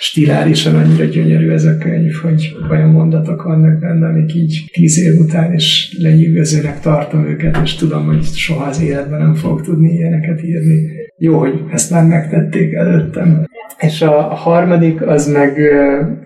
stilárisan 0.00 0.74
annyira 0.74 1.04
gyönyörű 1.04 1.50
ez 1.50 1.64
a 1.64 1.78
könyv, 1.78 2.12
hogy 2.22 2.56
olyan 2.70 2.90
mondatok 2.90 3.42
vannak 3.42 3.78
benne, 3.78 4.06
amik 4.06 4.34
így 4.34 4.70
tíz 4.72 4.98
év 4.98 5.18
után 5.18 5.54
is 5.54 5.96
lenyűgözőnek 5.98 6.80
tartom 6.80 7.26
őket, 7.26 7.58
és 7.62 7.74
tudom, 7.74 8.06
hogy 8.06 8.24
soha 8.24 8.64
az 8.64 8.82
életben 8.82 9.20
nem 9.20 9.34
fogok 9.34 9.62
tudni 9.62 9.92
ilyeneket 9.92 10.42
írni. 10.42 10.88
Jó, 11.16 11.38
hogy 11.38 11.60
ezt 11.72 11.90
már 11.90 12.06
megtették 12.06 12.74
előttem. 12.74 13.44
És 13.78 14.02
a, 14.02 14.20
harmadik, 14.20 15.06
az 15.06 15.32
meg, 15.32 15.58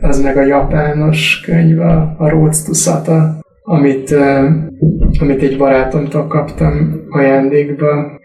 az 0.00 0.22
meg 0.22 0.36
a 0.36 0.44
japános 0.44 1.40
könyv, 1.44 1.80
a, 1.80 2.14
a 2.18 2.28
Roads 2.28 2.62
to 2.62 2.72
Sata, 2.72 3.42
amit, 3.62 4.14
amit 5.20 5.42
egy 5.42 5.56
barátomtól 5.56 6.26
kaptam 6.26 7.00
ajándékba, 7.08 8.20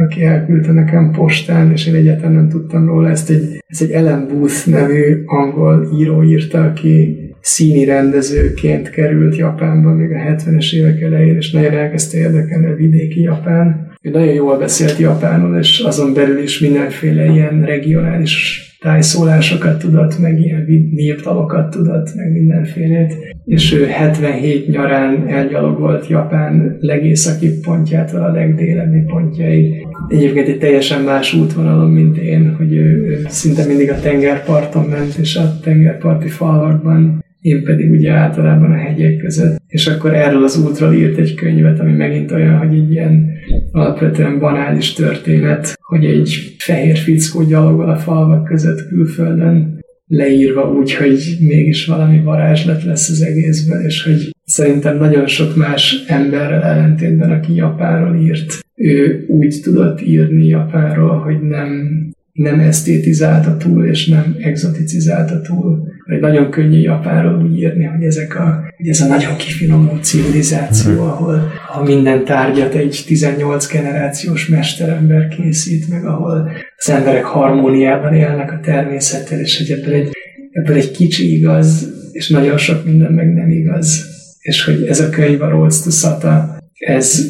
aki 0.00 0.24
elküldte 0.24 0.72
nekem 0.72 1.10
postán, 1.10 1.72
és 1.72 1.86
én 1.86 1.94
egyáltalán 1.94 2.32
nem 2.32 2.48
tudtam 2.48 2.86
róla. 2.86 3.08
Ezt 3.08 3.30
egy, 3.30 3.62
ezt 3.66 3.82
egy 3.82 3.90
Ellen 3.90 4.26
Booth 4.28 4.66
nevű 4.66 5.22
angol 5.26 5.88
író 5.98 6.22
írta, 6.22 6.64
aki 6.64 7.18
színi 7.40 7.84
rendezőként 7.84 8.90
került 8.90 9.36
Japánba 9.36 9.94
még 9.94 10.10
a 10.10 10.14
70-es 10.14 10.74
évek 10.74 11.00
elején, 11.00 11.36
és 11.36 11.50
nagyon 11.50 11.72
elkezdte 11.72 12.18
érdekelni 12.18 12.66
a 12.66 12.74
vidéki 12.74 13.20
Japán. 13.20 13.89
Ő 14.02 14.10
nagyon 14.10 14.34
jól 14.34 14.58
beszélt 14.58 14.98
japánul, 14.98 15.58
és 15.58 15.78
azon 15.78 16.14
belül 16.14 16.42
is 16.42 16.58
mindenféle 16.58 17.24
ilyen 17.24 17.64
regionális 17.64 18.64
tájszólásokat 18.80 19.78
tudott, 19.78 20.18
meg 20.18 20.40
ilyen 20.40 20.64
néptalokat 20.94 21.70
tudott, 21.70 22.14
meg 22.14 22.32
mindenfélét. 22.32 23.14
És 23.44 23.72
ő 23.72 23.86
77 23.86 24.68
nyarán 24.68 25.28
elgyalogolt 25.28 26.06
Japán 26.06 26.76
legészaki 26.80 27.60
pontjától 27.60 28.20
a 28.20 28.32
legdélebbi 28.32 29.00
pontjaig. 29.00 29.86
Egyébként 30.08 30.48
egy 30.48 30.58
teljesen 30.58 31.02
más 31.02 31.34
útvonalon, 31.34 31.90
mint 31.90 32.16
én, 32.16 32.54
hogy 32.56 32.72
ő, 32.72 33.06
ő 33.06 33.24
szinte 33.28 33.66
mindig 33.66 33.90
a 33.90 34.00
tengerparton 34.00 34.84
ment, 34.84 35.14
és 35.14 35.36
a 35.36 35.58
tengerparti 35.62 36.28
falvakban 36.28 37.24
én 37.40 37.64
pedig 37.64 37.90
ugye 37.90 38.10
általában 38.10 38.70
a 38.70 38.76
hegyek 38.76 39.16
között. 39.16 39.62
És 39.66 39.86
akkor 39.86 40.14
erről 40.14 40.44
az 40.44 40.64
útról 40.64 40.92
írt 40.92 41.18
egy 41.18 41.34
könyvet, 41.34 41.80
ami 41.80 41.92
megint 41.92 42.32
olyan, 42.32 42.58
hogy 42.58 42.74
egy 42.74 42.90
ilyen 42.90 43.28
alapvetően 43.72 44.38
banális 44.38 44.92
történet, 44.92 45.78
hogy 45.80 46.04
egy 46.04 46.54
fehér 46.58 46.96
fickó 46.96 47.42
gyalogol 47.42 47.88
a 47.88 47.96
falvak 47.96 48.44
között 48.44 48.88
külföldön, 48.88 49.78
leírva 50.06 50.72
úgy, 50.72 50.94
hogy 50.94 51.36
mégis 51.40 51.86
valami 51.86 52.20
varázslat 52.22 52.84
lesz 52.84 53.08
az 53.08 53.22
egészben, 53.22 53.84
és 53.84 54.04
hogy 54.04 54.30
szerintem 54.44 54.96
nagyon 54.96 55.26
sok 55.26 55.56
más 55.56 56.04
emberrel 56.06 56.62
ellentétben, 56.62 57.30
aki 57.30 57.54
Japánról 57.54 58.16
írt, 58.16 58.58
ő 58.74 59.24
úgy 59.28 59.60
tudott 59.62 60.00
írni 60.02 60.46
Japánról, 60.46 61.18
hogy 61.18 61.40
nem, 61.40 61.88
nem 62.32 62.58
esztétizálta 62.58 63.56
túl, 63.56 63.84
és 63.84 64.08
nem 64.08 64.36
exoticizálta 64.40 65.40
túl, 65.40 65.89
hogy 66.10 66.20
nagyon 66.20 66.50
könnyű 66.50 66.80
Japánról 66.80 67.42
úgy 67.42 67.58
írni, 67.58 67.84
hogy, 67.84 68.04
ezek 68.04 68.36
a, 68.36 68.72
hogy 68.76 68.88
ez 68.88 69.00
a 69.00 69.06
nagyon 69.06 69.36
kifinomult 69.36 70.04
civilizáció, 70.04 70.92
mm-hmm. 70.92 71.00
ahol, 71.00 71.52
ahol 71.68 71.84
minden 71.84 72.24
tárgyat 72.24 72.74
egy 72.74 73.04
18 73.06 73.66
generációs 73.72 74.48
mesterember 74.48 75.28
készít, 75.28 75.88
meg 75.88 76.04
ahol 76.04 76.50
az 76.76 76.90
emberek 76.90 77.24
harmóniában 77.24 78.14
élnek 78.14 78.52
a 78.52 78.60
természettel, 78.62 79.40
és 79.40 79.58
hogy 79.58 79.78
ebből 79.78 79.94
egy, 79.94 80.10
ebből 80.52 80.76
egy 80.76 80.90
kicsi 80.90 81.36
igaz, 81.36 81.92
és 82.12 82.28
nagyon 82.28 82.58
sok 82.58 82.84
minden 82.84 83.12
meg 83.12 83.34
nem 83.34 83.50
igaz. 83.50 84.04
És 84.40 84.64
hogy 84.64 84.84
ez 84.86 85.00
a 85.00 85.10
könyv, 85.10 85.42
a 85.42 85.48
Rolls 85.48 85.82
to 85.82 85.90
Sata, 85.90 86.58
ez, 86.78 87.20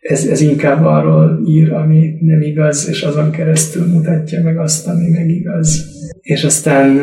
ez, 0.00 0.24
ez 0.24 0.40
inkább 0.40 0.84
arról 0.84 1.40
ír, 1.46 1.72
ami 1.72 2.14
nem 2.20 2.40
igaz, 2.42 2.88
és 2.88 3.02
azon 3.02 3.30
keresztül 3.30 3.86
mutatja 3.86 4.42
meg 4.42 4.58
azt, 4.58 4.86
ami 4.86 5.08
meg 5.08 5.28
igaz. 5.28 5.86
És 6.20 6.44
aztán 6.44 7.00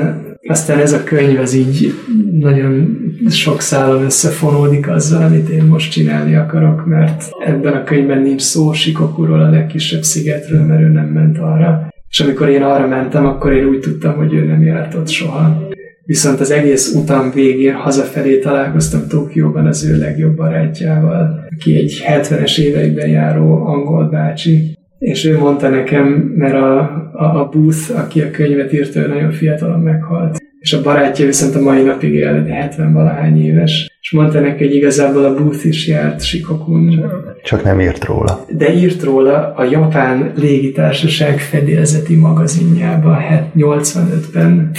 aztán 0.48 0.80
ez 0.80 0.94
a 0.94 1.04
könyv 1.04 1.40
az 1.40 1.54
így 1.54 1.94
nagyon 2.32 2.98
sok 3.30 3.62
szálon 3.62 4.04
összefonódik 4.04 4.90
azzal, 4.90 5.24
amit 5.24 5.50
én 5.50 5.64
most 5.64 5.92
csinálni 5.92 6.36
akarok, 6.36 6.86
mert 6.86 7.30
ebben 7.46 7.74
a 7.74 7.84
könyvben 7.84 8.22
nincs 8.22 8.42
szó 8.42 8.74
Sikokuról, 8.74 9.42
a 9.42 9.50
legkisebb 9.50 10.02
szigetről, 10.02 10.66
mert 10.66 10.82
ő 10.82 10.88
nem 10.88 11.08
ment 11.08 11.38
arra. 11.38 11.88
És 12.10 12.20
amikor 12.20 12.50
én 12.50 12.64
arra 12.64 12.88
mentem, 12.88 13.26
akkor 13.26 13.54
én 13.54 13.66
úgy 13.66 13.80
tudtam, 13.80 14.16
hogy 14.16 14.34
ő 14.34 14.46
nem 14.46 14.64
járt 14.64 14.94
ott 14.94 15.08
soha. 15.08 15.68
Viszont 16.06 16.40
az 16.40 16.52
egész 16.52 16.94
utam 16.94 17.32
végén 17.32 17.74
hazafelé 17.74 18.40
találkoztam 18.40 19.08
Tokióban 19.08 19.66
az 19.66 19.86
ő 19.86 19.98
legjobb 19.98 20.36
barátjával, 20.36 21.48
aki 21.56 21.78
egy 21.78 22.04
70-es 22.08 22.58
években 22.58 23.10
járó 23.10 23.66
angol 23.66 24.10
bácsi, 24.10 24.78
és 25.06 25.26
ő 25.26 25.38
mondta 25.38 25.70
nekem, 25.70 26.06
mert 26.36 26.54
a, 26.54 26.80
a, 27.14 27.40
a 27.40 27.50
Booth, 27.50 28.00
aki 28.00 28.22
a 28.22 28.32
könyvet 28.32 28.74
írta, 28.74 29.08
nagyon 29.08 29.32
fiatalon 29.32 29.80
meghalt, 29.80 30.38
és 30.60 30.74
a 30.74 30.82
barátja 30.82 31.26
viszont 31.26 31.56
a 31.56 31.62
mai 31.62 31.84
napig 31.84 32.14
él, 32.14 32.46
70 32.46 32.94
valahány 32.94 33.46
éves, 33.46 33.95
és 34.06 34.12
mondta 34.12 34.40
neki, 34.40 34.64
hogy 34.66 34.76
igazából 34.76 35.26
a 35.26 35.34
Booth 35.34 35.66
is 35.66 35.88
járt 35.88 36.24
Sikokun. 36.24 37.12
Csak 37.44 37.64
nem 37.64 37.80
írt 37.80 38.06
róla. 38.06 38.46
De 38.50 38.74
írt 38.74 39.04
róla 39.04 39.54
a 39.56 39.64
Japán 39.64 40.34
Légitársaság 40.36 41.40
fedélzeti 41.40 42.16
magazinjába 42.16 43.18
85-ben, 43.58 44.72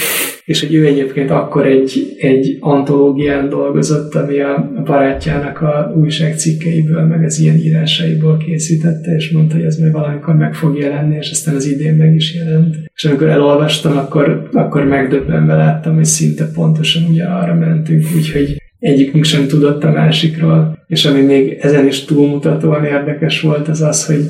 és 0.44 0.60
hogy 0.60 0.74
ő 0.74 0.86
egyébként 0.86 1.30
akkor 1.30 1.66
egy, 1.66 2.16
egy 2.18 2.56
antológián 2.60 3.48
dolgozott, 3.48 4.14
ami 4.14 4.40
a 4.40 4.72
barátjának 4.84 5.60
a 5.60 5.92
újságcikkeiből, 5.96 7.02
meg 7.02 7.24
az 7.24 7.38
ilyen 7.38 7.56
írásaiból 7.56 8.36
készítette, 8.36 9.14
és 9.14 9.30
mondta, 9.30 9.54
hogy 9.54 9.64
ez 9.64 9.76
majd 9.76 9.92
valamikor 9.92 10.34
meg 10.34 10.54
fog 10.54 10.78
jelenni, 10.78 11.16
és 11.16 11.30
aztán 11.30 11.54
az 11.54 11.66
idén 11.66 11.94
meg 11.94 12.14
is 12.14 12.34
jelent. 12.34 12.74
És 12.94 13.04
amikor 13.04 13.28
elolvastam, 13.28 13.96
akkor, 13.96 14.48
akkor 14.52 14.84
megdöbbenve 14.84 15.54
láttam, 15.54 15.94
hogy 15.94 16.04
szinte 16.04 16.50
pontosan 16.54 17.02
ugyanarra 17.10 17.54
mentünk, 17.54 18.04
úgyhogy 18.16 18.64
egyikünk 18.86 19.24
sem 19.24 19.46
tudott 19.46 19.84
a 19.84 19.90
másikról. 19.90 20.84
És 20.86 21.04
ami 21.04 21.20
még 21.20 21.58
ezen 21.60 21.86
is 21.86 22.04
túlmutatóan 22.04 22.84
érdekes 22.84 23.40
volt, 23.40 23.68
az 23.68 23.82
az, 23.82 24.06
hogy 24.06 24.20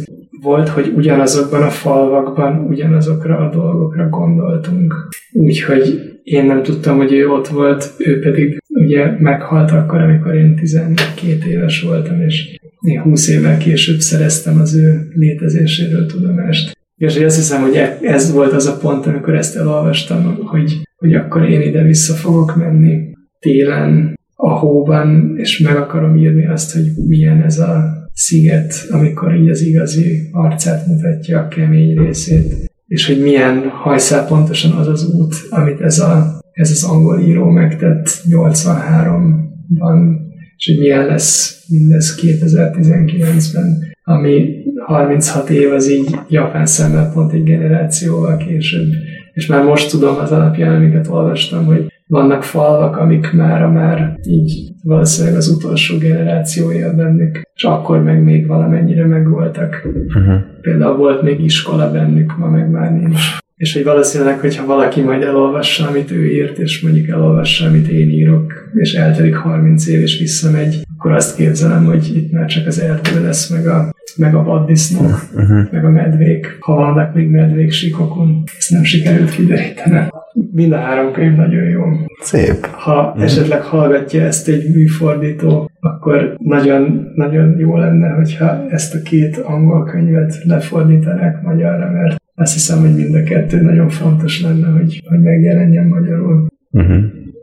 volt, 0.43 0.69
hogy 0.69 0.93
ugyanazokban 0.97 1.63
a 1.63 1.71
falvakban 1.71 2.67
ugyanazokra 2.69 3.39
a 3.39 3.51
dolgokra 3.51 4.09
gondoltunk. 4.09 4.95
Úgyhogy 5.33 6.01
én 6.23 6.45
nem 6.45 6.63
tudtam, 6.63 6.97
hogy 6.97 7.13
ő 7.13 7.29
ott 7.29 7.49
volt, 7.49 7.93
ő 7.99 8.21
pedig 8.21 8.63
ugye 8.69 9.15
meghalt 9.19 9.71
akkor, 9.71 10.01
amikor 10.01 10.35
én 10.35 10.57
12 10.57 11.51
éves 11.51 11.83
voltam, 11.83 12.21
és 12.21 12.59
én 12.81 13.01
20 13.01 13.29
évvel 13.29 13.59
később 13.59 13.99
szereztem 13.99 14.59
az 14.61 14.75
ő 14.75 15.09
létezéséről 15.15 16.07
tudomást. 16.07 16.77
És 16.97 17.17
azt 17.17 17.37
hiszem, 17.37 17.63
hogy 17.63 17.75
e- 17.75 17.99
ez 18.03 18.33
volt 18.33 18.53
az 18.53 18.67
a 18.67 18.77
pont, 18.77 19.07
amikor 19.07 19.35
ezt 19.35 19.57
elolvastam, 19.57 20.39
hogy, 20.45 20.81
hogy 20.97 21.15
akkor 21.15 21.49
én 21.49 21.61
ide 21.61 21.83
vissza 21.83 22.15
fogok 22.15 22.57
menni 22.57 23.15
télen, 23.39 24.16
a 24.37 24.51
hóban, 24.51 25.35
és 25.37 25.59
meg 25.59 25.77
akarom 25.77 26.17
írni 26.17 26.47
azt, 26.47 26.73
hogy 26.73 27.07
milyen 27.07 27.43
ez 27.43 27.59
a 27.59 28.05
sziget, 28.13 28.87
amikor 28.91 29.35
így 29.35 29.49
az 29.49 29.63
igazi 29.63 30.29
arcát 30.33 30.87
mutatja 30.87 31.39
a 31.39 31.49
kemény 31.49 31.99
részét, 31.99 32.71
és 32.87 33.07
hogy 33.07 33.21
milyen 33.21 33.69
hajszál 33.69 34.27
pontosan 34.27 34.71
az 34.71 34.89
az 34.89 35.15
út, 35.15 35.35
amit 35.51 35.81
ez, 35.81 35.99
a, 35.99 36.41
ez 36.53 36.71
az 36.71 36.85
angol 36.85 37.21
író 37.21 37.49
megtett 37.49 38.23
83-ban, 38.29 40.25
és 40.57 40.67
hogy 40.67 40.79
milyen 40.79 41.07
lesz 41.07 41.65
mindez 41.69 42.19
2019-ben. 42.23 43.95
ami 44.03 44.65
36 44.87 45.51
év 45.51 45.73
az 45.73 45.91
így 45.91 46.17
japán 46.29 46.67
szemmel 46.67 47.11
pont 47.13 47.33
egy 47.33 47.43
generációval 47.43 48.37
később. 48.37 48.89
És 49.33 49.47
már 49.47 49.65
most 49.65 49.91
tudom 49.91 50.17
az 50.17 50.33
alapján, 50.33 50.75
amiket 50.75 51.09
olvastam, 51.09 51.65
hogy 51.65 51.87
vannak 52.07 52.43
falvak, 52.43 52.97
amik 52.97 53.33
már 53.33 53.67
már 53.67 54.19
így 54.29 54.73
valószínűleg 54.83 55.37
az 55.37 55.49
utolsó 55.49 55.99
generációja 55.99 56.95
bennük, 56.95 57.41
és 57.55 57.65
akkor 57.65 58.03
meg 58.03 58.23
még 58.23 58.47
valamennyire 58.47 59.07
megvoltak. 59.07 59.83
Uh-huh. 59.85 60.35
Például 60.61 60.97
volt 60.97 61.23
még 61.23 61.41
iskola 61.41 61.91
bennük, 61.91 62.37
ma 62.37 62.49
meg 62.49 62.71
már 62.71 62.93
nincs. 62.93 63.21
És 63.57 63.73
hogy 63.73 63.85
valószínűleg, 63.85 64.39
hogyha 64.39 64.67
valaki 64.67 65.01
majd 65.01 65.23
elolvassa, 65.23 65.89
amit 65.89 66.11
ő 66.11 66.33
írt, 66.33 66.59
és 66.59 66.83
mondjuk 66.83 67.09
elolvassa, 67.09 67.67
amit 67.67 67.89
én 67.89 68.11
írok, 68.11 68.53
és 68.73 68.95
eltelik 68.95 69.35
30 69.35 69.87
év, 69.87 70.01
és 70.01 70.19
visszamegy, 70.19 70.83
akkor 70.97 71.13
azt 71.13 71.37
képzelem, 71.37 71.85
hogy 71.85 72.17
itt 72.17 72.33
már 72.33 72.47
csak 72.47 72.67
az 72.67 72.81
erdő 72.81 73.23
lesz, 73.23 73.51
meg 73.51 73.67
a, 73.67 73.95
meg 74.17 74.35
a 74.35 74.43
vaddisznó, 74.43 75.01
uh-huh. 75.01 75.73
meg 75.73 75.85
a 75.85 75.91
medvék, 75.91 76.57
ha 76.61 76.75
vannak 76.75 77.15
még 77.15 77.29
medvék 77.29 77.71
sikokon. 77.71 78.43
Ezt 78.59 78.71
nem 78.71 78.85
sikerült 78.85 79.31
kiderítenem. 79.31 80.09
Mind 80.53 80.73
a 80.73 80.77
három 80.77 81.13
könyv 81.13 81.37
nagyon 81.37 81.65
jó. 81.65 81.83
Szép. 82.21 82.67
Ha 82.67 83.07
uh-huh. 83.07 83.23
esetleg 83.23 83.63
hallgatja 83.63 84.23
ezt 84.23 84.49
egy 84.49 84.75
műfordító, 84.75 85.71
akkor 85.81 86.37
nagyon, 86.39 87.13
nagyon 87.15 87.59
jó 87.59 87.77
lenne, 87.77 88.09
hogyha 88.09 88.69
ezt 88.69 88.95
a 88.95 88.99
két 89.03 89.37
angol 89.37 89.85
könyvet 89.85 90.45
lefordítanák 90.45 91.43
magyarra, 91.43 91.91
mert 91.91 92.23
azt 92.35 92.53
hiszem, 92.53 92.81
hogy 92.81 92.95
mind 92.95 93.15
a 93.15 93.23
kettő 93.23 93.61
nagyon 93.61 93.89
fontos 93.89 94.43
lenne, 94.43 94.67
hogy, 94.67 95.03
hogy 95.09 95.21
megjelenjen 95.21 95.87
magyarul. 95.87 96.47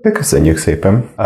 Uh-huh. 0.04 0.18
Köszönjük 0.22 0.58
szépen. 0.58 1.10
Uh, 1.18 1.26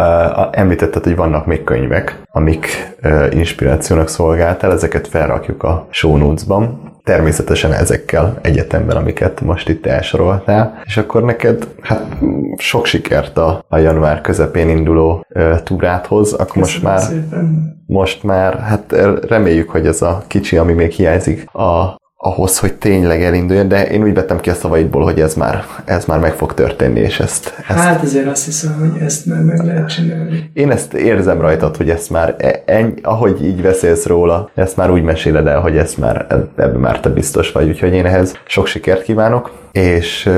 említetted, 0.52 1.04
hogy 1.04 1.16
vannak 1.16 1.45
még 1.45 1.64
könyvek, 1.64 2.22
amik 2.32 2.94
uh, 3.04 3.28
inspirációnak 3.32 4.08
szolgáltál, 4.08 4.72
ezeket 4.72 5.08
felrakjuk 5.08 5.64
a 5.64 5.88
show 5.90 6.18
notes-ban. 6.18 6.95
Természetesen 7.04 7.74
ezekkel 7.74 8.40
egyetemben, 8.41 8.98
amiket 8.98 9.41
most 9.41 9.70
itt 9.70 9.86
elsoroltál, 9.86 10.82
és 10.86 10.98
akkor 10.98 11.24
neked 11.24 11.68
hát 11.82 12.18
sok 12.58 12.86
sikert 12.86 13.38
a, 13.38 13.66
a 13.68 13.78
január 13.78 14.22
közepén 14.22 14.70
induló 14.70 15.26
uh, 15.30 15.60
túráthoz, 15.64 16.34
akkor 16.34 16.62
Köszönöm 16.62 16.62
most 16.62 16.84
már 16.84 16.99
szépen. 16.99 17.76
most 17.86 18.24
már, 18.24 18.60
hát 18.60 18.95
reméljük, 19.28 19.70
hogy 19.70 19.86
ez 19.86 20.02
a 20.02 20.24
kicsi, 20.28 20.58
ami 20.58 20.74
még 20.74 20.91
hiányzik 20.91 21.54
a 21.54 21.95
ahhoz, 22.28 22.60
hogy 22.60 22.74
tényleg 22.74 23.24
elinduljon, 23.24 23.68
de 23.68 23.88
én 23.88 24.04
úgy 24.04 24.14
vettem 24.14 24.40
ki 24.40 24.49
a 24.49 24.54
szavaidból, 24.54 25.04
hogy 25.04 25.20
ez 25.20 25.34
már, 25.34 25.66
ez 25.86 26.06
már 26.06 26.20
meg 26.20 26.34
fog 26.34 26.54
történni, 26.54 26.99
és 26.99 27.20
ezt, 27.20 27.54
ezt... 27.58 27.80
Hát 27.80 28.04
azért 28.04 28.28
azt 28.28 28.45
hiszem, 28.45 28.76
hogy 28.80 29.02
ezt 29.02 29.26
már 29.26 29.41
meg 29.41 29.64
lehet 29.64 29.90
csinálni. 29.90 30.49
Én 30.54 30.72
ezt 30.72 30.94
érzem 30.94 31.41
rajtad, 31.41 31.78
hogy 31.78 31.90
ezt 31.90 32.10
már, 32.10 32.36
e, 32.38 32.64
ennyi, 32.66 32.94
ahogy 33.02 33.45
így 33.45 33.62
beszélsz 33.62 34.06
róla, 34.06 34.49
ezt 34.56 34.78
már 34.78 34.91
úgy 34.91 35.04
meséled 35.04 35.48
el, 35.48 35.60
hogy 35.60 35.78
ezt 35.78 35.98
már, 35.98 36.26
ebben 36.56 36.80
már 36.80 36.99
te 36.99 37.10
biztos 37.10 37.52
vagy, 37.52 37.68
úgyhogy 37.68 37.94
én 37.94 38.06
ehhez 38.06 38.40
sok 38.45 38.68
sikert 38.68 39.04
kívánok, 39.04 39.52
és 39.78 40.30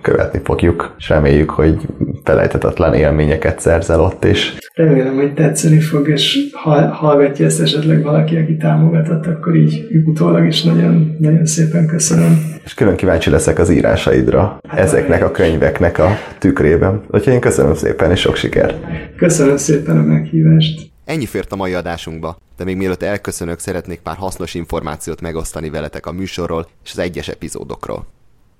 követni 0.00 0.40
fogjuk, 0.44 0.94
és 0.98 1.08
reméljük, 1.08 1.50
hogy 1.50 1.76
felejtetetlen 2.24 2.94
élményeket 2.94 3.60
szerzel 3.60 4.00
ott 4.00 4.24
is. 4.24 4.56
Remélem, 4.74 5.14
hogy 5.14 5.34
tetszeni 5.34 5.80
fog, 5.80 6.08
és 6.08 6.38
ha 6.52 6.86
hallgatja 6.86 7.46
ezt 7.46 7.60
esetleg 7.60 8.02
valaki, 8.02 8.36
aki 8.36 8.56
támogatott, 8.56 9.26
akkor 9.26 9.54
így 9.54 9.86
utólag 10.06 10.46
is 10.46 10.62
nagyon, 10.62 11.16
nagyon 11.18 11.46
szépen 11.46 11.86
köszönöm. 11.86 12.42
És 12.64 12.74
külön 12.74 12.96
kíváncsi 12.96 13.30
leszek 13.30 13.58
az 13.58 13.70
írásaidra 13.70 14.58
hát 14.68 14.80
ezeknek 14.80 15.24
a 15.24 15.30
könyveknek 15.30 15.98
a 15.98 16.08
tükrében. 16.38 17.02
Úgyhogy 17.10 17.32
én 17.32 17.40
köszönöm 17.40 17.74
szépen, 17.74 18.10
és 18.10 18.20
sok 18.20 18.36
sikert! 18.36 18.76
Köszönöm 19.16 19.56
szépen 19.56 19.98
a 19.98 20.02
meghívást! 20.02 20.90
Ennyi 21.04 21.26
fért 21.26 21.52
a 21.52 21.56
mai 21.56 21.72
adásunkba, 21.72 22.36
de 22.56 22.64
még 22.64 22.76
mielőtt 22.76 23.02
elköszönök, 23.02 23.58
szeretnék 23.58 24.00
pár 24.00 24.16
hasznos 24.16 24.54
információt 24.54 25.20
megosztani 25.20 25.70
veletek 25.70 26.06
a 26.06 26.12
műsorról 26.12 26.66
és 26.84 26.90
az 26.92 26.98
egyes 26.98 27.28
epizódokról. 27.28 28.06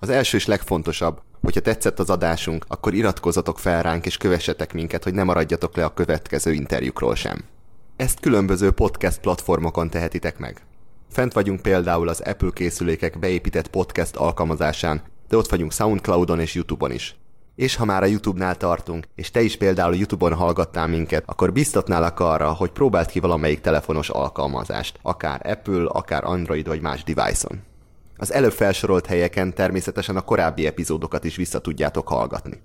Az 0.02 0.08
első 0.08 0.36
és 0.36 0.46
legfontosabb, 0.46 1.20
hogyha 1.42 1.60
tetszett 1.60 1.98
az 1.98 2.10
adásunk, 2.10 2.64
akkor 2.68 2.94
iratkozzatok 2.94 3.58
fel 3.58 3.82
ránk 3.82 4.06
és 4.06 4.16
kövessetek 4.16 4.72
minket, 4.72 5.04
hogy 5.04 5.14
ne 5.14 5.22
maradjatok 5.22 5.76
le 5.76 5.84
a 5.84 5.94
következő 5.94 6.52
interjúkról 6.52 7.14
sem. 7.14 7.44
Ezt 7.96 8.20
különböző 8.20 8.70
podcast 8.70 9.20
platformokon 9.20 9.90
tehetitek 9.90 10.38
meg. 10.38 10.66
Fent 11.10 11.32
vagyunk 11.32 11.62
például 11.62 12.08
az 12.08 12.20
Apple 12.20 12.50
készülékek 12.52 13.18
beépített 13.18 13.68
podcast 13.68 14.16
alkalmazásán, 14.16 15.02
de 15.28 15.36
ott 15.36 15.50
vagyunk 15.50 15.72
Soundcloudon 15.72 16.40
és 16.40 16.54
YouTube-on 16.54 16.92
is. 16.92 17.16
És 17.54 17.76
ha 17.76 17.84
már 17.84 18.02
a 18.02 18.06
YouTube-nál 18.06 18.56
tartunk, 18.56 19.06
és 19.14 19.30
te 19.30 19.40
is 19.42 19.56
például 19.56 19.94
YouTube-on 19.94 20.34
hallgattál 20.34 20.86
minket, 20.86 21.24
akkor 21.26 21.52
biztatnálak 21.52 22.20
arra, 22.20 22.52
hogy 22.52 22.70
próbáld 22.70 23.06
ki 23.06 23.20
valamelyik 23.20 23.60
telefonos 23.60 24.08
alkalmazást, 24.08 24.98
akár 25.02 25.40
Apple, 25.46 25.84
akár 25.84 26.24
Android 26.24 26.66
vagy 26.66 26.80
más 26.80 27.04
device-on. 27.04 27.70
Az 28.22 28.32
előbb 28.32 28.52
felsorolt 28.52 29.06
helyeken 29.06 29.54
természetesen 29.54 30.16
a 30.16 30.20
korábbi 30.20 30.66
epizódokat 30.66 31.24
is 31.24 31.36
vissza 31.36 31.60
tudjátok 31.60 32.08
hallgatni. 32.08 32.60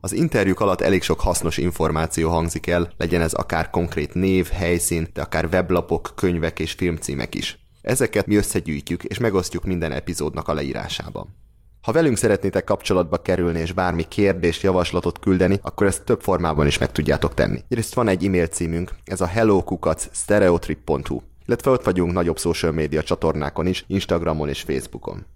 Az 0.00 0.12
interjúk 0.12 0.60
alatt 0.60 0.80
elég 0.80 1.02
sok 1.02 1.20
hasznos 1.20 1.56
információ 1.56 2.30
hangzik 2.30 2.66
el, 2.66 2.92
legyen 2.96 3.20
ez 3.20 3.32
akár 3.32 3.70
konkrét 3.70 4.14
név, 4.14 4.48
helyszín, 4.48 5.08
de 5.12 5.22
akár 5.22 5.44
weblapok, 5.44 6.12
könyvek 6.14 6.58
és 6.58 6.72
filmcímek 6.72 7.34
is. 7.34 7.58
Ezeket 7.82 8.26
mi 8.26 8.36
összegyűjtjük 8.36 9.04
és 9.04 9.18
megosztjuk 9.18 9.64
minden 9.64 9.92
epizódnak 9.92 10.48
a 10.48 10.54
leírásában. 10.54 11.34
Ha 11.82 11.92
velünk 11.92 12.16
szeretnétek 12.16 12.64
kapcsolatba 12.64 13.22
kerülni 13.22 13.60
és 13.60 13.72
bármi 13.72 14.08
kérdést, 14.08 14.62
javaslatot 14.62 15.18
küldeni, 15.18 15.58
akkor 15.62 15.86
ezt 15.86 16.04
több 16.04 16.20
formában 16.20 16.66
is 16.66 16.78
meg 16.78 16.92
tudjátok 16.92 17.34
tenni. 17.34 17.60
Egyrészt 17.68 17.94
van 17.94 18.08
egy 18.08 18.24
e-mail 18.24 18.46
címünk, 18.46 18.90
ez 19.04 19.20
a 19.20 19.26
hellokukac.stereotrip.hu 19.26 21.20
illetve 21.46 21.70
ott 21.70 21.84
vagyunk 21.84 22.12
nagyobb 22.12 22.38
social 22.38 22.72
média 22.72 23.02
csatornákon 23.02 23.66
is, 23.66 23.84
Instagramon 23.86 24.48
és 24.48 24.60
Facebookon. 24.60 25.26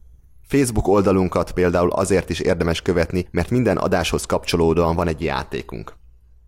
Facebook 0.47 0.89
oldalunkat 0.89 1.53
például 1.53 1.91
azért 1.91 2.31
is 2.31 2.41
érdemes 2.41 2.82
követni, 2.82 3.27
mert 3.31 3.51
minden 3.51 3.77
adáshoz 3.77 4.24
kapcsolódóan 4.24 4.97
van 4.97 5.09
egy 5.09 5.23
játékunk. 5.23 5.93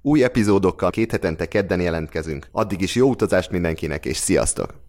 Új 0.02 0.24
epizódokkal 0.24 0.90
két 0.90 1.10
hetente 1.10 1.46
kedden 1.48 1.80
jelentkezünk, 1.80 2.48
addig 2.52 2.80
is 2.80 2.94
jó 2.94 3.08
utazást 3.08 3.50
mindenkinek, 3.50 4.04
és 4.06 4.16
sziasztok! 4.16 4.82